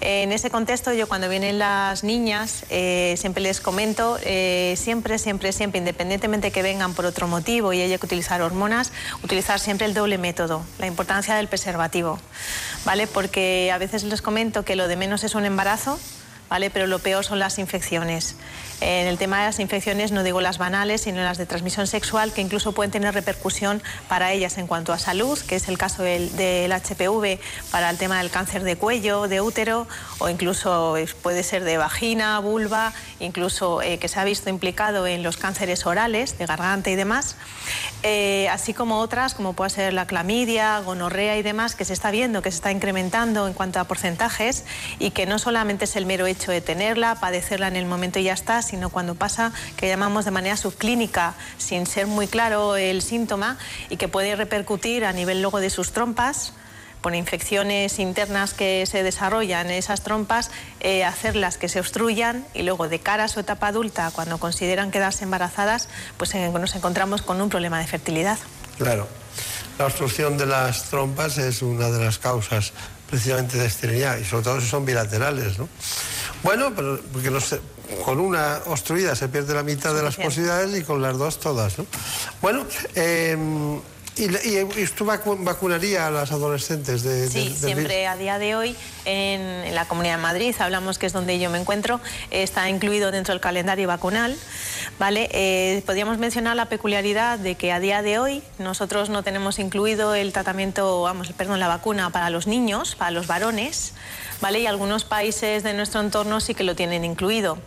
Eh, 0.00 0.22
en 0.22 0.32
ese 0.32 0.50
contexto 0.50 0.92
yo 0.92 1.06
cuando 1.06 1.28
vienen 1.28 1.58
las 1.58 2.02
niñas 2.02 2.64
siempre 2.68 3.42
les 3.42 3.60
comento, 3.60 4.18
siempre, 4.76 5.18
siempre, 5.18 5.52
siempre, 5.52 5.78
independientemente 5.78 6.50
que 6.50 6.62
vengan 6.62 6.94
por 6.94 7.04
otro 7.04 7.28
motivo 7.28 7.72
y 7.72 7.82
haya 7.82 7.98
que 7.98 8.06
utilizar 8.06 8.37
hormonas, 8.42 8.92
utilizar 9.22 9.60
siempre 9.60 9.86
el 9.86 9.94
doble 9.94 10.18
método, 10.18 10.64
la 10.78 10.86
importancia 10.86 11.34
del 11.34 11.48
preservativo, 11.48 12.18
¿vale? 12.84 13.06
Porque 13.06 13.70
a 13.72 13.78
veces 13.78 14.04
les 14.04 14.22
comento 14.22 14.64
que 14.64 14.76
lo 14.76 14.88
de 14.88 14.96
menos 14.96 15.24
es 15.24 15.34
un 15.34 15.44
embarazo, 15.44 15.98
¿vale? 16.48 16.70
Pero 16.70 16.86
lo 16.86 16.98
peor 16.98 17.24
son 17.24 17.38
las 17.38 17.58
infecciones. 17.58 18.36
En 18.80 19.08
el 19.08 19.18
tema 19.18 19.40
de 19.40 19.46
las 19.46 19.58
infecciones 19.58 20.12
no 20.12 20.22
digo 20.22 20.40
las 20.40 20.56
banales, 20.58 21.00
sino 21.00 21.20
las 21.20 21.36
de 21.36 21.46
transmisión 21.46 21.88
sexual, 21.88 22.32
que 22.32 22.40
incluso 22.40 22.72
pueden 22.72 22.92
tener 22.92 23.12
repercusión 23.12 23.82
para 24.08 24.32
ellas 24.32 24.56
en 24.56 24.68
cuanto 24.68 24.92
a 24.92 24.98
salud, 25.00 25.36
que 25.36 25.56
es 25.56 25.66
el 25.66 25.76
caso 25.76 26.04
del, 26.04 26.34
del 26.36 26.72
HPV 26.72 27.40
para 27.72 27.90
el 27.90 27.98
tema 27.98 28.18
del 28.18 28.30
cáncer 28.30 28.62
de 28.62 28.76
cuello, 28.76 29.26
de 29.26 29.40
útero, 29.40 29.88
o 30.18 30.28
incluso 30.28 30.96
eh, 30.96 31.08
puede 31.22 31.42
ser 31.42 31.64
de 31.64 31.76
vagina, 31.76 32.38
vulva, 32.38 32.92
incluso 33.18 33.82
eh, 33.82 33.98
que 33.98 34.06
se 34.06 34.20
ha 34.20 34.24
visto 34.24 34.48
implicado 34.48 35.08
en 35.08 35.24
los 35.24 35.36
cánceres 35.38 35.84
orales, 35.84 36.38
de 36.38 36.46
garganta 36.46 36.90
y 36.90 36.94
demás, 36.94 37.36
Eh, 38.04 38.48
así 38.50 38.74
como 38.74 39.00
otras, 39.00 39.34
como 39.34 39.54
puede 39.54 39.70
ser 39.70 39.92
la 39.92 40.06
clamidia, 40.06 40.78
gonorrea 40.78 41.36
y 41.36 41.42
demás, 41.42 41.74
que 41.74 41.84
se 41.84 41.92
está 41.92 42.12
viendo 42.12 42.42
que 42.42 42.50
se 42.52 42.58
está 42.58 42.70
incrementando 42.70 43.48
en 43.48 43.54
cuanto 43.54 43.80
a 43.80 43.84
porcentajes 43.84 44.64
y 45.00 45.10
que 45.10 45.26
no 45.26 45.40
solamente 45.40 45.84
es 45.84 45.96
el 45.96 46.06
mero 46.06 46.26
hecho 46.26 46.37
de 46.46 46.60
tenerla, 46.60 47.16
padecerla 47.16 47.68
en 47.68 47.76
el 47.76 47.86
momento 47.86 48.18
y 48.18 48.24
ya 48.24 48.32
está, 48.32 48.62
sino 48.62 48.90
cuando 48.90 49.14
pasa, 49.14 49.52
que 49.76 49.88
llamamos 49.88 50.24
de 50.24 50.30
manera 50.30 50.56
subclínica, 50.56 51.34
sin 51.58 51.86
ser 51.86 52.06
muy 52.06 52.28
claro 52.28 52.76
el 52.76 53.02
síntoma 53.02 53.58
y 53.90 53.96
que 53.96 54.08
puede 54.08 54.36
repercutir 54.36 55.04
a 55.04 55.12
nivel 55.12 55.42
luego 55.42 55.60
de 55.60 55.70
sus 55.70 55.92
trompas 55.92 56.52
por 57.00 57.14
infecciones 57.14 57.98
internas 57.98 58.54
que 58.54 58.84
se 58.86 59.02
desarrollan 59.02 59.66
en 59.66 59.74
esas 59.74 60.02
trompas, 60.02 60.50
eh, 60.80 61.04
hacerlas 61.04 61.56
que 61.56 61.68
se 61.68 61.80
obstruyan 61.80 62.44
y 62.54 62.62
luego 62.62 62.88
de 62.88 62.98
cara 62.98 63.24
a 63.24 63.28
su 63.28 63.40
etapa 63.40 63.68
adulta, 63.68 64.10
cuando 64.12 64.38
consideran 64.38 64.90
quedarse 64.90 65.24
embarazadas, 65.24 65.88
pues 66.16 66.34
nos 66.34 66.74
encontramos 66.74 67.22
con 67.22 67.40
un 67.40 67.48
problema 67.48 67.78
de 67.78 67.86
fertilidad. 67.86 68.38
Claro. 68.78 69.08
La 69.78 69.86
obstrucción 69.86 70.36
de 70.36 70.46
las 70.46 70.84
trompas 70.84 71.38
es 71.38 71.62
una 71.62 71.88
de 71.88 72.04
las 72.04 72.18
causas 72.18 72.72
precisamente 73.08 73.58
de 73.58 73.66
esterilidad 73.66 74.18
y 74.18 74.24
sobre 74.24 74.44
todo 74.44 74.60
si 74.60 74.66
son 74.66 74.84
bilaterales, 74.84 75.58
¿no? 75.58 75.68
Bueno, 76.42 76.72
pero 76.74 77.00
porque 77.12 77.30
no 77.30 77.40
sé, 77.40 77.60
con 78.04 78.20
una 78.20 78.60
obstruida 78.66 79.14
se 79.16 79.28
pierde 79.28 79.54
la 79.54 79.62
mitad 79.62 79.94
de 79.94 80.02
las 80.02 80.16
posibilidades 80.16 80.76
y 80.80 80.84
con 80.84 81.02
las 81.02 81.16
dos 81.18 81.40
todas, 81.40 81.78
¿no? 81.78 81.86
Bueno, 82.40 82.64
eh, 82.94 83.36
y, 84.16 84.22
y- 84.24 84.58
y 84.58 84.64
vacu- 85.04 85.42
vacunaría 85.44 86.06
a 86.08 86.10
las 86.10 86.32
adolescentes 86.32 87.02
de, 87.02 87.28
Sí, 87.28 87.38
del- 87.38 87.48
del 87.48 87.56
siempre 87.74 88.06
a 88.06 88.16
día 88.16 88.38
de 88.38 88.56
hoy 88.56 88.76
en, 89.08 89.40
en 89.40 89.74
la 89.74 89.86
Comunidad 89.86 90.16
de 90.16 90.22
Madrid, 90.22 90.54
hablamos 90.58 90.98
que 90.98 91.06
es 91.06 91.12
donde 91.12 91.38
yo 91.38 91.50
me 91.50 91.58
encuentro, 91.58 92.00
está 92.30 92.68
incluido 92.68 93.10
dentro 93.10 93.34
del 93.34 93.40
calendario 93.40 93.88
vacunal. 93.88 94.36
¿vale? 94.98 95.28
Eh, 95.32 95.82
podríamos 95.86 96.18
mencionar 96.18 96.56
la 96.56 96.66
peculiaridad 96.66 97.38
de 97.38 97.54
que 97.54 97.72
a 97.72 97.80
día 97.80 98.02
de 98.02 98.18
hoy 98.18 98.42
nosotros 98.58 99.08
no 99.10 99.22
tenemos 99.22 99.58
incluido 99.58 100.14
el 100.14 100.32
tratamiento, 100.32 101.02
vamos, 101.02 101.32
perdón, 101.32 101.60
la 101.60 101.68
vacuna 101.68 102.10
para 102.10 102.30
los 102.30 102.46
niños, 102.46 102.94
para 102.94 103.10
los 103.10 103.26
varones. 103.26 103.94
¿Vale? 104.40 104.60
Y 104.60 104.66
algunos 104.66 105.02
países 105.02 105.64
de 105.64 105.74
nuestro 105.74 106.00
entorno 106.00 106.38
sí 106.38 106.54
que 106.54 106.62
lo 106.62 106.76
tienen 106.76 107.04
incluido. 107.04 107.58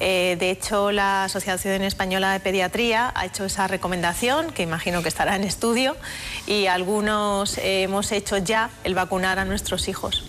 Eh, 0.00 0.38
de 0.40 0.50
hecho, 0.50 0.90
la 0.90 1.24
Asociación 1.24 1.82
Española 1.82 2.32
de 2.32 2.40
Pediatría 2.40 3.12
ha 3.14 3.26
hecho 3.26 3.44
esa 3.44 3.68
recomendación, 3.68 4.50
que 4.50 4.62
imagino 4.62 5.02
que 5.02 5.10
estará 5.10 5.36
en 5.36 5.44
estudio, 5.44 5.98
y 6.46 6.64
algunos 6.66 7.58
eh, 7.58 7.82
hemos 7.82 8.10
hecho 8.10 8.38
ya 8.38 8.70
el 8.84 8.94
vacunar 8.94 9.38
a 9.38 9.44
nuestros 9.44 9.86
hijos 9.86 10.24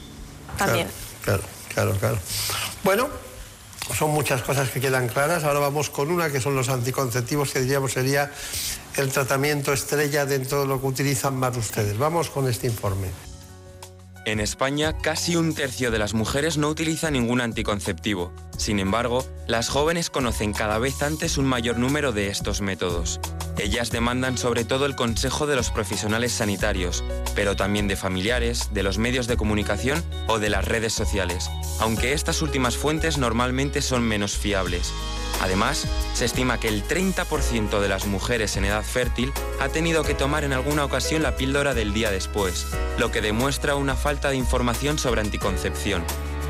también. 0.58 0.88
Claro, 1.24 1.44
claro, 1.74 1.92
claro. 2.00 2.18
Bueno, 2.84 3.10
son 3.98 4.12
muchas 4.12 4.42
cosas 4.42 4.70
que 4.70 4.80
quedan 4.80 5.08
claras. 5.08 5.44
Ahora 5.44 5.60
vamos 5.60 5.90
con 5.90 6.12
una 6.12 6.32
que 6.32 6.42
son 6.42 6.56
los 6.56 6.70
anticonceptivos, 6.70 7.52
que 7.52 7.62
diríamos 7.62 7.94
sería 7.94 8.32
el 8.96 9.12
tratamiento 9.12 9.74
estrella 9.74 10.26
dentro 10.26 10.62
de 10.62 10.68
lo 10.68 10.80
que 10.82 10.88
utilizan 10.88 11.36
más 11.36 11.56
ustedes. 11.58 11.98
Vamos 11.98 12.30
con 12.30 12.48
este 12.48 12.68
informe. 12.68 13.08
En 14.26 14.40
España, 14.40 14.98
casi 14.98 15.36
un 15.36 15.54
tercio 15.54 15.92
de 15.92 16.00
las 16.00 16.16
mujeres 16.16 16.58
no 16.58 16.68
utiliza 16.70 17.12
ningún 17.12 17.42
anticonceptivo. 17.42 18.34
Sin 18.58 18.80
embargo, 18.80 19.24
las 19.46 19.70
jóvenes 19.70 20.10
conocen 20.10 20.52
cada 20.52 20.80
vez 20.80 21.04
antes 21.04 21.38
un 21.38 21.46
mayor 21.46 21.78
número 21.78 22.12
de 22.12 22.30
estos 22.30 22.60
métodos. 22.60 23.20
Ellas 23.60 23.92
demandan 23.92 24.40
sobre 24.40 24.66
todo 24.66 24.88
el 24.88 24.96
consejo 24.96 25.46
de 25.46 25.56
los 25.56 25.70
profesionales 25.70 26.32
sanitarios, 26.32 27.04
pero 27.36 27.56
también 27.56 27.88
de 27.88 27.96
familiares, 27.96 28.70
de 28.74 28.82
los 28.82 28.98
medios 28.98 29.28
de 29.28 29.38
comunicación 29.38 30.04
o 30.28 30.40
de 30.40 30.50
las 30.50 30.66
redes 30.66 30.94
sociales, 30.94 31.52
aunque 31.80 32.14
estas 32.14 32.42
últimas 32.42 32.78
fuentes 32.78 33.20
normalmente 33.20 33.84
son 33.84 34.02
menos 34.02 34.36
fiables. 34.36 34.92
Además, 35.42 35.86
se 36.14 36.26
estima 36.26 36.60
que 36.60 36.68
el 36.68 36.88
30% 36.88 37.80
de 37.80 37.88
las 37.90 38.06
mujeres 38.08 38.58
en 38.58 38.66
edad 38.66 38.84
fértil 38.84 39.32
ha 39.60 39.70
tenido 39.70 40.04
que 40.04 40.14
tomar 40.14 40.44
en 40.44 40.54
alguna 40.54 40.86
ocasión 40.86 41.24
la 41.24 41.36
píldora 41.36 41.74
del 41.74 41.94
día 41.94 42.12
después, 42.12 42.68
lo 42.98 43.12
que 43.12 43.22
demuestra 43.22 43.76
una 43.76 43.96
falta 43.96 44.30
de 44.30 44.38
información 44.38 44.98
sobre 44.98 45.22
anticoncepción. 45.22 46.04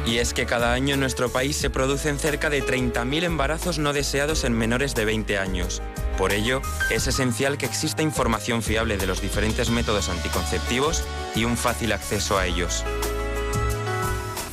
Y 0.06 0.20
es 0.20 0.34
que 0.34 0.46
cada 0.46 0.74
año 0.74 0.94
en 0.94 1.00
nuestro 1.00 1.30
país 1.30 1.58
se 1.58 1.72
producen 1.72 2.20
cerca 2.20 2.50
de 2.50 2.64
30.000 2.64 3.24
embarazos 3.24 3.80
no 3.80 3.92
deseados 3.92 4.44
en 4.44 4.54
menores 4.54 4.94
de 4.94 5.06
20 5.06 5.40
años. 5.40 5.82
Por 6.18 6.32
ello, 6.32 6.62
es 6.92 7.08
esencial 7.08 7.58
que 7.58 7.66
exista 7.66 8.04
información 8.04 8.62
fiable 8.62 8.98
de 8.98 9.08
los 9.08 9.22
diferentes 9.22 9.72
métodos 9.72 10.10
anticonceptivos 10.10 11.04
y 11.36 11.44
un 11.44 11.58
fácil 11.58 11.92
acceso 11.92 12.38
a 12.38 12.46
ellos 12.46 12.86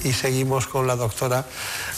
y 0.04 0.12
seguimos 0.12 0.66
con 0.66 0.86
la 0.86 0.96
doctora, 0.96 1.44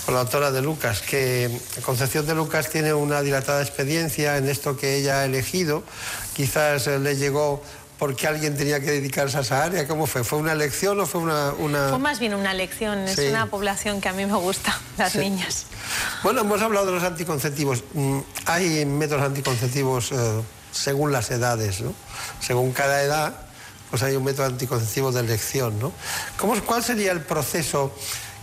con 0.05 0.15
la 0.15 0.21
doctora 0.21 0.51
de 0.51 0.61
Lucas, 0.61 1.01
que 1.01 1.51
Concepción 1.83 2.27
de 2.27 2.35
Lucas 2.35 2.69
tiene 2.69 2.93
una 2.93 3.23
dilatada 3.23 3.63
experiencia 3.63 4.37
en 4.37 4.49
esto 4.49 4.77
que 4.77 4.97
ella 4.97 5.21
ha 5.21 5.25
elegido. 5.25 5.83
Quizás 6.35 6.87
le 6.87 7.17
llegó 7.17 7.63
porque 7.99 8.27
alguien 8.27 8.57
tenía 8.57 8.81
que 8.81 8.91
dedicarse 8.91 9.39
a 9.39 9.41
esa 9.41 9.65
área. 9.65 9.89
¿Cómo 9.89 10.07
fue? 10.07 10.25
¿Fue 10.25 10.39
una 10.39 10.53
elección 10.53 11.01
o 11.01 11.07
fue 11.07 11.23
una...? 11.23 11.53
Fue 11.89 11.99
más 11.99 12.19
bien 12.19 12.35
una 12.35 12.53
elección. 12.53 12.99
Es 13.09 13.19
una 13.19 13.47
población 13.47 14.01
que 14.01 14.09
a 14.09 14.13
mí 14.13 14.27
me 14.27 14.37
gusta, 14.37 14.79
las 14.99 15.15
niñas. 15.17 15.67
Bueno, 16.23 16.43
hemos 16.43 16.61
hablado 16.61 16.87
de 16.87 16.93
los 16.93 17.03
anticonceptivos. 17.03 17.83
Mm, 17.95 18.19
hay 18.47 18.85
métodos 18.85 19.23
anticonceptivos 19.23 20.13
eh, 20.13 20.43
según 20.73 21.13
las 21.13 21.31
edades, 21.31 21.81
¿no? 21.81 21.95
Según 22.41 22.73
cada 22.73 23.03
edad 23.03 23.45
pues 23.95 24.03
hay 24.03 24.17
un 24.17 24.25
método 24.25 24.47
anticonceptivo 24.47 25.13
de 25.13 25.21
elección. 25.21 25.79
¿no? 25.79 25.93
¿Cómo, 26.37 26.61
¿Cuál 26.63 26.83
sería 26.83 27.13
el 27.13 27.21
proceso 27.21 27.95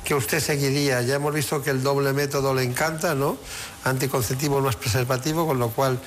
que 0.03 0.15
usted 0.15 0.39
seguiría? 0.39 1.01
Ya 1.01 1.15
hemos 1.15 1.33
visto 1.33 1.61
que 1.61 1.69
el 1.69 1.83
doble 1.83 2.13
método 2.13 2.53
le 2.53 2.63
encanta, 2.63 3.15
¿no? 3.15 3.37
Anticonceptivo 3.83 4.61
no 4.61 4.69
es 4.69 4.75
preservativo, 4.75 5.45
con 5.45 5.59
lo 5.59 5.69
cual 5.69 5.99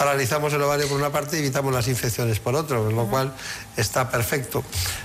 paralizamos 0.00 0.50
el 0.54 0.62
ovario 0.62 0.88
por 0.88 0.96
una 0.96 1.12
parte 1.12 1.36
y 1.36 1.40
evitamos 1.40 1.74
las 1.74 1.86
infecciones 1.86 2.40
por 2.40 2.54
otro, 2.54 2.84
con 2.84 2.96
lo 2.96 3.04
cual 3.04 3.34
está 3.76 4.08
perfecto. 4.08 4.64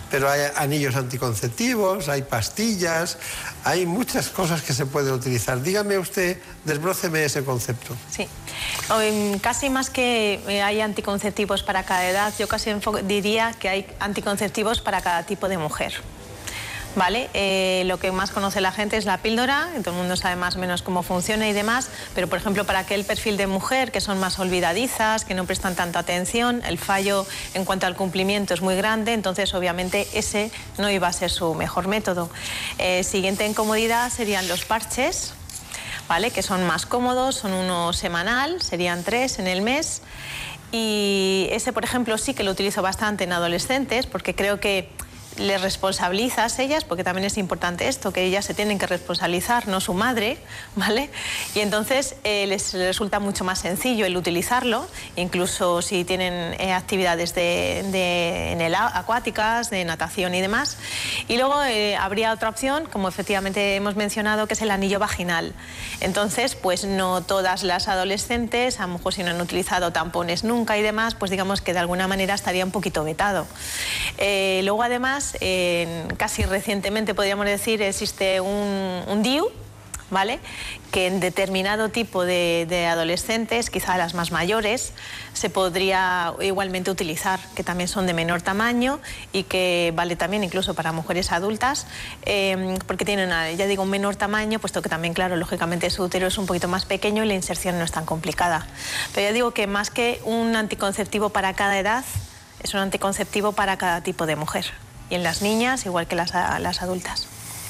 Pero 0.10 0.30
hay 0.30 0.44
anillos 0.56 0.96
anticonceptivos, 0.96 2.08
hay 2.08 2.22
pastillas, 2.22 3.18
hay 3.66 3.86
muchas 3.86 4.30
cosas 4.30 4.62
que 4.62 4.74
se 4.74 4.86
pueden 4.86 5.14
utilizar. 5.14 5.62
Dígame 5.62 5.98
usted, 5.98 6.38
desbróceme 6.64 7.26
ese 7.26 7.44
concepto. 7.44 7.94
Sí, 8.10 8.26
casi 9.42 9.70
más 9.70 9.90
que 9.90 10.40
eh, 10.48 10.62
hay 10.62 10.80
anticonceptivos 10.80 11.62
para 11.62 11.84
cada 11.84 12.10
edad, 12.10 12.34
yo 12.40 12.48
casi 12.48 12.72
diría 13.04 13.52
que 13.60 13.68
hay 13.68 13.88
anticonceptivos 14.00 14.80
para 14.80 15.02
cada 15.02 15.24
tipo 15.24 15.50
de 15.50 15.58
mujer. 15.58 15.94
¿Vale? 16.96 17.30
Eh, 17.34 17.84
lo 17.86 18.00
que 18.00 18.12
más 18.12 18.32
conoce 18.32 18.62
la 18.62 18.72
gente 18.72 18.98
es 18.98 19.06
la 19.06 19.18
píldora, 19.18 19.70
todo 19.84 19.92
el 19.94 20.00
mundo 20.00 20.16
sabe 20.16 20.36
más 20.36 20.56
o 20.56 20.60
menos 20.60 20.82
cómo 20.82 21.04
funciona 21.04 21.48
y 21.48 21.54
demás, 21.54 21.90
pero 22.14 22.28
por 22.28 22.40
ejemplo 22.40 22.66
para 22.66 22.80
aquel 22.80 23.04
perfil 23.04 23.38
de 23.38 23.48
mujer 23.48 23.92
que 23.92 24.02
son 24.02 24.20
más 24.20 24.40
olvidadizas, 24.40 25.26
que 25.26 25.34
no 25.34 25.46
prestan 25.46 25.76
tanta 25.76 26.00
atención, 26.00 26.62
el 26.66 26.78
fallo 26.78 27.26
en 27.54 27.66
cuanto 27.66 27.86
al 27.86 27.96
cumplimiento 27.96 28.54
es 28.54 28.62
muy 28.62 28.76
grande, 28.76 29.14
entonces 29.14 29.54
obviamente 29.54 30.08
ese 30.14 30.52
no 30.78 30.90
iba 30.90 31.08
a 31.08 31.14
ser 31.14 31.30
su 31.30 31.54
mejor 31.54 31.88
método. 31.88 32.30
Eh, 32.78 33.04
siguiente 33.04 33.46
en 33.46 33.54
comodidad 33.54 34.12
serían 34.12 34.48
los 34.48 34.66
parches, 34.66 35.34
¿vale? 36.08 36.32
Que 36.32 36.42
son 36.42 36.66
más 36.66 36.86
cómodos, 36.86 37.36
son 37.36 37.54
uno 37.54 37.94
semanal, 37.94 38.62
serían 38.62 39.04
tres 39.04 39.40
en 39.40 39.48
el 39.48 39.62
mes. 39.62 40.02
Y 40.72 41.48
ese, 41.52 41.72
por 41.74 41.84
ejemplo, 41.84 42.18
sí 42.18 42.34
que 42.34 42.44
lo 42.44 42.52
utilizo 42.52 42.82
bastante 42.82 43.24
en 43.24 43.34
adolescentes 43.34 44.08
porque 44.08 44.36
creo 44.36 44.60
que 44.60 44.90
les 45.38 45.62
responsabilizas 45.62 46.60
ellas, 46.60 46.84
porque 46.84 47.03
también 47.03 47.26
es 47.26 47.38
importante 47.38 47.88
esto, 47.88 48.14
que 48.14 48.24
ellas 48.24 48.45
se 48.45 48.53
tienen 48.53 48.80
que 48.80 48.88
responsabilizar, 48.88 49.68
no 49.68 49.82
su 49.82 49.94
madre, 49.94 50.38
¿vale? 50.76 51.10
Y 51.53 51.60
entonces 51.60 52.16
eh, 52.24 52.48
les 52.48 52.74
resulta 52.74 53.20
mucho 53.20 53.44
más 53.44 53.60
sencillo 53.60 54.06
el 54.06 54.16
utilizarlo, 54.18 54.88
incluso 55.16 55.82
si 55.82 56.06
tienen 56.06 56.56
eh, 56.60 56.74
actividades 56.74 57.36
de, 57.36 58.52
en 58.52 58.62
el, 58.62 58.76
acuáticas, 58.76 59.70
de 59.70 59.84
natación 59.86 60.36
y 60.36 60.41
demás. 60.41 60.78
Y 61.28 61.38
luego 61.38 61.64
eh, 61.64 61.95
habría 61.95 62.32
otra 62.32 62.49
opción, 62.49 62.86
como 62.91 63.07
efectivamente 63.07 63.76
hemos 63.76 63.95
mencionado, 63.95 64.48
que 64.48 64.53
es 64.53 64.62
el 64.62 64.72
anillo 64.72 64.99
vaginal. 64.99 65.53
Entonces, 66.02 66.56
pues 66.56 66.86
no 66.86 67.22
todas 67.22 67.64
las 67.64 67.88
adolescentes, 67.88 68.80
a 68.80 68.88
lo 68.88 68.94
mejor 68.94 69.14
si 69.14 69.24
no 69.24 69.32
han 69.32 69.41
utilizado 69.41 69.91
tampones 69.91 70.44
nunca 70.44 70.78
y 70.78 70.82
demás, 70.82 71.16
pues 71.16 71.32
digamos 71.32 71.62
que 71.62 71.74
de 71.74 71.80
alguna 71.80 72.07
manera 72.07 72.34
estaría 72.34 72.64
un 72.64 72.72
poquito 72.72 73.03
vetado. 73.03 73.48
luego 74.18 74.84
además 74.84 75.25
casi 76.18 76.44
recientemente 76.44 77.14
podríamos 77.14 77.46
decir, 77.46 77.82
existe 77.82 78.42
un, 78.42 79.22
DIU, 79.24 79.50
¿vale? 80.10 80.40
que 80.92 81.08
en 81.08 81.20
determinado 81.20 81.90
tipo 81.90 82.24
de, 82.24 82.88
adolescentes, 82.90 83.70
quizá 83.70 83.98
las 83.98 84.14
más 84.14 84.32
mayores, 84.32 84.94
se 85.34 85.50
podría 85.50 86.34
igualmente 86.42 86.92
utilizar, 86.92 87.40
que 87.56 87.64
también 87.64 87.88
son 87.88 88.08
de 88.08 88.14
menor 88.14 88.42
tamaño 88.42 89.00
y 89.34 89.44
que 89.44 89.92
vale 89.96 90.16
también 90.16 90.44
incluso 90.44 90.74
para 90.74 90.92
mujeres 90.92 91.32
adultas, 91.32 91.88
em, 92.24 92.78
porque 92.88 93.04
tienen, 93.04 93.30
ya 93.58 93.68
digo, 93.68 93.84
un 93.84 93.90
menor 93.90 94.16
tamaño, 94.16 94.60
puesto 94.60 94.82
que 94.82 94.90
también, 94.90 95.14
claro, 95.14 95.36
lógicamente 95.36 95.90
su 95.90 96.04
útero 96.04 96.28
es 96.28 96.38
un 96.38 96.46
poquito 96.46 96.68
más 96.68 96.86
pequeño 96.86 97.24
y 97.24 97.28
la 97.28 97.34
inserción 97.34 97.78
no 97.78 97.84
es 97.84 97.92
tan 97.92 98.06
complicada. 98.06 98.68
Pero 99.14 99.28
ya 99.28 99.34
digo 99.34 99.52
que 99.52 99.68
más 99.68 99.90
que 99.90 100.22
un 100.24 100.56
anticonceptivo 100.56 101.30
para 101.30 101.54
cada 101.54 101.78
edad, 101.78 102.06
es 102.64 102.74
un 102.74 102.80
anticonceptivo 102.80 103.52
para 103.52 103.78
cada 103.78 104.02
tipo 104.02 104.26
de 104.26 104.36
mujer 104.36 104.85
y 105.10 105.15
en 105.15 105.23
las 105.23 105.41
niñas 105.41 105.86
igual 105.86 106.07
que 106.07 106.15
las, 106.15 106.34
las 106.34 106.82
adultas. 106.82 107.27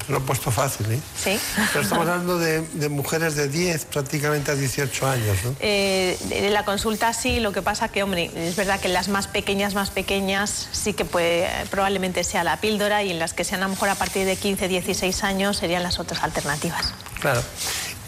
Lo 0.07 0.17
he 0.17 0.21
puesto 0.21 0.51
fácil, 0.51 0.91
¿eh? 0.91 0.99
Sí. 1.23 1.39
Pero 1.73 1.83
estamos 1.83 2.07
hablando 2.07 2.37
de, 2.37 2.89
mujeres 2.89 3.35
de 3.35 3.47
10 3.47 3.85
prácticamente 3.85 4.51
a 4.51 4.55
18 4.55 5.07
años, 5.07 5.37
¿no? 5.43 5.55
Eh, 5.59 6.15
en 6.29 6.53
la 6.53 6.63
consulta 6.63 7.11
sí, 7.13 7.39
lo 7.39 7.51
que 7.51 7.63
pasa 7.63 7.87
que, 7.87 8.03
hombre, 8.03 8.29
es 8.35 8.55
verdad 8.55 8.79
que 8.79 8.87
las 8.87 9.07
más 9.07 9.27
pequeñas, 9.27 9.73
más 9.73 9.89
pequeñas, 9.89 10.69
sí 10.71 10.93
que 10.93 11.05
puede, 11.05 11.49
probablemente 11.71 12.23
sea 12.23 12.43
la 12.43 12.61
píldora 12.61 13.01
y 13.01 13.09
en 13.09 13.17
las 13.17 13.33
que 13.33 13.43
sean 13.43 13.63
a 13.63 13.65
lo 13.65 13.71
mejor 13.71 13.89
a 13.89 13.95
partir 13.95 14.27
de 14.27 14.35
15, 14.35 14.67
16 14.67 15.23
años 15.23 15.57
serían 15.57 15.81
las 15.81 15.99
otras 15.99 16.21
alternativas. 16.21 16.93
Claro. 17.19 17.41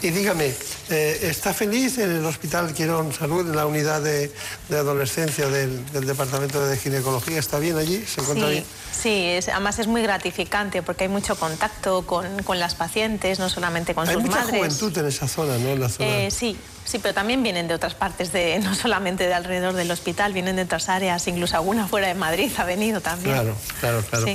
Y 0.00 0.10
dígame, 0.10 0.54
eh, 0.90 1.18
¿está 1.22 1.52
feliz 1.52 1.98
en 1.98 2.10
el 2.12 2.24
Hospital 2.24 2.72
Quirón 2.72 3.12
Salud, 3.12 3.48
en 3.48 3.56
la 3.56 3.66
unidad 3.66 4.00
de, 4.00 4.30
adolescencia 4.70 5.48
del, 5.48 5.84
Departamento 6.06 6.64
de 6.64 6.76
Ginecología? 6.76 7.40
¿Está 7.40 7.58
bien 7.58 7.76
allí? 7.76 8.04
¿Se 8.06 8.20
encuentra 8.20 8.46
sí, 8.46 8.52
bien? 8.52 8.64
Sí, 8.92 9.50
además 9.50 9.80
es 9.80 9.88
muy 9.88 10.02
gratificante 10.02 10.82
porque 10.82 11.04
hay 11.04 11.08
mucho 11.08 11.34
contacto 11.36 12.06
con, 12.06 12.28
las 12.58 12.76
pacientes, 12.76 13.40
no 13.40 13.48
solamente 13.48 13.92
con 13.94 14.06
sus 14.06 14.22
madres. 14.22 14.36
Hay 14.36 14.44
mucha 14.44 14.56
juventud 14.56 14.98
en 14.98 15.06
esa 15.06 15.26
zona, 15.26 15.58
¿no? 15.58 15.74
la 15.74 15.88
zona... 15.88 16.08
Eh, 16.08 16.30
sí, 16.30 16.56
sí, 16.84 17.00
pero 17.00 17.12
también 17.12 17.42
vienen 17.42 17.66
de 17.66 17.74
otras 17.74 17.94
partes, 17.94 18.30
de, 18.30 18.58
no 18.62 18.76
solamente 18.76 19.26
de 19.26 19.34
alrededor 19.34 19.74
del 19.74 19.90
hospital, 19.90 20.32
vienen 20.32 20.54
de 20.54 20.62
otras 20.62 20.88
áreas, 20.88 21.26
incluso 21.26 21.56
alguna 21.56 21.88
fuera 21.88 22.06
de 22.06 22.14
Madrid 22.14 22.52
ha 22.56 22.64
venido 22.64 23.00
también. 23.00 23.34
Claro, 23.34 23.56
claro, 23.80 24.04
claro. 24.08 24.26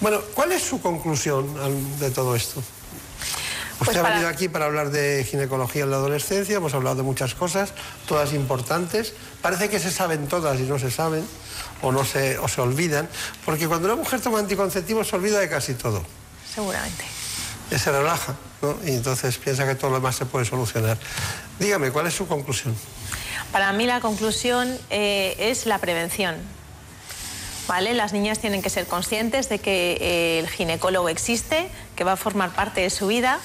Bueno, 0.00 0.20
¿cuál 0.34 0.52
es 0.52 0.62
su 0.62 0.80
conclusión 0.80 1.98
de 1.98 2.10
todo 2.12 2.36
esto? 2.36 2.62
Usted 3.80 3.92
pues 3.92 4.04
ha 4.04 4.10
venido 4.10 4.28
aquí 4.28 4.48
para 4.48 4.64
hablar 4.64 4.90
de 4.90 5.24
ginecología 5.24 5.84
en 5.84 5.90
la 5.90 5.98
adolescencia, 5.98 6.56
hemos 6.56 6.74
hablado 6.74 6.96
de 6.96 7.02
muchas 7.04 7.34
cosas, 7.34 7.72
todas 8.08 8.32
importantes. 8.32 9.14
Parece 9.40 9.68
que 9.68 9.78
se 9.78 9.92
saben 9.92 10.26
todas 10.26 10.58
y 10.58 10.64
no 10.64 10.80
se 10.80 10.90
saben, 10.90 11.24
o, 11.82 11.92
no 11.92 12.04
se, 12.04 12.38
o 12.38 12.48
se 12.48 12.60
olvidan, 12.60 13.08
porque 13.44 13.68
cuando 13.68 13.86
una 13.86 13.94
mujer 13.94 14.20
toma 14.20 14.40
anticonceptivos 14.40 15.06
se 15.06 15.14
olvida 15.14 15.38
de 15.38 15.48
casi 15.48 15.74
todo. 15.74 16.02
Seguramente. 16.52 17.04
Y 17.70 17.78
se 17.78 17.92
relaja, 17.92 18.34
¿no? 18.62 18.76
Y 18.84 18.90
entonces 18.90 19.38
piensa 19.38 19.64
que 19.64 19.76
todo 19.76 19.90
lo 19.90 19.96
demás 19.98 20.16
se 20.16 20.26
puede 20.26 20.44
solucionar. 20.44 20.98
Dígame, 21.60 21.92
¿cuál 21.92 22.08
es 22.08 22.14
su 22.14 22.26
conclusión? 22.26 22.74
Para 23.52 23.72
mí 23.72 23.86
la 23.86 24.00
conclusión 24.00 24.76
eh, 24.90 25.36
es 25.38 25.66
la 25.66 25.78
prevención. 25.78 26.34
¿Vale? 27.68 27.92
Las 27.94 28.12
niñas 28.12 28.38
tienen 28.38 28.62
que 28.62 28.70
ser 28.70 28.86
conscientes 28.86 29.48
de 29.50 29.58
que 29.58 29.98
eh, 30.00 30.38
el 30.40 30.48
ginecólogo 30.48 31.10
existe, 31.10 31.70
que 31.94 32.02
va 32.02 32.12
a 32.12 32.16
formar 32.16 32.50
parte 32.54 32.80
de 32.80 32.90
su 32.90 33.06
vida 33.06 33.38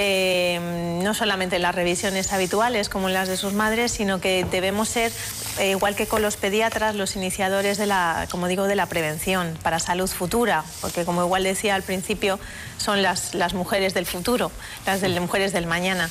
eh, 0.00 1.00
no 1.02 1.12
solamente 1.12 1.56
en 1.56 1.62
las 1.62 1.74
revisiones 1.74 2.32
habituales 2.32 2.88
como 2.88 3.08
las 3.08 3.26
de 3.26 3.36
sus 3.36 3.52
madres, 3.52 3.90
sino 3.90 4.20
que 4.20 4.46
debemos 4.48 4.88
ser 4.88 5.10
eh, 5.58 5.70
igual 5.70 5.96
que 5.96 6.06
con 6.06 6.22
los 6.22 6.36
pediatras, 6.36 6.94
los 6.94 7.16
iniciadores 7.16 7.78
de 7.78 7.86
la, 7.86 8.28
como 8.30 8.46
digo, 8.46 8.68
de 8.68 8.76
la 8.76 8.86
prevención 8.86 9.58
para 9.60 9.80
salud 9.80 10.08
futura, 10.08 10.62
porque 10.80 11.04
como 11.04 11.24
igual 11.24 11.42
decía 11.42 11.74
al 11.74 11.82
principio, 11.82 12.38
son 12.76 13.02
las, 13.02 13.34
las 13.34 13.54
mujeres 13.54 13.92
del 13.92 14.06
futuro, 14.06 14.52
las 14.86 15.00
de, 15.00 15.08
mujeres 15.18 15.52
del 15.52 15.66
mañana. 15.66 16.08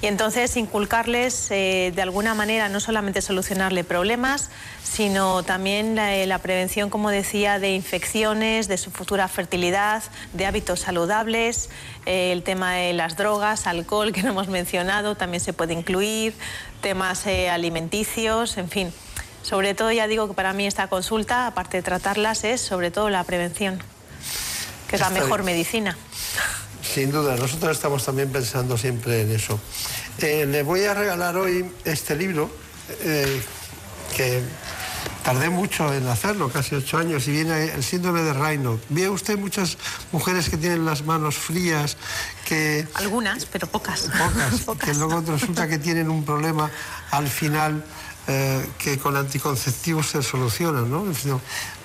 Y 0.00 0.06
entonces 0.06 0.56
inculcarles 0.56 1.50
eh, 1.50 1.92
de 1.92 2.02
alguna 2.02 2.34
manera 2.34 2.68
no 2.68 2.78
solamente 2.78 3.20
solucionarle 3.20 3.82
problemas, 3.82 4.48
sino 4.94 5.42
también 5.42 5.96
la, 5.96 6.24
la 6.24 6.38
prevención, 6.38 6.88
como 6.88 7.10
decía, 7.10 7.58
de 7.58 7.74
infecciones, 7.74 8.68
de 8.68 8.78
su 8.78 8.92
futura 8.92 9.26
fertilidad, 9.26 10.04
de 10.34 10.46
hábitos 10.46 10.78
saludables, 10.78 11.68
eh, 12.06 12.30
el 12.30 12.44
tema 12.44 12.74
de 12.74 12.92
las 12.92 13.16
drogas, 13.16 13.66
alcohol, 13.66 14.12
que 14.12 14.22
no 14.22 14.30
hemos 14.30 14.46
mencionado, 14.46 15.16
también 15.16 15.40
se 15.40 15.52
puede 15.52 15.72
incluir, 15.72 16.32
temas 16.80 17.26
eh, 17.26 17.50
alimenticios, 17.50 18.56
en 18.56 18.70
fin. 18.70 18.92
Sobre 19.42 19.74
todo, 19.74 19.90
ya 19.90 20.06
digo 20.06 20.28
que 20.28 20.34
para 20.34 20.52
mí 20.52 20.64
esta 20.64 20.86
consulta, 20.86 21.48
aparte 21.48 21.78
de 21.78 21.82
tratarlas, 21.82 22.44
es 22.44 22.60
sobre 22.60 22.92
todo 22.92 23.10
la 23.10 23.24
prevención, 23.24 23.82
que 24.88 24.94
es 24.94 25.00
la 25.00 25.10
mejor 25.10 25.42
medicina. 25.42 25.98
Sin 26.82 27.10
duda, 27.10 27.34
nosotros 27.34 27.76
estamos 27.76 28.04
también 28.04 28.30
pensando 28.30 28.78
siempre 28.78 29.22
en 29.22 29.32
eso. 29.32 29.58
Eh, 30.18 30.46
le 30.46 30.62
voy 30.62 30.84
a 30.84 30.94
regalar 30.94 31.36
hoy 31.36 31.68
este 31.84 32.14
libro 32.14 32.48
que 34.16 34.40
Tardé 35.24 35.48
mucho 35.48 35.90
en 35.94 36.06
hacerlo, 36.06 36.50
casi 36.50 36.74
ocho 36.74 36.98
años, 36.98 37.26
y 37.28 37.30
viene 37.30 37.72
el 37.72 37.82
síndrome 37.82 38.20
de 38.20 38.34
Raynaud. 38.34 38.78
¿Ve 38.90 39.08
usted 39.08 39.38
muchas 39.38 39.78
mujeres 40.12 40.50
que 40.50 40.58
tienen 40.58 40.84
las 40.84 41.02
manos 41.02 41.36
frías, 41.36 41.96
que... 42.44 42.86
Algunas, 42.92 43.46
pero 43.46 43.66
pocas. 43.66 44.10
Pocas, 44.66 44.78
que 44.84 44.92
luego 44.92 45.22
resulta 45.22 45.66
que 45.66 45.78
tienen 45.78 46.10
un 46.10 46.26
problema 46.26 46.70
al 47.10 47.26
final 47.26 47.82
eh, 48.26 48.66
que 48.78 48.98
con 48.98 49.16
anticonceptivos 49.16 50.08
se 50.08 50.22
soluciona, 50.22 50.82
¿no? 50.82 51.06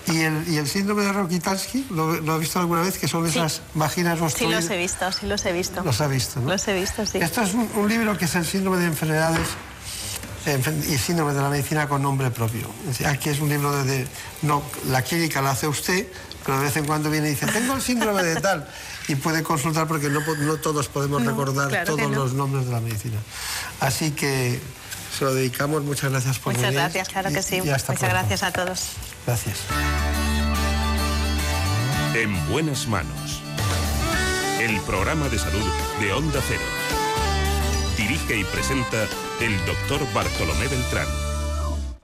Y 0.07 0.17
el, 0.57 0.67
síndrome 0.67 1.03
de 1.03 1.13
Rokitansky, 1.13 1.87
¿lo, 1.91 2.33
ha 2.33 2.37
visto 2.37 2.59
alguna 2.59 2.81
vez? 2.81 2.97
Que 2.97 3.07
son 3.07 3.25
esas 3.25 3.61
vaginas 3.73 4.19
obstruidas. 4.19 4.65
Sí, 4.65 4.69
los 4.69 4.77
he 4.77 4.81
visto, 4.81 5.11
sí 5.13 5.25
los 5.27 5.45
he 5.45 5.53
visto. 5.53 5.81
Los 5.83 6.01
ha 6.01 6.07
visto, 6.07 6.41
¿no? 6.41 6.49
Los 6.49 6.67
he 6.67 6.73
visto, 6.73 7.05
sí. 7.05 7.19
Esto 7.19 7.41
es 7.41 7.53
un 7.53 7.87
libro 7.87 8.17
que 8.17 8.25
es 8.25 8.35
el 8.35 8.45
síndrome 8.45 8.79
de 8.79 8.87
enfermedades 8.87 9.47
y 10.45 10.97
síndrome 10.97 11.33
de 11.33 11.41
la 11.41 11.49
medicina 11.49 11.87
con 11.87 12.01
nombre 12.01 12.31
propio. 12.31 12.67
Aquí 13.05 13.29
es 13.29 13.39
un 13.39 13.49
libro 13.49 13.83
de, 13.83 14.07
no, 14.41 14.63
la 14.87 15.01
clínica 15.01 15.41
la 15.41 15.51
hace 15.51 15.67
usted, 15.67 16.07
pero 16.45 16.57
de 16.57 16.65
vez 16.65 16.77
en 16.77 16.85
cuando 16.85 17.09
viene 17.09 17.27
y 17.27 17.31
dice, 17.31 17.45
tengo 17.47 17.73
el 17.73 17.81
síndrome 17.81 18.23
de 18.23 18.39
tal, 18.39 18.67
y 19.07 19.15
puede 19.15 19.43
consultar 19.43 19.87
porque 19.87 20.09
no, 20.09 20.21
no 20.21 20.57
todos 20.57 20.87
podemos 20.87 21.25
recordar 21.25 21.85
todos 21.85 22.09
los 22.11 22.33
nombres 22.33 22.65
de 22.65 22.71
la 22.71 22.79
medicina. 22.79 23.17
Así 23.79 24.11
que 24.11 24.59
se 25.17 25.25
lo 25.25 25.33
dedicamos, 25.33 25.83
muchas 25.83 26.11
gracias 26.11 26.39
por 26.39 26.55
Muchas 26.55 26.73
gracias, 26.73 27.09
claro 27.09 27.29
que 27.31 27.43
sí. 27.43 27.61
muchas 27.61 27.99
gracias 27.99 28.43
a 28.43 28.51
todos. 28.51 28.91
Gracias. 29.25 29.57
En 32.15 32.49
buenas 32.49 32.87
manos. 32.87 33.41
El 34.59 34.79
programa 34.81 35.29
de 35.29 35.39
salud 35.39 35.63
de 35.99 36.13
Onda 36.13 36.41
Cero. 36.47 36.88
Dirige 38.09 38.37
y 38.39 38.43
presenta 38.43 39.07
el 39.39 39.55
doctor 39.67 40.01
Bartolomé 40.15 40.67
Beltrán. 40.67 41.05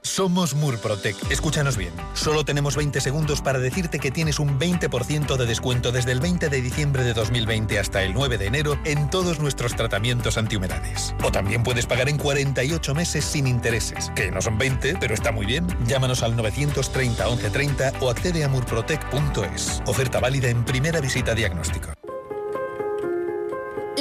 Somos 0.03 0.53
Murprotec. 0.53 1.15
Escúchanos 1.31 1.77
bien. 1.77 1.91
Solo 2.13 2.45
tenemos 2.45 2.75
20 2.75 3.01
segundos 3.01 3.41
para 3.41 3.57
decirte 3.57 3.97
que 3.97 4.11
tienes 4.11 4.37
un 4.37 4.59
20% 4.59 5.35
de 5.35 5.45
descuento 5.47 5.91
desde 5.91 6.11
el 6.11 6.19
20 6.19 6.49
de 6.49 6.61
diciembre 6.61 7.03
de 7.03 7.15
2020 7.15 7.79
hasta 7.79 8.03
el 8.03 8.13
9 8.13 8.37
de 8.37 8.45
enero 8.45 8.77
en 8.85 9.09
todos 9.09 9.39
nuestros 9.39 9.75
tratamientos 9.75 10.37
antihumedades. 10.37 11.15
O 11.23 11.31
también 11.31 11.63
puedes 11.63 11.87
pagar 11.87 12.07
en 12.07 12.19
48 12.19 12.93
meses 12.93 13.25
sin 13.25 13.47
intereses, 13.47 14.11
que 14.15 14.29
no 14.29 14.43
son 14.43 14.59
20, 14.59 14.97
pero 14.99 15.15
está 15.15 15.31
muy 15.31 15.47
bien. 15.47 15.65
Llámanos 15.87 16.21
al 16.21 16.35
930 16.35 17.25
1130 17.25 17.93
o 17.99 18.11
accede 18.11 18.43
a 18.43 18.47
murprotec.es. 18.47 19.81
Oferta 19.87 20.19
válida 20.19 20.49
en 20.49 20.63
primera 20.65 21.01
visita 21.01 21.33
diagnóstico. 21.33 21.94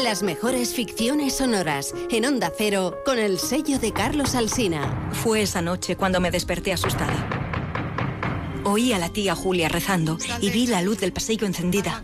Las 0.04 0.22
mejores 0.22 0.74
ficciones 0.74 1.38
sonoras 1.38 1.94
en 2.10 2.26
Onda 2.26 2.52
Cero 2.54 2.98
con 3.06 3.18
el 3.18 3.38
sello 3.38 3.78
de 3.78 3.90
Carlos 3.90 4.34
Alsina. 4.34 5.10
Fue 5.12 5.40
esa 5.40 5.62
noche 5.62 5.96
cuando 5.96 6.20
me 6.20 6.30
desperté 6.30 6.74
asustada. 6.74 7.26
Oí 8.64 8.92
a 8.92 8.98
la 8.98 9.08
tía 9.08 9.34
Julia 9.34 9.70
rezando 9.70 10.18
y 10.42 10.50
vi 10.50 10.66
la 10.66 10.82
luz 10.82 11.00
del 11.00 11.14
pasillo 11.14 11.46
encendida. 11.46 12.02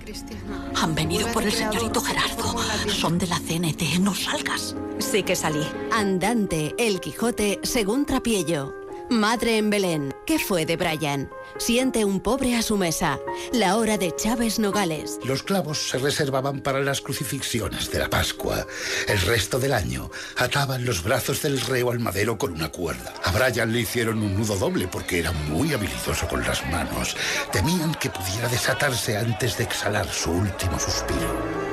Han 0.77 0.95
venido 0.95 1.29
por 1.29 1.43
el 1.43 1.53
señorito 1.53 2.01
Gerardo. 2.01 2.57
Son 2.89 3.19
de 3.19 3.27
la 3.27 3.39
CNT, 3.39 4.01
no 4.01 4.15
salgas. 4.15 4.75
Sí 4.99 5.23
que 5.23 5.37
salí. 5.37 5.67
Andante, 5.93 6.75
El 6.79 7.01
Quijote, 7.01 7.61
según 7.63 8.07
Trapiello. 8.07 8.80
Madre 9.11 9.57
en 9.57 9.71
Belén. 9.71 10.15
¿Qué 10.25 10.39
fue 10.39 10.65
de 10.65 10.77
Brian? 10.77 11.29
Siente 11.59 12.05
un 12.05 12.21
pobre 12.21 12.55
a 12.55 12.63
su 12.63 12.77
mesa. 12.77 13.19
La 13.53 13.77
hora 13.77 13.99
de 13.99 14.15
Chávez 14.15 14.61
Nogales. 14.61 15.19
Los 15.25 15.43
clavos 15.43 15.89
se 15.89 15.99
reservaban 15.99 16.61
para 16.61 16.79
las 16.79 17.01
crucifixiones 17.01 17.91
de 17.91 17.99
la 17.99 18.09
Pascua. 18.09 18.65
El 19.09 19.21
resto 19.23 19.59
del 19.59 19.73
año 19.73 20.13
ataban 20.37 20.85
los 20.85 21.03
brazos 21.03 21.43
del 21.43 21.61
reo 21.61 21.91
al 21.91 21.99
madero 21.99 22.39
con 22.39 22.53
una 22.53 22.71
cuerda. 22.71 23.13
A 23.25 23.33
Brian 23.33 23.73
le 23.73 23.81
hicieron 23.81 24.23
un 24.23 24.37
nudo 24.37 24.57
doble 24.57 24.87
porque 24.87 25.19
era 25.19 25.33
muy 25.33 25.73
habilidoso 25.73 26.29
con 26.29 26.43
las 26.43 26.65
manos. 26.71 27.17
Temían 27.51 27.93
que 27.97 28.11
pudiera 28.11 28.49
desatarse 28.49 29.17
antes 29.17 29.59
de 29.59 29.65
exhalar 29.65 30.07
su 30.09 30.31
último 30.31 30.79
suspiro. 30.79 31.70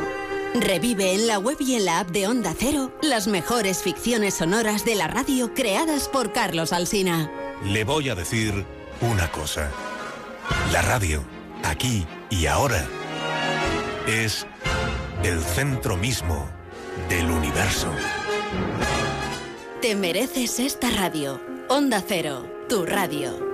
Revive 0.55 1.13
en 1.13 1.27
la 1.27 1.39
web 1.39 1.57
y 1.59 1.75
en 1.75 1.85
la 1.85 1.99
app 1.99 2.09
de 2.09 2.27
Onda 2.27 2.53
Cero 2.57 2.91
las 3.01 3.27
mejores 3.27 3.83
ficciones 3.83 4.35
sonoras 4.35 4.85
de 4.85 4.95
la 4.95 5.07
radio 5.07 5.53
creadas 5.53 6.07
por 6.07 6.33
Carlos 6.33 6.73
Alsina. 6.73 7.31
Le 7.63 7.83
voy 7.83 8.09
a 8.09 8.15
decir 8.15 8.65
una 9.01 9.31
cosa. 9.31 9.71
La 10.71 10.81
radio, 10.81 11.23
aquí 11.63 12.05
y 12.29 12.47
ahora, 12.47 12.85
es 14.07 14.47
el 15.23 15.41
centro 15.41 15.97
mismo 15.97 16.49
del 17.09 17.29
universo. 17.29 17.91
Te 19.81 19.95
mereces 19.95 20.59
esta 20.59 20.89
radio. 20.89 21.39
Onda 21.69 22.03
Cero, 22.05 22.47
tu 22.67 22.85
radio. 22.85 23.46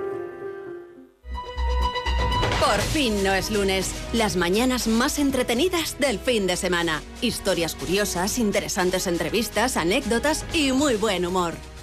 Por 2.64 2.80
fin 2.80 3.22
no 3.22 3.34
es 3.34 3.50
lunes. 3.50 3.90
Las 4.14 4.36
mañanas 4.36 4.86
más 4.88 5.18
entretenidas 5.18 5.98
del 5.98 6.18
fin 6.18 6.46
de 6.46 6.56
semana. 6.56 7.02
Historias 7.20 7.74
curiosas, 7.74 8.38
interesantes 8.38 9.06
entrevistas, 9.06 9.76
anécdotas 9.76 10.46
y 10.54 10.72
muy 10.72 10.96
buen 10.96 11.26
humor. 11.26 11.54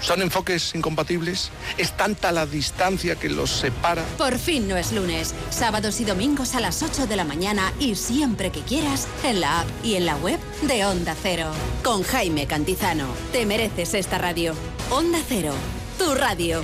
¿Son 0.00 0.22
enfoques 0.22 0.74
incompatibles? 0.74 1.50
¿Es 1.76 1.96
tanta 1.96 2.32
la 2.32 2.46
distancia 2.46 3.16
que 3.16 3.28
los 3.28 3.50
separa? 3.50 4.02
Por 4.16 4.38
fin 4.38 4.66
no 4.66 4.76
es 4.76 4.92
lunes. 4.92 5.34
Sábados 5.50 6.00
y 6.00 6.04
domingos 6.04 6.54
a 6.54 6.60
las 6.60 6.82
8 6.82 7.06
de 7.06 7.16
la 7.16 7.24
mañana 7.24 7.72
y 7.78 7.94
siempre 7.94 8.50
que 8.50 8.60
quieras 8.60 9.06
en 9.24 9.40
la 9.40 9.60
app 9.60 9.68
y 9.84 9.96
en 9.96 10.06
la 10.06 10.16
web 10.16 10.40
de 10.62 10.86
Onda 10.86 11.14
Cero. 11.22 11.50
Con 11.84 12.02
Jaime 12.02 12.46
Cantizano. 12.46 13.06
Te 13.32 13.44
mereces 13.44 13.94
esta 13.94 14.16
radio. 14.18 14.54
Onda 14.90 15.18
Cero. 15.28 15.52
Tu 15.98 16.14
radio. 16.14 16.62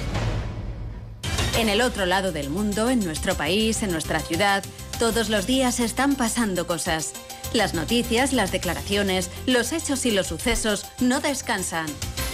En 1.59 1.69
el 1.69 1.83
otro 1.83 2.07
lado 2.07 2.33
del 2.33 2.49
mundo, 2.49 2.89
en 2.89 3.05
nuestro 3.05 3.35
país, 3.35 3.83
en 3.83 3.91
nuestra 3.91 4.21
ciudad, 4.21 4.65
todos 4.99 5.29
los 5.29 5.47
días 5.47 5.79
están 5.81 6.15
pasando 6.15 6.67
cosas. 6.67 7.13
Las 7.53 7.75
noticias, 7.75 8.33
las 8.33 8.51
declaraciones, 8.51 9.31
los 9.47 9.73
hechos 9.73 10.07
y 10.07 10.11
los 10.11 10.27
sucesos 10.27 10.87
no 11.01 11.21
descansan. 11.21 11.87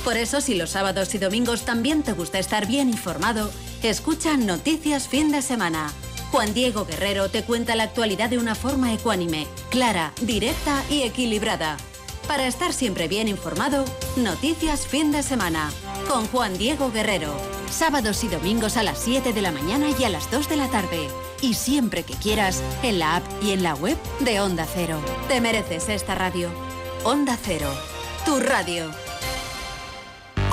Por 0.04 0.16
eso, 0.16 0.40
si 0.40 0.54
los 0.54 0.70
sábados 0.70 1.14
y 1.14 1.18
domingos 1.18 1.64
también 1.64 2.02
te 2.02 2.12
gusta 2.12 2.38
estar 2.40 2.66
bien 2.66 2.88
informado, 2.88 3.50
escucha 3.82 4.36
Noticias 4.36 5.06
Fin 5.06 5.30
de 5.30 5.42
Semana. 5.42 5.92
Juan 6.32 6.54
Diego 6.54 6.84
Guerrero 6.84 7.28
te 7.28 7.44
cuenta 7.44 7.76
la 7.76 7.84
actualidad 7.84 8.30
de 8.30 8.38
una 8.38 8.54
forma 8.54 8.92
ecuánime, 8.92 9.46
clara, 9.70 10.12
directa 10.22 10.82
y 10.90 11.02
equilibrada. 11.02 11.76
Para 12.26 12.46
estar 12.46 12.72
siempre 12.72 13.06
bien 13.06 13.28
informado, 13.28 13.84
Noticias 14.16 14.86
Fin 14.86 15.12
de 15.12 15.22
Semana, 15.22 15.70
con 16.08 16.26
Juan 16.28 16.56
Diego 16.58 16.90
Guerrero. 16.90 17.32
Sábados 17.70 18.24
y 18.24 18.28
domingos 18.28 18.76
a 18.76 18.82
las 18.82 18.98
7 18.98 19.32
de 19.32 19.42
la 19.42 19.52
mañana 19.52 19.88
y 19.96 20.04
a 20.04 20.08
las 20.08 20.30
2 20.30 20.48
de 20.48 20.56
la 20.56 20.68
tarde. 20.68 21.08
Y 21.42 21.54
siempre 21.54 22.02
que 22.02 22.14
quieras, 22.14 22.62
en 22.82 22.98
la 22.98 23.16
app 23.16 23.24
y 23.42 23.52
en 23.52 23.62
la 23.62 23.74
web 23.74 23.96
de 24.20 24.40
Onda 24.40 24.66
Cero. 24.72 25.00
Te 25.28 25.40
mereces 25.40 25.88
esta 25.88 26.14
radio. 26.14 26.50
Onda 27.04 27.38
Cero, 27.40 27.72
tu 28.24 28.40
radio. 28.40 28.90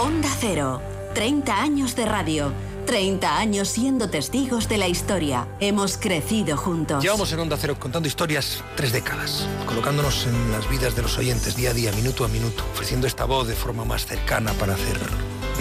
Onda 0.01 0.29
Cero, 0.39 0.81
30 1.13 1.61
años 1.61 1.93
de 1.97 2.05
radio 2.05 2.53
30 2.85 3.37
años 3.37 3.67
siendo 3.67 4.09
testigos 4.09 4.69
de 4.69 4.77
la 4.77 4.87
historia. 4.87 5.47
Hemos 5.59 5.97
crecido 5.97 6.57
juntos. 6.57 7.03
Llevamos 7.03 7.31
en 7.33 7.39
Onda 7.39 7.57
Cero 7.59 7.75
contando 7.77 8.07
historias 8.07 8.63
tres 8.75 8.93
décadas, 8.93 9.45
colocándonos 9.67 10.25
en 10.25 10.51
las 10.51 10.67
vidas 10.69 10.95
de 10.95 11.01
los 11.03 11.17
oyentes 11.17 11.55
día 11.55 11.71
a 11.71 11.73
día, 11.73 11.91
minuto 11.91 12.23
a 12.23 12.29
minuto, 12.29 12.63
ofreciendo 12.73 13.05
esta 13.05 13.25
voz 13.25 13.47
de 13.47 13.55
forma 13.55 13.83
más 13.83 14.05
cercana 14.05 14.53
para 14.53 14.73
hacer 14.73 14.97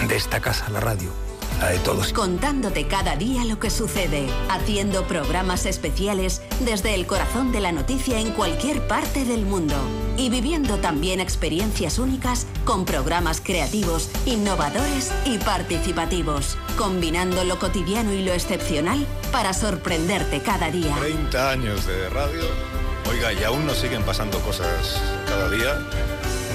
de 0.07 0.15
esta 0.15 0.39
casa 0.39 0.69
la 0.69 0.79
radio 0.79 1.28
la 1.59 1.69
de 1.69 1.79
todos. 1.79 2.13
Contándote 2.13 2.87
cada 2.87 3.15
día 3.15 3.45
lo 3.45 3.59
que 3.59 3.69
sucede, 3.69 4.27
haciendo 4.49 5.03
programas 5.07 5.65
especiales 5.65 6.41
desde 6.61 6.95
el 6.95 7.05
corazón 7.05 7.51
de 7.51 7.59
la 7.59 7.71
noticia 7.71 8.19
en 8.19 8.31
cualquier 8.31 8.85
parte 8.87 9.25
del 9.25 9.45
mundo 9.45 9.75
y 10.17 10.29
viviendo 10.29 10.77
también 10.77 11.19
experiencias 11.19 11.99
únicas 11.99 12.45
con 12.65 12.85
programas 12.85 13.41
creativos, 13.41 14.09
innovadores 14.25 15.11
y 15.25 15.37
participativos, 15.37 16.57
combinando 16.77 17.43
lo 17.43 17.59
cotidiano 17.59 18.13
y 18.13 18.23
lo 18.23 18.33
excepcional 18.33 19.05
para 19.31 19.53
sorprenderte 19.53 20.41
cada 20.41 20.71
día. 20.71 20.95
30 20.99 21.51
años 21.51 21.85
de 21.85 22.09
radio. 22.09 22.78
Oiga, 23.09 23.33
y 23.33 23.43
aún 23.43 23.65
nos 23.65 23.77
siguen 23.77 24.03
pasando 24.03 24.39
cosas 24.41 25.01
cada 25.27 25.49
día 25.49 25.79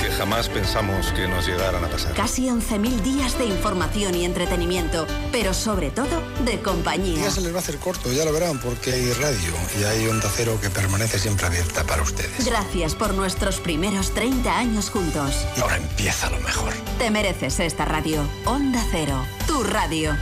que 0.00 0.08
jamás 0.10 0.48
pensamos 0.48 1.10
que 1.12 1.26
nos 1.26 1.46
llegaran 1.46 1.84
a 1.84 1.88
pasar. 1.88 2.12
Casi 2.14 2.46
11.000 2.46 3.00
días 3.00 3.36
de 3.38 3.46
información 3.46 4.14
y 4.14 4.24
entretenimiento, 4.24 5.06
pero 5.32 5.52
sobre 5.52 5.90
todo 5.90 6.22
de 6.44 6.60
compañía. 6.60 7.22
Ya 7.24 7.30
se 7.30 7.40
les 7.40 7.52
va 7.52 7.56
a 7.56 7.60
hacer 7.60 7.78
corto, 7.78 8.12
ya 8.12 8.24
lo 8.24 8.32
verán, 8.32 8.60
porque 8.60 8.92
hay 8.92 9.12
radio 9.14 9.52
y 9.80 9.84
hay 9.84 10.06
Onda 10.06 10.28
Cero 10.32 10.58
que 10.60 10.70
permanece 10.70 11.18
siempre 11.18 11.46
abierta 11.46 11.82
para 11.84 12.02
ustedes. 12.02 12.44
Gracias 12.44 12.94
por 12.94 13.14
nuestros 13.14 13.58
primeros 13.58 14.12
30 14.12 14.56
años 14.56 14.90
juntos. 14.90 15.46
Y 15.56 15.60
ahora 15.60 15.78
empieza 15.78 16.30
lo 16.30 16.38
mejor. 16.40 16.72
Te 16.98 17.10
mereces 17.10 17.58
esta 17.58 17.84
radio. 17.84 18.20
Onda 18.44 18.84
Cero, 18.92 19.24
tu 19.48 19.64
radio. 19.64 20.16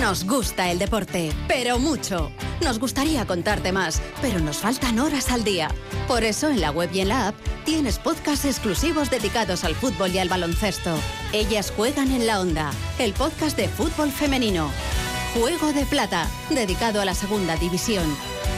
Nos 0.00 0.24
gusta 0.24 0.70
el 0.70 0.78
deporte, 0.78 1.32
pero 1.48 1.78
mucho. 1.78 2.30
Nos 2.62 2.78
gustaría 2.78 3.26
contarte 3.26 3.72
más, 3.72 4.00
pero 4.20 4.38
nos 4.38 4.58
faltan 4.58 5.00
horas 5.00 5.32
al 5.32 5.42
día. 5.42 5.68
Por 6.06 6.22
eso 6.22 6.48
en 6.48 6.60
la 6.60 6.70
web 6.70 6.90
y 6.92 7.00
en 7.00 7.08
la 7.08 7.28
app 7.28 7.34
tienes 7.64 7.98
podcasts 7.98 8.44
exclusivos 8.44 9.10
dedicados 9.10 9.64
al 9.64 9.74
fútbol 9.74 10.12
y 10.14 10.18
al 10.18 10.28
baloncesto. 10.28 10.94
Ellas 11.32 11.72
juegan 11.76 12.12
en 12.12 12.26
la 12.26 12.40
onda, 12.40 12.70
el 12.98 13.14
podcast 13.14 13.56
de 13.56 13.68
fútbol 13.68 14.10
femenino. 14.10 14.70
Juego 15.34 15.72
de 15.72 15.84
Plata, 15.86 16.28
dedicado 16.50 17.00
a 17.00 17.04
la 17.04 17.14
segunda 17.14 17.56
división. 17.56 18.04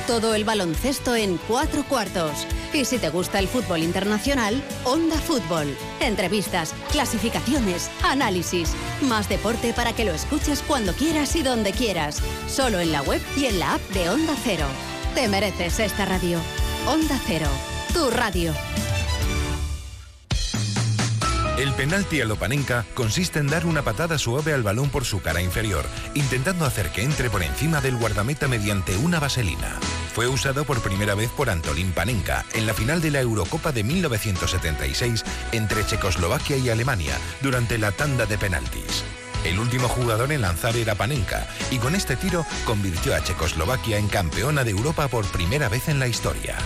Todo 0.07 0.35
el 0.35 0.45
baloncesto 0.45 1.17
en 1.17 1.39
cuatro 1.49 1.83
cuartos. 1.85 2.47
Y 2.75 2.85
si 2.85 2.99
te 2.99 3.09
gusta 3.09 3.39
el 3.39 3.49
fútbol 3.49 3.83
internacional, 3.83 4.63
Onda 4.85 5.17
Fútbol. 5.17 5.75
Entrevistas, 6.01 6.75
clasificaciones, 6.93 7.91
análisis. 8.03 8.75
Más 9.01 9.31
deporte 9.31 9.73
para 9.73 9.95
que 9.95 10.05
lo 10.05 10.13
escuches 10.13 10.63
cuando 10.69 10.93
quieras 10.93 11.35
y 11.37 11.43
donde 11.43 11.73
quieras. 11.73 12.21
Solo 12.49 12.81
en 12.81 12.93
la 12.93 13.01
web 13.03 13.23
y 13.35 13.47
en 13.47 13.59
la 13.59 13.75
app 13.75 13.81
de 13.95 14.11
Onda 14.11 14.35
Cero. 14.45 14.67
Te 15.15 15.27
mereces 15.27 15.81
esta 15.81 16.05
radio. 16.05 16.39
Onda 16.87 17.19
Cero, 17.27 17.49
tu 17.95 18.11
radio. 18.11 18.53
El 21.57 21.73
penalti 21.73 22.21
a 22.21 22.25
Lopanenka 22.25 22.85
consiste 22.95 23.39
en 23.39 23.47
dar 23.47 23.65
una 23.65 23.83
patada 23.83 24.19
suave 24.19 24.53
al 24.53 24.65
balón 24.65 24.91
por 24.91 25.05
su 25.05 25.23
cara 25.23 25.41
inferior, 25.41 25.85
intentando 26.15 26.65
hacer 26.65 26.91
que 26.91 27.03
entre 27.03 27.31
por 27.31 27.45
encima 27.45 27.81
del 27.81 27.97
guardameta 27.97 28.49
mediante 28.49 28.97
una 28.97 29.21
vaselina. 29.21 29.79
Fue 30.15 30.27
usado 30.27 30.65
por 30.65 30.81
primera 30.81 31.15
vez 31.15 31.31
por 31.31 31.51
Antolín 31.51 31.93
Panenka 31.93 32.45
en 32.55 32.67
la 32.67 32.75
final 32.75 33.01
de 33.01 33.13
la 33.13 33.21
Eurocopa 33.21 33.71
de 33.71 33.85
1976 33.85 35.23
entre 35.53 35.87
Checoslovaquia 35.87 36.57
y 36.57 36.71
Alemania 36.71 37.17
durante 37.41 37.79
la 37.79 37.93
tanda 37.93 38.27
de 38.27 38.37
penaltis. 38.37 39.05
El 39.45 39.59
último 39.59 39.89
jugador 39.89 40.33
en 40.33 40.41
lanzar 40.41 40.77
era 40.77 40.95
Panenka 40.95 41.47
y 41.71 41.79
con 41.79 41.95
este 41.95 42.17
tiro 42.17 42.47
convirtió 42.65 43.15
a 43.15 43.23
Checoslovaquia 43.23 43.99
en 43.99 44.09
campeona 44.09 44.65
de 44.65 44.71
Europa 44.71 45.09
por 45.09 45.27
primera 45.27 45.69
vez 45.69 45.89
en 45.89 45.99
la 45.99 46.09
historia. 46.09 46.57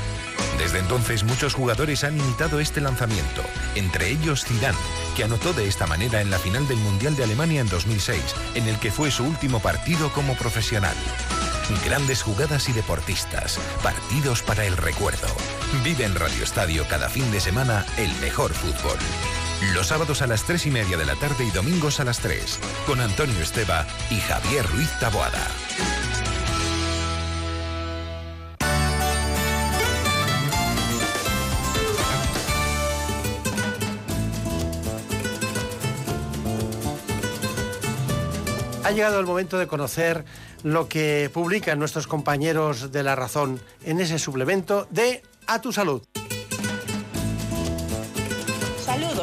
Desde 0.58 0.78
entonces 0.78 1.24
muchos 1.24 1.54
jugadores 1.54 2.04
han 2.04 2.18
imitado 2.18 2.60
este 2.60 2.80
lanzamiento, 2.80 3.42
entre 3.74 4.10
ellos 4.10 4.44
Zidane, 4.44 4.76
que 5.16 5.24
anotó 5.24 5.52
de 5.52 5.68
esta 5.68 5.86
manera 5.86 6.20
en 6.20 6.30
la 6.30 6.38
final 6.38 6.66
del 6.66 6.78
Mundial 6.78 7.16
de 7.16 7.24
Alemania 7.24 7.60
en 7.60 7.68
2006, 7.68 8.22
en 8.54 8.68
el 8.68 8.78
que 8.78 8.90
fue 8.90 9.10
su 9.10 9.24
último 9.24 9.60
partido 9.60 10.12
como 10.12 10.34
profesional. 10.34 10.96
Grandes 11.84 12.22
jugadas 12.22 12.68
y 12.68 12.72
deportistas, 12.72 13.58
partidos 13.82 14.42
para 14.42 14.64
el 14.64 14.76
recuerdo. 14.76 15.28
Vive 15.84 16.04
en 16.04 16.14
Radio 16.14 16.42
Estadio 16.42 16.86
cada 16.88 17.08
fin 17.08 17.30
de 17.30 17.40
semana 17.40 17.84
el 17.98 18.12
mejor 18.20 18.52
fútbol. 18.52 18.98
Los 19.60 19.88
sábados 19.88 20.22
a 20.22 20.28
las 20.28 20.44
3 20.44 20.66
y 20.66 20.70
media 20.70 20.96
de 20.96 21.04
la 21.04 21.16
tarde 21.16 21.44
y 21.44 21.50
domingos 21.50 21.98
a 21.98 22.04
las 22.04 22.20
3, 22.20 22.60
con 22.86 23.00
Antonio 23.00 23.40
Esteba 23.40 23.84
y 24.08 24.20
Javier 24.20 24.64
Ruiz 24.68 24.88
Taboada. 25.00 25.48
Ha 38.84 38.92
llegado 38.92 39.18
el 39.18 39.26
momento 39.26 39.58
de 39.58 39.66
conocer 39.66 40.24
lo 40.62 40.88
que 40.88 41.30
publican 41.34 41.80
nuestros 41.80 42.06
compañeros 42.06 42.92
de 42.92 43.02
La 43.02 43.16
Razón 43.16 43.60
en 43.84 44.00
ese 44.00 44.20
suplemento 44.20 44.86
de 44.90 45.22
A 45.48 45.60
tu 45.60 45.72
Salud. 45.72 46.02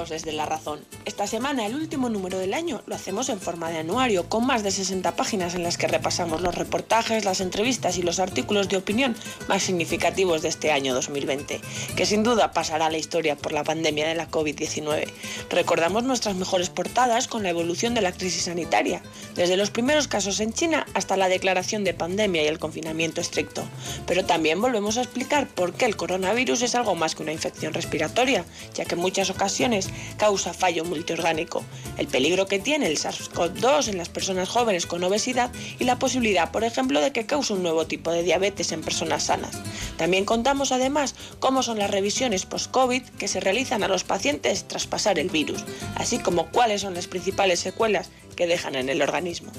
Saludos 0.06 0.24
desde 0.24 0.38
La 0.38 0.46
Razón. 0.46 0.80
Esta 1.06 1.26
semana, 1.26 1.66
el 1.66 1.76
último 1.76 2.10
número 2.10 2.38
del 2.38 2.54
año, 2.54 2.82
lo 2.86 2.96
hacemos 2.96 3.30
en 3.30 3.40
forma 3.40 3.70
de 3.70 3.80
anuario, 3.80 4.30
con 4.30 4.46
más 4.46 4.62
de 4.62 4.72
60 4.72 5.16
páginas 5.16 5.56
en 5.56 5.64
las 5.64 5.78
que 5.78 5.88
repasamos 5.88 6.42
los 6.42 6.56
reportajes, 6.56 7.26
las 7.26 7.42
entrevistas 7.42 7.98
y 7.98 8.04
los 8.04 8.20
artículos 8.20 8.70
de 8.70 8.78
opinión 8.78 9.16
más 9.48 9.64
significativos 9.64 10.42
de 10.42 10.50
este 10.50 10.72
año 10.72 10.94
2020, 10.94 11.60
que 11.96 12.06
sin 12.06 12.24
duda 12.24 12.52
pasará 12.52 12.88
a 12.88 12.92
la 12.92 12.98
historia 12.98 13.36
por 13.36 13.52
la 13.52 13.64
pandemia 13.64 14.08
de 14.08 14.16
la 14.16 14.30
COVID-19. 14.30 15.08
Recordamos 15.50 16.04
nuestras 16.04 16.36
mejores 16.36 16.70
portadas 16.70 17.28
con 17.28 17.44
la 17.44 17.50
evolución 17.50 17.94
de 17.94 18.02
la 18.02 18.12
crisis 18.12 18.44
sanitaria, 18.44 19.02
desde 19.36 19.58
los 19.58 19.72
primeros 19.72 20.08
casos 20.08 20.40
en 20.40 20.54
China 20.54 20.86
hasta 20.94 21.18
la 21.18 21.30
declaración 21.30 21.84
de 21.84 21.94
pandemia 21.94 22.44
y 22.44 22.48
el 22.48 22.60
confinamiento 22.60 23.22
estricto. 23.22 23.64
Pero 24.06 24.26
también 24.26 24.62
volvemos 24.62 24.98
a 24.98 25.02
explicar 25.02 25.48
por 25.48 25.74
qué 25.74 25.86
el 25.86 25.96
coronavirus 25.96 26.62
es 26.62 26.76
algo 26.76 26.96
más 26.96 27.16
que 27.16 27.24
una 27.24 27.34
infección 27.34 27.74
respiratoria, 27.74 28.46
ya 28.74 28.86
que 28.86 28.96
en 28.96 29.02
muchas 29.02 29.30
ocasiones 29.30 29.90
causa 30.18 30.54
fallo 30.54 30.86
multiorgánico, 30.86 31.64
el 31.98 32.08
peligro 32.08 32.46
que 32.48 32.60
tiene 32.60 32.88
el 32.88 32.98
SARS-CoV-2 32.98 33.90
en 33.90 33.98
las 33.98 34.10
personas 34.10 34.50
jóvenes 34.50 34.86
con 34.86 35.04
obesidad 35.04 35.52
y 35.80 35.84
la 35.84 36.00
posibilidad, 36.00 36.52
por 36.52 36.64
ejemplo, 36.64 37.02
de 37.02 37.12
que 37.12 37.26
cause 37.26 37.54
un 37.54 37.64
nuevo 37.64 37.88
tipo 37.88 38.12
de 38.12 38.24
diabetes 38.24 38.72
en 38.72 38.82
personas 38.82 39.24
sanas. 39.24 39.58
También 39.98 40.26
contamos 40.26 40.72
además 40.72 41.16
cómo 41.40 41.64
son 41.64 41.80
las 41.80 41.92
revisiones 41.92 42.46
post-COVID 42.46 43.04
que 43.04 43.28
se 43.28 43.40
realizan 43.40 43.84
a 43.84 43.88
los 43.88 44.04
pacientes 44.04 44.68
tras 44.68 44.88
pasar 44.88 45.20
el 45.20 45.30
virus, 45.30 45.64
así 45.96 46.20
como 46.20 46.52
cuáles 46.52 46.82
son 46.82 46.94
las 46.94 47.08
principales 47.08 47.60
secuelas 47.60 48.10
que 48.36 48.48
dejan 48.48 48.76
en 48.76 48.90
el 48.90 49.02
organismo. 49.02 49.52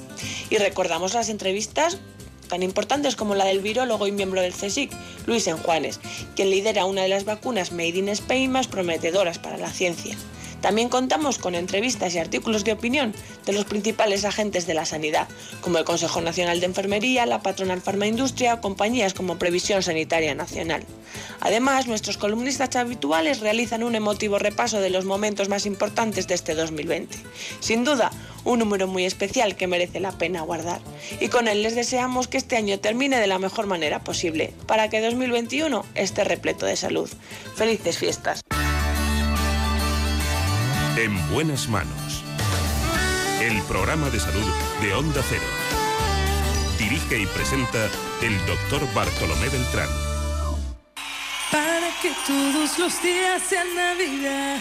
Y 0.51 0.59
recordamos 0.59 1.15
las 1.15 1.29
entrevistas 1.29 1.99
tan 2.47 2.63
importantes 2.63 3.17
como 3.17 3.35
la 3.35 3.45
del 3.45 3.61
virólogo 3.61 4.07
y 4.07 4.13
miembro 4.13 4.41
del 4.41 4.55
CSIC, 4.55 4.91
Luis 5.27 5.47
Enjuanes, 5.47 6.01
quien 6.35 6.51
lidera 6.51 6.85
una 6.85 7.03
de 7.03 7.09
las 7.09 7.25
vacunas 7.25 7.73
Made 7.73 7.99
in 7.99 8.09
Spain 8.09 8.51
más 8.51 8.69
prometedoras 8.69 9.39
para 9.39 9.59
la 9.59 9.71
ciencia. 9.71 10.17
También 10.61 10.89
contamos 10.89 11.39
con 11.39 11.55
entrevistas 11.55 12.15
y 12.15 12.19
artículos 12.19 12.65
de 12.65 12.73
opinión 12.73 13.15
de 13.45 13.53
los 13.53 13.65
principales 13.65 14.25
agentes 14.25 14.67
de 14.67 14.75
la 14.75 14.85
sanidad, 14.85 15.29
como 15.61 15.79
el 15.79 15.85
Consejo 15.85 16.21
Nacional 16.21 16.61
de 16.61 16.67
Enfermería, 16.67 17.27
la 17.27 17.43
patronal 17.43 17.81
farmaindustria 17.81 18.55
o 18.55 18.61
compañías 18.61 19.15
como 19.15 19.39
Previsión 19.39 19.83
Sanitaria 19.83 20.35
Nacional. 20.35 20.85
Además, 21.41 21.87
nuestros 21.87 22.17
columnistas 22.19 22.75
habituales 22.77 23.41
realizan 23.41 23.83
un 23.83 23.95
emotivo 23.95 24.39
repaso 24.39 24.81
de 24.81 24.91
los 24.91 25.05
momentos 25.05 25.49
más 25.49 25.67
importantes 25.67 26.27
de 26.27 26.35
este 26.35 26.55
2020. 26.55 27.17
Sin 27.61 27.85
duda, 27.85 28.11
un 28.45 28.59
número 28.59 28.87
muy 28.87 29.05
especial 29.05 29.57
que 29.57 29.67
merece 29.67 30.01
la 30.01 30.13
pena 30.13 30.43
guardar. 30.43 30.81
Y 31.21 31.29
con 31.29 31.49
él 31.49 31.63
les 31.63 31.75
deseamos 31.75 32.29
que 32.29 32.39
este 32.39 32.57
año 32.57 32.79
termine 32.79 33.21
de 33.21 33.27
la 33.27 33.39
mejor 33.39 33.67
manera 33.67 34.01
posible, 34.01 34.53
para 34.67 34.89
que 34.89 35.01
2021 35.01 35.85
esté 35.95 36.25
repleto 36.25 36.67
de 36.67 36.77
salud. 36.77 37.11
Felices 37.57 37.99
fiestas. 37.99 38.43
En 40.97 41.15
buenas 41.31 41.69
manos. 41.69 42.25
El 43.43 43.61
programa 43.65 44.09
de 44.09 44.19
salud 44.19 44.51
de 44.81 44.95
Onda 44.95 45.23
Cero. 45.29 45.45
Dirige 46.79 47.19
y 47.19 47.27
presenta 47.27 47.91
el 48.23 48.35
doctor 48.47 48.81
Bartolomé 48.95 49.51
Beltrán. 49.51 49.91
Para 51.53 51.91
que 52.01 52.13
todos 52.27 52.79
los 52.79 53.03
días 53.03 53.43
sean 53.47 53.67
Navidad. 53.75 54.59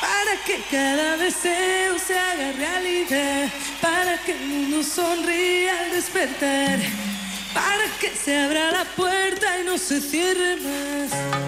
Para 0.00 0.44
que 0.46 0.62
cada 0.70 1.16
deseo 1.16 1.98
se 1.98 2.16
haga 2.16 2.52
realidad. 2.52 3.48
Para 3.82 4.16
que 4.18 4.32
el 4.40 4.46
mundo 4.46 4.84
sonría 4.84 5.72
al 5.80 5.90
despertar. 5.90 6.78
Para 7.52 7.84
que 8.00 8.10
se 8.14 8.38
abra 8.44 8.70
la 8.70 8.84
puerta 8.84 9.58
y 9.60 9.64
no 9.64 9.76
se 9.76 10.00
cierre 10.00 10.56
más. 10.56 11.47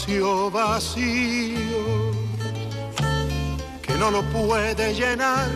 espacio 0.00 0.50
vacío 0.50 2.12
que 3.82 3.94
no 3.94 4.10
lo 4.10 4.22
puede 4.32 4.94
llenar 4.94 5.48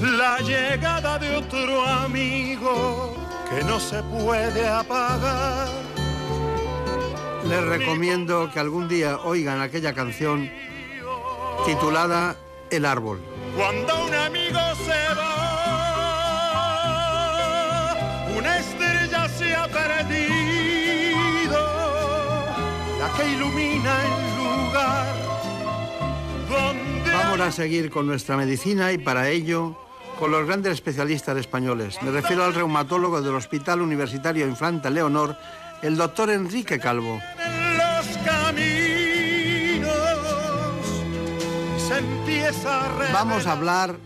la 0.00 0.38
llegada 0.38 1.18
de 1.18 1.36
otro 1.36 1.84
amigo 1.84 3.14
que 3.50 3.64
no 3.64 3.80
se 3.80 4.02
puede 4.04 4.68
apagar. 4.68 5.68
Les 7.48 7.64
recomiendo 7.64 8.50
que 8.52 8.60
algún 8.60 8.88
día 8.88 9.18
oigan 9.24 9.60
aquella 9.60 9.92
canción 9.92 10.50
titulada 11.66 12.36
El 12.70 12.84
árbol. 12.86 13.20
Cuando 13.56 14.06
un 14.06 14.14
amigo 14.14 14.60
que 23.16 23.30
ilumina 23.30 23.94
el 24.04 24.36
lugar 24.36 25.14
donde... 26.48 27.10
Vamos 27.12 27.40
a 27.40 27.52
seguir 27.52 27.90
con 27.90 28.06
nuestra 28.06 28.36
medicina 28.36 28.92
y 28.92 28.98
para 28.98 29.28
ello 29.28 29.76
con 30.18 30.30
los 30.30 30.46
grandes 30.46 30.74
especialistas 30.74 31.36
españoles. 31.36 31.98
Me 32.02 32.10
refiero 32.10 32.44
al 32.44 32.54
reumatólogo 32.54 33.20
del 33.22 33.34
Hospital 33.34 33.82
Universitario 33.82 34.46
Infanta 34.46 34.90
Leonor, 34.90 35.36
el 35.82 35.96
doctor 35.96 36.30
Enrique 36.30 36.78
Calvo. 36.78 37.20
En 37.44 37.78
los 37.78 38.06
caminos 38.24 39.88
se 41.88 41.98
empieza 41.98 42.86
a 42.86 43.12
Vamos 43.12 43.46
a 43.46 43.52
hablar 43.52 43.96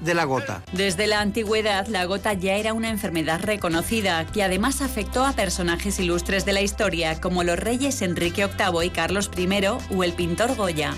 de 0.00 0.14
la 0.14 0.24
gota. 0.24 0.62
Desde 0.72 1.06
la 1.06 1.20
antigüedad, 1.20 1.86
la 1.88 2.04
gota 2.04 2.32
ya 2.32 2.54
era 2.54 2.72
una 2.72 2.90
enfermedad 2.90 3.40
reconocida 3.42 4.26
que 4.26 4.42
además 4.42 4.82
afectó 4.82 5.24
a 5.24 5.32
personajes 5.32 5.98
ilustres 5.98 6.44
de 6.44 6.52
la 6.52 6.60
historia 6.60 7.20
como 7.20 7.44
los 7.44 7.58
reyes 7.58 8.02
Enrique 8.02 8.46
VIII 8.46 8.86
y 8.86 8.90
Carlos 8.90 9.30
I 9.36 9.48
o 9.94 10.04
el 10.04 10.12
pintor 10.12 10.54
Goya. 10.56 10.94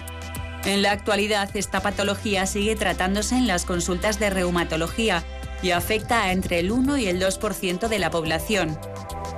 En 0.65 0.83
la 0.83 0.93
actualidad, 0.93 1.49
esta 1.55 1.81
patología 1.81 2.47
sigue 2.47 2.77
tratándose 2.77 3.37
en 3.37 3.47
las 3.47 3.65
consultas 3.65 4.19
de 4.19 4.29
reumatología 4.29 5.25
y 5.63 5.71
afecta 5.71 6.25
a 6.25 6.33
entre 6.33 6.59
el 6.59 6.71
1 6.71 6.99
y 6.99 7.07
el 7.07 7.21
2% 7.21 7.89
de 7.89 7.99
la 7.99 8.11
población. 8.11 8.79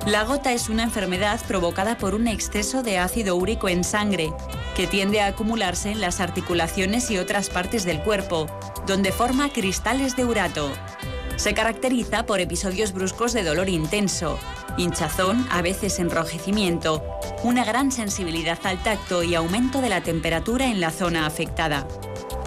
La 0.05 0.23
gota 0.25 0.51
es 0.51 0.67
una 0.67 0.83
enfermedad 0.83 1.39
provocada 1.47 1.97
por 1.97 2.13
un 2.13 2.27
exceso 2.27 2.83
de 2.83 2.97
ácido 2.97 3.37
úrico 3.37 3.69
en 3.69 3.85
sangre, 3.85 4.33
que 4.75 4.87
tiende 4.87 5.21
a 5.21 5.27
acumularse 5.27 5.91
en 5.91 6.01
las 6.01 6.19
articulaciones 6.19 7.09
y 7.11 7.17
otras 7.17 7.49
partes 7.49 7.85
del 7.85 8.01
cuerpo, 8.01 8.47
donde 8.87 9.11
forma 9.11 9.49
cristales 9.49 10.15
de 10.15 10.25
urato. 10.25 10.71
Se 11.35 11.53
caracteriza 11.53 12.25
por 12.25 12.39
episodios 12.39 12.93
bruscos 12.93 13.33
de 13.33 13.43
dolor 13.43 13.69
intenso, 13.69 14.39
hinchazón, 14.77 15.47
a 15.51 15.61
veces 15.61 15.99
enrojecimiento, 15.99 17.03
una 17.43 17.65
gran 17.65 17.91
sensibilidad 17.91 18.59
al 18.63 18.81
tacto 18.81 19.23
y 19.23 19.35
aumento 19.35 19.81
de 19.81 19.89
la 19.89 20.01
temperatura 20.01 20.67
en 20.67 20.79
la 20.79 20.91
zona 20.91 21.25
afectada. 21.25 21.87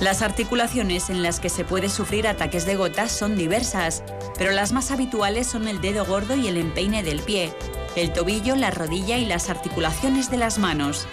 Las 0.01 0.21
articulaciones 0.21 1.09
en 1.09 1.23
las 1.23 1.41
que 1.41 1.49
se 1.49 1.65
puede 1.65 1.89
sufrir 1.89 2.29
ataques 2.29 2.67
de 2.67 2.77
gotas 2.77 3.11
son 3.11 3.37
diversas, 3.37 4.05
pero 4.37 4.51
las 4.53 4.73
más 4.73 4.91
habituales 4.91 5.47
son 5.47 5.69
el 5.69 5.81
dedo 5.81 6.05
gordo 6.05 6.37
y 6.37 6.49
el 6.49 6.59
empeine 6.59 7.03
del 7.03 7.21
pie, 7.21 7.53
el 7.97 8.13
tobillo, 8.13 8.57
la 8.57 8.71
rodilla 8.71 9.17
y 9.17 9.25
las 9.25 9.49
articulaciones 9.49 10.31
de 10.31 10.37
las 10.37 10.59
manos. 10.59 11.07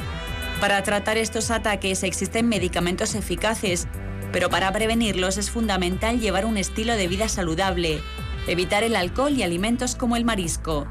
Para 0.64 0.81
tratar 0.81 1.18
estos 1.18 1.52
ataques 1.52 2.03
existen 2.03 2.48
medicamentos 2.48 3.15
eficaces, 3.15 3.85
pero 4.31 4.49
para 4.49 4.72
prevenirlos 4.72 5.38
es 5.38 5.52
fundamental 5.52 6.22
llevar 6.22 6.45
un 6.45 6.56
estilo 6.56 6.95
de 6.95 7.10
vida 7.10 7.27
saludable, 7.27 7.99
evitar 8.48 8.84
el 8.84 8.95
alcohol 8.95 9.34
y 9.34 9.44
alimentos 9.44 9.95
como 9.95 10.15
el 10.15 10.23
marisco. 10.23 10.88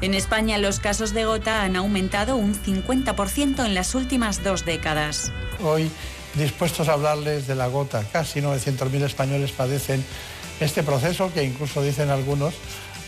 En 0.00 0.14
España 0.14 0.58
los 0.58 0.80
casos 0.80 1.14
de 1.14 1.24
gota 1.24 1.62
han 1.62 1.76
aumentado 1.76 2.34
un 2.34 2.56
50% 2.56 3.64
en 3.64 3.74
las 3.74 3.94
últimas 3.94 4.42
dos 4.42 4.64
décadas. 4.64 5.30
Hoy 5.62 5.88
dispuestos 6.34 6.88
a 6.88 6.94
hablarles 6.94 7.46
de 7.46 7.54
la 7.54 7.68
gota. 7.68 8.02
Casi 8.12 8.40
900.000 8.40 9.04
españoles 9.04 9.52
padecen 9.52 10.04
este 10.58 10.82
proceso 10.82 11.32
que 11.32 11.44
incluso 11.44 11.80
dicen 11.80 12.10
algunos, 12.10 12.54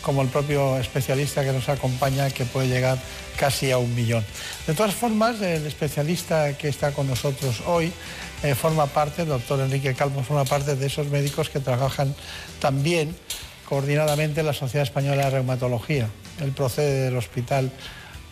como 0.05 0.21
el 0.21 0.27
propio 0.27 0.77
especialista 0.77 1.43
que 1.43 1.51
nos 1.51 1.67
acompaña, 1.67 2.29
que 2.29 2.45
puede 2.45 2.67
llegar 2.67 2.99
casi 3.37 3.71
a 3.71 3.79
un 3.79 3.93
millón. 3.95 4.23
De 4.67 4.75
todas 4.75 4.93
formas, 4.93 5.41
el 5.41 5.65
especialista 5.65 6.55
que 6.55 6.67
está 6.67 6.91
con 6.91 7.07
nosotros 7.07 7.63
hoy 7.65 7.91
eh, 8.43 8.53
forma 8.53 8.85
parte, 8.85 9.23
el 9.23 9.29
doctor 9.29 9.59
Enrique 9.59 9.95
Calvo, 9.95 10.21
forma 10.21 10.45
parte 10.45 10.75
de 10.75 10.85
esos 10.85 11.07
médicos 11.07 11.49
que 11.49 11.59
trabajan 11.59 12.13
también 12.59 13.15
coordinadamente 13.67 14.41
en 14.41 14.45
la 14.45 14.53
Sociedad 14.53 14.83
Española 14.83 15.25
de 15.25 15.29
Reumatología. 15.31 16.07
Él 16.39 16.51
procede 16.51 17.05
del 17.05 17.17
Hospital 17.17 17.71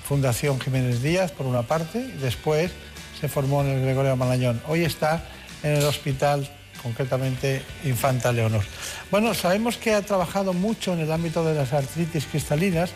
Fundación 0.08 0.62
Jiménez 0.62 1.02
Díaz, 1.02 1.32
por 1.32 1.48
una 1.48 1.64
parte, 1.64 2.00
y 2.00 2.22
después 2.22 2.72
se 3.20 3.28
formó 3.30 3.62
en 3.62 3.70
el 3.70 3.82
Gregorio 3.82 4.16
Malañón. 4.16 4.62
Hoy 4.68 4.84
está 4.84 5.24
en 5.64 5.72
el 5.72 5.86
hospital, 5.86 6.48
concretamente 6.84 7.64
Infanta 7.86 8.32
Leonor. 8.32 8.64
Bueno, 9.10 9.34
sabemos 9.34 9.78
que 9.78 9.94
ha 9.94 10.02
trabajado 10.02 10.54
mucho 10.54 10.94
en 10.94 11.00
el 11.00 11.12
ámbito 11.12 11.44
de 11.44 11.56
las 11.56 11.74
artritis 11.74 12.26
cristalinas. 12.26 12.92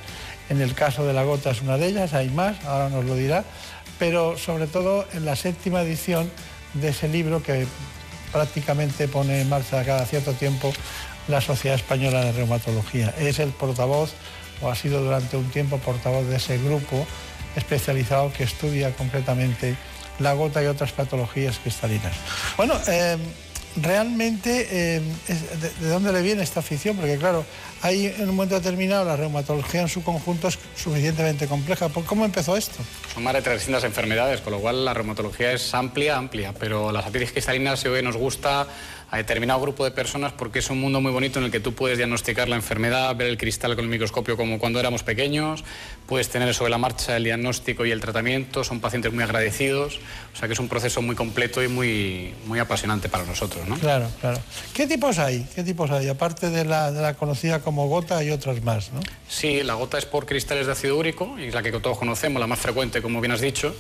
En 0.50 0.62
el 0.62 0.76
caso 0.76 1.06
de 1.06 1.14
la 1.14 1.24
gota 1.24 1.52
es 1.52 1.62
una 1.62 1.78
de 1.78 1.88
ellas, 1.88 2.14
hay 2.14 2.30
más, 2.30 2.64
ahora 2.66 2.90
nos 2.90 3.06
lo 3.06 3.16
dirá. 3.16 3.44
Pero 3.98 4.38
sobre 4.38 4.68
todo 4.68 5.08
en 5.14 5.26
la 5.26 5.36
séptima 5.36 5.82
edición 5.82 6.30
de 6.74 6.90
ese 6.90 7.08
libro 7.08 7.42
que 7.42 7.66
prácticamente 8.32 9.08
pone 9.08 9.42
en 9.42 9.50
marcha 9.50 9.84
cada 9.84 10.06
cierto 10.06 10.34
tiempo 10.34 10.72
la 11.28 11.42
Sociedad 11.42 11.76
Española 11.76 12.24
de 12.24 12.32
Reumatología. 12.34 13.14
Es 13.18 13.40
el 13.40 13.50
portavoz, 13.50 14.14
o 14.62 14.70
ha 14.70 14.76
sido 14.76 15.04
durante 15.04 15.38
un 15.38 15.50
tiempo 15.50 15.78
portavoz 15.78 16.26
de 16.28 16.38
ese 16.38 16.58
grupo 16.58 17.06
especializado 17.56 18.32
que 18.32 18.44
estudia 18.44 18.94
concretamente 18.94 19.76
la 20.20 20.34
gota 20.34 20.64
y 20.64 20.68
otras 20.68 20.92
patologías 20.92 21.60
cristalinas. 21.60 22.14
Bueno, 22.56 22.76
eh, 22.88 23.18
realmente, 23.82 24.68
eh, 24.70 25.02
de, 25.80 25.90
dónde 25.90 26.12
le 26.12 26.22
viene 26.22 26.44
esta 26.44 26.60
afición? 26.60 26.96
Porque 26.98 27.18
claro, 27.18 27.46
hay 27.82 28.08
en 28.08 28.30
un 28.30 28.36
momento 28.36 28.56
determinado 28.56 29.06
la 29.06 29.16
reumatología 29.16 29.82
en 29.82 29.88
su 29.88 30.04
conjunto 30.04 30.48
es 30.48 30.58
suficientemente 30.76 31.48
compleja. 31.48 31.90
¿Cómo 31.90 32.26
empezó 32.26 32.58
esto? 32.58 32.78
Son 33.14 33.24
más 33.24 33.34
de 33.34 33.42
300 33.42 33.84
enfermedades, 33.84 34.42
con 34.42 34.54
lo 34.54 34.60
cual 34.60 34.86
la 34.86 34.94
reumatología 34.94 35.52
es 35.52 35.74
amplia, 35.74 36.18
amplia, 36.18 36.54
pero 36.58 36.92
las 36.92 37.06
artritis 37.06 37.32
cristalinas 37.32 37.86
hoy 37.86 38.02
nos 38.02 38.18
gusta 38.18 38.68
a 39.10 39.18
determinado 39.18 39.62
grupo 39.62 39.86
de 39.86 39.92
personas 39.92 40.34
porque 40.34 40.60
es 40.60 40.70
un 40.70 40.82
mundo 40.82 41.00
muy 41.00 41.12
bonito 41.12 41.40
en 41.40 41.46
el 41.46 41.52
que 41.52 41.60
tú 41.60 41.74
puedes 41.74 41.98
diagnosticar 41.98 42.50
la 42.50 42.58
enfermedad, 42.58 43.16
ver 43.16 43.28
el 43.28 43.38
cristal 43.38 43.76
con 43.76 43.86
el 43.86 43.90
microscopio 43.90 44.36
como 44.36 44.60
cuando 44.60 44.80
éramos 44.80 45.04
pequeños, 45.04 45.64
puedes 46.08 46.30
tener 46.30 46.54
sobre 46.54 46.72
la 46.72 46.78
marcha 46.78 47.16
el 47.16 47.24
diagnóstico 47.24 47.86
y 47.86 47.92
el 47.92 48.02
tratamiento, 48.02 48.64
son 48.64 48.80
pacientes 48.80 49.14
muy 49.14 49.24
agradecidos, 49.24 50.00
o 50.34 50.38
sea 50.38 50.48
que 50.48 50.54
es 50.54 50.60
un 50.60 50.68
proceso 50.68 51.02
muy 51.02 51.16
completo 51.16 51.64
y 51.64 51.70
muy, 51.70 52.34
muy 52.46 52.60
apasionante 52.60 53.08
para 53.08 53.24
nosotros. 53.24 53.66
¿no? 53.68 53.78
Claro, 53.78 54.10
claro. 54.20 54.40
¿Qué 54.74 54.88
tipos 54.88 55.20
hay? 55.20 55.48
¿Qué 55.56 55.64
tipos 55.64 55.90
hay? 55.90 56.10
Aparte 56.10 56.50
de 56.50 56.66
la, 56.66 56.92
de 56.92 57.02
la 57.02 57.14
conocida 57.14 57.60
como 57.62 57.88
gota 57.88 58.18
hay 58.18 58.32
otras 58.32 58.62
más, 58.64 58.92
¿no? 58.92 59.00
Sí, 59.30 59.64
la 59.64 59.76
gota 59.76 59.98
es 59.98 60.06
por 60.06 60.26
cristales 60.26 60.66
de 60.66 60.74
ácido 60.74 60.98
úrico, 60.98 61.38
y 61.40 61.46
es 61.46 61.54
la 61.54 61.64
que 61.64 61.72
todos 61.72 61.98
conocemos, 61.98 62.40
la 62.40 62.48
más 62.48 62.60
frecuente, 62.60 63.02
como 63.02 63.22
bien 63.22 63.32
has 63.32 63.42
dicho, 63.42 63.76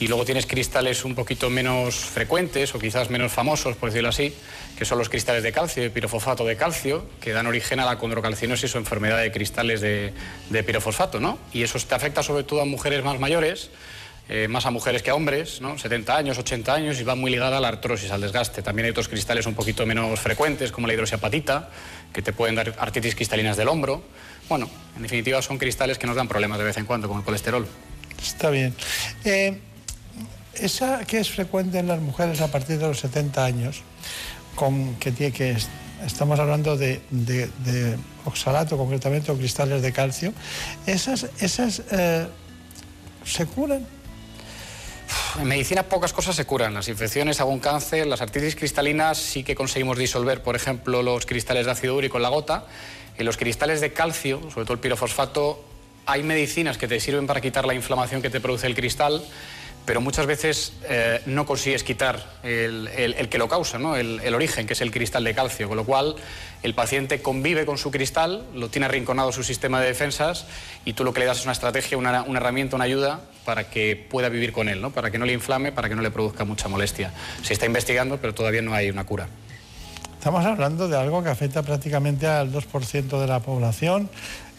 y 0.00 0.06
luego 0.06 0.24
tienes 0.24 0.46
cristales 0.46 1.04
un 1.04 1.14
poquito 1.14 1.50
menos 1.50 1.96
frecuentes 1.96 2.74
o 2.74 2.78
quizás 2.78 3.10
menos 3.10 3.32
famosos, 3.32 3.76
por 3.76 3.90
decirlo 3.90 4.10
así, 4.10 4.32
que 4.78 4.84
son 4.84 4.96
los 4.96 5.08
cristales 5.08 5.42
de 5.42 5.50
calcio 5.50 5.84
y 5.84 5.88
pirofosfato 5.88 6.44
de 6.44 6.56
calcio, 6.56 7.04
que 7.20 7.32
dan 7.32 7.48
origen 7.48 7.80
a 7.80 7.84
la 7.84 7.98
condrocalcinosis 7.98 8.76
o 8.76 8.78
enfermedad 8.78 9.20
de 9.20 9.32
cristales 9.32 9.80
de, 9.80 10.12
pirofosfato, 10.64 11.18
¿no? 11.18 11.36
Y 11.52 11.64
eso 11.64 11.80
te 11.80 11.96
afecta 11.96 12.22
sobre 12.22 12.44
todo 12.44 12.62
a 12.62 12.64
mujeres 12.64 13.02
más 13.02 13.18
mayores, 13.18 13.70
eh, 14.28 14.46
más 14.46 14.66
a 14.66 14.70
mujeres 14.70 15.02
que 15.02 15.10
a 15.10 15.16
hombres, 15.16 15.60
¿no? 15.60 15.76
70 15.76 16.16
años, 16.16 16.38
80 16.38 16.72
años, 16.72 17.00
y 17.00 17.02
va 17.02 17.16
muy 17.16 17.32
ligada 17.32 17.58
a 17.58 17.60
la 17.60 17.66
artrosis, 17.66 18.12
al 18.12 18.20
desgaste. 18.20 18.62
También 18.62 18.84
hay 18.84 18.90
otros 18.92 19.08
cristales 19.08 19.46
un 19.46 19.54
poquito 19.54 19.84
menos 19.84 20.20
frecuentes, 20.20 20.70
como 20.70 20.86
la 20.86 20.94
hidroxiapatita, 20.94 21.70
que 22.12 22.22
te 22.22 22.32
pueden 22.32 22.54
dar 22.54 22.72
artritis 22.78 23.16
cristalinas 23.16 23.56
del 23.56 23.66
hombro. 23.66 24.04
Bueno, 24.48 24.70
en 24.94 25.02
definitiva 25.02 25.42
son 25.42 25.58
cristales 25.58 25.98
que 25.98 26.06
nos 26.06 26.14
dan 26.14 26.28
problemas 26.28 26.56
de 26.56 26.64
vez 26.64 26.76
en 26.76 26.86
cuando, 26.86 27.08
como 27.08 27.18
el 27.18 27.26
colesterol. 27.26 27.66
Está 28.22 28.50
bien. 28.50 28.76
Eh, 29.24 29.58
esa 30.54 31.04
que 31.04 31.18
es 31.18 31.30
frecuente 31.30 31.78
en 31.80 31.88
las 31.88 32.00
mujeres 32.00 32.40
a 32.40 32.48
partir 32.48 32.78
de 32.78 32.86
los 32.86 33.00
70 33.00 33.44
años, 33.44 33.82
con, 34.58 34.96
que, 34.96 35.12
tiene, 35.12 35.32
que 35.32 35.56
estamos 36.04 36.38
hablando 36.40 36.76
de, 36.76 37.00
oxalato 38.24 38.76
concretamente 38.76 39.30
o 39.30 39.38
cristales 39.38 39.80
de 39.82 39.92
calcio, 39.92 40.34
esas, 40.84 41.30
esas 41.38 41.82
eh, 41.92 42.26
se 43.24 43.46
curan. 43.46 43.86
En 45.38 45.46
medicina 45.46 45.84
pocas 45.84 46.12
cosas 46.12 46.34
se 46.34 46.44
curan. 46.44 46.74
Las 46.74 46.88
infecciones, 46.88 47.40
algún 47.40 47.60
cáncer, 47.60 48.06
las 48.06 48.20
artritis 48.20 48.56
cristalinas 48.56 49.16
sí 49.16 49.44
que 49.44 49.54
conseguimos 49.54 49.96
disolver, 49.96 50.42
por 50.42 50.56
ejemplo, 50.56 51.02
los 51.02 51.24
cristales 51.24 51.64
de 51.64 51.72
ácido 51.72 51.96
úrico 51.96 52.18
en 52.18 52.24
la 52.24 52.28
gota. 52.28 52.66
En 53.16 53.24
los 53.24 53.36
cristales 53.36 53.80
de 53.80 53.92
calcio, 53.92 54.40
sobre 54.50 54.64
todo 54.64 54.74
el 54.74 54.80
pirofosfato, 54.80 55.64
hay 56.04 56.24
medicinas 56.24 56.78
que 56.78 56.88
te 56.88 56.98
sirven 56.98 57.26
para 57.26 57.40
quitar 57.40 57.64
la 57.64 57.74
inflamación 57.74 58.22
que 58.22 58.30
te 58.30 58.40
produce 58.40 58.66
el 58.66 58.74
cristal 58.74 59.22
pero 59.88 60.02
muchas 60.02 60.26
veces 60.26 60.74
eh, 60.86 61.22
no 61.24 61.46
consigues 61.46 61.82
quitar 61.82 62.22
el, 62.42 63.28
que 63.30 63.38
lo 63.38 63.48
causa, 63.48 63.78
¿no? 63.78 63.96
el, 63.96 64.34
origen, 64.34 64.66
que 64.66 64.74
es 64.74 64.82
el 64.82 64.90
cristal 64.90 65.24
de 65.24 65.34
calcio, 65.34 65.66
con 65.66 65.78
lo 65.78 65.84
cual 65.84 66.14
el 66.62 66.74
paciente 66.74 67.22
convive 67.22 67.64
con 67.64 67.78
su 67.78 67.90
cristal, 67.90 68.44
lo 68.54 68.68
tiene 68.68 68.84
arrinconado 68.84 69.32
su 69.32 69.42
sistema 69.42 69.80
de 69.80 69.86
defensas 69.86 70.44
y 70.84 70.92
tú 70.92 71.04
lo 71.04 71.14
que 71.14 71.20
le 71.20 71.26
das 71.26 71.38
es 71.38 71.44
una 71.44 71.52
estrategia, 71.52 71.96
una, 71.96 72.26
herramienta, 72.36 72.76
una 72.76 72.84
ayuda 72.84 73.22
para 73.46 73.70
que 73.70 73.96
pueda 73.96 74.28
vivir 74.28 74.52
con 74.52 74.68
él, 74.68 74.82
¿no? 74.82 74.90
para 74.90 75.10
que 75.10 75.16
no 75.16 75.24
le 75.24 75.32
inflame, 75.32 75.72
para 75.72 75.88
que 75.88 75.96
no 75.96 76.02
le 76.02 76.10
produzca 76.10 76.44
mucha 76.44 76.68
molestia. 76.68 77.10
Se 77.42 77.54
está 77.54 77.64
investigando, 77.64 78.18
pero 78.18 78.34
todavía 78.34 78.60
no 78.60 78.74
hay 78.74 78.90
una 78.90 79.06
cura. 79.06 79.26
Estamos 80.18 80.44
hablando 80.44 80.88
de 80.88 80.98
algo 80.98 81.22
que 81.22 81.30
afecta 81.30 81.62
prácticamente 81.62 82.26
al 82.26 82.52
2% 82.52 83.18
de 83.18 83.26
la 83.26 83.40
población, 83.40 84.10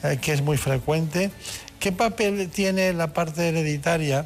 eh, 0.02 0.18
que 0.20 0.34
es 0.34 0.42
muy 0.42 0.58
frecuente. 0.58 1.30
¿Qué 1.80 1.92
papel 1.92 2.50
tiene 2.50 2.94
la 2.94 3.14
parte 3.14 3.48
hereditaria? 3.48 4.26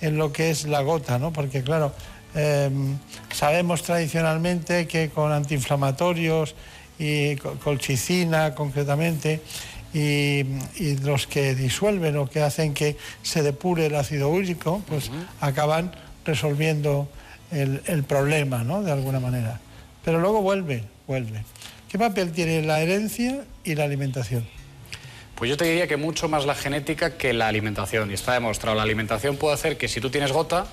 En 0.00 0.16
lo 0.16 0.32
que 0.32 0.50
es 0.50 0.64
la 0.64 0.82
gota, 0.82 1.18
¿no? 1.18 1.32
Porque 1.32 1.62
claro, 1.62 1.92
em, 2.34 2.98
sabemos 3.32 3.82
tradicionalmente 3.82 4.86
que 4.86 5.10
con 5.10 5.32
antiinflamatorios 5.32 6.54
y 6.98 7.36
colchicina 7.36 8.54
concretamente, 8.54 9.40
y, 9.92 10.44
los 11.02 11.26
que 11.26 11.54
disuelven 11.54 12.16
o 12.16 12.28
que 12.28 12.42
hacen 12.42 12.74
que 12.74 12.96
se 13.22 13.42
depure 13.42 13.86
el 13.86 13.96
ácido 13.96 14.28
úrico, 14.28 14.82
pues 14.86 15.10
acaban 15.40 15.90
resolviendo 16.24 17.08
el, 17.50 17.82
el, 17.86 18.04
problema, 18.04 18.62
¿no? 18.62 18.82
De 18.82 18.92
alguna 18.92 19.18
manera. 19.18 19.58
Pero 20.04 20.20
luego 20.20 20.42
vuelve, 20.42 20.84
vuelve. 21.08 21.42
¿Qué 21.88 21.98
papel 21.98 22.30
tiene 22.30 22.62
la 22.62 22.80
herencia 22.80 23.44
y 23.64 23.74
la 23.74 23.84
alimentación? 23.84 24.46
Pues 25.40 25.48
yo 25.48 25.56
te 25.56 25.64
diría 25.64 25.86
que 25.86 25.96
mucho 25.96 26.28
más 26.28 26.44
la 26.44 26.54
genética 26.54 27.16
que 27.16 27.32
la 27.32 27.48
alimentación. 27.48 28.10
Y 28.10 28.12
está 28.12 28.34
demostrado, 28.34 28.76
la 28.76 28.82
alimentación 28.82 29.38
puede 29.38 29.54
hacer 29.54 29.78
que 29.78 29.88
si 29.88 29.98
tú 29.98 30.10
tienes 30.10 30.32
gota, 30.32 30.66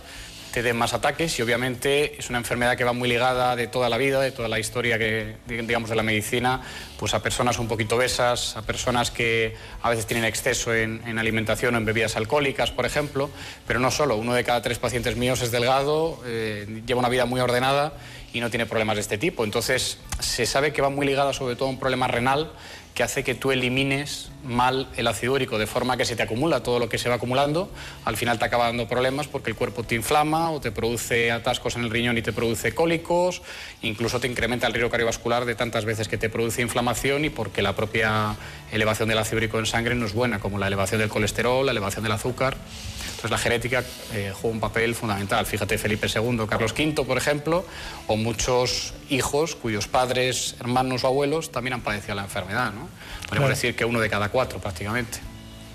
te 0.52 0.62
den 0.62 0.76
más 0.76 0.94
ataques 0.94 1.40
y 1.40 1.42
obviamente 1.42 2.20
es 2.20 2.30
una 2.30 2.40
enfermedad 2.40 2.76
que 2.76 2.84
va 2.84 2.92
muy 2.92 3.08
ligada 3.08 3.56
de 3.56 3.68
toda 3.68 3.88
la 3.88 3.98
vida, 3.98 4.20
de 4.20 4.34
toda 4.34 4.50
la 4.50 4.60
historia 4.60 5.00
que, 5.00 5.38
digamos, 5.48 5.90
de 5.90 5.96
la 5.96 6.04
medicina, 6.04 6.64
pues 7.00 7.14
a 7.14 7.24
personas 7.24 7.60
un 7.60 7.70
poquito 7.70 7.96
obesas, 7.96 8.58
a 8.58 8.62
personas 8.64 9.10
que 9.10 9.56
a 9.82 9.90
veces 9.90 10.06
tienen 10.06 10.26
exceso 10.26 10.74
en, 10.74 11.02
en 11.08 11.18
alimentación 11.18 11.74
o 11.76 11.78
en 11.78 11.86
bebidas 11.86 12.18
alcohólicas, 12.18 12.72
por 12.72 12.86
ejemplo, 12.86 13.30
pero 13.66 13.80
no 13.80 13.90
solo, 13.90 14.18
uno 14.18 14.34
de 14.34 14.44
cada 14.44 14.62
tres 14.62 14.80
pacientes 14.80 15.16
míos 15.16 15.42
es 15.42 15.52
delgado, 15.52 16.20
eh, 16.26 16.82
lleva 16.86 17.00
una 17.00 17.08
vida 17.08 17.26
muy 17.26 17.40
ordenada 17.40 17.94
y 18.34 18.42
no 18.42 18.50
tiene 18.50 18.66
problemas 18.66 18.98
de 18.98 19.02
este 19.02 19.18
tipo. 19.18 19.46
Entonces, 19.46 19.98
se 20.20 20.46
sabe 20.46 20.74
que 20.74 20.82
va 20.82 20.90
muy 20.90 21.08
ligada 21.08 21.32
sobre 21.32 21.56
todo 21.56 21.70
a 21.70 21.72
un 21.72 21.80
problema 21.80 22.10
renal 22.10 22.52
que 22.98 23.04
hace 23.04 23.24
que 23.24 23.36
tú 23.36 23.52
elimines 23.52 24.32
mal 24.48 24.88
el 24.96 25.08
ácido 25.08 25.34
úrico, 25.34 25.58
de 25.58 25.68
forma 25.68 25.98
que 25.98 26.06
se 26.06 26.16
te 26.16 26.24
acumula 26.24 26.64
todo 26.64 26.80
lo 26.80 26.90
que 26.90 26.98
se 26.98 27.10
va 27.10 27.16
acumulando, 27.16 27.70
al 28.06 28.18
final 28.18 28.40
te 28.40 28.46
acaba 28.46 28.66
dando 28.66 28.88
problemas 28.88 29.28
porque 29.28 29.50
el 29.52 29.56
cuerpo 29.56 29.84
te 29.84 29.96
inflama 29.96 30.52
o 30.52 30.60
te 30.62 30.72
produce 30.72 31.32
atascos 31.32 31.76
en 31.76 31.84
el 31.84 31.90
riñón 31.90 32.18
y 32.18 32.22
te 32.22 32.34
produce 32.34 32.74
cólicos, 32.74 33.42
incluso 33.82 34.20
te 34.20 34.28
incrementa 34.28 34.66
el 34.68 34.74
riesgo 34.74 34.90
cardiovascular 34.90 35.46
de 35.46 35.56
tantas 35.56 35.86
veces 35.86 36.08
que 36.08 36.18
te 36.18 36.30
produce 36.30 36.62
inflamación 36.62 37.26
y 37.26 37.30
porque 37.30 37.62
la 37.62 37.76
propia 37.76 38.36
elevación 38.72 39.10
del 39.10 39.18
ácido 39.18 39.38
úrico 39.38 39.60
en 39.60 39.66
sangre 39.66 39.96
no 39.96 40.06
es 40.06 40.14
buena, 40.14 40.40
como 40.40 40.58
la 40.58 40.68
elevación 40.68 41.00
del 41.02 41.10
colesterol, 41.10 41.66
la 41.66 41.72
elevación 41.72 42.04
del 42.04 42.14
azúcar. 42.14 42.58
Entonces 43.08 43.32
la 43.32 43.38
genética 43.40 43.84
eh, 44.14 44.32
juega 44.32 44.54
un 44.54 44.60
papel 44.60 44.94
fundamental. 44.94 45.44
Fíjate 45.48 45.80
Felipe 45.80 46.06
II, 46.08 46.42
Carlos 46.48 46.72
V, 46.78 47.04
por 47.04 47.18
ejemplo, 47.18 47.66
o 48.06 48.16
muchos 48.16 48.94
hijos 49.10 49.56
cuyos 49.56 49.88
padres, 49.88 50.56
hermanos 50.60 51.04
o 51.04 51.08
abuelos 51.08 51.52
también 51.52 51.74
han 51.74 51.82
padecido 51.82 52.14
la 52.14 52.22
enfermedad. 52.24 52.72
¿no? 52.74 52.88
Podemos 53.28 53.48
Claro. 53.48 53.48
decir 53.50 53.76
que 53.76 53.86
uno 53.86 54.00
de 54.00 54.10
cada 54.12 54.30
cuatro 54.30 54.37
prácticamente. 54.46 55.20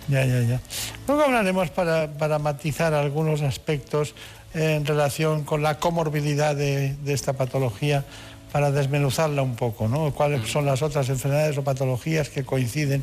Ya, 0.09 0.25
ya, 0.25 0.41
ya. 0.43 0.61
Luego 1.07 1.23
hablaremos 1.25 1.71
para, 1.71 2.13
para 2.13 2.39
matizar 2.39 2.93
algunos 2.95 3.43
aspectos 3.43 4.15
en 4.55 4.85
relación 4.85 5.45
con 5.45 5.63
la 5.63 5.79
comorbilidad 5.79 6.55
de, 6.55 6.95
de 6.97 7.13
esta 7.13 7.33
patología, 7.33 8.05
para 8.53 8.71
desmenuzarla 8.71 9.41
un 9.41 9.57
poco, 9.57 9.89
¿no? 9.89 10.13
¿Cuáles 10.13 10.47
son 10.51 10.67
las 10.67 10.83
otras 10.83 11.09
enfermedades 11.09 11.57
o 11.57 11.65
patologías 11.65 12.29
que 12.29 12.45
coinciden 12.45 13.03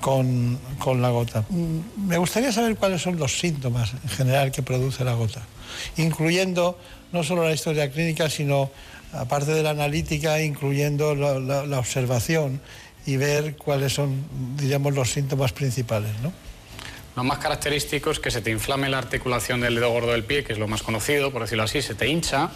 con, 0.00 0.58
con 0.80 1.00
la 1.00 1.10
gota? 1.10 1.44
Mm, 1.48 2.08
Me 2.08 2.18
gustaría 2.18 2.50
saber 2.50 2.74
cuáles 2.74 3.00
son 3.00 3.16
los 3.16 3.38
síntomas 3.38 3.92
en 4.02 4.08
general 4.08 4.50
que 4.50 4.62
produce 4.62 5.04
la 5.04 5.14
gota, 5.14 5.42
incluyendo 5.96 6.76
no 7.12 7.22
solo 7.22 7.44
la 7.44 7.52
historia 7.52 7.88
clínica, 7.88 8.28
sino, 8.28 8.72
aparte 9.12 9.52
de 9.52 9.62
la 9.62 9.70
analítica, 9.70 10.42
incluyendo 10.42 11.14
la 11.14 11.78
observación 11.78 12.60
y 13.10 13.16
ver 13.16 13.56
cuáles 13.56 13.92
son, 13.92 14.24
diríamos, 14.56 14.94
los 14.94 15.10
síntomas 15.10 15.52
principales, 15.52 16.12
¿no? 16.22 16.32
Lo 17.16 17.24
más 17.24 17.38
característico 17.38 18.12
es 18.12 18.20
que 18.20 18.30
se 18.30 18.40
te 18.40 18.52
inflame 18.52 18.88
la 18.88 18.98
articulación 18.98 19.60
del 19.60 19.74
dedo 19.74 19.90
gordo 19.90 20.12
del 20.12 20.22
pie, 20.22 20.44
que 20.44 20.52
es 20.52 20.60
lo 20.60 20.68
más 20.68 20.82
conocido, 20.82 21.32
por 21.32 21.42
decirlo 21.42 21.64
así, 21.64 21.82
se 21.82 21.96
te 21.96 22.06
hincha, 22.06 22.50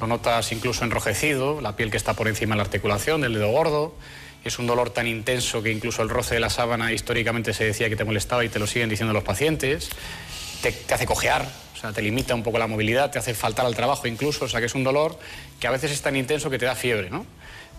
lo 0.00 0.08
notas 0.08 0.50
incluso 0.50 0.84
enrojecido, 0.84 1.60
la 1.60 1.76
piel 1.76 1.92
que 1.92 1.98
está 1.98 2.14
por 2.14 2.26
encima 2.26 2.54
de 2.54 2.56
la 2.56 2.64
articulación 2.64 3.20
del 3.20 3.34
dedo 3.34 3.52
gordo. 3.52 3.94
Es 4.44 4.58
un 4.58 4.66
dolor 4.66 4.90
tan 4.90 5.06
intenso 5.06 5.62
que 5.62 5.70
incluso 5.70 6.02
el 6.02 6.08
roce 6.08 6.34
de 6.34 6.40
la 6.40 6.50
sábana 6.50 6.92
históricamente 6.92 7.54
se 7.54 7.64
decía 7.64 7.88
que 7.88 7.94
te 7.94 8.04
molestaba 8.04 8.44
y 8.44 8.48
te 8.48 8.58
lo 8.58 8.66
siguen 8.66 8.88
diciendo 8.88 9.12
los 9.12 9.22
pacientes. 9.22 9.88
Te, 10.62 10.72
te 10.72 10.94
hace 10.94 11.06
cojear, 11.06 11.46
o 11.76 11.78
sea, 11.78 11.92
te 11.92 12.02
limita 12.02 12.34
un 12.34 12.42
poco 12.42 12.58
la 12.58 12.66
movilidad, 12.66 13.12
te 13.12 13.20
hace 13.20 13.34
faltar 13.34 13.66
al 13.66 13.76
trabajo 13.76 14.08
incluso, 14.08 14.46
o 14.46 14.48
sea, 14.48 14.58
que 14.58 14.66
es 14.66 14.74
un 14.74 14.82
dolor 14.82 15.16
que 15.60 15.68
a 15.68 15.70
veces 15.70 15.92
es 15.92 16.02
tan 16.02 16.16
intenso 16.16 16.50
que 16.50 16.58
te 16.58 16.66
da 16.66 16.74
fiebre, 16.74 17.08
¿no? 17.08 17.24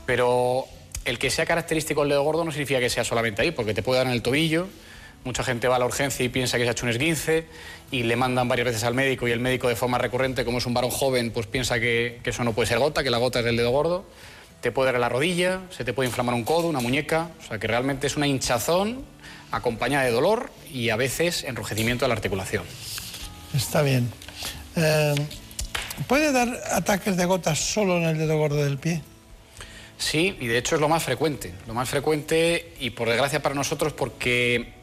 Pero 0.05 0.67
el 1.05 1.19
que 1.19 1.29
sea 1.29 1.45
característico 1.45 2.03
el 2.03 2.09
dedo 2.09 2.23
gordo 2.23 2.43
no 2.45 2.51
significa 2.51 2.79
que 2.79 2.89
sea 2.89 3.03
solamente 3.03 3.41
ahí, 3.41 3.51
porque 3.51 3.73
te 3.73 3.83
puede 3.83 3.99
dar 3.99 4.07
en 4.07 4.13
el 4.13 4.21
tobillo, 4.21 4.67
Mucha 5.23 5.43
gente 5.43 5.69
va 5.69 5.77
a 5.77 5.79
la 5.79 5.85
urgencia 5.85 6.25
y 6.25 6.29
piensa 6.29 6.57
que 6.57 6.63
se 6.63 6.69
ha 6.69 6.71
hecho 6.73 6.85
un 6.85 6.89
esguince 6.89 7.45
y 7.91 8.03
le 8.03 8.17
mandan 8.17 8.49
varias 8.49 8.65
veces 8.65 8.83
al 8.83 8.93
médico 8.93 9.27
y 9.27 9.31
el 9.31 9.39
médico 9.39 9.69
de 9.69 9.75
forma 9.75 9.97
recurrente, 9.97 10.43
como 10.43 10.57
es 10.57 10.65
un 10.65 10.73
varón 10.73 10.91
joven, 10.91 11.31
pues 11.31 11.47
piensa 11.47 11.79
que, 11.79 12.19
eso 12.25 12.43
no 12.43 12.51
puede 12.51 12.67
ser 12.67 12.79
gota, 12.79 13.03
que 13.03 13.09
la 13.09 13.19
gota 13.19 13.39
es 13.39 13.45
del 13.45 13.55
dedo 13.55 13.71
gordo. 13.71 14.05
Te 14.59 14.71
puede 14.71 14.87
dar 14.87 14.95
en 14.95 15.01
la 15.01 15.09
rodilla, 15.09 15.61
se 15.69 15.85
te 15.85 15.93
puede 15.93 16.09
inflamar 16.09 16.35
un 16.35 16.43
codo, 16.43 16.67
una 16.67 16.81
muñeca, 16.81 17.29
o 17.39 17.47
sea 17.47 17.57
que 17.57 17.67
realmente 17.67 18.07
es 18.07 18.17
una 18.17 18.27
hinchazón 18.27 19.05
acompañada 19.51 20.03
de 20.03 20.11
dolor 20.11 20.51
y 20.73 20.89
a 20.89 20.97
veces 20.97 21.45
enrojecimiento 21.45 22.03
de 22.03 22.09
la 22.09 22.15
articulación. 22.15 22.63
Está 23.55 23.81
bien. 23.81 24.11
Eh, 24.75 25.15
¿Puede 26.07 26.33
dar 26.33 26.49
ataques 26.71 27.15
de 27.15 27.25
gotas 27.25 27.59
solo 27.59 27.97
en 27.97 28.03
el 28.03 28.17
dedo 28.17 28.37
gordo 28.37 28.63
del 28.63 28.77
pie? 28.77 29.01
Sí, 29.97 30.35
y 30.39 30.47
de 30.47 30.57
hecho 30.57 30.75
es 30.75 30.81
lo 30.81 30.89
más 30.89 31.03
frecuente. 31.03 31.53
Lo 31.67 31.73
más 31.73 31.89
frecuente 31.89 32.73
y 32.79 32.91
por 32.91 33.07
desgracia 33.07 33.41
para 33.41 33.55
nosotros 33.55 33.93
porque 33.93 34.73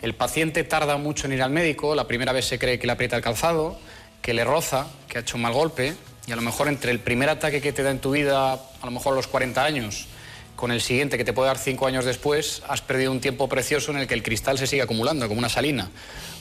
el 0.00 0.14
paciente 0.14 0.64
tarda 0.64 0.96
mucho 0.96 1.26
en 1.26 1.34
ir 1.34 1.42
al 1.42 1.50
médico, 1.50 1.94
la 1.94 2.06
primera 2.06 2.32
vez 2.32 2.46
se 2.46 2.58
cree 2.58 2.78
que 2.78 2.86
le 2.86 2.92
aprieta 2.92 3.16
el 3.16 3.22
calzado, 3.22 3.78
que 4.22 4.34
le 4.34 4.44
roza, 4.44 4.86
que 5.08 5.18
ha 5.18 5.20
hecho 5.20 5.36
un 5.36 5.42
mal 5.42 5.52
golpe 5.52 5.94
y 6.26 6.32
a 6.32 6.36
lo 6.36 6.42
mejor 6.42 6.68
entre 6.68 6.90
el 6.90 7.00
primer 7.00 7.28
ataque 7.28 7.60
que 7.60 7.72
te 7.72 7.82
da 7.82 7.90
en 7.90 7.98
tu 7.98 8.12
vida, 8.12 8.52
a 8.54 8.84
lo 8.84 8.90
mejor 8.90 9.12
a 9.12 9.16
los 9.16 9.26
40 9.26 9.62
años, 9.62 10.06
con 10.56 10.70
el 10.72 10.80
siguiente 10.80 11.18
que 11.18 11.24
te 11.24 11.32
puede 11.32 11.48
dar 11.48 11.58
5 11.58 11.86
años 11.86 12.04
después, 12.04 12.62
has 12.68 12.80
perdido 12.80 13.12
un 13.12 13.20
tiempo 13.20 13.48
precioso 13.48 13.90
en 13.90 13.98
el 13.98 14.06
que 14.06 14.14
el 14.14 14.22
cristal 14.22 14.58
se 14.58 14.66
sigue 14.66 14.82
acumulando, 14.82 15.28
como 15.28 15.38
una 15.38 15.48
salina 15.48 15.90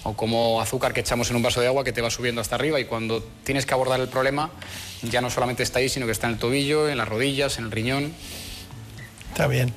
o 0.03 0.13
como 0.13 0.61
azúcar 0.61 0.93
que 0.93 0.99
echamos 0.99 1.29
en 1.29 1.37
un 1.37 1.41
vaso 1.41 1.61
de 1.61 1.67
agua 1.67 1.83
que 1.83 1.93
te 1.93 2.01
va 2.01 2.09
subiendo 2.09 2.41
hasta 2.41 2.55
arriba 2.55 2.79
y 2.79 2.85
cuando 2.85 3.23
tienes 3.43 3.65
que 3.65 3.73
abordar 3.73 3.99
el 3.99 4.09
problema 4.09 4.51
ya 5.01 5.21
no 5.21 5.29
solamente 5.29 5.63
está 5.63 5.79
ahí, 5.79 5.89
sino 5.89 6.05
que 6.05 6.11
está 6.11 6.27
en 6.27 6.33
el 6.33 6.39
tobillo, 6.39 6.89
en 6.89 6.97
las 6.97 7.07
rodillas, 7.07 7.57
en 7.57 7.65
el 7.65 7.71
riñón. 7.71 8.13
Está 9.31 9.47
bien. 9.47 9.73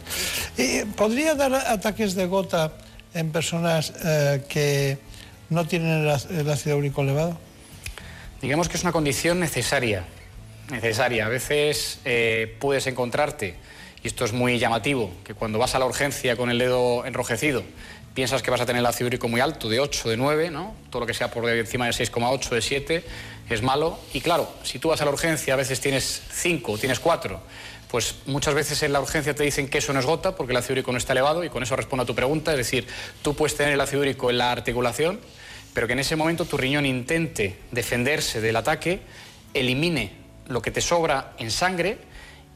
¿Y 0.56 0.84
¿Podría 0.84 1.34
dar 1.34 1.54
ataques 1.54 2.14
de 2.14 2.26
gota 2.26 2.72
en 3.14 3.32
personas 3.32 3.92
eh, 4.04 4.44
que 4.48 4.98
no 5.48 5.66
tienen 5.66 6.06
el 6.30 6.50
ácido 6.50 6.76
úrico 6.76 7.02
elevado? 7.02 7.38
Digamos 8.42 8.68
que 8.68 8.76
es 8.76 8.82
una 8.82 8.92
condición 8.92 9.40
necesaria, 9.40 10.04
necesaria. 10.70 11.26
A 11.26 11.28
veces 11.28 11.98
eh, 12.04 12.54
puedes 12.60 12.86
encontrarte, 12.86 13.56
y 14.02 14.06
esto 14.06 14.24
es 14.24 14.32
muy 14.32 14.58
llamativo, 14.58 15.10
que 15.24 15.34
cuando 15.34 15.58
vas 15.58 15.74
a 15.74 15.78
la 15.78 15.86
urgencia 15.86 16.36
con 16.36 16.50
el 16.50 16.58
dedo 16.58 17.06
enrojecido, 17.06 17.64
piensas 18.16 18.42
que 18.42 18.50
vas 18.50 18.62
a 18.62 18.66
tener 18.66 18.80
el 18.80 18.86
ácido 18.86 19.08
úrico 19.08 19.28
muy 19.28 19.42
alto, 19.42 19.68
de 19.68 19.78
8, 19.78 20.08
de 20.08 20.16
9, 20.16 20.50
¿no? 20.50 20.74
Todo 20.88 21.00
lo 21.00 21.06
que 21.06 21.12
sea 21.12 21.30
por 21.30 21.46
encima 21.50 21.84
de 21.84 21.92
6,8, 21.92 22.48
de 22.48 22.62
7, 22.62 23.04
es 23.50 23.62
malo. 23.62 23.98
Y 24.14 24.22
claro, 24.22 24.50
si 24.62 24.78
tú 24.78 24.88
vas 24.88 25.02
a 25.02 25.04
la 25.04 25.10
urgencia, 25.10 25.52
a 25.52 25.56
veces 25.58 25.80
tienes 25.80 26.22
5, 26.32 26.78
tienes 26.78 26.98
4, 26.98 27.38
pues 27.90 28.14
muchas 28.24 28.54
veces 28.54 28.82
en 28.82 28.94
la 28.94 29.02
urgencia 29.02 29.34
te 29.34 29.44
dicen 29.44 29.68
que 29.68 29.78
eso 29.78 29.92
no 29.92 30.00
es 30.00 30.06
gota 30.06 30.34
porque 30.34 30.52
el 30.52 30.56
ácido 30.56 30.72
úrico 30.72 30.92
no 30.92 30.98
está 30.98 31.12
elevado 31.12 31.44
y 31.44 31.50
con 31.50 31.62
eso 31.62 31.76
respondo 31.76 32.04
a 32.04 32.06
tu 32.06 32.14
pregunta. 32.14 32.52
Es 32.52 32.56
decir, 32.56 32.86
tú 33.20 33.36
puedes 33.36 33.54
tener 33.54 33.74
el 33.74 33.80
ácido 33.82 34.00
úrico 34.00 34.30
en 34.30 34.38
la 34.38 34.50
articulación, 34.50 35.20
pero 35.74 35.86
que 35.86 35.92
en 35.92 35.98
ese 35.98 36.16
momento 36.16 36.46
tu 36.46 36.56
riñón 36.56 36.86
intente 36.86 37.58
defenderse 37.70 38.40
del 38.40 38.56
ataque, 38.56 39.00
elimine 39.52 40.12
lo 40.48 40.62
que 40.62 40.70
te 40.70 40.80
sobra 40.80 41.34
en 41.38 41.50
sangre 41.50 41.98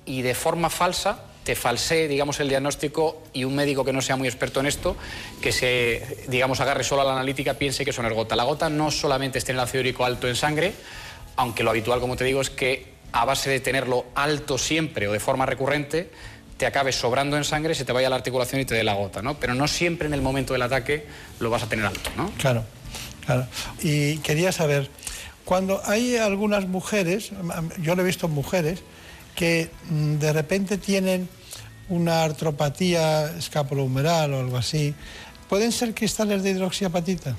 y 0.06 0.22
de 0.22 0.34
forma 0.34 0.70
falsa 0.70 1.24
te 1.50 1.56
falsee, 1.56 2.06
digamos, 2.06 2.38
el 2.38 2.48
diagnóstico 2.48 3.24
y 3.32 3.42
un 3.42 3.56
médico 3.56 3.84
que 3.84 3.92
no 3.92 4.00
sea 4.00 4.14
muy 4.14 4.28
experto 4.28 4.60
en 4.60 4.66
esto, 4.66 4.96
que 5.42 5.50
se, 5.50 6.24
digamos, 6.28 6.60
agarre 6.60 6.84
solo 6.84 7.02
a 7.02 7.04
la 7.04 7.10
analítica, 7.10 7.54
piense 7.54 7.82
que 7.82 7.90
eso 7.90 8.02
no 8.02 8.08
es 8.08 8.14
gota. 8.14 8.36
La 8.36 8.44
gota 8.44 8.68
no 8.68 8.92
solamente 8.92 9.38
es 9.38 9.44
tener 9.44 9.60
ácido 9.60 9.80
úrico 9.80 10.04
alto 10.04 10.28
en 10.28 10.36
sangre, 10.36 10.72
aunque 11.34 11.64
lo 11.64 11.70
habitual, 11.70 11.98
como 11.98 12.14
te 12.14 12.22
digo, 12.22 12.40
es 12.40 12.50
que 12.50 12.92
a 13.10 13.24
base 13.24 13.50
de 13.50 13.58
tenerlo 13.58 14.06
alto 14.14 14.58
siempre 14.58 15.08
o 15.08 15.12
de 15.12 15.18
forma 15.18 15.44
recurrente, 15.44 16.10
te 16.56 16.66
acabe 16.66 16.92
sobrando 16.92 17.36
en 17.36 17.42
sangre, 17.42 17.74
se 17.74 17.84
te 17.84 17.90
vaya 17.90 18.08
la 18.08 18.14
articulación 18.14 18.60
y 18.60 18.64
te 18.64 18.76
dé 18.76 18.84
la 18.84 18.94
gota, 18.94 19.20
¿no? 19.20 19.40
Pero 19.40 19.54
no 19.54 19.66
siempre 19.66 20.06
en 20.06 20.14
el 20.14 20.22
momento 20.22 20.52
del 20.52 20.62
ataque 20.62 21.04
lo 21.40 21.50
vas 21.50 21.64
a 21.64 21.68
tener 21.68 21.84
alto, 21.84 22.10
¿no? 22.16 22.30
Claro, 22.38 22.62
claro. 23.26 23.48
Y 23.82 24.18
quería 24.18 24.52
saber, 24.52 24.88
cuando 25.44 25.82
hay 25.84 26.16
algunas 26.16 26.68
mujeres, 26.68 27.32
yo 27.82 27.96
lo 27.96 28.02
he 28.02 28.04
visto 28.04 28.28
mujeres, 28.28 28.84
que 29.34 29.70
mm, 29.88 30.18
de 30.18 30.32
repente 30.32 30.78
tienen 30.78 31.28
una 31.90 32.24
artropatía 32.24 33.36
escapulohumeral 33.36 34.32
o 34.32 34.40
algo 34.40 34.56
así, 34.56 34.94
¿pueden 35.48 35.72
ser 35.72 35.94
cristales 35.94 36.42
de 36.42 36.50
hidroxiapatita? 36.50 37.36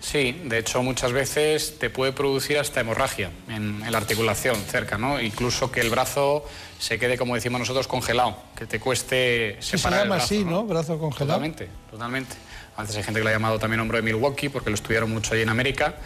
Sí, 0.00 0.40
de 0.44 0.58
hecho 0.58 0.82
muchas 0.82 1.12
veces 1.12 1.78
te 1.78 1.90
puede 1.90 2.12
producir 2.12 2.58
hasta 2.58 2.80
hemorragia 2.80 3.30
en, 3.48 3.82
en 3.82 3.92
la 3.92 3.98
articulación 3.98 4.56
cerca, 4.56 4.96
¿no? 4.96 5.20
Incluso 5.20 5.70
que 5.70 5.80
el 5.80 5.90
brazo 5.90 6.46
se 6.78 6.98
quede, 6.98 7.18
como 7.18 7.34
decimos 7.34 7.60
nosotros, 7.60 7.86
congelado, 7.86 8.36
que 8.56 8.64
te 8.66 8.80
cueste 8.80 9.58
se 9.60 9.76
separar 9.76 10.00
el 10.00 10.04
llama 10.04 10.16
brazo, 10.16 10.34
así, 10.34 10.44
¿no? 10.44 10.64
Brazo 10.64 10.98
congelado. 10.98 11.38
Totalmente, 11.38 11.68
totalmente. 11.90 12.34
A 12.76 12.82
veces 12.82 12.96
hay 12.96 13.02
gente 13.02 13.20
que 13.20 13.24
lo 13.24 13.30
ha 13.30 13.32
llamado 13.34 13.58
también 13.58 13.80
hombro 13.80 13.98
de 13.98 14.02
Milwaukee 14.02 14.48
porque 14.48 14.70
lo 14.70 14.74
estudiaron 14.74 15.10
mucho 15.10 15.34
ahí 15.34 15.42
en 15.42 15.50
América. 15.50 15.96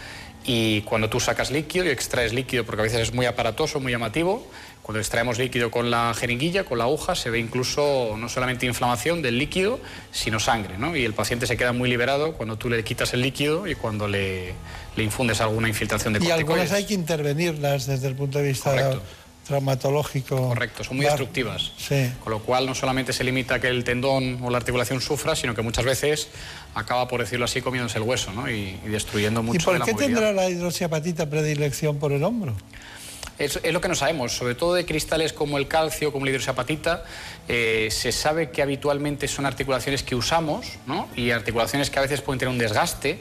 Y 0.45 0.83
cuando 0.83 1.09
tú 1.09 1.21
sacas 1.21 1.51
líquido 1.51 1.87
y 1.87 1.89
extraes 1.89 2.33
líquido, 2.35 2.65
porque 2.65 2.83
a 2.83 2.85
veces 2.85 3.01
es 3.01 3.15
muy 3.15 3.27
aparatoso, 3.27 3.81
muy 3.81 3.93
llamativo, 3.93 4.47
cuando 4.83 5.01
extraemos 5.01 5.39
líquido 5.39 5.71
con 5.71 5.91
la 5.91 6.13
jeringuilla, 6.13 6.65
con 6.65 6.77
la 6.77 6.85
aguja, 6.85 7.15
se 7.15 7.31
ve 7.31 7.39
incluso 7.39 8.17
no 8.19 8.29
solamente 8.29 8.67
inflamación 8.67 9.23
del 9.23 9.39
líquido, 9.39 9.81
sino 10.13 10.39
sangre, 10.39 10.77
¿no? 10.77 10.95
Y 10.95 11.07
el 11.07 11.15
paciente 11.15 11.47
se 11.47 11.57
queda 11.57 11.73
muy 11.73 11.89
liberado 11.89 12.35
cuando 12.35 12.59
tú 12.59 12.69
le 12.69 12.85
quitas 12.85 13.15
el 13.15 13.23
líquido 13.23 13.67
y 13.67 13.75
cuando 13.75 14.07
le, 14.07 14.53
le 14.97 15.03
infundes 15.03 15.41
alguna 15.41 15.69
infiltración 15.69 16.13
de 16.13 16.19
Y 16.19 16.31
algunas 16.31 16.45
corticoides. 16.45 16.73
hay 16.73 16.85
que 16.85 16.93
intervenirlas 16.93 17.87
desde 17.87 18.09
el 18.09 18.15
punto 18.15 18.39
de 18.39 18.49
vista 18.49 19.01
traumatológico. 19.45 20.49
Correcto, 20.49 20.85
son 20.85 20.97
muy 20.97 21.07
va- 21.07 21.13
destructivas. 21.13 21.73
Sí. 21.77 22.11
Con 22.23 22.33
lo 22.33 22.41
cual 22.41 22.67
no 22.67 22.75
solamente 22.75 23.13
se 23.13 23.25
limita 23.25 23.57
a 23.57 23.61
que 23.61 23.69
el 23.69 23.85
tendón 23.85 24.41
o 24.43 24.51
la 24.51 24.59
articulación 24.59 25.01
sufra, 25.01 25.37
sino 25.37 25.55
que 25.55 25.63
muchas 25.63 25.85
veces 25.85 26.29
acaba, 26.75 27.07
por 27.09 27.21
decirlo 27.21 27.45
así, 27.45 27.61
comiéndose 27.63 27.99
el 27.99 28.05
hueso 28.05 28.33
¿no? 28.33 28.51
y, 28.51 28.79
y 28.85 28.89
destruyendo 28.89 29.43
mucho 29.43 29.61
¿Y 29.61 29.65
por 29.65 29.73
de 29.75 29.79
la 29.81 29.85
qué 29.85 29.93
movilidad. 29.93 30.21
tendrá 30.21 30.33
la 30.33 30.51
hidroxiapatita 30.51 31.29
predilección 31.31 31.99
por 31.99 32.13
el 32.13 32.25
hombro? 32.25 32.55
Es, 33.37 33.59
es 33.65 33.73
lo 33.73 33.81
que 33.81 33.89
no 33.89 33.97
sabemos, 33.97 34.33
sobre 34.33 34.55
todo 34.55 34.75
de 34.75 34.87
cristales 34.87 35.33
como 35.33 35.59
el 35.59 35.67
calcio, 35.67 36.13
como 36.13 36.25
la 36.25 36.31
hidroxiapatita, 36.31 37.03
eh, 37.49 37.89
se 37.91 38.13
sabe 38.13 38.51
que 38.51 38.63
habitualmente 38.63 39.27
son 39.27 39.45
articulaciones 39.45 40.05
que 40.05 40.15
usamos 40.15 40.67
¿no? 40.87 41.09
y 41.17 41.33
articulaciones 41.33 41.91
que 41.91 41.99
a 41.99 42.03
veces 42.03 42.21
pueden 42.21 42.39
tener 42.39 42.53
un 42.53 42.59
desgaste 42.59 43.19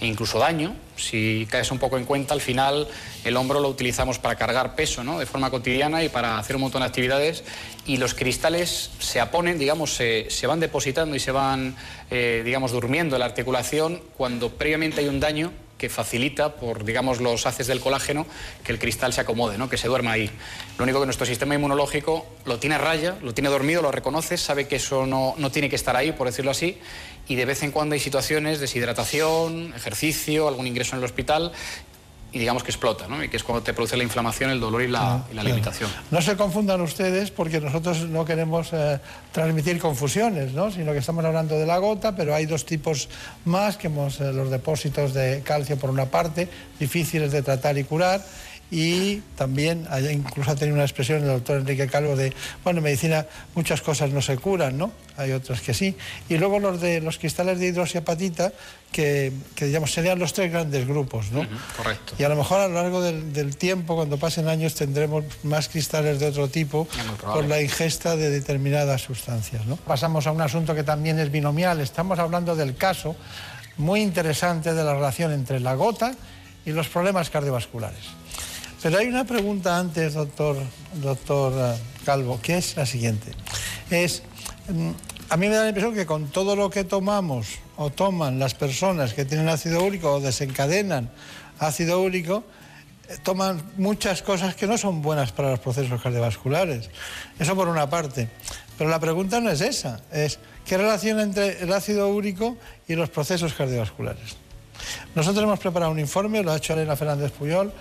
e 0.00 0.06
incluso 0.06 0.38
daño. 0.38 0.74
Si 0.96 1.46
caes 1.50 1.70
un 1.70 1.78
poco 1.78 1.98
en 1.98 2.04
cuenta, 2.04 2.34
al 2.34 2.40
final 2.40 2.88
el 3.24 3.36
hombro 3.36 3.60
lo 3.60 3.68
utilizamos 3.68 4.18
para 4.18 4.36
cargar 4.36 4.74
peso 4.74 5.02
de 5.18 5.26
forma 5.26 5.50
cotidiana 5.50 6.02
y 6.02 6.08
para 6.08 6.38
hacer 6.38 6.56
un 6.56 6.62
montón 6.62 6.80
de 6.80 6.86
actividades 6.86 7.44
y 7.86 7.98
los 7.98 8.14
cristales 8.14 8.90
se 8.98 9.20
aponen, 9.20 9.58
digamos, 9.58 9.94
se, 9.94 10.46
van 10.46 10.60
depositando 10.60 11.14
y 11.14 11.20
se 11.20 11.32
van, 11.32 11.76
eh, 12.10 12.42
digamos, 12.44 12.72
durmiendo 12.72 13.16
en 13.16 13.20
la 13.20 13.26
articulación 13.26 14.00
cuando 14.16 14.50
previamente 14.50 15.00
hay 15.00 15.08
un 15.08 15.20
daño 15.20 15.52
que 15.78 15.88
facilita 15.90 16.54
por, 16.54 16.84
digamos, 16.84 17.20
los 17.20 17.46
haces 17.46 17.66
del 17.66 17.80
colágeno 17.80 18.26
que 18.64 18.72
el 18.72 18.78
cristal 18.78 19.12
se 19.12 19.20
acomode, 19.20 19.56
que 19.68 19.76
se 19.76 19.88
duerma 19.88 20.12
ahí. 20.12 20.30
Lo 20.78 20.84
único 20.84 21.00
que 21.00 21.06
nuestro 21.06 21.26
sistema 21.26 21.54
inmunológico 21.54 22.26
lo 22.46 22.58
tiene 22.58 22.76
a 22.76 22.78
raya, 22.78 23.16
lo 23.22 23.34
tiene 23.34 23.50
dormido, 23.50 23.82
lo 23.82 23.92
reconoce, 23.92 24.38
sabe 24.38 24.66
que 24.66 24.76
eso 24.76 25.06
no, 25.06 25.34
no 25.36 25.50
tiene 25.50 25.68
que 25.68 25.76
estar 25.76 25.94
ahí, 25.94 26.12
por 26.12 26.26
decirlo 26.26 26.50
así, 26.50 26.78
y 27.28 27.34
de 27.34 27.44
vez 27.44 27.62
en 27.62 27.72
cuando 27.72 27.94
hay 27.94 28.00
situaciones, 28.00 28.60
deshidratación, 28.60 29.72
ejercicio, 29.74 30.48
algún 30.48 30.66
ingreso 30.66 30.94
en 30.94 31.00
el 31.00 31.04
hospital, 31.04 31.52
y 32.32 32.38
digamos 32.38 32.62
que 32.62 32.70
explota, 32.70 33.06
¿no? 33.08 33.24
y 33.24 33.28
que 33.28 33.38
es 33.38 33.44
cuando 33.44 33.62
te 33.62 33.72
produce 33.72 33.96
la 33.96 34.02
inflamación, 34.02 34.50
el 34.50 34.60
dolor 34.60 34.82
y 34.82 34.88
la, 34.88 35.24
y 35.30 35.34
la 35.34 35.40
claro. 35.42 35.48
limitación. 35.48 35.90
No 36.10 36.20
se 36.20 36.36
confundan 36.36 36.82
ustedes 36.82 37.30
porque 37.30 37.60
nosotros 37.60 38.00
no 38.08 38.26
queremos 38.26 38.72
eh, 38.72 39.00
transmitir 39.32 39.78
confusiones, 39.78 40.52
¿no? 40.52 40.70
sino 40.70 40.92
que 40.92 40.98
estamos 40.98 41.24
hablando 41.24 41.58
de 41.58 41.64
la 41.64 41.78
gota, 41.78 42.14
pero 42.14 42.34
hay 42.34 42.44
dos 42.44 42.66
tipos 42.66 43.08
más, 43.46 43.78
que 43.78 43.86
hemos, 43.86 44.20
eh, 44.20 44.32
los 44.34 44.50
depósitos 44.50 45.14
de 45.14 45.40
calcio 45.44 45.78
por 45.78 45.88
una 45.88 46.06
parte, 46.06 46.48
difíciles 46.78 47.32
de 47.32 47.42
tratar 47.42 47.78
y 47.78 47.84
curar, 47.84 48.22
y 48.70 49.18
también 49.36 49.86
incluso 50.12 50.50
ha 50.50 50.56
tenido 50.56 50.74
una 50.74 50.84
expresión 50.84 51.20
el 51.22 51.28
doctor 51.28 51.58
Enrique 51.58 51.86
Calvo 51.86 52.16
de, 52.16 52.32
bueno, 52.64 52.78
en 52.78 52.84
medicina 52.84 53.26
muchas 53.54 53.80
cosas 53.80 54.10
no 54.10 54.20
se 54.20 54.36
curan, 54.38 54.76
¿no? 54.76 54.90
Hay 55.16 55.32
otras 55.32 55.60
que 55.60 55.72
sí. 55.72 55.96
Y 56.28 56.36
luego 56.36 56.58
los 56.58 56.80
de 56.80 57.00
los 57.00 57.18
cristales 57.18 57.60
de 57.60 57.68
hidroxiapatita, 57.68 58.52
que, 58.90 59.32
que 59.54 59.66
digamos 59.66 59.92
serían 59.92 60.18
los 60.18 60.32
tres 60.32 60.50
grandes 60.50 60.86
grupos, 60.86 61.30
¿no? 61.30 61.46
Correcto. 61.76 62.14
Y 62.18 62.24
a 62.24 62.28
lo 62.28 62.36
mejor 62.36 62.60
a 62.60 62.68
lo 62.68 62.74
largo 62.74 63.00
del, 63.00 63.32
del 63.32 63.56
tiempo, 63.56 63.94
cuando 63.94 64.18
pasen 64.18 64.48
años, 64.48 64.74
tendremos 64.74 65.24
más 65.44 65.68
cristales 65.68 66.18
de 66.18 66.26
otro 66.26 66.48
tipo 66.48 66.88
por 67.20 67.44
la 67.44 67.62
ingesta 67.62 68.16
de 68.16 68.30
determinadas 68.30 69.02
sustancias. 69.02 69.64
¿no? 69.66 69.76
Pasamos 69.76 70.26
a 70.26 70.32
un 70.32 70.40
asunto 70.40 70.74
que 70.74 70.82
también 70.82 71.18
es 71.18 71.30
binomial. 71.30 71.80
Estamos 71.80 72.18
hablando 72.18 72.56
del 72.56 72.76
caso 72.76 73.16
muy 73.76 74.00
interesante 74.00 74.74
de 74.74 74.84
la 74.84 74.94
relación 74.94 75.32
entre 75.32 75.60
la 75.60 75.74
gota 75.74 76.14
y 76.64 76.72
los 76.72 76.88
problemas 76.88 77.30
cardiovasculares. 77.30 78.15
Pero 78.86 78.98
hay 78.98 79.08
una 79.08 79.24
pregunta 79.24 79.80
antes, 79.80 80.14
doctor, 80.14 80.56
doctor 81.02 81.52
eh, 81.56 81.76
Calvo, 82.04 82.38
que 82.40 82.58
es 82.58 82.76
la 82.76 82.86
siguiente. 82.86 83.32
Es, 83.90 84.22
mm, 84.68 84.90
a 85.28 85.36
mí 85.36 85.48
me 85.48 85.56
da 85.56 85.62
la 85.62 85.70
impresión 85.70 85.92
que 85.92 86.06
con 86.06 86.28
todo 86.28 86.54
lo 86.54 86.70
que 86.70 86.84
tomamos 86.84 87.48
o 87.76 87.90
toman 87.90 88.38
las 88.38 88.54
personas 88.54 89.12
que 89.12 89.24
tienen 89.24 89.48
ácido 89.48 89.82
úrico 89.82 90.12
o 90.12 90.20
desencadenan 90.20 91.10
ácido 91.58 92.00
úrico, 92.00 92.44
eh, 93.08 93.16
toman 93.24 93.60
muchas 93.76 94.22
cosas 94.22 94.54
que 94.54 94.68
no 94.68 94.78
son 94.78 95.02
buenas 95.02 95.32
para 95.32 95.50
los 95.50 95.58
procesos 95.58 96.00
cardiovasculares. 96.00 96.88
Eso 97.40 97.56
por 97.56 97.66
una 97.66 97.90
parte. 97.90 98.28
Pero 98.78 98.88
la 98.88 99.00
pregunta 99.00 99.40
no 99.40 99.50
es 99.50 99.62
esa, 99.62 100.00
es 100.12 100.38
qué 100.64 100.78
relación 100.78 101.18
entre 101.18 101.60
el 101.60 101.72
ácido 101.72 102.08
úrico 102.10 102.56
y 102.86 102.94
los 102.94 103.10
procesos 103.10 103.52
cardiovasculares. 103.52 104.36
Nosotros 105.16 105.42
hemos 105.42 105.58
preparado 105.58 105.90
un 105.90 105.98
informe, 105.98 106.44
lo 106.44 106.52
ha 106.52 106.58
hecho 106.58 106.74
Elena 106.74 106.94
Fernández 106.94 107.32
Puyol, 107.32 107.72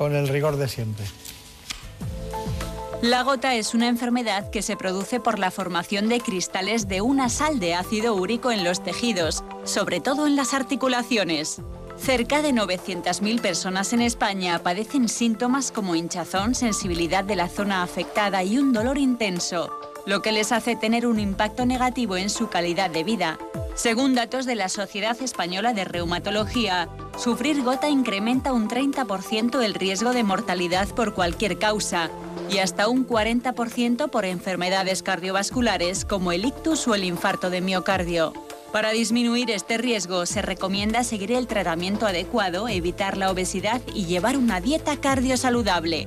con 0.00 0.16
el 0.16 0.28
rigor 0.28 0.56
de 0.56 0.66
siempre. 0.66 1.04
La 3.02 3.22
gota 3.22 3.54
es 3.54 3.74
una 3.74 3.86
enfermedad 3.86 4.48
que 4.48 4.62
se 4.62 4.74
produce 4.74 5.20
por 5.20 5.38
la 5.38 5.50
formación 5.50 6.08
de 6.08 6.20
cristales 6.20 6.88
de 6.88 7.02
una 7.02 7.28
sal 7.28 7.60
de 7.60 7.74
ácido 7.74 8.14
úrico 8.14 8.50
en 8.50 8.64
los 8.64 8.82
tejidos, 8.82 9.44
sobre 9.64 10.00
todo 10.00 10.26
en 10.26 10.36
las 10.36 10.54
articulaciones. 10.54 11.60
Cerca 11.98 12.40
de 12.40 12.54
900.000 12.54 13.42
personas 13.42 13.92
en 13.92 14.00
España 14.00 14.62
padecen 14.62 15.06
síntomas 15.06 15.70
como 15.70 15.94
hinchazón, 15.94 16.54
sensibilidad 16.54 17.22
de 17.22 17.36
la 17.36 17.50
zona 17.50 17.82
afectada 17.82 18.42
y 18.42 18.56
un 18.56 18.72
dolor 18.72 18.96
intenso, 18.96 19.70
lo 20.06 20.22
que 20.22 20.32
les 20.32 20.52
hace 20.52 20.76
tener 20.76 21.06
un 21.06 21.20
impacto 21.20 21.66
negativo 21.66 22.16
en 22.16 22.30
su 22.30 22.48
calidad 22.48 22.90
de 22.90 23.04
vida. 23.04 23.38
Según 23.74 24.14
datos 24.14 24.46
de 24.46 24.56
la 24.56 24.68
Sociedad 24.68 25.20
Española 25.22 25.72
de 25.72 25.84
Reumatología, 25.84 26.88
sufrir 27.16 27.62
gota 27.62 27.88
incrementa 27.88 28.52
un 28.52 28.68
30% 28.68 29.62
el 29.62 29.74
riesgo 29.74 30.12
de 30.12 30.24
mortalidad 30.24 30.88
por 30.88 31.14
cualquier 31.14 31.58
causa 31.58 32.10
y 32.50 32.58
hasta 32.58 32.88
un 32.88 33.06
40% 33.06 34.10
por 34.10 34.24
enfermedades 34.24 35.02
cardiovasculares 35.02 36.04
como 36.04 36.32
el 36.32 36.44
ictus 36.44 36.86
o 36.88 36.94
el 36.94 37.04
infarto 37.04 37.48
de 37.48 37.60
miocardio. 37.60 38.32
Para 38.72 38.90
disminuir 38.90 39.50
este 39.50 39.78
riesgo 39.78 40.26
se 40.26 40.42
recomienda 40.42 41.02
seguir 41.02 41.32
el 41.32 41.48
tratamiento 41.48 42.06
adecuado, 42.06 42.68
evitar 42.68 43.16
la 43.16 43.30
obesidad 43.30 43.80
y 43.94 44.06
llevar 44.06 44.36
una 44.36 44.60
dieta 44.60 44.96
cardiosaludable. 44.96 46.06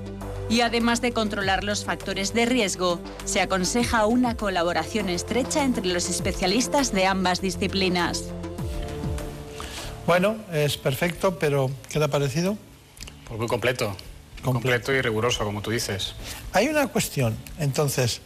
Y 0.49 0.61
además 0.61 1.01
de 1.01 1.11
controlar 1.13 1.63
los 1.63 1.85
factores 1.85 2.33
de 2.33 2.45
riesgo, 2.45 2.99
se 3.25 3.41
aconseja 3.41 4.05
una 4.05 4.35
colaboración 4.35 5.09
estrecha 5.09 5.63
entre 5.63 5.85
los 5.85 6.09
especialistas 6.09 6.91
de 6.91 7.05
ambas 7.05 7.41
disciplinas. 7.41 8.25
Bueno, 10.05 10.35
es 10.51 10.77
perfecto, 10.77 11.39
pero 11.39 11.71
¿qué 11.89 11.97
le 11.97 12.05
ha 12.05 12.09
parecido? 12.09 12.57
Pues 13.27 13.39
muy 13.39 13.47
completo. 13.47 13.95
Completo 14.43 14.91
y 14.91 15.01
riguroso, 15.01 15.45
como 15.45 15.61
tú 15.61 15.71
dices. 15.71 16.13
Hay 16.51 16.67
una 16.67 16.87
cuestión, 16.87 17.37
entonces, 17.57 18.19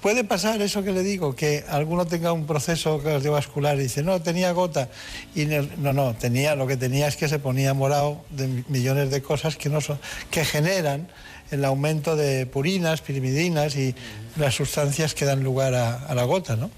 ¿puede 0.00 0.24
pasar 0.24 0.62
eso 0.62 0.82
que 0.82 0.92
le 0.92 1.02
digo, 1.02 1.36
que 1.36 1.62
alguno 1.68 2.06
tenga 2.06 2.32
un 2.32 2.46
proceso 2.46 3.02
cardiovascular 3.02 3.76
y 3.78 3.82
dice, 3.82 4.02
no, 4.02 4.22
tenía 4.22 4.52
gota, 4.52 4.88
y 5.34 5.44
no, 5.44 5.68
no, 5.76 5.92
no, 5.92 6.14
tenía, 6.14 6.54
lo 6.54 6.66
que 6.66 6.78
tenía 6.78 7.06
es 7.06 7.16
que 7.16 7.28
se 7.28 7.38
ponía 7.38 7.74
morado 7.74 8.24
de 8.30 8.64
millones 8.68 9.10
de 9.10 9.20
cosas 9.20 9.56
que, 9.56 9.68
no 9.68 9.82
son, 9.82 10.00
que 10.30 10.46
generan 10.46 11.08
el 11.50 11.64
aumento 11.64 12.16
de 12.16 12.46
purinas, 12.46 13.00
pirimidinas 13.00 13.76
y 13.76 13.94
las 14.36 14.54
sustancias 14.54 15.14
que 15.14 15.24
dan 15.24 15.42
lugar 15.42 15.74
a, 15.74 16.06
a 16.06 16.14
la 16.14 16.24
gota, 16.24 16.56
¿no? 16.56 16.70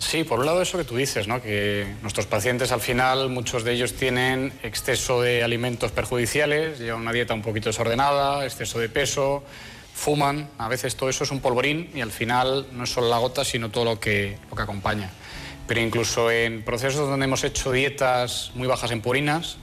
Sí, 0.00 0.24
por 0.24 0.40
un 0.40 0.46
lado 0.46 0.62
eso 0.62 0.78
que 0.78 0.84
tú 0.84 0.96
dices, 0.96 1.28
¿no? 1.28 1.42
que 1.42 1.86
nuestros 2.00 2.26
pacientes 2.26 2.72
al 2.72 2.80
final, 2.80 3.28
muchos 3.28 3.64
de 3.64 3.72
ellos 3.72 3.94
tienen 3.94 4.52
exceso 4.62 5.20
de 5.20 5.44
alimentos 5.44 5.92
perjudiciales, 5.92 6.78
llevan 6.78 7.02
una 7.02 7.12
dieta 7.12 7.34
un 7.34 7.42
poquito 7.42 7.68
desordenada, 7.68 8.44
exceso 8.44 8.78
de 8.78 8.88
peso, 8.88 9.44
fuman, 9.94 10.48
a 10.56 10.68
veces 10.68 10.96
todo 10.96 11.10
eso 11.10 11.24
es 11.24 11.30
un 11.30 11.40
polvorín 11.40 11.90
y 11.94 12.00
al 12.00 12.10
final 12.10 12.66
no 12.72 12.84
es 12.84 12.90
solo 12.90 13.10
la 13.10 13.18
gota, 13.18 13.44
sino 13.44 13.70
todo 13.70 13.84
lo 13.84 14.00
que, 14.00 14.38
lo 14.48 14.56
que 14.56 14.62
acompaña. 14.62 15.10
Pero 15.66 15.80
incluso 15.80 16.30
en 16.30 16.62
procesos 16.62 17.08
donde 17.08 17.24
hemos 17.24 17.44
hecho 17.44 17.70
dietas 17.70 18.52
muy 18.54 18.66
bajas 18.66 18.90
en 18.92 19.02
purinas, 19.02 19.58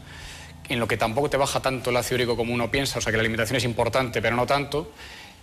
en 0.69 0.79
lo 0.79 0.87
que 0.87 0.97
tampoco 0.97 1.29
te 1.29 1.37
baja 1.37 1.59
tanto 1.61 1.89
el 1.89 1.97
ácido 1.97 2.35
como 2.35 2.53
uno 2.53 2.69
piensa, 2.69 2.99
o 2.99 3.01
sea 3.01 3.11
que 3.11 3.17
la 3.17 3.21
alimentación 3.21 3.57
es 3.57 3.63
importante, 3.63 4.21
pero 4.21 4.35
no 4.35 4.45
tanto, 4.45 4.91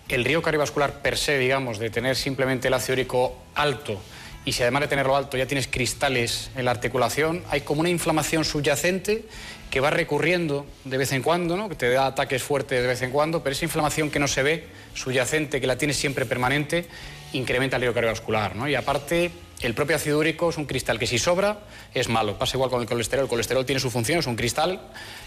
el 0.09 0.25
riesgo 0.25 0.43
cardiovascular 0.43 1.01
per 1.01 1.17
se, 1.17 1.39
digamos, 1.39 1.79
de 1.79 1.91
tener 1.91 2.17
simplemente 2.17 2.69
el 2.69 2.75
ácido 2.75 2.95
úrico 2.95 3.37
alto 3.55 4.01
y 4.45 4.53
si 4.53 4.63
además 4.63 4.83
de 4.83 4.89
tenerlo 4.89 5.17
alto 5.17 5.37
ya 5.37 5.47
tienes 5.47 5.69
cristales 5.69 6.51
en 6.55 6.67
la 6.67 6.71
articulación, 6.71 7.43
hay 7.51 7.63
como 7.63 7.81
una 7.81 7.89
inflamación 7.89 8.45
subyacente 8.45 9.25
que 9.71 9.81
va 9.81 9.91
recurriendo 9.91 10.67
de 10.85 10.99
vez 10.99 11.13
en 11.13 11.23
cuando, 11.23 11.57
¿no? 11.57 11.69
que 11.69 11.75
te 11.75 11.89
da 11.91 12.07
ataques 12.07 12.43
fuertes 12.43 12.81
de 12.81 12.87
vez 12.87 13.01
en 13.03 13.11
cuando, 13.11 13.43
pero 13.43 13.55
esa 13.55 13.65
inflamación 13.65 14.11
que 14.11 14.19
no 14.19 14.29
se 14.29 14.43
ve, 14.43 14.67
subyacente, 14.95 15.61
que 15.61 15.67
la 15.67 15.79
tienes 15.79 15.97
siempre 15.97 16.27
permanente, 16.27 16.87
incrementa 17.33 17.77
el 17.77 17.83
riesgo 17.83 17.95
cardiovascular. 17.95 18.55
¿no? 18.55 18.69
Y 18.69 18.75
aparte, 18.75 19.31
el 19.65 19.75
propio 19.75 19.97
ácido 19.97 20.19
úrico 20.19 20.51
es 20.51 20.59
un 20.59 20.67
cristal 20.67 20.99
que 20.99 21.07
si 21.07 21.19
sobra 21.19 21.61
es 21.95 22.11
malo. 22.11 22.39
Pasa 22.39 22.59
igual 22.59 22.69
con 22.69 22.83
el 22.83 22.87
colesterol. 22.87 23.25
El 23.25 23.31
colesterol 23.31 23.65
tiene 23.65 23.81
su 23.81 23.91
función, 23.91 24.19
es 24.19 24.27
un 24.27 24.37
cristal 24.37 24.79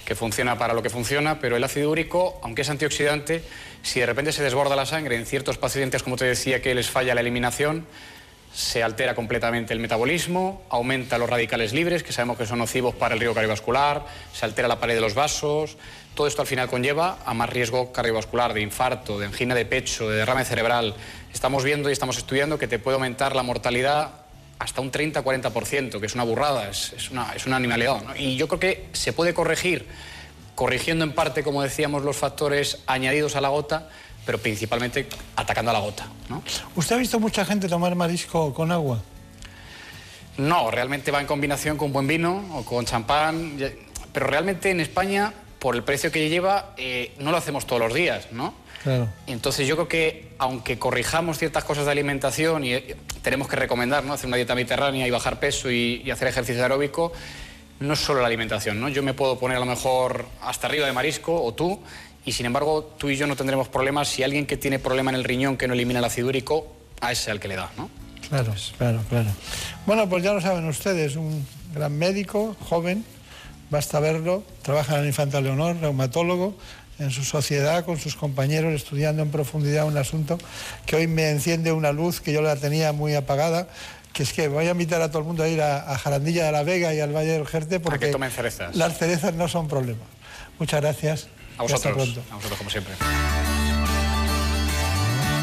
que 0.06 0.14
funciona 0.14 0.60
para 0.60 0.76
lo 0.76 0.84
que 0.84 0.92
funciona, 0.92 1.40
pero 1.40 1.58
el 1.58 1.64
ácido 1.64 1.90
úrico, 1.90 2.40
aunque 2.44 2.62
es 2.62 2.70
antioxidante, 2.70 3.44
si 3.82 4.00
de 4.00 4.06
repente 4.06 4.32
se 4.32 4.44
desborda 4.44 4.76
la 4.76 4.86
sangre 4.86 5.16
en 5.16 5.26
ciertos 5.26 5.58
pacientes, 5.58 6.04
como 6.04 6.18
te 6.18 6.26
decía, 6.26 6.62
que 6.62 6.76
les 6.76 6.88
falla 6.88 7.16
la 7.16 7.22
eliminación, 7.22 7.88
se 8.54 8.84
altera 8.84 9.16
completamente 9.16 9.74
el 9.74 9.80
metabolismo, 9.80 10.62
aumenta 10.70 11.18
los 11.18 11.30
radicales 11.30 11.74
libres, 11.74 12.04
que 12.04 12.14
sabemos 12.14 12.38
que 12.38 12.46
son 12.46 12.60
nocivos 12.60 12.94
para 12.94 13.16
el 13.16 13.20
riesgo 13.20 13.34
cardiovascular, 13.34 14.06
se 14.34 14.46
altera 14.46 14.68
la 14.68 14.80
pared 14.80 14.94
de 14.94 15.02
los 15.02 15.16
vasos. 15.16 15.78
Todo 16.14 16.28
esto 16.28 16.42
al 16.42 16.48
final 16.48 16.68
conlleva 16.68 17.20
a 17.26 17.34
más 17.34 17.50
riesgo 17.50 17.92
cardiovascular, 17.92 18.54
de 18.54 18.62
infarto, 18.62 19.20
de 19.20 19.26
angina 19.26 19.56
de 19.56 19.66
pecho, 19.66 20.10
de 20.10 20.18
derrame 20.18 20.46
cerebral. 20.46 20.96
Estamos 21.34 21.64
viendo 21.64 21.90
y 21.90 21.94
estamos 21.94 22.18
estudiando 22.18 22.60
que 22.60 22.68
te 22.68 22.80
puede 22.80 22.96
aumentar 22.96 23.36
la 23.36 23.44
mortalidad 23.44 24.27
hasta 24.60 24.82
un 24.82 24.92
30-40%, 24.92 26.00
que 26.00 26.06
es 26.06 26.16
una 26.16 26.24
burrada, 26.24 26.70
es, 26.70 26.94
es 26.94 27.12
una, 27.12 27.34
es 27.34 27.46
una 27.46 27.58
animalidad. 27.58 28.02
¿no? 28.04 28.16
Y 28.16 28.38
yo 28.38 28.48
creo 28.48 28.60
que 28.60 28.90
se 28.94 29.14
puede 29.14 29.34
corregir, 29.34 29.88
corrigiendo 30.56 31.06
en 31.06 31.14
parte, 31.14 31.44
como 31.44 31.62
decíamos, 31.62 32.04
los 32.04 32.18
factores 32.18 32.80
añadidos 32.88 33.36
a 33.36 33.42
la 33.42 33.50
gota, 33.50 33.90
pero 34.26 34.40
principalmente 34.40 35.08
atacando 35.36 35.72
a 35.72 35.74
la 35.74 35.80
gota. 35.80 36.08
¿no? 36.30 36.44
¿Usted 36.76 36.96
ha 36.96 37.00
visto 37.00 37.20
mucha 37.20 37.46
gente 37.46 37.68
tomar 37.68 37.96
marisco 37.96 38.54
con 38.54 38.72
agua? 38.72 39.02
No, 40.38 40.70
realmente 40.70 41.12
va 41.12 41.20
en 41.22 41.28
combinación 41.28 41.78
con 41.78 41.92
buen 41.92 42.08
vino 42.08 42.46
o 42.54 42.64
con 42.64 42.86
champán, 42.86 43.58
pero 44.14 44.28
realmente 44.28 44.70
en 44.70 44.80
España, 44.80 45.34
por 45.60 45.76
el 45.76 45.84
precio 45.84 46.12
que 46.12 46.30
lleva, 46.30 46.74
eh, 46.78 47.14
no 47.20 47.32
lo 47.32 47.38
hacemos 47.38 47.66
todos 47.66 47.82
los 47.82 47.94
días, 47.94 48.28
¿no? 48.32 48.54
Claro. 48.84 49.10
Entonces 49.26 49.68
yo 49.68 49.76
creo 49.76 49.88
que 49.88 50.27
aunque 50.40 50.78
corrijamos 50.80 51.38
ciertas 51.38 51.64
cosas 51.64 51.86
de 51.86 51.92
alimentación 51.92 52.64
y 52.64 52.74
eh, 52.74 52.96
tenemos 53.22 53.48
que 53.48 53.56
recomendar 53.56 54.04
¿no? 54.04 54.14
hacer 54.14 54.28
una 54.28 54.38
dieta 54.38 54.56
mediterránea 54.56 55.08
y 55.08 55.12
bajar 55.12 55.40
peso 55.40 55.72
y, 55.72 56.10
hacer 56.12 56.28
ejercicio 56.28 56.62
aeróbico, 56.62 57.12
no 57.80 57.94
es 57.94 58.00
solo 58.00 58.22
la 58.22 58.28
alimentación. 58.28 58.80
¿no? 58.80 58.90
Yo 58.90 59.04
me 59.04 59.14
puedo 59.14 59.40
poner 59.40 59.58
a 59.58 59.60
lo 59.60 59.66
mejor 59.66 60.26
hasta 60.42 60.68
arriba 60.68 60.86
de 60.86 60.94
marisco 60.94 61.44
o 61.44 61.54
tú 61.54 61.80
y 62.26 62.32
sin 62.32 62.46
embargo 62.46 62.96
tú 62.98 63.10
y 63.10 63.16
yo 63.16 63.28
no 63.28 63.36
tendremos 63.36 63.68
problemas 63.68 64.08
si 64.08 64.24
alguien 64.24 64.46
que 64.46 64.58
tiene 64.58 64.80
problema 64.80 65.12
en 65.12 65.16
el 65.16 65.24
riñón 65.24 65.58
que 65.58 65.68
no 65.68 65.74
elimina 65.74 66.00
el 66.00 66.06
ácido 66.06 66.28
úrico, 66.28 66.68
a 67.02 67.12
ese 67.12 67.32
al 67.32 67.40
que 67.40 67.48
le 67.48 67.56
da. 67.56 67.70
¿no? 67.78 67.90
Claro, 68.30 68.54
claro, 68.78 69.02
claro. 69.10 69.30
Bueno, 69.86 70.10
pues 70.10 70.24
ya 70.24 70.34
lo 70.34 70.42
saben 70.42 70.68
ustedes, 70.68 71.16
un 71.16 71.46
gran 71.74 71.98
médico, 71.98 72.56
joven, 72.68 73.06
basta 73.70 74.00
verlo, 74.00 74.44
trabaja 74.62 74.96
en 74.96 75.02
el 75.02 75.08
Infanta 75.08 75.42
Leonor, 75.42 75.78
reumatólogo, 75.78 76.56
en 77.00 77.12
su 77.12 77.24
sociedad, 77.24 77.86
con 77.86 78.00
sus 78.00 78.16
compañeros, 78.16 78.74
estudiando 78.74 79.22
en 79.22 79.30
profundidad 79.32 79.86
un 79.86 79.98
asunto 79.98 80.38
que 80.86 80.96
hoy 80.96 81.08
me 81.08 81.30
enciende 81.30 81.72
una 81.72 81.92
luz 81.92 82.22
que 82.22 82.34
yo 82.34 82.42
la 82.42 82.56
tenía 82.56 82.92
muy 82.92 83.14
apagada, 83.16 83.68
que 84.14 84.24
es 84.24 84.34
que 84.34 84.48
voy 84.48 84.68
a 84.68 84.72
invitar 84.72 85.02
a 85.02 85.10
todo 85.10 85.20
el 85.20 85.26
mundo 85.26 85.44
a 85.44 85.48
ir 85.48 85.62
a, 85.62 85.92
a 85.92 85.98
Jarandilla 85.98 86.46
de 86.46 86.52
la 86.52 86.64
Vega 86.64 86.94
y 86.94 87.00
al 87.00 87.16
Valle 87.16 87.34
del 87.34 87.46
Jerte 87.46 87.80
porque 87.80 88.08
tomen 88.08 88.32
cerezas. 88.32 88.76
las 88.76 88.98
cerezas 88.98 89.34
no 89.36 89.48
son 89.48 89.68
problema. 89.68 90.04
Muchas 90.60 90.82
gracias. 90.82 91.28
A 91.58 91.64
y 91.64 91.66
hasta 91.66 91.90
vosotros, 91.90 92.10
pronto. 92.14 92.24
a 92.32 92.36
vosotros 92.36 92.58
como 92.58 92.70
siempre. 92.70 92.94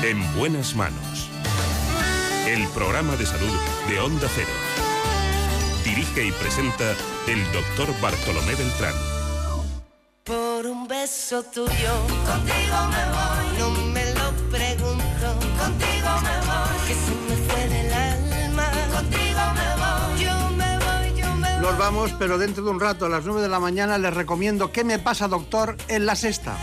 En 0.02 0.36
buenas 0.36 0.74
manos. 0.74 1.30
El 2.46 2.66
programa 2.68 3.16
de 3.16 3.26
salud 3.26 3.56
de 3.88 4.00
Onda 4.00 4.28
Cero. 4.34 4.48
Dirige 5.84 6.26
y 6.26 6.32
presenta 6.32 6.94
el 7.28 7.42
doctor 7.52 7.88
Bartolomé 8.00 8.54
Beltrán. 8.54 9.13
Por 10.24 10.66
un 10.66 10.88
beso 10.88 11.42
tuyo, 11.42 11.92
contigo 12.24 12.78
me 12.88 13.04
voy. 13.12 13.58
No 13.58 13.70
me 13.92 14.04
lo 14.14 14.32
pregunto, 14.50 15.26
contigo 15.58 16.10
me 16.22 16.36
voy. 16.46 16.78
Que 16.88 16.94
se 16.94 17.14
me 17.28 17.36
fue 17.46 17.68
del 17.68 17.92
alma, 17.92 18.70
contigo 18.94 19.40
me 19.54 19.68
voy. 19.82 20.24
Yo 20.24 20.50
me 20.56 20.78
voy, 20.78 21.20
yo 21.20 21.34
me 21.34 21.54
voy. 21.56 21.60
Nos 21.60 21.76
vamos, 21.78 22.14
pero 22.18 22.38
dentro 22.38 22.64
de 22.64 22.70
un 22.70 22.80
rato, 22.80 23.04
a 23.04 23.10
las 23.10 23.26
9 23.26 23.42
de 23.42 23.48
la 23.50 23.60
mañana, 23.60 23.98
les 23.98 24.14
recomiendo 24.14 24.72
¿Qué 24.72 24.82
me 24.82 24.98
pasa, 24.98 25.28
doctor? 25.28 25.76
en 25.88 26.06
la 26.06 26.16
sexta. 26.16 26.56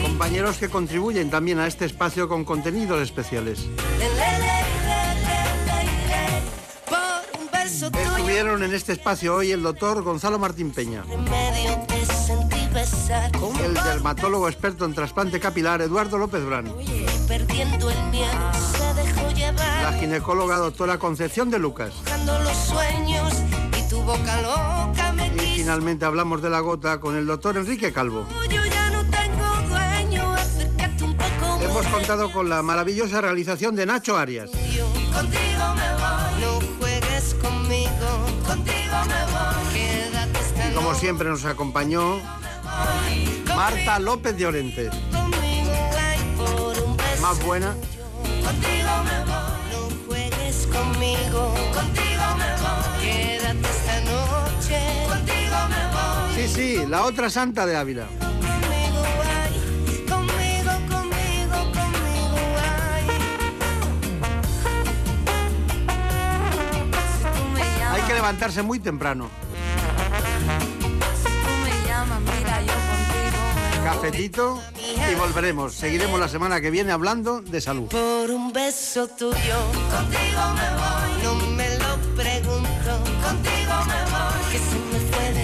Compañeros 0.00 0.56
que 0.56 0.70
contribuyen 0.70 1.28
también 1.28 1.58
a 1.58 1.66
este 1.66 1.84
espacio 1.84 2.28
con 2.28 2.46
contenidos 2.46 3.02
especiales. 3.02 3.66
Beso 7.82 7.90
tuyo, 7.90 8.16
Estuvieron 8.16 8.62
en 8.62 8.74
este 8.74 8.92
espacio 8.92 9.34
hoy 9.34 9.50
el 9.50 9.62
doctor 9.62 10.02
Gonzalo 10.02 10.38
Martín 10.38 10.70
Peña, 10.70 11.02
el 13.64 13.74
dermatólogo 13.74 14.48
experto 14.48 14.84
en 14.84 14.94
trasplante 14.94 15.40
capilar 15.40 15.82
Eduardo 15.82 16.18
López 16.18 16.44
Brán, 16.44 16.72
la 19.82 19.92
ginecóloga 19.98 20.56
doctora 20.56 20.98
Concepción 20.98 21.50
de 21.50 21.58
Lucas. 21.58 21.94
Y 25.34 25.56
finalmente 25.56 26.04
hablamos 26.04 26.42
de 26.42 26.50
la 26.50 26.60
gota 26.60 27.00
con 27.00 27.16
el 27.16 27.26
doctor 27.26 27.56
Enrique 27.56 27.92
Calvo. 27.92 28.26
Hemos 31.60 31.86
contado 31.86 32.30
con 32.32 32.48
la 32.48 32.62
maravillosa 32.62 33.20
realización 33.20 33.74
de 33.74 33.86
Nacho 33.86 34.16
Arias. 34.16 34.50
Siempre 41.02 41.28
nos 41.28 41.44
acompañó 41.44 42.20
Marta 43.56 43.98
López 43.98 44.36
de 44.36 44.46
Orente. 44.46 44.88
Más 47.20 47.42
buena. 47.44 47.74
Contigo 48.44 48.90
me 49.02 49.18
voy, 49.24 49.58
no 49.72 50.06
juegues 50.06 50.68
conmigo. 50.68 51.54
Contigo 51.74 52.22
me 52.38 52.50
voy, 52.62 53.02
quédate 53.02 53.68
esta 53.68 54.00
noche. 54.12 54.78
Contigo 55.08 55.56
me 55.70 55.82
voy. 55.92 56.36
Sí, 56.36 56.48
sí, 56.54 56.86
la 56.88 57.02
otra 57.02 57.28
santa 57.28 57.66
de 57.66 57.76
Ávila. 57.76 58.06
Hay 67.90 68.02
que 68.02 68.14
levantarse 68.14 68.62
muy 68.62 68.78
temprano. 68.78 69.41
Cafetito 73.92 74.58
y 75.10 75.14
volveremos. 75.16 75.74
Seguiremos 75.74 76.18
la 76.18 76.26
semana 76.26 76.62
que 76.62 76.70
viene 76.70 76.92
hablando 76.92 77.42
de 77.42 77.60
salud. 77.60 77.88
Por 77.88 78.30
un 78.30 78.50
beso 78.50 79.06
tuyo, 79.06 79.58
contigo 79.90 80.42
me 80.56 80.68
voy. 80.80 81.22
No 81.22 81.34
me 81.48 81.68
lo 81.76 81.96
pregunto, 82.16 82.90
contigo 83.22 83.74
me 83.86 84.00
voy. 84.10 84.40
Que 84.50 84.58
se 84.58 84.78
me 84.90 84.98
fue 85.10 85.32
del 85.34 85.41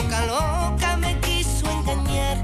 boca 0.00 0.26
loca 0.26 0.96
me 0.96 1.18
quiso 1.20 1.70
engañar. 1.70 2.36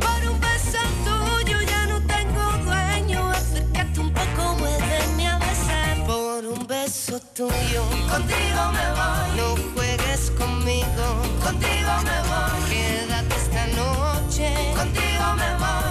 Por 0.00 0.30
un 0.30 0.40
beso 0.40 0.78
tuyo 1.04 1.60
ya 1.62 1.86
no 1.86 2.00
tengo 2.06 2.42
dueño, 2.64 3.30
acércate 3.30 4.00
un 4.00 4.12
poco, 4.12 4.56
muéveme 4.58 5.28
a 5.28 5.38
besar. 5.38 6.06
Por 6.06 6.46
un 6.46 6.66
beso 6.66 7.20
tuyo, 7.34 7.82
contigo 8.10 8.62
me 8.76 8.86
voy, 8.98 9.28
no 9.36 9.46
juegues 9.74 10.30
conmigo, 10.38 11.06
contigo 11.44 11.92
me 12.08 12.18
voy, 12.30 12.58
quédate 12.70 13.34
esta 13.44 13.66
noche, 13.80 14.48
contigo 14.76 15.26
me 15.40 15.50
voy, 15.62 15.81